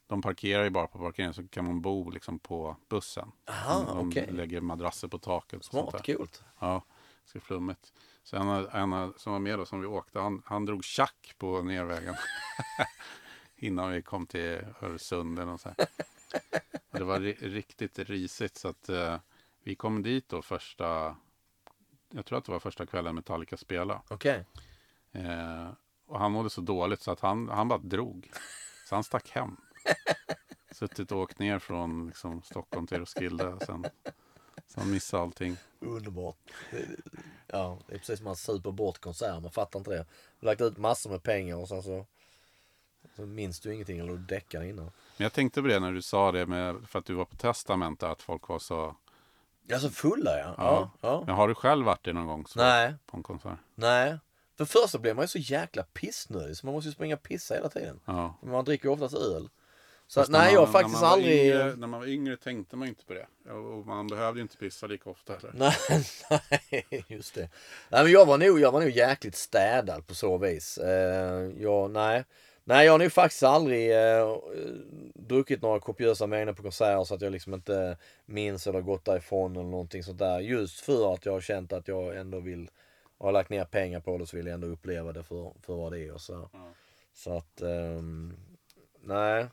de 0.07 0.21
parkerar 0.21 0.63
ju 0.63 0.69
bara 0.69 0.87
på 0.87 0.99
parkeringen 0.99 1.33
så 1.33 1.47
kan 1.47 1.65
man 1.65 1.81
bo 1.81 2.09
liksom 2.09 2.39
på 2.39 2.75
bussen. 2.89 3.31
Aha, 3.49 3.85
de 3.95 4.09
okej. 4.09 4.27
lägger 4.31 4.61
madrasser 4.61 5.07
på 5.07 5.19
taket. 5.19 5.65
Smart, 5.65 6.05
coolt. 6.05 6.43
Ja, 6.59 6.81
så 7.25 7.39
flummigt. 7.39 7.93
Så 8.23 8.37
en, 8.37 8.47
en 8.49 9.13
som 9.17 9.31
var 9.33 9.39
med 9.39 9.59
då, 9.59 9.65
som 9.65 9.81
vi 9.81 9.87
åkte, 9.87 10.19
han, 10.19 10.41
han 10.45 10.65
drog 10.65 10.83
tjack 10.83 11.33
på 11.37 11.61
nervägen. 11.61 12.15
Innan 13.55 13.91
vi 13.91 14.01
kom 14.01 14.27
till 14.27 14.65
Öresunden 14.81 15.49
och 15.49 15.59
så 15.59 15.69
här. 15.69 15.87
Och 16.91 16.99
det 16.99 17.05
var 17.05 17.19
ri- 17.19 17.49
riktigt 17.49 17.99
risigt 17.99 18.57
så 18.57 18.67
att 18.67 18.89
eh, 18.89 19.19
vi 19.63 19.75
kom 19.75 20.03
dit 20.03 20.29
då 20.29 20.41
första, 20.41 21.15
jag 22.09 22.25
tror 22.25 22.37
att 22.37 22.45
det 22.45 22.51
var 22.51 22.59
första 22.59 22.85
kvällen 22.85 23.15
Metallica 23.15 23.57
spelade. 23.57 24.01
Okej. 24.09 24.45
Eh, 25.11 25.69
och 26.05 26.19
han 26.19 26.31
mådde 26.31 26.49
så 26.49 26.61
dåligt 26.61 27.01
så 27.01 27.11
att 27.11 27.19
han, 27.19 27.49
han 27.49 27.67
bara 27.67 27.79
drog. 27.79 28.31
Så 28.89 28.95
han 28.95 29.03
stack 29.03 29.29
hem. 29.29 29.57
Suttit 30.71 31.11
och 31.11 31.17
åkt 31.19 31.39
ner 31.39 31.59
från 31.59 32.07
liksom, 32.07 32.41
Stockholm 32.41 32.87
till 32.87 32.97
Roskilde. 32.99 33.57
Sen, 33.65 33.85
så 34.67 34.79
han 34.79 34.91
missade 34.91 35.23
allting. 35.23 35.57
Underbart. 35.79 36.37
Det- 36.71 36.85
Ja, 37.49 37.79
det 37.87 37.93
är 37.93 37.97
precis 37.99 38.17
som 38.19 38.25
man 38.25 38.35
super 38.35 38.71
bort 38.71 38.99
konsert, 39.01 39.41
man 39.41 39.51
fattar 39.51 39.79
inte 39.79 39.91
det. 39.91 40.05
Lagt 40.39 40.61
ut 40.61 40.77
massor 40.77 41.09
med 41.09 41.23
pengar 41.23 41.55
och 41.55 41.67
sen 41.67 41.83
så, 41.83 42.05
så 43.15 43.21
minns 43.25 43.59
du 43.59 43.73
ingenting 43.73 43.99
eller 43.99 44.11
du 44.11 44.17
däckar 44.17 44.63
innan. 44.63 44.85
Men 44.85 45.23
jag 45.25 45.33
tänkte 45.33 45.61
på 45.61 45.67
det 45.67 45.79
när 45.79 45.91
du 45.91 46.01
sa 46.01 46.31
det 46.31 46.45
med, 46.45 46.75
för 46.87 46.99
att 46.99 47.05
du 47.05 47.13
var 47.13 47.25
på 47.25 47.35
testament 47.35 48.03
att 48.03 48.21
folk 48.21 48.47
var 48.47 48.59
så. 48.59 48.95
Ja, 49.67 49.79
så 49.79 49.89
fulla 49.89 50.39
ja. 50.39 50.55
Ja. 50.57 50.91
Ja. 51.01 51.23
Men 51.25 51.35
har 51.35 51.47
du 51.47 51.55
själv 51.55 51.85
varit 51.85 52.05
det 52.05 52.13
någon 52.13 52.27
gång? 52.27 52.47
Så, 52.47 52.59
Nej. 52.59 52.93
På 53.05 53.17
en 53.17 53.23
konsert? 53.23 53.57
Nej. 53.75 54.17
För 54.57 54.65
första 54.65 54.99
blir 54.99 55.13
man 55.13 55.23
ju 55.23 55.27
så 55.27 55.37
jäkla 55.39 55.83
pissnödig 55.83 56.57
så 56.57 56.65
man 56.65 56.73
måste 56.75 56.87
ju 56.89 56.93
springa 56.93 57.15
och 57.15 57.23
pissa 57.23 57.53
hela 57.55 57.69
tiden. 57.69 57.99
Ja. 58.05 58.35
Man 58.43 58.65
dricker 58.65 58.85
ju 58.85 58.91
oftast 58.93 59.15
öl. 59.15 59.49
Så 60.09 60.19
Fast 60.19 60.31
nej, 60.31 60.53
man- 60.53 60.53
jag 60.53 60.71
faktiskt 60.71 61.01
när 61.01 61.07
aldrig... 61.07 61.45
Yngre, 61.45 61.75
när 61.75 61.87
man 61.87 61.99
var 61.99 62.07
yngre 62.07 62.37
tänkte 62.37 62.75
man 62.75 62.87
inte 62.87 63.05
på 63.05 63.13
det. 63.13 63.51
Och 63.51 63.85
man 63.85 64.07
behövde 64.07 64.41
inte 64.41 64.57
pissa 64.57 64.87
lika 64.87 65.09
ofta 65.09 65.33
heller. 65.33 65.53
Nej, 65.89 66.85
nej, 66.91 67.05
just 67.07 67.35
det. 67.35 67.49
Nej, 67.89 68.03
men 68.03 68.11
jag 68.11 68.25
var 68.25 68.37
nog, 68.37 68.59
jag 68.59 68.71
var 68.71 68.81
nog 68.81 68.89
jäkligt 68.89 69.35
städad 69.35 70.07
på 70.07 70.15
så 70.15 70.37
vis. 70.37 70.77
Eh, 70.77 71.51
jag, 71.57 71.91
nej. 71.91 72.23
nej, 72.63 72.85
jag 72.85 72.93
har 72.93 72.99
nog 72.99 73.11
faktiskt 73.11 73.43
aldrig 73.43 73.91
eh, 73.91 74.37
druckit 75.15 75.61
några 75.61 75.79
kopiösa 75.79 76.27
mängder 76.27 76.53
på 76.53 76.61
konserter 76.61 77.03
så 77.03 77.15
att 77.15 77.21
jag 77.21 77.31
liksom 77.31 77.53
inte 77.53 77.97
minns 78.25 78.67
eller 78.67 78.81
gått 78.81 79.05
därifrån 79.05 79.55
eller 79.55 79.69
någonting 79.69 80.03
sånt 80.03 80.19
där. 80.19 80.39
Just 80.39 80.79
för 80.79 81.13
att 81.13 81.25
jag 81.25 81.33
har 81.33 81.41
känt 81.41 81.73
att 81.73 81.87
jag 81.87 82.17
ändå 82.17 82.39
vill, 82.39 82.69
har 83.19 83.31
lagt 83.31 83.49
ner 83.49 83.65
pengar 83.65 83.99
på 83.99 84.17
det 84.17 84.27
så 84.27 84.37
vill 84.37 84.45
jag 84.45 84.53
ändå 84.53 84.67
uppleva 84.67 85.11
det 85.11 85.23
för, 85.23 85.53
för 85.61 85.73
vad 85.73 85.91
det 85.91 85.99
är 85.99 86.13
och 86.13 86.21
så. 86.21 86.49
Ja. 86.53 86.71
Så 87.13 87.37
att, 87.37 87.61
ehm, 87.61 88.37
nej. 89.01 89.47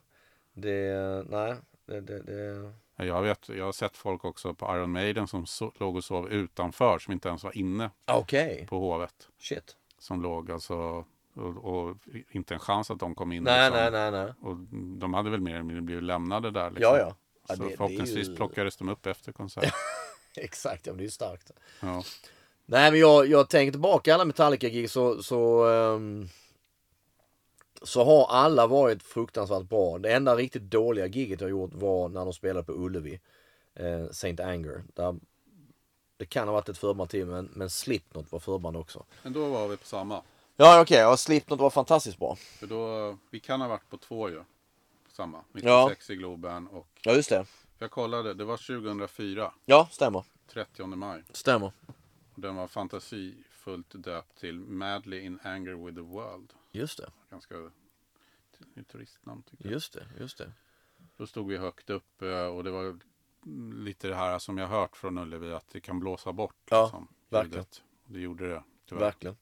Det, 0.55 1.25
nej. 1.29 1.55
Det, 1.87 2.01
det, 2.01 2.23
det, 2.23 2.73
Jag, 3.05 3.23
vet, 3.23 3.49
jag 3.49 3.65
har 3.65 3.73
sett 3.73 3.97
folk 3.97 4.25
också 4.25 4.55
på 4.55 4.67
Iron 4.77 4.93
Maiden 4.93 5.27
som 5.29 5.47
so 5.47 5.73
låg 5.79 5.97
och 5.97 6.05
sov 6.05 6.29
utanför, 6.33 6.99
som 6.99 7.13
inte 7.13 7.29
ens 7.29 7.45
var 7.45 7.57
inne 7.59 7.91
Okej, 8.07 8.67
på 8.69 8.79
hovet. 8.79 9.29
shit. 9.41 9.77
Som 9.99 10.23
låg 10.23 10.51
alltså, 10.51 11.05
och, 11.35 11.65
och 11.65 11.97
inte 12.31 12.55
en 12.55 12.61
chans 12.61 12.91
att 12.91 12.99
de 12.99 13.15
kom 13.15 13.33
in. 13.33 13.43
Nej, 13.43 13.71
liksom. 13.71 13.93
nej, 13.93 14.11
nej, 14.11 14.25
nej. 14.25 14.33
Och 14.43 14.57
de 14.99 15.15
hade 15.15 15.31
väl 15.31 15.41
mer 15.41 15.55
eller 15.55 15.63
mindre 15.63 15.83
blivit 15.83 16.05
lämnade 16.05 16.51
där. 16.51 16.71
Liksom. 16.71 16.83
Ja, 16.83 16.99
ja. 16.99 17.15
ja 17.49 17.57
Så 17.57 17.63
det- 17.63 17.71
förhoppningsvis 17.77 18.29
ju- 18.29 18.37
plockades 18.37 18.77
de 18.77 18.89
upp 18.89 19.07
efter 19.07 19.33
konserten. 19.33 19.71
Exakt, 20.37 20.87
ja 20.87 20.93
men 20.93 20.97
det 20.99 21.03
är 21.03 21.07
ju 21.07 21.11
starkt. 21.11 21.51
ja. 21.81 22.03
Nej 22.67 22.91
men 22.91 23.01
jag, 23.01 23.27
jag 23.27 23.49
tänker 23.51 23.73
tillbaka 23.73 24.15
alla 24.15 24.25
Metallica-gig 24.25 24.91
så, 24.91 25.23
så, 25.23 25.67
ehm, 25.69 26.29
så 27.85 28.05
har 28.05 28.27
alla 28.27 28.67
varit 28.67 29.03
fruktansvärt 29.03 29.63
bra. 29.69 29.99
Det 29.99 30.13
enda 30.13 30.37
riktigt 30.37 30.63
dåliga 30.63 31.07
giget 31.07 31.41
jag 31.41 31.51
gjort 31.51 31.75
var 31.75 32.09
när 32.09 32.25
de 32.25 32.33
spelade 32.33 32.67
på 32.67 32.73
Ullevi. 32.73 33.21
Eh, 33.75 34.11
Saint 34.11 34.41
Anger. 34.41 34.85
Där, 34.95 35.17
det 36.17 36.27
kan 36.27 36.49
ha 36.49 36.53
varit 36.55 36.69
ett 36.69 36.79
förband 36.79 37.11
till 37.11 37.27
men, 37.27 37.51
men 37.55 37.71
Slipknot 37.71 38.33
var 38.33 38.39
förband 38.39 38.77
också. 38.77 39.05
Men 39.23 39.33
då 39.33 39.49
var 39.49 39.69
vi 39.69 39.77
på 39.77 39.87
samma. 39.87 40.23
Ja 40.57 40.81
okej, 40.81 40.99
ja, 40.99 41.17
Slipknot 41.17 41.61
var 41.61 41.71
fantastiskt 41.71 42.19
bra. 42.19 42.37
För 42.37 42.67
då, 42.67 43.17
vi 43.31 43.41
kan 43.41 43.61
ha 43.61 43.69
varit 43.69 43.91
på 43.91 43.97
två 43.97 44.29
ju. 44.29 44.45
Samma. 45.13 45.45
Ja. 45.53 45.85
96 45.89 46.11
i 46.11 46.17
Globen 46.17 46.67
och 46.67 46.89
Ja 47.03 47.13
just 47.13 47.29
det. 47.31 47.47
jag 47.79 47.91
kollade, 47.91 48.35
det 48.35 48.45
var 48.45 48.57
2004, 48.57 49.53
Ja, 49.65 49.89
stämmer. 49.91 50.25
30 50.53 50.87
maj. 50.87 51.23
Stämmer. 51.33 51.73
Den 52.35 52.57
var 52.57 52.67
fantasifullt 52.67 53.87
döpt 54.05 54.39
till 54.41 54.55
Madly 54.55 55.21
in 55.21 55.39
Anger 55.43 55.85
with 55.87 55.97
the 55.97 56.03
World. 56.03 56.53
Just 56.75 56.99
det, 56.99 57.11
Ganska 57.31 57.55
turistnamn 58.93 59.43
tycker 59.43 59.65
jag. 59.65 59.73
just 59.73 59.93
det, 59.93 60.07
just 60.21 60.39
det. 60.39 60.53
Då 61.17 61.27
stod 61.27 61.49
vi 61.49 61.57
högt 61.57 61.91
upp 61.91 62.23
eh, 62.23 62.47
och 62.47 62.65
det 62.65 62.71
var 62.71 62.99
lite 63.85 64.09
det 64.09 64.15
här 64.15 64.39
som 64.39 64.59
jag 64.59 64.69
hört 64.69 64.97
från 64.97 65.19
Ullevi 65.19 65.53
att 65.53 65.69
det 65.69 65.81
kan 65.81 66.01
blåsa 66.01 66.33
bort. 66.33 66.57
Ja, 66.71 66.83
liksom, 66.85 67.09
verkligen. 67.29 67.65
Det 68.07 68.21
gjorde 68.21 68.49
det. 68.49 68.63
Tyvärr. 68.89 69.01
Verkligen. 69.01 69.37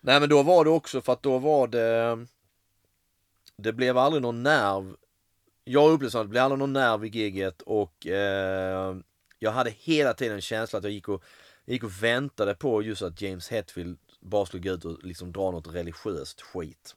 Nej 0.00 0.20
men 0.20 0.28
då 0.28 0.42
var 0.42 0.64
det 0.64 0.70
också 0.70 1.00
för 1.00 1.12
att 1.12 1.22
då 1.22 1.38
var 1.38 1.68
det 1.68 2.26
Det 3.56 3.72
blev 3.72 3.98
aldrig 3.98 4.22
någon 4.22 4.42
nerv 4.42 4.96
Jag 5.64 5.90
upplevde 5.90 6.18
att 6.20 6.24
det 6.24 6.30
blev 6.30 6.42
aldrig 6.42 6.58
någon 6.58 6.72
nerv 6.72 7.04
i 7.04 7.08
giget 7.08 7.62
och 7.62 8.06
eh, 8.06 8.96
Jag 9.38 9.50
hade 9.52 9.70
hela 9.70 10.14
tiden 10.14 10.34
en 10.34 10.40
känsla 10.40 10.78
att 10.78 10.84
jag 10.84 10.92
gick 10.92 11.08
och 11.08 11.24
jag 11.64 11.72
gick 11.72 11.84
och 11.84 12.02
väntade 12.02 12.54
på 12.54 12.82
just 12.82 13.02
att 13.02 13.22
James 13.22 13.48
Hetfield 13.48 13.98
bara 14.20 14.46
skulle 14.46 14.62
gå 14.62 14.70
ut 14.70 14.84
och 14.84 15.04
liksom 15.04 15.32
dra 15.32 15.50
något 15.50 15.74
religiöst 15.74 16.40
skit. 16.40 16.96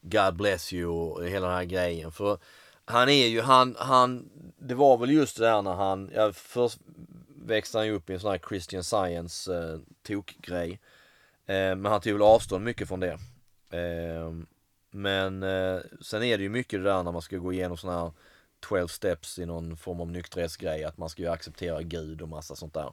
God 0.00 0.36
bless 0.36 0.72
you 0.72 0.90
och 0.90 1.26
hela 1.26 1.46
den 1.46 1.56
här 1.56 1.64
grejen. 1.64 2.12
För 2.12 2.38
han 2.84 3.08
är 3.08 3.26
ju, 3.26 3.40
han, 3.40 3.76
han, 3.78 4.30
det 4.58 4.74
var 4.74 4.98
väl 4.98 5.10
just 5.10 5.36
det 5.36 5.44
där 5.44 5.62
när 5.62 5.74
han, 5.74 6.10
ja, 6.14 6.32
först 6.32 6.78
växte 7.42 7.78
han 7.78 7.86
ju 7.86 7.92
upp 7.92 8.10
i 8.10 8.12
en 8.12 8.20
sån 8.20 8.30
här 8.30 8.40
Christian 8.48 8.84
Science 8.84 9.56
eh, 9.56 9.78
tokgrej. 10.02 10.80
Eh, 11.46 11.76
men 11.76 11.86
han 11.86 12.00
tog 12.00 12.12
väl 12.12 12.22
avstånd 12.22 12.64
mycket 12.64 12.88
från 12.88 13.00
det. 13.00 13.18
Eh, 13.70 14.32
men 14.90 15.42
eh, 15.42 15.80
sen 16.00 16.22
är 16.22 16.38
det 16.38 16.42
ju 16.42 16.48
mycket 16.48 16.82
det 16.82 16.90
där 16.90 17.02
när 17.02 17.12
man 17.12 17.22
ska 17.22 17.36
gå 17.36 17.52
igenom 17.52 17.76
sådana 17.76 18.00
här 18.00 18.12
12 18.60 18.86
steps 18.86 19.38
i 19.38 19.46
någon 19.46 19.76
form 19.76 20.00
av 20.00 20.10
nykterhetsgrej. 20.10 20.84
Att 20.84 20.98
man 20.98 21.08
ska 21.08 21.22
ju 21.22 21.28
acceptera 21.28 21.82
Gud 21.82 22.22
och 22.22 22.28
massa 22.28 22.56
sånt 22.56 22.74
där. 22.74 22.92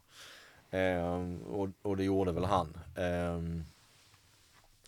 Eh, 0.72 1.34
och, 1.48 1.70
och 1.82 1.98
det 1.98 2.04
gjorde 2.04 2.32
väl 2.32 2.46
han. 2.46 2.78
Eh, 2.96 3.64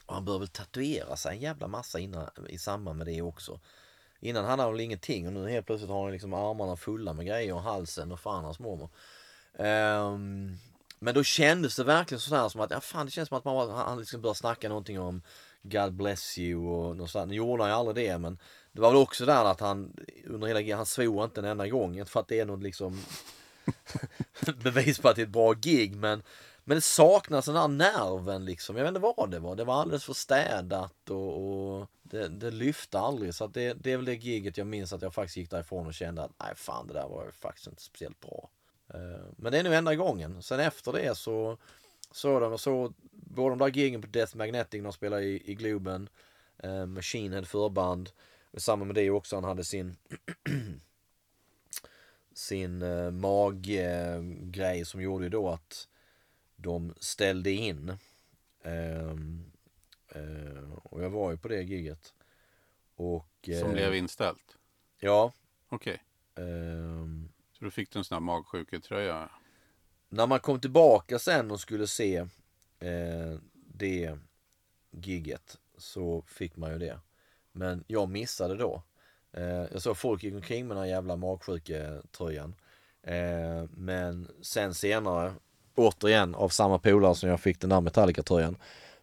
och 0.06 0.16
han 0.16 0.26
bör 0.26 0.40
väl 0.40 0.48
tatuera 0.48 1.16
sig 1.16 1.36
en 1.36 1.42
jävla 1.42 1.68
massa 1.68 2.00
innan, 2.00 2.30
i 2.50 2.58
samband 2.58 2.98
med 2.98 3.08
det 3.08 3.22
också. 3.22 3.60
Innan 4.20 4.46
hade 4.46 4.64
han 4.64 4.72
väl 4.72 4.82
ingenting 4.82 5.28
och 5.28 5.34
nu 5.34 5.50
helt 5.50 5.66
plötsligt 5.66 5.92
har 5.92 6.04
han 6.04 6.12
liksom 6.12 6.34
armarna 6.34 6.76
fulla 6.76 7.14
med 7.14 7.26
grejer 7.26 7.54
och 7.54 7.62
halsen 7.62 8.12
och 8.12 8.20
fan 8.20 8.44
hans 8.44 8.60
mormor. 8.60 8.90
Ehm, 9.58 10.58
men 11.00 11.14
då 11.14 11.24
kändes 11.24 11.76
det 11.76 11.84
verkligen 11.84 12.20
sådär 12.20 12.50
som 12.50 12.62
att, 12.62 12.72
ja 12.72 12.80
fan 12.82 13.06
det 13.06 13.12
känns 13.12 13.30
som 13.30 13.38
att 13.38 13.46
man 13.46 13.56
var, 13.56 13.72
han 13.72 14.00
liksom 14.00 14.22
började 14.22 14.40
snacka 14.40 14.70
någonting 14.70 15.00
om 15.00 15.22
God 15.62 15.94
bless 15.94 16.38
you 16.38 16.68
och 16.68 16.98
något 16.98 17.10
sånt. 17.10 17.30
Nu 17.30 17.36
gjorde 17.36 17.64
han 17.64 17.72
ju 17.72 17.76
aldrig 17.76 18.08
det 18.08 18.18
men 18.18 18.40
det 18.72 18.82
var 18.82 18.90
väl 18.90 19.02
också 19.02 19.26
där 19.26 19.46
att 19.46 19.60
han 19.60 19.94
under 20.26 20.48
hela 20.48 20.76
han 20.76 20.86
svor 20.86 21.24
inte 21.24 21.42
en 21.42 21.46
enda 21.46 21.68
gång. 21.68 22.00
Inte 22.00 22.12
för 22.12 22.20
att 22.20 22.28
det 22.28 22.40
är 22.40 22.46
något 22.46 22.64
liksom 22.64 23.02
bevis 24.64 25.00
på 25.00 25.10
att 25.10 25.16
det 25.16 25.22
är 25.22 25.26
ett 25.26 25.30
bra 25.30 25.54
gig 25.54 25.96
men 25.96 26.24
men 26.70 26.78
det 26.78 26.82
saknas 26.82 27.46
den 27.46 27.56
här 27.56 27.68
nerven 27.68 28.46
liksom. 28.46 28.76
Jag 28.76 28.84
vet 28.84 28.90
inte 28.90 29.00
vad 29.00 29.32
det 29.32 29.40
var. 29.40 29.56
Det 29.56 29.64
var 29.64 29.82
alldeles 29.82 30.04
för 30.04 30.14
städat 30.14 31.10
och, 31.10 31.78
och 31.78 31.88
det, 32.04 32.28
det 32.28 32.52
lyfte 32.52 33.00
aldrig. 33.00 33.36
Så 33.36 33.44
att 33.46 33.54
det, 33.54 33.74
det 33.74 33.91
är 33.91 33.98
väl 33.98 34.06
det 34.06 34.14
giget 34.14 34.58
jag 34.58 34.68
minns 34.68 34.94
att 34.94 35.02
jag 35.02 35.14
faktiskt 35.14 35.38
gick 35.38 35.50
därifrån 35.50 35.88
och 35.88 35.94
kände 35.94 36.24
att 36.24 36.32
nej 36.40 36.54
fan 36.56 36.88
det 36.88 36.94
där 36.94 37.08
var 37.08 37.26
ju 37.26 37.32
faktiskt 37.32 37.68
inte 37.68 37.82
speciellt 37.82 38.20
bra. 38.20 38.50
Eh, 38.94 39.26
men 39.38 39.52
det 39.52 39.60
är 39.60 39.64
nu 39.64 39.76
enda 39.76 39.96
gången. 39.96 40.44
Sen 40.44 40.60
efter 40.60 40.94
det 40.94 41.18
så 41.18 41.58
såg 42.12 42.41
de, 42.41 42.58
så 42.58 42.94
både 43.12 43.50
de 43.50 43.60
där 43.60 43.68
gigen 43.68 44.02
på 44.02 44.08
Death 44.08 44.38
Magnetic 44.38 44.78
när 44.78 44.84
de 44.84 44.94
spelade 44.94 45.24
i, 45.24 45.52
i 45.52 45.56
Globen. 45.56 46.10
Eh, 46.58 46.86
Machine 46.86 47.34
Head 47.34 47.46
förband. 47.46 48.10
Och 48.52 48.62
samma 48.62 48.86
med 48.86 48.96
det 48.96 49.10
också, 49.10 49.36
han 49.36 49.44
hade 49.44 49.64
sin 49.64 49.98
sin 52.40 52.82
eh, 52.82 53.11
maggrej 53.11 54.86
som 54.86 55.02
gjorde 55.02 55.30
då 55.30 55.49
att 55.49 55.88
de 56.56 56.94
ställde 56.99 57.52
in. 57.52 57.98
Ehm, 58.64 59.52
eh, 60.10 60.74
och 60.84 61.03
jag 61.03 61.10
var 61.10 61.32
ju 61.32 61.38
på 61.38 61.48
det 61.48 61.61
giget. 61.61 62.14
Och, 62.95 63.30
Som 63.60 63.68
eh, 63.70 63.72
blev 63.74 63.95
inställt. 63.95 64.57
Ja. 64.99 65.34
Okej. 65.70 66.03
ehm, 66.36 67.30
Så 67.52 67.66
då 67.66 67.72
fick 67.72 67.91
du 67.91 67.99
en 67.99 68.06
sån 68.06 68.16
här 68.16 68.20
magsjuketröja. 68.22 69.30
när 70.10 70.28
man 70.28 70.40
kom 70.40 70.60
tillbaka 70.60 71.20
sen 71.20 71.52
och 71.52 71.60
skulle 71.60 71.88
se 71.88 72.16
eh, 72.80 73.38
det 73.53 74.18
gigget 74.91 75.57
så 75.78 76.22
fick 76.22 76.56
man 76.56 76.72
ju 76.72 76.78
det. 76.80 76.99
Men 77.52 77.84
jag 77.88 78.10
missade 78.10 78.56
då. 78.56 78.84
Eh, 79.34 79.44
jag 79.72 79.82
såg 79.82 79.98
folk 79.98 80.24
gick 80.24 80.34
omkring 80.36 80.68
med 80.68 80.78
den 80.78 80.84
här 80.84 80.90
jävla 80.92 81.16
magsjuketröjan. 81.16 82.56
Eh, 83.04 83.70
men 83.78 84.28
sen 84.42 84.74
senare, 84.74 85.34
återigen 85.76 86.36
av 86.36 86.50
samma 86.50 86.80
polare 86.80 87.16
som 87.16 87.30
jag 87.30 87.40
fick 87.40 87.60
den 87.62 87.70
där 87.70 87.82
Metallica-tröjan. 87.82 88.58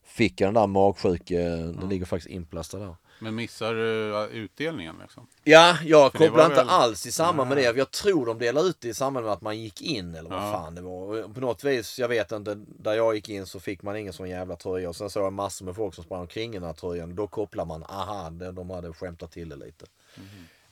Fick 0.05 0.41
jag 0.41 0.47
den 0.49 0.55
där 0.55 0.67
magsjuke, 0.67 1.49
den 1.49 1.89
ligger 1.89 2.07
faktiskt 2.07 2.31
inplastad 2.31 2.79
där. 2.79 2.97
Men 3.21 3.35
missar 3.35 3.75
du 3.75 4.27
utdelningen 4.33 4.95
liksom? 5.03 5.27
Ja, 5.45 5.77
jag 5.85 6.13
För 6.13 6.19
kopplar 6.19 6.45
inte 6.45 6.57
väl- 6.57 6.69
alls 6.69 7.07
i 7.07 7.13
samband 7.13 7.49
med 7.49 7.59
det. 7.59 7.63
Jag 7.77 7.91
tror 7.91 8.27
de 8.27 8.39
delade 8.39 8.69
ut 8.69 8.81
det 8.81 8.89
i 8.89 8.95
samband 8.95 9.25
med 9.27 9.33
att 9.33 9.41
man 9.43 9.59
gick 9.61 9.83
in 9.83 10.15
eller 10.15 10.31
vad 10.31 10.39
Ja. 10.43 10.53
fan 10.53 10.75
det 10.75 10.81
var. 10.83 11.35
På 11.35 11.41
något 11.41 11.65
vis, 11.65 11.99
jag 11.99 12.09
vet 12.09 12.33
inte, 12.33 12.55
där 12.79 12.95
jag 12.95 13.15
gick 13.15 13.29
in 13.29 13.47
så 13.47 13.61
fick 13.61 13.83
man 13.83 13.97
ingen 13.97 14.13
sån 14.13 14.29
jävla 14.29 14.57
tröja. 14.57 14.89
Och 14.89 14.97
sen 14.97 15.11
såg 15.11 15.25
jag 15.25 15.33
massor 15.33 15.65
med 15.65 15.77
folk 15.77 15.95
som 15.95 16.05
sprang 16.05 16.21
omkring 16.21 16.51
i 16.51 16.59
den 16.59 16.67
här 16.67 16.73
tröjan. 16.75 17.15
Då 17.15 17.27
kopplar 17.27 17.65
man, 17.65 17.85
aha, 17.85 18.31
de 18.31 18.55
de 18.55 18.71
hade 18.71 18.93
skämtat 18.93 19.33
till 19.33 19.49
det 19.49 19.57
lite. 19.57 19.87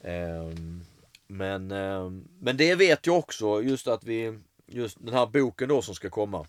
Ehm, 0.01 0.85
men, 1.27 1.71
ehm, 1.71 2.29
men 2.39 2.57
det 2.57 2.75
vet 2.75 3.07
jag 3.07 3.19
också, 3.19 3.63
just 3.63 3.89
att 3.89 4.05
vi, 4.05 4.39
just 4.67 4.99
den 5.01 5.15
här 5.15 5.27
boken 5.27 5.69
då 5.69 5.83
som 5.83 5.95
ska 5.95 6.11
komma. 6.11 6.47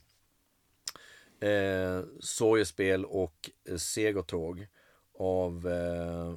Eh, 1.40 2.02
Sorgespel 2.20 3.06
och 3.06 3.50
segertåg 3.78 4.68
av 5.20 5.68
eh, 5.68 6.36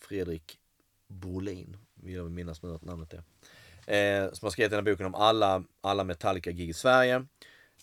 Fredrik 0.00 0.58
Brolin, 1.06 1.76
vill 1.94 2.22
minnas 2.22 2.62
nu 2.62 2.74
att 2.74 2.84
namnet 2.84 3.14
är. 3.14 3.22
Eh, 3.88 4.32
som 4.32 4.46
har 4.46 4.50
skrivit 4.50 4.70
den 4.70 4.86
här 4.86 4.92
boken 4.92 5.06
om 5.06 5.14
alla, 5.14 5.64
alla 5.80 6.04
Metallica-gig 6.04 6.70
i 6.70 6.74
Sverige. 6.74 7.26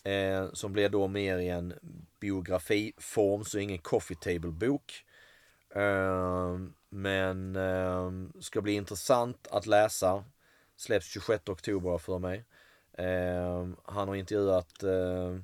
Eh, 0.02 0.52
som 0.52 0.72
blir 0.72 0.88
då 0.88 1.08
mer 1.08 1.38
i 1.38 1.48
en 1.48 1.74
biografiform, 2.20 3.44
så 3.44 3.58
ingen 3.58 3.78
coffee 3.78 4.14
table-bok. 4.14 5.04
Eh, 5.74 6.58
men 6.88 7.56
eh, 7.56 8.10
ska 8.40 8.60
bli 8.62 8.72
intressant 8.72 9.46
att 9.50 9.66
läsa. 9.66 10.24
Släpps 10.76 11.06
26 11.06 11.48
oktober 11.48 11.98
för 11.98 12.18
mig. 12.18 12.44
Eh, 12.92 13.68
han 13.84 14.08
har 14.08 14.14
intervjuat 14.14 14.82
eh, 14.82 15.38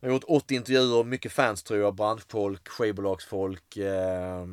han 0.00 0.10
har 0.10 0.16
gjort 0.16 0.24
80 0.28 0.54
intervjuer, 0.54 1.04
mycket 1.04 1.32
fans 1.32 1.62
tror 1.62 1.80
jag, 1.80 1.94
branschfolk, 1.94 2.68
skivbolagsfolk. 2.68 3.76
Eh, 3.76 4.46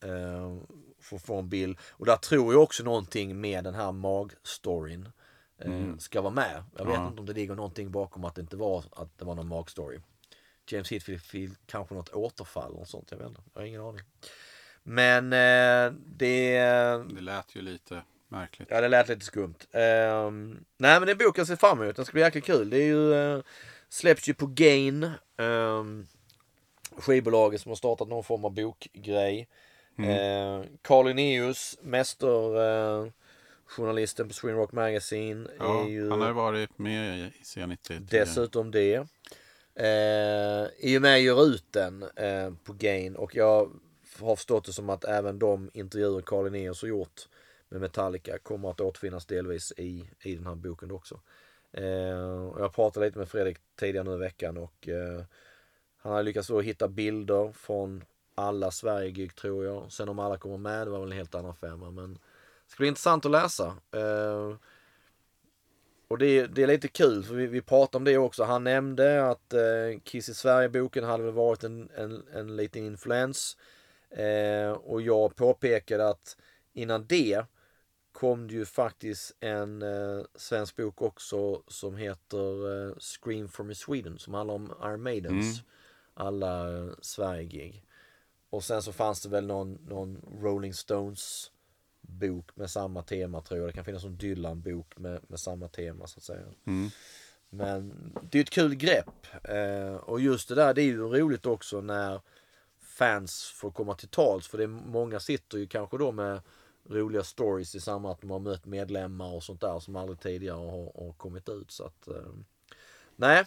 Eh, 0.00 0.56
för 1.00 1.16
att 1.16 1.22
få 1.22 1.38
en 1.38 1.48
bild. 1.48 1.78
Och 1.90 2.06
där 2.06 2.16
tror 2.16 2.52
jag 2.52 2.62
också 2.62 2.82
någonting 2.84 3.40
med 3.40 3.64
den 3.64 3.74
här 3.74 3.92
mag-storyn 3.92 5.08
eh, 5.58 5.96
ska 5.98 6.20
vara 6.20 6.32
med. 6.32 6.64
Jag 6.76 6.84
vet 6.84 6.94
Ja. 6.94 7.06
inte 7.08 7.20
om 7.20 7.26
det 7.26 7.32
ligger 7.32 7.54
någonting 7.54 7.90
bakom 7.90 8.24
att 8.24 8.34
det 8.34 8.40
inte 8.40 8.56
var, 8.56 8.84
att 8.92 9.18
det 9.18 9.24
var 9.24 9.34
någon 9.34 9.48
mag-story. 9.48 10.00
James 10.66 10.90
Hetfield 10.90 11.56
kanske 11.66 11.94
något 11.94 12.08
återfall 12.08 12.72
och 12.72 12.88
sånt, 12.88 13.10
jag 13.10 13.18
vet 13.18 13.28
inte. 13.28 13.40
Jag 13.54 13.60
har 13.60 13.66
ingen 13.66 13.80
aning. 13.80 14.00
Men 14.88 15.32
eh, 15.32 15.92
det... 16.06 16.58
Det 17.08 17.20
lät 17.20 17.56
ju 17.56 17.62
lite 17.62 18.02
märkligt. 18.28 18.68
Ja, 18.70 18.80
det 18.80 18.88
lät 18.88 19.08
lite 19.08 19.24
skumt. 19.24 19.54
Ehm, 19.72 20.64
nej, 20.78 21.00
men 21.00 21.06
det 21.06 21.10
är 21.10 21.14
en 21.14 21.18
bok 21.18 21.38
jag 21.38 21.46
ser 21.46 21.56
fram 21.56 21.82
emot. 21.82 21.96
Den 21.96 22.04
ska 22.04 22.12
bli 22.12 22.22
jäkligt 22.22 22.44
kul. 22.44 22.70
Det 22.70 22.76
är 22.76 22.86
ju, 22.86 23.14
uh, 23.14 23.42
släpps 23.88 24.28
ju 24.28 24.34
på 24.34 24.46
Gain. 24.46 25.10
Um, 25.36 26.06
skivbolaget 26.96 27.60
som 27.60 27.70
har 27.70 27.76
startat 27.76 28.08
någon 28.08 28.24
form 28.24 28.44
av 28.44 28.54
bokgrej. 28.54 29.48
Mm. 29.98 30.66
Carl 30.82 31.06
Linnaeus, 31.06 31.78
mästerjournalisten 31.82 34.28
på 34.28 34.34
Sweden 34.34 34.58
Rock 34.58 34.72
Magazine. 34.72 35.48
Ja, 35.58 35.84
är 35.84 35.88
ju 35.88 36.10
Han 36.10 36.20
har 36.20 36.28
ju 36.28 36.34
varit 36.34 36.78
med 36.78 37.18
i 37.18 37.32
C90. 37.42 37.76
tidigare. 37.82 38.24
dessutom 38.24 38.70
det. 38.70 38.98
Uh, 39.80 40.66
I 40.78 40.98
och 40.98 41.02
med 41.02 41.22
gör 41.22 41.46
ut 41.46 41.64
den 41.70 42.02
eh, 42.02 42.50
på 42.64 42.72
Gain 42.72 43.16
och 43.16 43.36
jag 43.36 43.70
har 44.20 44.36
förstått 44.36 44.64
det 44.64 44.72
som 44.72 44.90
att 44.90 45.04
även 45.04 45.38
de 45.38 45.70
intervjuer 45.74 46.20
Carl 46.20 46.44
Linnaeus 46.50 46.82
har 46.82 46.88
gjort 46.88 47.28
med 47.68 47.80
Metallica 47.80 48.38
kommer 48.38 48.70
att 48.70 48.80
återfinnas 48.80 49.26
delvis 49.26 49.72
i, 49.76 50.10
i 50.22 50.34
den 50.34 50.46
här 50.46 50.54
boken 50.54 50.90
också. 50.90 51.20
Eh, 51.72 51.84
jag 52.58 52.72
pratade 52.74 53.06
lite 53.06 53.18
med 53.18 53.28
Fredrik 53.28 53.58
tidigare 53.80 54.04
nu 54.08 54.14
i 54.14 54.18
veckan 54.18 54.56
och 54.56 54.88
eh, 54.88 55.22
han 55.96 56.12
har 56.12 56.22
lyckats 56.22 56.48
då 56.48 56.60
hitta 56.60 56.88
bilder 56.88 57.52
från 57.52 58.04
alla 58.34 58.70
Sverige-gig 58.70 59.34
tror 59.34 59.64
jag. 59.64 59.92
Sen 59.92 60.08
om 60.08 60.18
alla 60.18 60.38
kommer 60.38 60.56
med, 60.58 60.86
det 60.86 60.90
var 60.90 61.00
väl 61.00 61.12
en 61.12 61.18
helt 61.18 61.34
annan 61.34 61.54
femma. 61.54 61.90
Men 61.90 62.14
det 62.14 62.70
ska 62.72 62.80
bli 62.80 62.88
intressant 62.88 63.24
att 63.24 63.30
läsa. 63.30 63.66
Eh, 63.92 64.54
och 66.08 66.18
det, 66.18 66.26
är- 66.26 66.46
det 66.48 66.62
är 66.62 66.66
lite 66.66 66.88
kul 66.88 67.24
för 67.24 67.34
vi, 67.34 67.46
vi 67.46 67.60
pratade 67.62 67.96
om 67.96 68.04
det 68.04 68.18
också. 68.18 68.44
Han 68.44 68.64
nämnde 68.64 69.26
att 69.30 69.52
eh, 69.52 70.00
Kiss 70.04 70.28
i 70.28 70.34
Sverige-boken 70.34 71.04
hade 71.04 71.24
väl 71.24 71.32
varit 71.32 71.64
en, 71.64 71.90
en, 71.96 72.22
en 72.34 72.56
liten 72.56 72.84
influens. 72.84 73.56
Eh, 74.10 74.70
och 74.70 75.02
jag 75.02 75.36
påpekade 75.36 76.08
att 76.08 76.36
innan 76.72 77.06
det 77.06 77.44
kom 78.12 78.48
det 78.48 78.54
ju 78.54 78.64
faktiskt 78.64 79.36
en 79.40 79.82
eh, 79.82 80.20
svensk 80.34 80.76
bok 80.76 81.02
också 81.02 81.62
som 81.68 81.96
heter 81.96 82.88
eh, 82.88 82.94
Scream 82.98 83.48
from 83.48 83.74
Sweden 83.74 84.18
som 84.18 84.34
handlar 84.34 84.54
om 84.54 84.74
Iron 84.82 85.02
Maidens 85.02 85.62
alla 86.14 86.78
eh, 86.78 86.88
Sverige-gig. 87.00 87.84
Och 88.50 88.64
sen 88.64 88.82
så 88.82 88.92
fanns 88.92 89.22
det 89.22 89.28
väl 89.28 89.46
någon, 89.46 89.78
någon 89.88 90.22
Rolling 90.42 90.74
Stones 90.74 91.50
bok 92.00 92.56
med 92.56 92.70
samma 92.70 93.02
tema 93.02 93.40
tror 93.40 93.60
jag. 93.60 93.68
Det 93.68 93.72
kan 93.72 93.84
finnas 93.84 94.04
någon 94.04 94.16
Dylan-bok 94.16 94.98
med, 94.98 95.20
med 95.28 95.40
samma 95.40 95.68
tema 95.68 96.06
så 96.06 96.18
att 96.18 96.24
säga. 96.24 96.44
Mm. 96.64 96.90
Men 97.50 98.12
det 98.30 98.38
är 98.38 98.42
ett 98.42 98.50
kul 98.50 98.74
grepp. 98.74 99.26
Eh, 99.44 99.94
och 99.94 100.20
just 100.20 100.48
det 100.48 100.54
där, 100.54 100.74
det 100.74 100.82
är 100.82 100.84
ju 100.84 100.98
roligt 100.98 101.46
också 101.46 101.80
när 101.80 102.20
fans 102.96 103.44
får 103.44 103.70
komma 103.70 103.94
till 103.94 104.08
tals. 104.08 104.48
För 104.48 104.58
det 104.58 104.64
är, 104.64 104.68
många 104.68 105.20
sitter 105.20 105.58
ju 105.58 105.66
kanske 105.66 105.98
då 105.98 106.12
med 106.12 106.40
roliga 106.88 107.24
stories 107.24 107.74
i 107.74 107.80
samband 107.80 108.02
med 108.02 108.10
att 108.12 108.20
de 108.20 108.30
har 108.30 108.38
mött 108.38 108.66
medlemmar 108.66 109.34
och 109.34 109.42
sånt 109.42 109.60
där 109.60 109.80
som 109.80 109.96
aldrig 109.96 110.20
tidigare 110.20 110.56
har, 110.56 111.04
har 111.06 111.12
kommit 111.12 111.48
ut. 111.48 111.70
Så 111.70 111.84
att, 111.84 112.08
eh, 112.08 112.32
nej, 113.16 113.44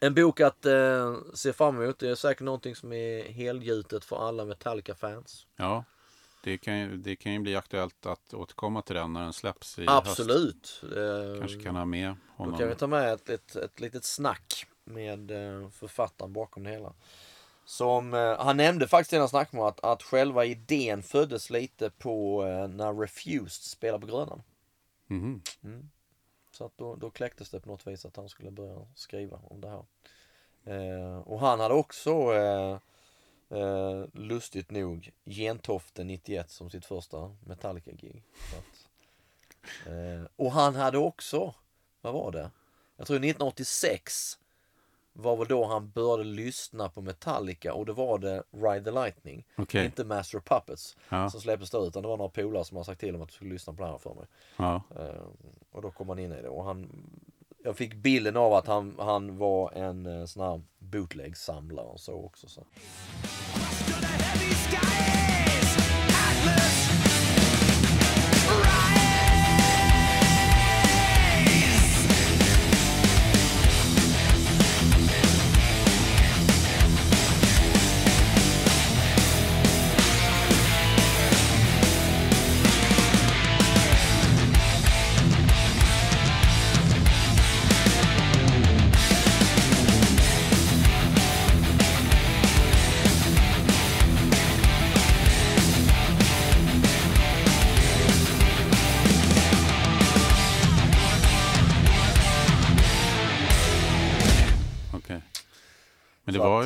en 0.00 0.14
bok 0.14 0.40
att 0.40 0.66
eh, 0.66 1.16
se 1.34 1.52
fram 1.52 1.82
emot. 1.82 1.98
Det 1.98 2.08
är 2.08 2.14
säkert 2.14 2.40
någonting 2.44 2.76
som 2.76 2.92
är 2.92 3.24
helgjutet 3.24 4.04
för 4.04 4.28
alla 4.28 4.44
Metallica-fans. 4.44 5.46
Ja, 5.56 5.84
det 6.44 6.58
kan, 6.58 6.78
ju, 6.78 6.96
det 6.96 7.16
kan 7.16 7.32
ju 7.32 7.38
bli 7.38 7.56
aktuellt 7.56 8.06
att 8.06 8.34
återkomma 8.34 8.82
till 8.82 8.94
den 8.94 9.12
när 9.12 9.22
den 9.22 9.32
släpps 9.32 9.78
i 9.78 9.86
höst. 9.86 10.08
Absolut. 10.08 10.82
Eh, 10.82 11.38
Kanske 11.40 11.62
kan 11.62 11.76
ha 11.76 11.84
med 11.84 12.08
Då 12.08 12.42
honom. 12.42 12.58
kan 12.58 12.68
vi 12.68 12.74
ta 12.74 12.86
med 12.86 13.12
ett, 13.12 13.28
ett, 13.28 13.56
ett 13.56 13.80
litet 13.80 14.04
snack 14.04 14.66
med 14.84 15.30
eh, 15.30 15.68
författaren 15.70 16.32
bakom 16.32 16.64
det 16.64 16.70
hela. 16.70 16.92
Som, 17.64 18.14
eh, 18.14 18.38
han 18.38 18.56
nämnde 18.56 18.88
faktiskt 18.88 19.12
i 19.12 19.16
den 19.16 19.28
här 19.32 19.68
att, 19.68 19.84
att 19.84 20.02
själva 20.02 20.44
idén 20.44 21.02
föddes 21.02 21.50
lite 21.50 21.90
på 21.90 22.44
eh, 22.46 22.68
när 22.68 22.94
Refused 22.94 23.64
spelade 23.64 24.06
på 24.06 24.12
Grönan. 24.12 24.42
Mhm. 25.06 25.42
Så 26.50 26.64
att 26.66 26.78
då, 26.78 26.96
då 26.96 27.10
kläcktes 27.10 27.50
det 27.50 27.60
på 27.60 27.68
något 27.68 27.86
vis 27.86 28.04
att 28.04 28.16
han 28.16 28.28
skulle 28.28 28.50
börja 28.50 28.86
skriva 28.94 29.40
om 29.44 29.60
det 29.60 29.68
här. 29.68 29.84
Eh, 30.64 31.18
och 31.18 31.40
han 31.40 31.60
hade 31.60 31.74
också 31.74 32.34
eh, 32.34 32.78
eh, 33.58 34.04
lustigt 34.12 34.70
nog 34.70 35.10
Gentofte 35.24 36.04
91 36.04 36.50
som 36.50 36.70
sitt 36.70 36.84
första 36.86 37.36
Metallica-gig. 37.44 38.22
Eh, 39.86 40.26
och 40.36 40.52
han 40.52 40.74
hade 40.74 40.98
också, 40.98 41.54
vad 42.00 42.14
var 42.14 42.32
det? 42.32 42.50
Jag 42.96 43.06
tror 43.06 43.16
1986 43.16 44.38
var 45.16 45.36
väl 45.36 45.48
då 45.48 45.64
han 45.64 45.90
började 45.90 46.24
lyssna 46.24 46.88
på 46.88 47.00
Metallica 47.00 47.74
och 47.74 47.86
det 47.86 47.92
var 47.92 48.18
det 48.18 48.42
Ride 48.50 48.84
the 48.84 48.90
Lightning. 48.90 49.46
Okej. 49.56 49.84
Inte 49.84 50.04
Master 50.04 50.38
of 50.38 50.44
Puppets 50.44 50.96
Ja. 51.08 51.30
som 51.30 51.40
släpptes 51.40 51.70
då 51.70 51.86
utan 51.86 52.02
det 52.02 52.08
var 52.08 52.16
några 52.16 52.30
polare 52.30 52.64
som 52.64 52.76
har 52.76 52.84
sagt 52.84 53.00
till 53.00 53.14
om 53.14 53.22
att 53.22 53.28
du 53.28 53.34
skulle 53.34 53.50
lyssna 53.52 53.72
på 53.72 53.82
det 53.82 53.88
här 53.90 53.98
för 53.98 54.14
mig. 54.14 54.24
Ja. 54.56 54.82
Eh, 54.98 55.22
och 55.72 55.82
då 55.82 55.90
kom 55.90 56.08
han 56.08 56.18
in 56.18 56.32
i 56.32 56.42
det 56.42 56.48
och 56.48 56.64
han 56.64 56.90
Jag 57.64 57.76
fick 57.76 57.94
bilden 57.94 58.36
av 58.36 58.52
att 58.54 58.66
han, 58.66 58.94
han 58.98 59.38
var 59.38 59.72
en 59.72 60.06
eh, 60.06 60.24
sån 60.26 60.42
här 60.42 60.62
bootleg-samlare 60.78 61.86
och 61.86 62.00
så 62.00 62.12
också. 62.24 62.48
Så. 62.48 62.62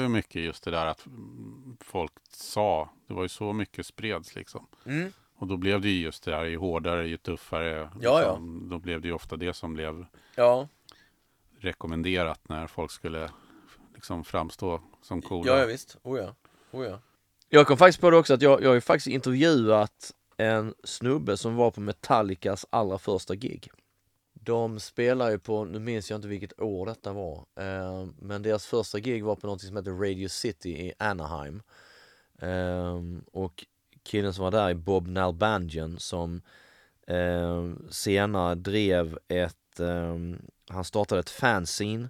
Ju 0.09 0.13
mycket 0.13 0.43
just 0.43 0.65
det 0.65 0.71
där 0.71 0.87
att 0.87 1.07
folk 1.81 2.13
sa. 2.31 2.91
Det 3.07 3.15
var 3.15 3.23
ju 3.23 3.29
så 3.29 3.53
mycket 3.53 3.87
spreds 3.87 4.35
liksom. 4.35 4.67
Mm. 4.85 5.13
Och 5.37 5.47
då 5.47 5.57
blev 5.57 5.81
det 5.81 5.89
ju 5.89 6.03
just 6.03 6.25
det 6.25 6.31
där, 6.31 6.45
ju 6.45 6.57
hårdare, 6.57 7.09
ju 7.09 7.17
tuffare. 7.17 7.91
Ja, 8.01 8.19
liksom, 8.19 8.69
Då 8.69 8.79
blev 8.79 9.01
det 9.01 9.09
ju 9.09 9.15
ofta 9.15 9.37
det 9.37 9.55
som 9.55 9.75
blev 9.75 10.07
Ja, 10.35 10.69
rekommenderat 11.59 12.49
när 12.49 12.67
folk 12.67 12.91
skulle 12.91 13.31
liksom 13.95 14.25
framstå 14.25 14.81
som 15.03 15.23
coola. 15.23 15.53
ja, 15.53 15.59
ja 15.59 15.67
visst. 15.67 15.97
Oh 16.03 16.19
ja. 16.19 16.35
Oh 16.71 16.87
ja. 16.87 17.01
Jag 17.49 17.67
kom 17.67 17.77
faktiskt 17.77 18.01
på 18.01 18.11
det 18.11 18.17
också 18.17 18.35
att 18.35 18.43
jag, 18.43 18.63
jag 18.63 18.69
har 18.69 18.75
ju 18.75 18.81
faktiskt 18.81 19.07
intervjuat 19.07 20.15
en 20.37 20.75
snubbe 20.85 21.37
som 21.37 21.57
var 21.57 21.71
på 21.71 21.81
Metallicas 21.81 22.67
allra 22.71 22.99
första 22.99 23.35
gig. 23.35 23.69
De 24.49 24.81
spelar 24.81 25.31
ju 25.31 25.39
på, 25.39 25.65
nu 25.65 25.79
minns 25.79 26.11
jag 26.11 26.19
inte 26.19 26.29
vilket 26.29 26.61
år 26.61 26.87
detta 26.87 27.13
var, 27.13 27.47
eh, 27.57 28.07
men 28.19 28.43
deras 28.43 28.67
första 28.67 28.99
gig 28.99 29.25
var 29.25 29.37
på 29.37 29.47
något 29.47 29.61
som 29.61 29.77
heter 29.77 29.91
Radio 29.91 30.29
City 30.29 30.71
i 30.71 30.93
Anaheim. 30.99 31.63
Eh, 32.39 33.03
och 33.33 33.65
killen 34.03 34.35
som 34.35 34.45
var 34.45 34.51
där 34.51 34.69
är 34.69 34.75
Bob 34.75 35.09
Nalbandian 35.09 35.99
som 35.99 36.43
eh, 37.07 37.73
senare 37.91 38.55
drev 38.55 39.19
ett, 39.29 39.81
eh, 39.81 40.17
han 40.69 40.85
startade 40.85 41.21
ett 41.21 41.31
fanzine 41.31 42.09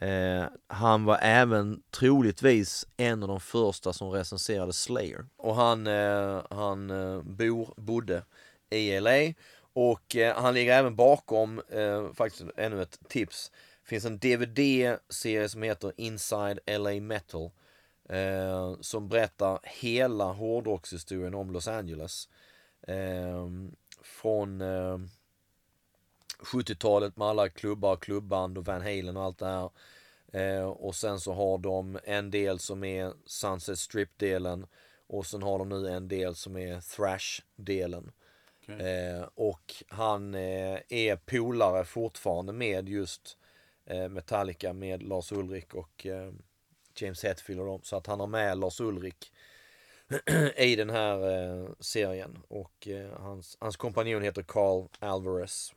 Eh, 0.00 0.44
han 0.66 1.04
var 1.04 1.18
även 1.22 1.82
troligtvis 1.90 2.86
en 2.96 3.22
av 3.22 3.28
de 3.28 3.40
första 3.40 3.92
som 3.92 4.10
recenserade 4.10 4.72
Slayer. 4.72 5.26
Och 5.36 5.54
han, 5.54 5.86
eh, 5.86 6.42
han 6.50 6.90
eh, 6.90 7.22
bor, 7.22 7.74
bodde 7.76 8.24
i 8.70 9.00
LA 9.00 9.34
och 9.72 10.16
eh, 10.16 10.36
han 10.36 10.54
ligger 10.54 10.72
även 10.72 10.96
bakom, 10.96 11.62
eh, 11.68 12.12
faktiskt 12.12 12.44
ännu 12.56 12.82
ett 12.82 12.98
tips, 13.08 13.52
finns 13.84 14.04
en 14.04 14.18
DVD-serie 14.18 15.48
som 15.48 15.62
heter 15.62 15.92
Inside 15.96 16.58
LA 16.66 17.00
Metal. 17.00 17.50
Eh, 18.08 18.76
som 18.80 19.08
berättar 19.08 19.58
hela 19.62 20.24
hårdrockshistorien 20.24 21.34
om 21.34 21.50
Los 21.50 21.68
Angeles. 21.68 22.28
Eh, 22.82 23.48
från 24.02 24.60
eh, 24.60 24.98
70-talet 26.38 27.16
med 27.16 27.28
alla 27.28 27.48
klubbar, 27.48 27.96
klubband 27.96 28.58
och 28.58 28.64
Van 28.64 28.80
Halen 28.82 29.16
och 29.16 29.22
allt 29.22 29.38
det 29.38 29.46
här. 29.46 29.70
Eh, 30.32 30.64
och 30.64 30.94
sen 30.94 31.20
så 31.20 31.32
har 31.32 31.58
de 31.58 31.98
en 32.04 32.30
del 32.30 32.58
som 32.58 32.84
är 32.84 33.12
Sunset 33.26 33.78
Strip-delen 33.78 34.66
Och 35.06 35.26
sen 35.26 35.42
har 35.42 35.58
de 35.58 35.68
nu 35.68 35.88
en 35.88 36.08
del 36.08 36.34
som 36.34 36.56
är 36.56 36.80
thrash-delen. 36.80 38.12
Okay. 38.74 38.86
Eh, 38.86 39.28
och 39.34 39.74
han 39.88 40.34
eh, 40.34 40.78
är 40.88 41.16
polare 41.16 41.84
fortfarande 41.84 42.52
med 42.52 42.88
just 42.88 43.38
eh, 43.86 44.08
Metallica 44.08 44.72
med 44.72 45.02
Lars 45.02 45.32
Ulrik 45.32 45.74
och 45.74 46.06
eh, 46.06 46.32
James 46.94 47.24
Hetfield 47.24 47.60
och 47.60 47.66
dem. 47.66 47.80
Så 47.82 47.96
att 47.96 48.06
han 48.06 48.20
har 48.20 48.26
med 48.26 48.58
Lars 48.58 48.80
Ulrik 48.80 49.32
i 50.56 50.76
den 50.76 50.90
här 50.90 51.30
eh, 51.30 51.68
serien. 51.80 52.38
Och 52.48 52.88
eh, 52.88 53.20
hans, 53.20 53.56
hans 53.60 53.76
kompanjon 53.76 54.22
heter 54.22 54.42
Carl 54.42 54.88
Alvarez. 54.98 55.74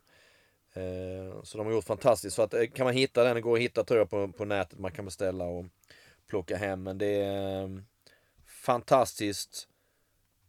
Eh, 0.74 1.44
så 1.44 1.58
de 1.58 1.68
har 1.68 1.74
gjort 1.74 1.86
fantastiskt. 1.86 2.36
Så 2.36 2.42
att, 2.42 2.54
eh, 2.54 2.68
kan 2.68 2.86
man 2.86 2.94
hitta 2.94 3.24
den, 3.24 3.36
det 3.36 3.42
går 3.42 3.56
att 3.56 3.62
hitta 3.62 3.84
tror 3.84 4.00
jag 4.00 4.10
på, 4.10 4.28
på 4.28 4.46
nätet. 4.46 4.80
Man 4.80 4.92
kan 4.92 5.06
beställa 5.06 5.46
och 5.46 5.66
plocka 6.28 6.58
hem. 6.58 6.84
Men 6.84 6.98
det 6.98 7.16
är 7.16 7.64
eh, 7.64 7.70
fantastiskt 8.46 9.68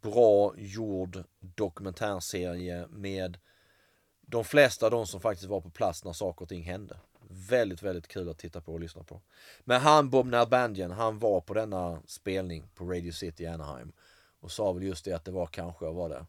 bra 0.05 0.55
gjord 0.57 1.25
dokumentärserie 1.41 2.87
med 2.91 3.39
de 4.21 4.45
flesta 4.45 4.87
av 4.87 4.91
de 4.93 5.07
som 5.07 5.21
faktiskt 5.21 5.49
var 5.49 5.61
på 5.61 5.71
plats 5.71 6.05
när 6.05 6.13
saker 6.13 6.43
och 6.43 6.49
ting 6.49 6.63
hände. 6.63 6.97
Väldigt, 7.29 7.83
väldigt 7.83 8.09
kul 8.09 8.29
att 8.29 8.39
titta 8.39 8.61
på 8.61 8.73
och 8.73 8.81
lyssna 8.81 9.03
på. 9.05 9.21
Men 9.65 9.81
han, 9.81 10.11
Bob 10.11 10.27
Nalbandian, 10.27 10.91
han 10.91 11.19
var 11.19 11.41
på 11.41 11.55
denna 11.55 12.03
spelning 12.07 12.65
på 12.75 12.85
Radio 12.85 13.13
City 13.13 13.47
Anaheim. 13.47 13.93
Och 14.41 14.51
sa 14.53 14.73
väl 14.73 14.83
just 14.83 15.05
det 15.05 15.13
att 15.13 15.25
det 15.25 15.31
var 15.31 15.47
kanske, 15.47 15.85
var 15.85 16.09
det? 16.09 16.27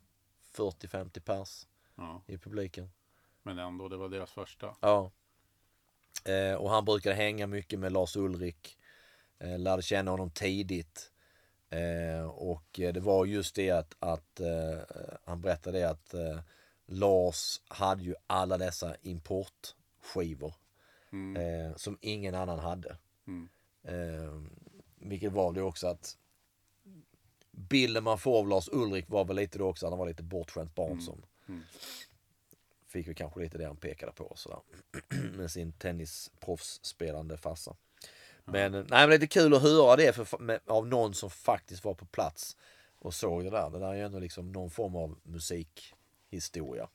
40-50 0.56 1.20
pers 1.20 1.68
Ja, 1.96 2.22
i 2.28 2.38
publiken. 2.38 2.90
men 3.44 3.60
ändå, 3.60 3.90
det 3.90 3.98
var 3.98 4.10
deras 4.10 4.32
första. 4.32 4.76
Ja. 4.80 5.12
Eh, 6.26 6.56
och 6.56 6.70
han 6.70 6.86
brukade 6.86 7.16
hänga 7.16 7.48
mycket 7.48 7.80
med 7.80 7.92
Lars 7.92 8.16
Ulrik. 8.16 8.78
Eh, 9.40 9.60
lärde 9.60 9.82
känna 9.82 10.12
honom 10.12 10.30
tidigt. 10.32 11.12
Eh, 11.76 12.26
och 12.26 12.66
det 12.74 13.00
var 13.00 13.26
just 13.26 13.56
det 13.56 13.72
att, 13.72 13.96
att 14.00 14.40
eh, 14.40 14.80
han 15.24 15.42
berättade 15.42 15.80
det 15.80 15.90
att 15.90 16.14
eh, 16.14 16.40
Lars 16.86 17.62
hade 17.68 18.04
ju 18.04 18.16
alla 18.28 18.58
dessa 18.58 18.96
importskivor. 19.02 20.54
Eh, 21.38 21.76
som 21.76 21.98
ingen 22.02 22.36
annan 22.36 22.60
hade. 22.60 22.98
Mm. 23.28 23.50
Eh, 23.84 24.42
vilket 24.96 25.32
var 25.32 25.54
det 25.54 25.62
också 25.62 25.88
att 25.88 26.18
bilden 27.52 28.04
man 28.04 28.18
får 28.18 28.40
av 28.40 28.48
Lars 28.48 28.70
Ulrik 28.72 29.10
var 29.10 29.26
väl 29.26 29.36
lite 29.36 29.58
då 29.58 29.68
också 29.68 29.86
att 29.86 29.92
han 29.92 30.00
var 30.00 30.08
lite 30.08 30.24
bortskämt 30.24 30.76
barn 30.76 31.02
som 31.02 31.22
fick 32.96 33.08
väl 33.08 33.16
kanske 33.16 33.40
lite 33.40 33.58
det 33.58 33.66
han 33.66 33.78
pekade 33.78 34.12
på 34.12 34.34
sådär. 34.36 34.60
med 35.38 35.52
sin 35.52 35.74
tennisproffsspelande 35.74 37.38
farsa. 37.38 37.76
Men, 38.46 38.72
nej, 38.72 38.86
men 38.90 39.10
det 39.10 39.16
är 39.16 39.20
lite 39.20 39.28
kul 39.28 39.54
att 39.54 39.62
höra 39.62 39.96
det 39.96 40.14
för, 40.16 40.38
med, 40.38 40.60
av 40.66 40.88
någon 40.88 41.14
som 41.14 41.30
faktiskt 41.30 41.84
var 41.84 41.94
på 41.94 42.06
plats 42.06 42.58
och 43.00 43.14
såg 43.14 43.44
det 43.44 43.50
där. 43.50 43.70
Det 43.70 43.80
där 43.80 43.88
är 43.88 43.94
ju 43.94 44.02
ändå 44.02 44.20
liksom 44.20 44.52
någon 44.52 44.70
form 44.70 44.96
av 44.96 45.18
musikhistoria. 45.24 46.90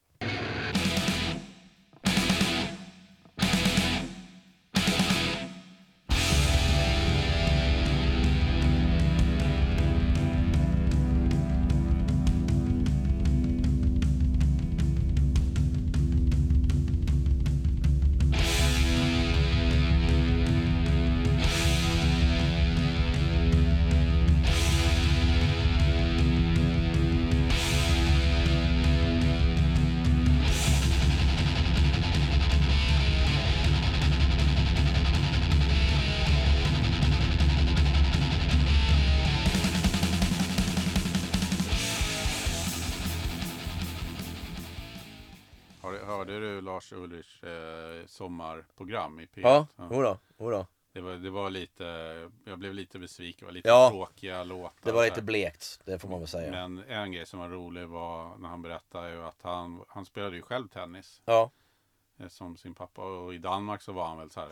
Lars 46.93 47.03
Ulrichs 47.03 47.43
eh, 47.43 48.07
sommarprogram 48.07 49.21
i 49.21 49.27
P1? 49.27 49.41
Ja, 49.43 49.67
jodå, 49.91 50.19
jodå. 50.39 50.67
Det 50.93 51.01
var, 51.01 51.13
det 51.13 51.31
var 51.31 51.51
lite, 51.51 51.85
jag 52.45 52.59
blev 52.59 52.75
lite 52.75 52.99
besviken. 52.99 53.39
Det 53.41 53.45
var 53.47 53.53
lite 53.53 53.69
Ja. 53.69 53.89
tråkiga 53.91 54.45
låtar. 54.45 54.73
Det 54.83 54.93
var 54.93 55.05
lite 55.05 55.23
blekt, 55.23 55.81
det 55.85 55.99
får 55.99 56.09
man 56.09 56.19
väl 56.19 56.29
säga. 56.29 56.51
Men 56.51 56.79
en 56.89 57.13
grej 57.13 57.27
som 57.27 57.39
var 57.41 57.49
rolig 57.49 57.87
var 57.89 58.37
när 58.39 58.49
han 58.49 58.63
berättade 58.63 59.11
ju 59.11 59.23
att 59.25 59.43
han, 59.43 59.85
han 59.89 60.05
spelade 60.07 60.37
ju 60.37 60.43
själv 60.43 60.69
tennis 60.69 61.23
Ja, 61.25 61.51
eh, 62.19 62.29
som 62.29 62.57
sin 62.57 62.75
pappa. 62.75 63.03
Och 63.03 63.35
i 63.35 63.39
Danmark 63.39 63.83
så 63.83 63.93
var 63.93 64.07
han 64.09 64.19
väl 64.19 64.31
så 64.31 64.41
här 64.41 64.49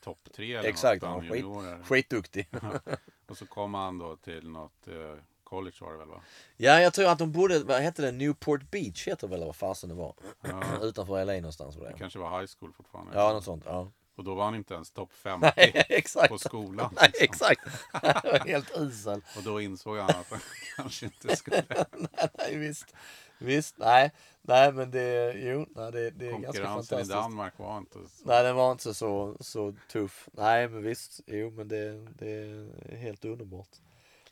topp 0.00 0.28
tre 0.32 0.54
eller 0.54 0.68
exakt. 0.68 1.02
något 1.02 1.10
Han 1.10 1.20
bland 1.28 1.44
var 1.44 1.76
skit, 1.78 1.86
skitduktig. 1.86 2.48
Och 3.26 3.36
så 3.36 3.46
kom 3.46 3.74
han 3.74 3.98
då 3.98 4.16
till 4.16 4.48
något 4.50 4.88
eh, 4.88 5.14
college 5.46 5.76
var 5.80 5.92
det 5.92 5.98
väl 5.98 6.08
va? 6.08 6.20
Ja, 6.56 6.80
jag 6.80 6.94
tror 6.94 7.08
att 7.08 7.18
de 7.18 7.32
bodde, 7.32 7.58
vad 7.64 7.80
hette 7.80 8.02
det? 8.02 8.12
Newport 8.12 8.70
Beach 8.70 9.08
heter 9.08 9.28
det 9.28 9.36
väl, 9.36 9.46
vad 9.46 9.56
fasen 9.56 9.88
det 9.88 9.94
var. 9.94 10.14
Ja. 10.42 10.62
Utanför 10.82 11.24
LA 11.24 11.32
någonstans 11.32 11.76
var 11.76 11.86
Det 11.86 11.92
det. 11.92 11.98
kanske 11.98 12.18
var 12.18 12.40
high 12.40 12.50
school 12.58 12.72
fortfarande. 12.72 13.12
Ja, 13.14 13.32
något 13.32 13.44
sånt. 13.44 13.62
Ja. 13.66 13.90
Och 14.16 14.24
då 14.24 14.34
var 14.34 14.44
han 14.44 14.54
inte 14.54 14.74
ens 14.74 14.90
topp 14.90 15.12
50 15.12 15.52
exakt. 15.88 16.28
på 16.28 16.38
skolan. 16.38 16.94
Nej, 17.00 17.10
liksom. 17.20 17.24
exakt. 17.24 17.60
Det 18.22 18.32
var 18.32 18.46
helt 18.46 18.76
usel. 18.76 19.20
Och 19.36 19.42
då 19.42 19.60
insåg 19.60 19.96
han 19.98 20.10
att 20.10 20.30
han 20.30 20.40
kanske 20.76 21.06
inte 21.06 21.36
skulle 21.36 21.64
nej, 21.92 22.28
nej, 22.38 22.56
visst. 22.56 22.94
Visst, 23.38 23.78
nej. 23.78 24.12
Nej, 24.42 24.72
men 24.72 24.90
det, 24.90 25.32
jo, 25.36 25.66
nej, 25.76 25.92
det, 25.92 26.10
det 26.10 26.26
är 26.26 26.30
ganska 26.30 26.46
Konkurrensen 26.46 26.64
i 26.64 26.66
fantastiskt. 26.66 27.10
Danmark 27.10 27.58
var 27.58 27.78
inte 27.78 27.98
så. 27.98 28.24
Nej, 28.28 28.42
den 28.42 28.56
var 28.56 28.72
inte 28.72 28.94
så, 28.94 29.36
så 29.40 29.74
tuff. 29.92 30.28
Nej, 30.32 30.68
men 30.68 30.82
visst. 30.82 31.20
Jo, 31.26 31.50
men 31.50 31.68
det, 31.68 32.06
det 32.18 32.30
är 32.30 32.96
helt 32.96 33.24
underbart. 33.24 33.68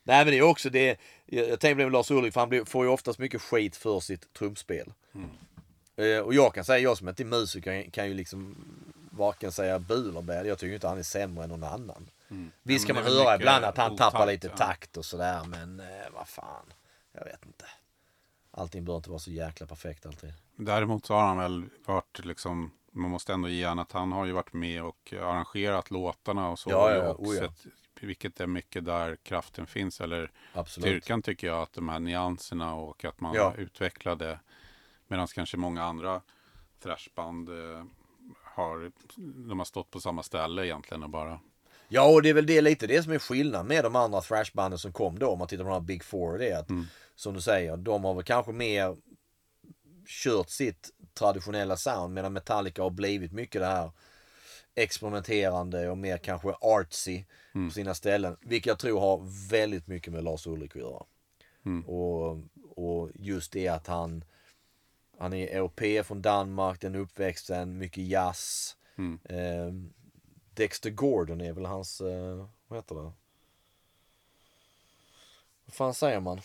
Nej, 0.05 0.25
men 0.25 0.33
det 0.33 0.39
är 0.39 0.43
också 0.43 0.71
det. 0.71 1.01
Jag, 1.27 1.49
jag 1.49 1.61
tänker 1.61 1.75
på 1.75 1.79
det 1.79 1.85
med 1.85 1.93
Lars 1.93 2.11
Ulrik, 2.11 2.33
för 2.33 2.41
han 2.41 2.49
blir, 2.49 2.65
får 2.65 2.85
ju 2.85 2.91
oftast 2.91 3.19
mycket 3.19 3.43
skit 3.43 3.77
för 3.77 4.01
sitt 4.01 4.33
trumpspel. 4.33 4.93
Eh, 5.97 6.19
och 6.19 6.35
jag 6.35 6.55
kan 6.55 6.65
säga, 6.65 6.79
jag 6.79 6.99
som 6.99 7.09
inte 7.09 7.23
är 7.23 7.25
musiker 7.25 7.83
kan, 7.83 7.91
kan 7.91 8.09
ju 8.09 8.15
liksom 8.15 8.57
varken 9.11 9.53
säga 9.53 9.79
bu 9.79 10.09
eller 10.09 10.23
bä. 10.23 10.47
Jag 10.47 10.59
tycker 10.59 10.75
inte 10.75 10.89
han 10.89 10.99
är 10.99 11.03
sämre 11.03 11.45
än 11.45 11.51
någon 11.51 11.65
annan. 11.65 12.09
Visst 12.63 12.89
Ja, 12.89 12.95
kan 12.95 13.05
man 13.05 13.13
höra 13.13 13.35
ibland 13.35 13.65
att 13.65 13.77
han 13.77 13.97
tappar 13.97 14.19
otakt, 14.19 14.33
lite 14.33 14.47
ja. 14.47 14.57
takt 14.57 14.97
och 14.97 15.05
sådär, 15.05 15.45
men 15.45 15.81
eh, 15.81 15.87
vad 16.15 16.29
fan. 16.29 16.73
Jag 17.13 17.25
vet 17.25 17.47
inte. 17.47 17.65
Allting 18.51 18.85
bör 18.85 18.97
inte 18.97 19.11
vara 19.11 19.19
så 19.19 19.31
jäkla 19.31 19.67
perfekt 19.67 20.07
alltid. 20.07 20.33
Däremot 20.57 21.07
så 21.07 21.15
har 21.15 21.27
han 21.27 21.39
väl 21.39 21.65
varit 21.85 22.25
liksom, 22.25 22.71
man 22.93 23.11
måste 23.11 23.33
ändå 23.33 23.49
ge 23.49 23.65
han 23.65 23.79
att 23.79 23.93
han 23.93 24.13
har 24.13 24.27
ju 24.27 24.33
varit 24.33 24.53
med 24.53 24.83
och 24.83 25.13
arrangerat 25.13 25.91
låtarna 25.91 26.49
och 26.49 26.59
så. 26.59 26.71
Ja, 26.71 26.95
ja, 26.95 27.13
och 27.13 27.35
ja. 27.35 27.41
sett, 27.41 27.67
vilket 28.03 28.41
är 28.41 28.47
mycket 28.47 28.85
där 28.85 29.17
kraften 29.17 29.67
finns. 29.67 30.01
Eller 30.01 30.31
Absolut. 30.53 30.87
styrkan 30.89 31.23
tycker 31.23 31.47
jag, 31.47 31.63
att 31.63 31.73
de 31.73 31.89
här 31.89 31.99
nyanserna 31.99 32.75
och 32.75 33.05
att 33.05 33.21
man 33.21 33.35
Ja. 33.35 33.55
utvecklade. 33.59 34.41
Medan 35.07 35.27
kanske 35.27 35.57
många 35.57 35.85
andra 35.85 36.23
thrashband 36.83 37.49
eh, 37.49 37.85
har, 38.45 38.93
de 39.49 39.59
har 39.59 39.65
stått 39.65 39.91
på 39.91 40.01
samma 40.01 40.23
ställe 40.23 40.67
egentligen 40.67 41.03
och 41.03 41.11
bara 41.11 41.41
Ja, 41.89 42.13
och 42.15 42.23
det 42.23 42.29
är 42.29 42.35
väl 42.35 42.47
det 42.47 42.61
lite 42.61 42.87
det 42.87 43.03
som 43.03 43.13
är 43.13 43.19
skillnad 43.19 43.67
med 43.67 43.85
de 43.85 43.97
andra 43.97 44.21
thrashbanden 44.21 44.79
som 44.79 44.93
kom 44.93 45.19
då. 45.19 45.29
Om 45.29 45.39
man 45.39 45.49
tittar 45.49 45.65
på 45.65 45.69
de 45.71 45.75
här 45.75 45.81
Big 45.81 46.05
Four. 46.05 46.39
Det 46.39 46.49
är 46.49 46.59
att, 46.59 46.69
som 47.15 47.35
du 47.35 47.41
säger, 47.41 47.77
de 47.77 48.05
har 48.05 48.15
väl 48.15 48.25
kanske 48.25 48.53
mer 48.53 48.97
kört 50.07 50.51
sitt 50.51 50.91
traditionella 51.15 51.77
sound. 51.77 52.15
Medan 52.15 52.33
Metallica 52.33 52.83
har 52.83 52.91
blivit 52.91 53.33
mycket 53.33 53.61
det 53.61 53.67
här 53.67 53.91
experimenterande 54.75 55.89
och 55.89 55.99
mer 55.99 56.19
kanske 56.19 56.53
artsy 56.61 57.25
på 57.53 57.71
sina 57.71 57.95
ställen. 57.95 58.37
Vilket 58.41 58.67
jag 58.67 58.79
tror 58.79 59.01
har 59.01 59.49
väldigt 59.51 59.87
mycket 59.87 60.13
med 60.13 60.25
Lars 60.25 60.47
Ulrik 60.47 60.77
att 60.77 60.83
göra. 60.83 61.05
Och, 61.87 62.39
och 62.77 63.11
just 63.15 63.53
det 63.53 63.69
att 63.69 63.87
han 63.87 64.25
han 65.19 65.33
är 65.33 65.47
europé 65.47 66.05
från 66.05 66.23
Danmark, 66.23 66.81
den 66.81 66.95
uppväxten, 66.95 67.79
mycket 67.79 68.05
jazz. 68.05 68.77
Eh, 69.25 69.73
Dexter 70.55 70.91
Gordon 70.91 71.41
är 71.41 71.53
väl 71.53 71.65
hans, 71.65 72.01
eh, 72.01 72.49
vad 72.67 72.79
heter 72.79 72.95
det? 72.95 73.13
Vad 75.65 75.75
fan 75.75 75.95
säger 75.95 76.21
man? 76.21 76.41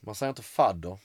Man 0.00 0.14
säger 0.14 0.30
inte 0.30 0.42
fadder, 0.42 0.98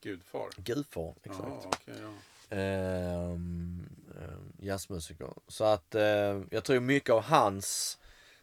gudfar. 0.00 0.48
gudfar. 0.56 1.14
Exakt. 1.22 1.48
Ja, 1.48 1.70
okej, 1.72 1.94
ja. 2.02 2.56
Ehm, 2.56 3.88
Eh, 4.20 4.66
jazzmusiker. 4.66 5.32
Så 5.48 5.64
att 5.64 5.94
eh, 5.94 6.42
jag 6.50 6.64
tror 6.64 6.80
mycket 6.80 7.10
av 7.10 7.22
hans 7.22 7.98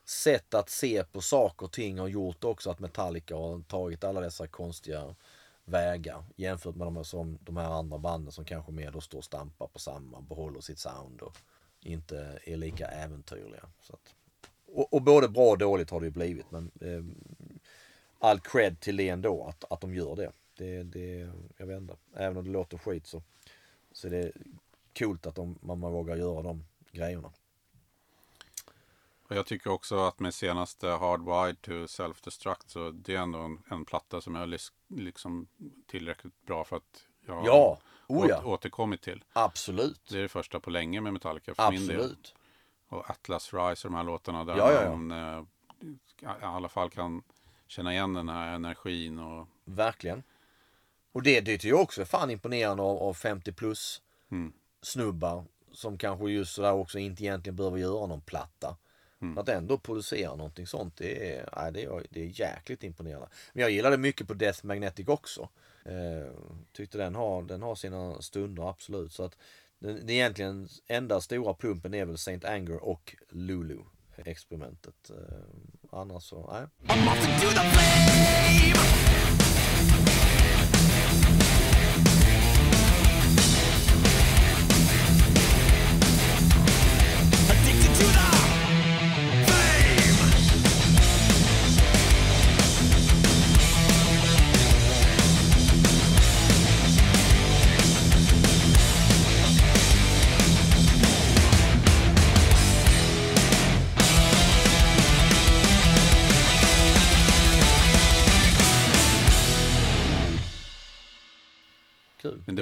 sätt 0.05 0.53
att 0.53 0.69
se 0.69 1.03
på 1.03 1.21
saker 1.21 1.65
och 1.65 1.71
ting 1.71 1.99
har 1.99 2.07
gjort 2.07 2.43
också 2.43 2.71
att 2.71 2.79
Metallica 2.79 3.35
har 3.35 3.61
tagit 3.61 4.03
alla 4.03 4.21
dessa 4.21 4.47
konstiga 4.47 5.15
vägar 5.65 6.23
jämfört 6.35 6.75
med 6.75 6.87
de, 6.87 7.05
som, 7.05 7.37
de 7.41 7.57
här 7.57 7.69
andra 7.69 7.97
banden 7.97 8.31
som 8.31 8.45
kanske 8.45 8.71
mer 8.71 8.91
då 8.91 9.01
står 9.01 9.17
och 9.17 9.25
stampar 9.25 9.67
på 9.67 9.79
samma, 9.79 10.21
behåller 10.21 10.61
sitt 10.61 10.79
sound 10.79 11.21
och 11.21 11.37
inte 11.81 12.39
är 12.43 12.57
lika 12.57 12.87
äventyrliga. 12.87 13.69
Så 13.81 13.93
att, 13.93 14.15
och, 14.73 14.93
och 14.93 15.01
både 15.01 15.29
bra 15.29 15.49
och 15.49 15.57
dåligt 15.57 15.89
har 15.89 15.99
det 15.99 16.05
ju 16.05 16.11
blivit 16.11 16.51
men 16.51 16.71
eh, 16.81 17.03
all 18.19 18.39
cred 18.39 18.79
till 18.79 18.97
det 18.97 19.09
ändå, 19.09 19.43
att, 19.43 19.71
att 19.71 19.81
de 19.81 19.95
gör 19.95 20.15
det. 20.15 20.31
det, 20.57 20.83
det 20.83 21.29
jag 21.57 21.65
vet 21.65 21.77
inte. 21.77 21.95
Även 22.13 22.37
om 22.37 22.45
det 22.45 22.51
låter 22.51 22.77
skit 22.77 23.07
så, 23.07 23.21
så 23.91 24.07
är 24.07 24.11
det 24.11 24.31
coolt 24.99 25.25
att 25.25 25.35
de, 25.35 25.59
man, 25.61 25.79
man 25.79 25.91
vågar 25.91 26.15
göra 26.15 26.41
de 26.41 26.65
grejerna. 26.91 27.31
Och 29.23 29.35
jag 29.35 29.45
tycker 29.45 29.69
också 29.69 29.99
att 29.99 30.19
med 30.19 30.33
senaste 30.33 30.87
Hardwired 30.87 31.61
to 31.61 31.71
Self-Destruct 31.71 32.67
så 32.67 32.91
det 32.91 33.15
är 33.15 33.19
ändå 33.19 33.39
en, 33.39 33.61
en 33.69 33.85
platta 33.85 34.21
som 34.21 34.35
jag 34.35 34.59
liksom 34.87 35.47
tillräckligt 35.87 36.45
bra 36.45 36.63
för 36.63 36.77
att 36.77 37.05
jag 37.25 37.45
Ja, 37.45 37.79
oh 38.07 38.27
ja. 38.29 38.43
återkommit 38.45 39.01
till. 39.01 39.23
Absolut. 39.33 40.01
Det 40.09 40.17
är 40.17 40.21
det 40.21 40.29
första 40.29 40.59
på 40.59 40.69
länge 40.69 41.01
med 41.01 41.13
Metallica 41.13 41.55
för 41.55 41.71
min 41.71 41.87
del. 41.87 41.95
Absolut. 41.95 42.35
Och 42.87 43.09
Atlas 43.09 43.53
Rise 43.53 43.87
och 43.87 43.91
de 43.91 43.97
här 43.97 44.03
låtarna 44.03 44.45
där 44.45 44.57
ja, 44.57 44.71
ja. 44.71 44.95
man 44.95 45.11
eh, 45.11 45.43
i 46.21 46.25
alla 46.41 46.69
fall 46.69 46.89
kan 46.89 47.23
känna 47.67 47.93
igen 47.93 48.13
den 48.13 48.29
här 48.29 48.55
energin 48.55 49.19
och 49.19 49.47
Verkligen. 49.65 50.23
Och 51.11 51.23
det, 51.23 51.41
det 51.41 51.51
tycker 51.51 51.69
jag 51.69 51.81
också 51.81 52.01
är 52.01 52.05
fan 52.05 52.29
imponerande 52.31 52.83
av, 52.83 52.97
av 52.97 53.13
50 53.13 53.51
plus 53.51 54.01
Mm. 54.31 54.53
Snubbar 54.81 55.45
som 55.71 55.97
kanske 55.97 56.31
just 56.31 56.53
sådär 56.53 56.73
också 56.73 56.99
inte 56.99 57.23
egentligen 57.23 57.55
behöver 57.55 57.77
göra 57.77 58.07
någon 58.07 58.21
platta. 58.21 58.77
Mm. 59.21 59.37
Att 59.37 59.49
ändå 59.49 59.77
producera 59.77 60.35
någonting 60.35 60.67
sånt, 60.67 60.97
det 60.97 61.35
är, 61.35 61.49
nej, 61.55 61.71
det 61.71 61.83
är, 61.83 62.03
det 62.09 62.21
är 62.21 62.39
jäkligt 62.39 62.83
imponerande. 62.83 63.27
Men 63.53 63.61
jag 63.61 63.71
gillade 63.71 63.97
mycket 63.97 64.27
på 64.27 64.33
Death 64.33 64.65
Magnetic 64.65 65.07
också. 65.07 65.49
Eh, 65.85 66.31
tyckte 66.71 66.97
den 66.97 67.15
har, 67.15 67.43
den 67.43 67.61
har 67.61 67.75
sina 67.75 68.21
stunder 68.21 68.69
absolut. 68.69 69.13
Så 69.13 69.23
att 69.23 69.37
den, 69.79 70.09
är 70.09 70.13
egentligen 70.13 70.67
enda 70.87 71.21
stora 71.21 71.53
plumpen 71.53 71.93
är 71.93 72.05
väl 72.05 72.17
Saint 72.17 72.45
Anger 72.45 72.83
och 72.83 73.15
Lulu 73.29 73.79
experimentet. 74.25 75.09
Eh, 75.09 75.37
annars 75.91 76.23
så, 76.23 76.49
nej. 76.51 76.67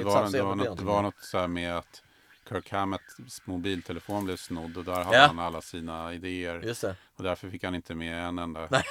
Var, 0.08 0.30
det 0.30 0.42
var, 0.42 0.54
något, 0.54 0.78
det 0.78 0.84
var 0.84 1.02
något 1.02 1.18
så 1.20 1.38
här 1.38 1.48
med 1.48 1.76
att 1.78 2.02
Kirk 2.48 2.70
Hammetts 2.70 3.42
mobiltelefon 3.44 4.24
blev 4.24 4.36
snodd 4.36 4.76
och 4.76 4.84
där 4.84 5.04
hade 5.04 5.16
Ja. 5.16 5.26
han 5.26 5.38
alla 5.38 5.60
sina 5.62 6.14
idéer. 6.14 6.60
Just 6.64 6.80
det. 6.82 6.96
Och 7.16 7.24
därför 7.24 7.50
fick 7.50 7.64
han 7.64 7.74
inte 7.74 7.94
med 7.94 8.24
en 8.24 8.38
enda 8.38 8.68
Nej. 8.70 8.82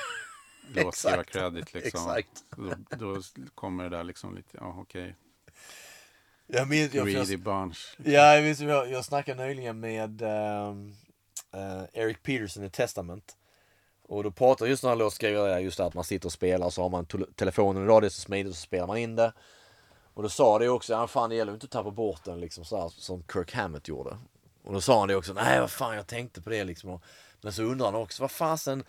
låtskriva 0.84 1.16
Exakt. 1.22 1.32
credit 1.34 1.74
liksom. 1.74 2.02
Exakt. 2.18 2.44
Då, 2.50 2.76
då 2.98 3.22
kommer 3.56 3.84
det 3.84 3.90
där 3.98 4.04
liksom 4.04 4.36
lite, 4.36 4.58
ja 4.62 4.76
okej, 4.80 5.16
Jag 6.48 6.68
minns, 6.68 6.94
jag, 6.94 7.08
greedy 7.08 7.38
bunch. 7.38 7.96
ja, 8.06 8.36
jag, 8.36 8.44
minns, 8.44 8.60
jag, 8.60 8.92
jag 8.92 9.06
snackade 9.06 9.46
nyligen 9.48 9.80
med 9.80 10.22
ehm, 10.22 10.96
eh, 11.54 11.84
Eric 11.94 12.24
Peterson 12.24 12.64
i 12.64 12.70
Testament. 12.70 13.38
Och 14.10 14.24
då 14.24 14.32
pratade 14.32 14.70
just 14.70 14.84
när 14.84 14.90
han 14.90 14.98
låtskrivare 14.98 15.60
just 15.60 15.78
det 15.78 15.86
att 15.86 15.94
man 15.94 16.04
sitter 16.04 16.26
och 16.28 16.32
spelar 16.34 16.70
så 16.70 16.82
har 16.82 16.90
man 16.90 17.06
tele- 17.06 17.26
telefonen 17.36 17.88
det 17.88 17.94
är 18.08 18.10
så 18.10 18.22
smidigt 18.22 18.56
så 18.56 18.62
spelar 18.62 18.88
man 18.88 18.98
in 18.98 19.16
det. 19.16 19.34
Och 20.18 20.24
då 20.24 20.30
sa 20.30 20.60
det 20.60 20.70
också, 20.70 20.94
ja 20.94 21.08
fan 21.08 21.30
det 21.30 21.36
gäller 21.36 21.54
inte 21.54 21.66
att 21.66 21.72
tappa 21.72 21.92
bort 21.92 22.24
den 22.24 22.40
liksom 22.40 22.66
så 22.66 22.82
här, 22.82 22.90
som 22.90 23.24
Kirk 23.34 23.54
Hammett 23.54 23.88
gjorde. 23.88 24.18
Och 24.64 24.74
då 24.74 24.82
sa 24.82 25.00
han 25.00 25.08
det 25.08 25.16
också, 25.16 25.34
nej 25.34 25.60
vad 25.60 25.72
fan 25.72 25.96
jag 25.96 26.08
tänkte 26.08 26.42
på 26.42 26.50
det 26.50 26.64
liksom. 26.64 27.00
Men 27.42 27.54
så 27.54 27.64
undrar 27.64 27.86
han 27.86 27.96
också, 27.96 28.24
vad 28.24 28.32
fasen 28.32 28.84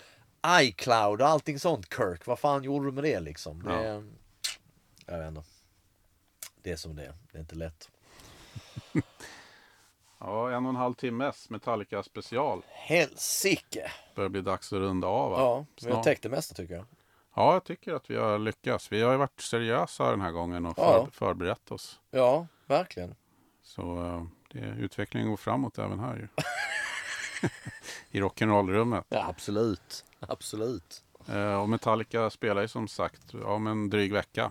iCloud 0.47 1.23
och 1.23 1.29
allting 1.29 1.61
sånt 1.61 1.95
Kirk, 1.95 2.27
vad 2.27 2.39
fan 2.39 2.63
gjorde 2.65 2.87
du 2.87 2.93
med 2.93 3.05
det 3.05 3.21
liksom? 3.21 3.63
Det, 3.63 4.05
Jag 5.07 5.19
vet 5.19 5.29
inte. 5.29 5.43
Det 6.63 6.71
är 6.71 6.77
som 6.77 6.97
det 6.97 7.05
är, 7.05 7.15
det 7.33 7.39
är 7.39 7.41
inte 7.41 7.55
lätt. 7.55 7.91
Ja, 10.21 10.51
en 10.51 10.67
och 10.67 10.71
en 10.71 10.77
halv 10.77 10.95
timmes 10.95 11.51
Metallica 11.51 12.03
special. 12.03 12.63
Helsike! 12.69 13.93
Börjar 14.15 14.29
bli 14.29 14.41
dags 14.41 14.73
att 14.73 14.79
runda 14.79 15.07
av. 15.07 15.31
va? 15.31 15.39
Ja, 15.39 15.67
vi 15.87 15.93
har 15.93 16.03
täckt 16.03 16.23
det 16.23 16.29
mesta 16.29 16.55
tycker 16.55 16.75
jag. 16.75 16.85
Ja, 17.39 17.53
jag 17.53 17.65
tycker 17.65 17.95
att 17.95 18.11
vi 18.11 18.17
har 18.17 18.39
lyckats. 18.39 18.93
Vi 18.93 19.03
har 19.03 19.13
ju 19.13 19.19
varit 19.19 19.41
seriösa 19.41 20.11
den 20.11 20.21
här 20.21 20.31
gången 20.33 20.67
och 20.67 20.77
för, 20.77 20.83
Ja. 20.83 21.09
förberett 21.13 21.71
oss. 21.71 22.01
Ja, 22.11 22.47
verkligen. 22.67 23.15
Så 23.63 24.07
eh, 24.07 24.25
det, 24.49 24.59
utvecklingen 24.79 25.29
går 25.29 25.37
framåt 25.37 25.79
även 25.79 25.99
här 25.99 26.17
ju. 26.17 26.29
I 28.19 28.21
rock'n'roll-rummet. 28.21 29.05
Ja, 29.09 29.27
absolut. 29.29 30.05
Absolut. 30.21 31.05
Eh, 31.29 31.61
och 31.63 31.69
Metallica 31.69 32.31
spelar 32.31 32.63
ju 32.63 32.69
som 32.69 32.89
sagt 32.89 33.35
om 33.35 33.67
en 33.67 33.91
dryg 33.91 34.13
vecka 34.13 34.51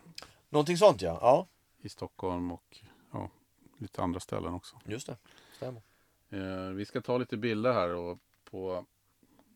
Någonting 0.49 0.77
sånt 0.77 1.01
ja. 1.01 1.17
Ja, 1.21 1.47
i 1.81 1.89
Stockholm 1.89 2.51
och 2.51 2.77
ja, 3.11 3.29
lite 3.77 4.01
andra 4.01 4.19
ställen 4.19 4.53
också. 4.53 4.79
just 4.85 5.07
det. 5.07 5.17
Stämmer. 5.55 5.81
Eh, 6.29 6.69
vi 6.73 6.85
ska 6.85 7.01
ta 7.01 7.17
lite 7.17 7.37
bilder 7.37 7.73
här 7.73 7.89
och 7.89 8.17
på 8.51 8.85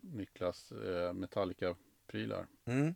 Niklas 0.01 0.71
Metallica-prylar. 1.13 2.45
Mm, 2.65 2.95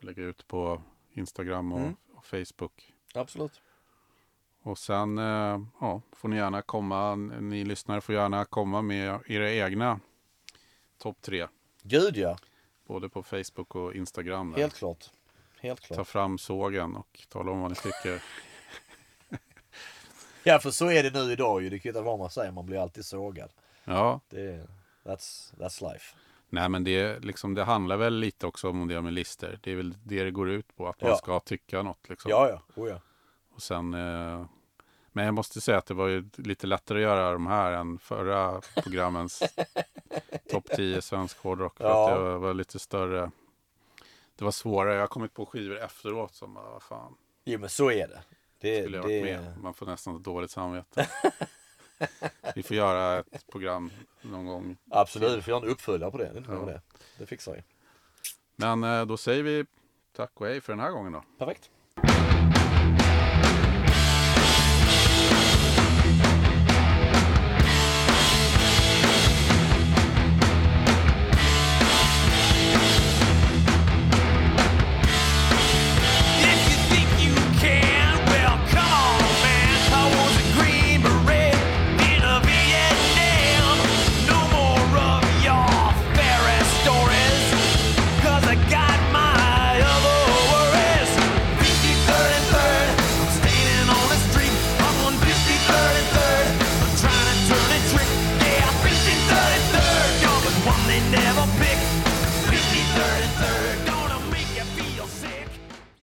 Lägga 0.00 0.22
ut 0.22 0.48
på 0.48 0.82
Instagram 1.12 1.72
och, 1.72 1.78
Mm. 1.80 1.96
och 2.14 2.24
Facebook. 2.26 2.94
absolut. 3.14 3.60
Och 4.62 4.78
sen 4.78 5.18
eh, 5.18 5.60
ja, 5.80 6.02
får 6.12 6.28
ni 6.28 6.36
gärna 6.36 6.62
komma, 6.62 7.14
ni 7.14 7.64
lyssnare 7.64 8.00
får 8.00 8.14
gärna 8.14 8.44
komma 8.44 8.82
med 8.82 9.20
era 9.26 9.50
egna 9.52 10.00
topp 10.98 11.16
tre. 11.22 11.46
Gud 11.82 12.16
ja. 12.16 12.38
Både 12.86 13.08
på 13.08 13.22
Facebook 13.22 13.74
och 13.74 13.94
Instagram. 13.94 14.50
Där. 14.50 14.58
Helt 14.58 14.74
klart. 14.74 15.10
Helt 15.60 15.82
Ta 15.88 15.94
klart. 15.94 16.06
fram 16.08 16.38
sågen 16.38 16.96
och 16.96 17.26
tala 17.28 17.50
om 17.52 17.60
vad 17.60 17.70
ni 17.70 17.76
tycker. 17.76 18.22
Ja, 20.42 20.58
för 20.58 20.70
så 20.70 20.90
är 20.90 21.02
det 21.02 21.10
nu 21.24 21.32
idag 21.32 21.62
ju. 21.62 21.70
Det 21.70 21.78
vara 22.00 22.04
vad 22.04 22.18
man 22.18 22.30
säger. 22.30 22.52
Man 22.52 22.66
blir 22.66 22.78
alltid 22.78 23.04
sågad. 23.04 23.50
Ja, 23.84 24.20
Det 24.28 24.66
that's, 25.04 25.54
that's 25.56 25.92
life. 25.92 26.16
Nej 26.48 26.68
men 26.68 26.84
det, 26.84 27.18
liksom, 27.24 27.54
det 27.54 27.64
handlar 27.64 27.96
väl 27.96 28.14
lite 28.14 28.46
också 28.46 28.68
om 28.70 28.88
det 28.88 29.02
med 29.02 29.12
lister. 29.12 29.58
Det 29.62 29.72
är 29.72 29.76
väl 29.76 29.94
det 30.04 30.24
det 30.24 30.30
går 30.30 30.50
ut 30.50 30.76
på, 30.76 30.88
att 30.88 31.00
man 31.00 31.10
Ja. 31.10 31.16
ska 31.16 31.40
tycka 31.40 31.82
något. 31.82 32.08
Liksom. 32.08 32.30
Ja, 32.30 32.48
ja. 32.48 32.82
Oh, 32.82 32.88
ja. 32.88 33.00
Och 33.54 33.62
sen, 33.62 33.94
eh, 33.94 34.46
men 35.12 35.24
jag 35.24 35.34
måste 35.34 35.60
säga 35.60 35.78
att 35.78 35.86
det 35.86 35.94
var 35.94 36.06
ju 36.08 36.28
lite 36.36 36.66
lättare 36.66 36.98
att 36.98 37.02
göra 37.02 37.32
de 37.32 37.46
här 37.46 37.72
än 37.72 37.98
förra 37.98 38.60
programmens 38.82 39.42
topp 40.50 40.64
10 40.76 41.02
svensk 41.02 41.38
hårdrock. 41.38 41.74
Ja. 41.78 42.18
det 42.18 42.38
var 42.38 42.54
lite 42.54 42.78
större. 42.78 43.30
Det 44.36 44.44
var 44.44 44.50
svårare. 44.50 44.94
Jag 44.94 45.00
har 45.00 45.06
kommit 45.06 45.34
på 45.34 45.46
skivor 45.46 45.78
efteråt 45.78 46.34
som 46.34 46.54
bara, 46.54 46.70
vad 46.70 46.82
fan, 46.82 47.14
Jo, 47.44 47.58
men 47.60 47.68
så 47.68 47.90
är 47.90 48.08
det. 48.08 48.22
Det, 48.60 48.82
skulle 48.82 48.96
jag 48.96 49.06
det, 49.08 49.20
varit 49.20 49.40
med. 49.42 49.58
Man 49.62 49.74
får 49.74 49.86
nästan 49.86 50.22
dåligt 50.22 50.50
samvete. 50.50 51.08
Vi 52.54 52.62
får 52.62 52.76
göra 52.76 53.18
ett 53.18 53.46
program 53.52 53.90
någon 54.22 54.46
gång. 54.46 54.76
Absolut, 54.90 55.38
vi 55.38 55.42
får 55.42 55.50
göra 55.50 55.62
en 55.62 55.68
uppföljare 55.68 56.10
på 56.10 56.18
det. 56.18 56.32
Det, 56.32 56.42
ja. 56.48 56.54
det. 56.54 56.80
det 57.18 57.26
fixar 57.26 57.52
vi. 57.52 57.62
Men 58.56 58.84
eh, 58.84 59.06
då 59.06 59.16
säger 59.16 59.42
vi 59.42 59.64
tack 60.16 60.30
och 60.34 60.46
hej 60.46 60.60
för 60.60 60.72
den 60.72 60.80
här 60.80 60.90
gången 60.90 61.12
då. 61.12 61.22
Perfekt. 61.38 61.70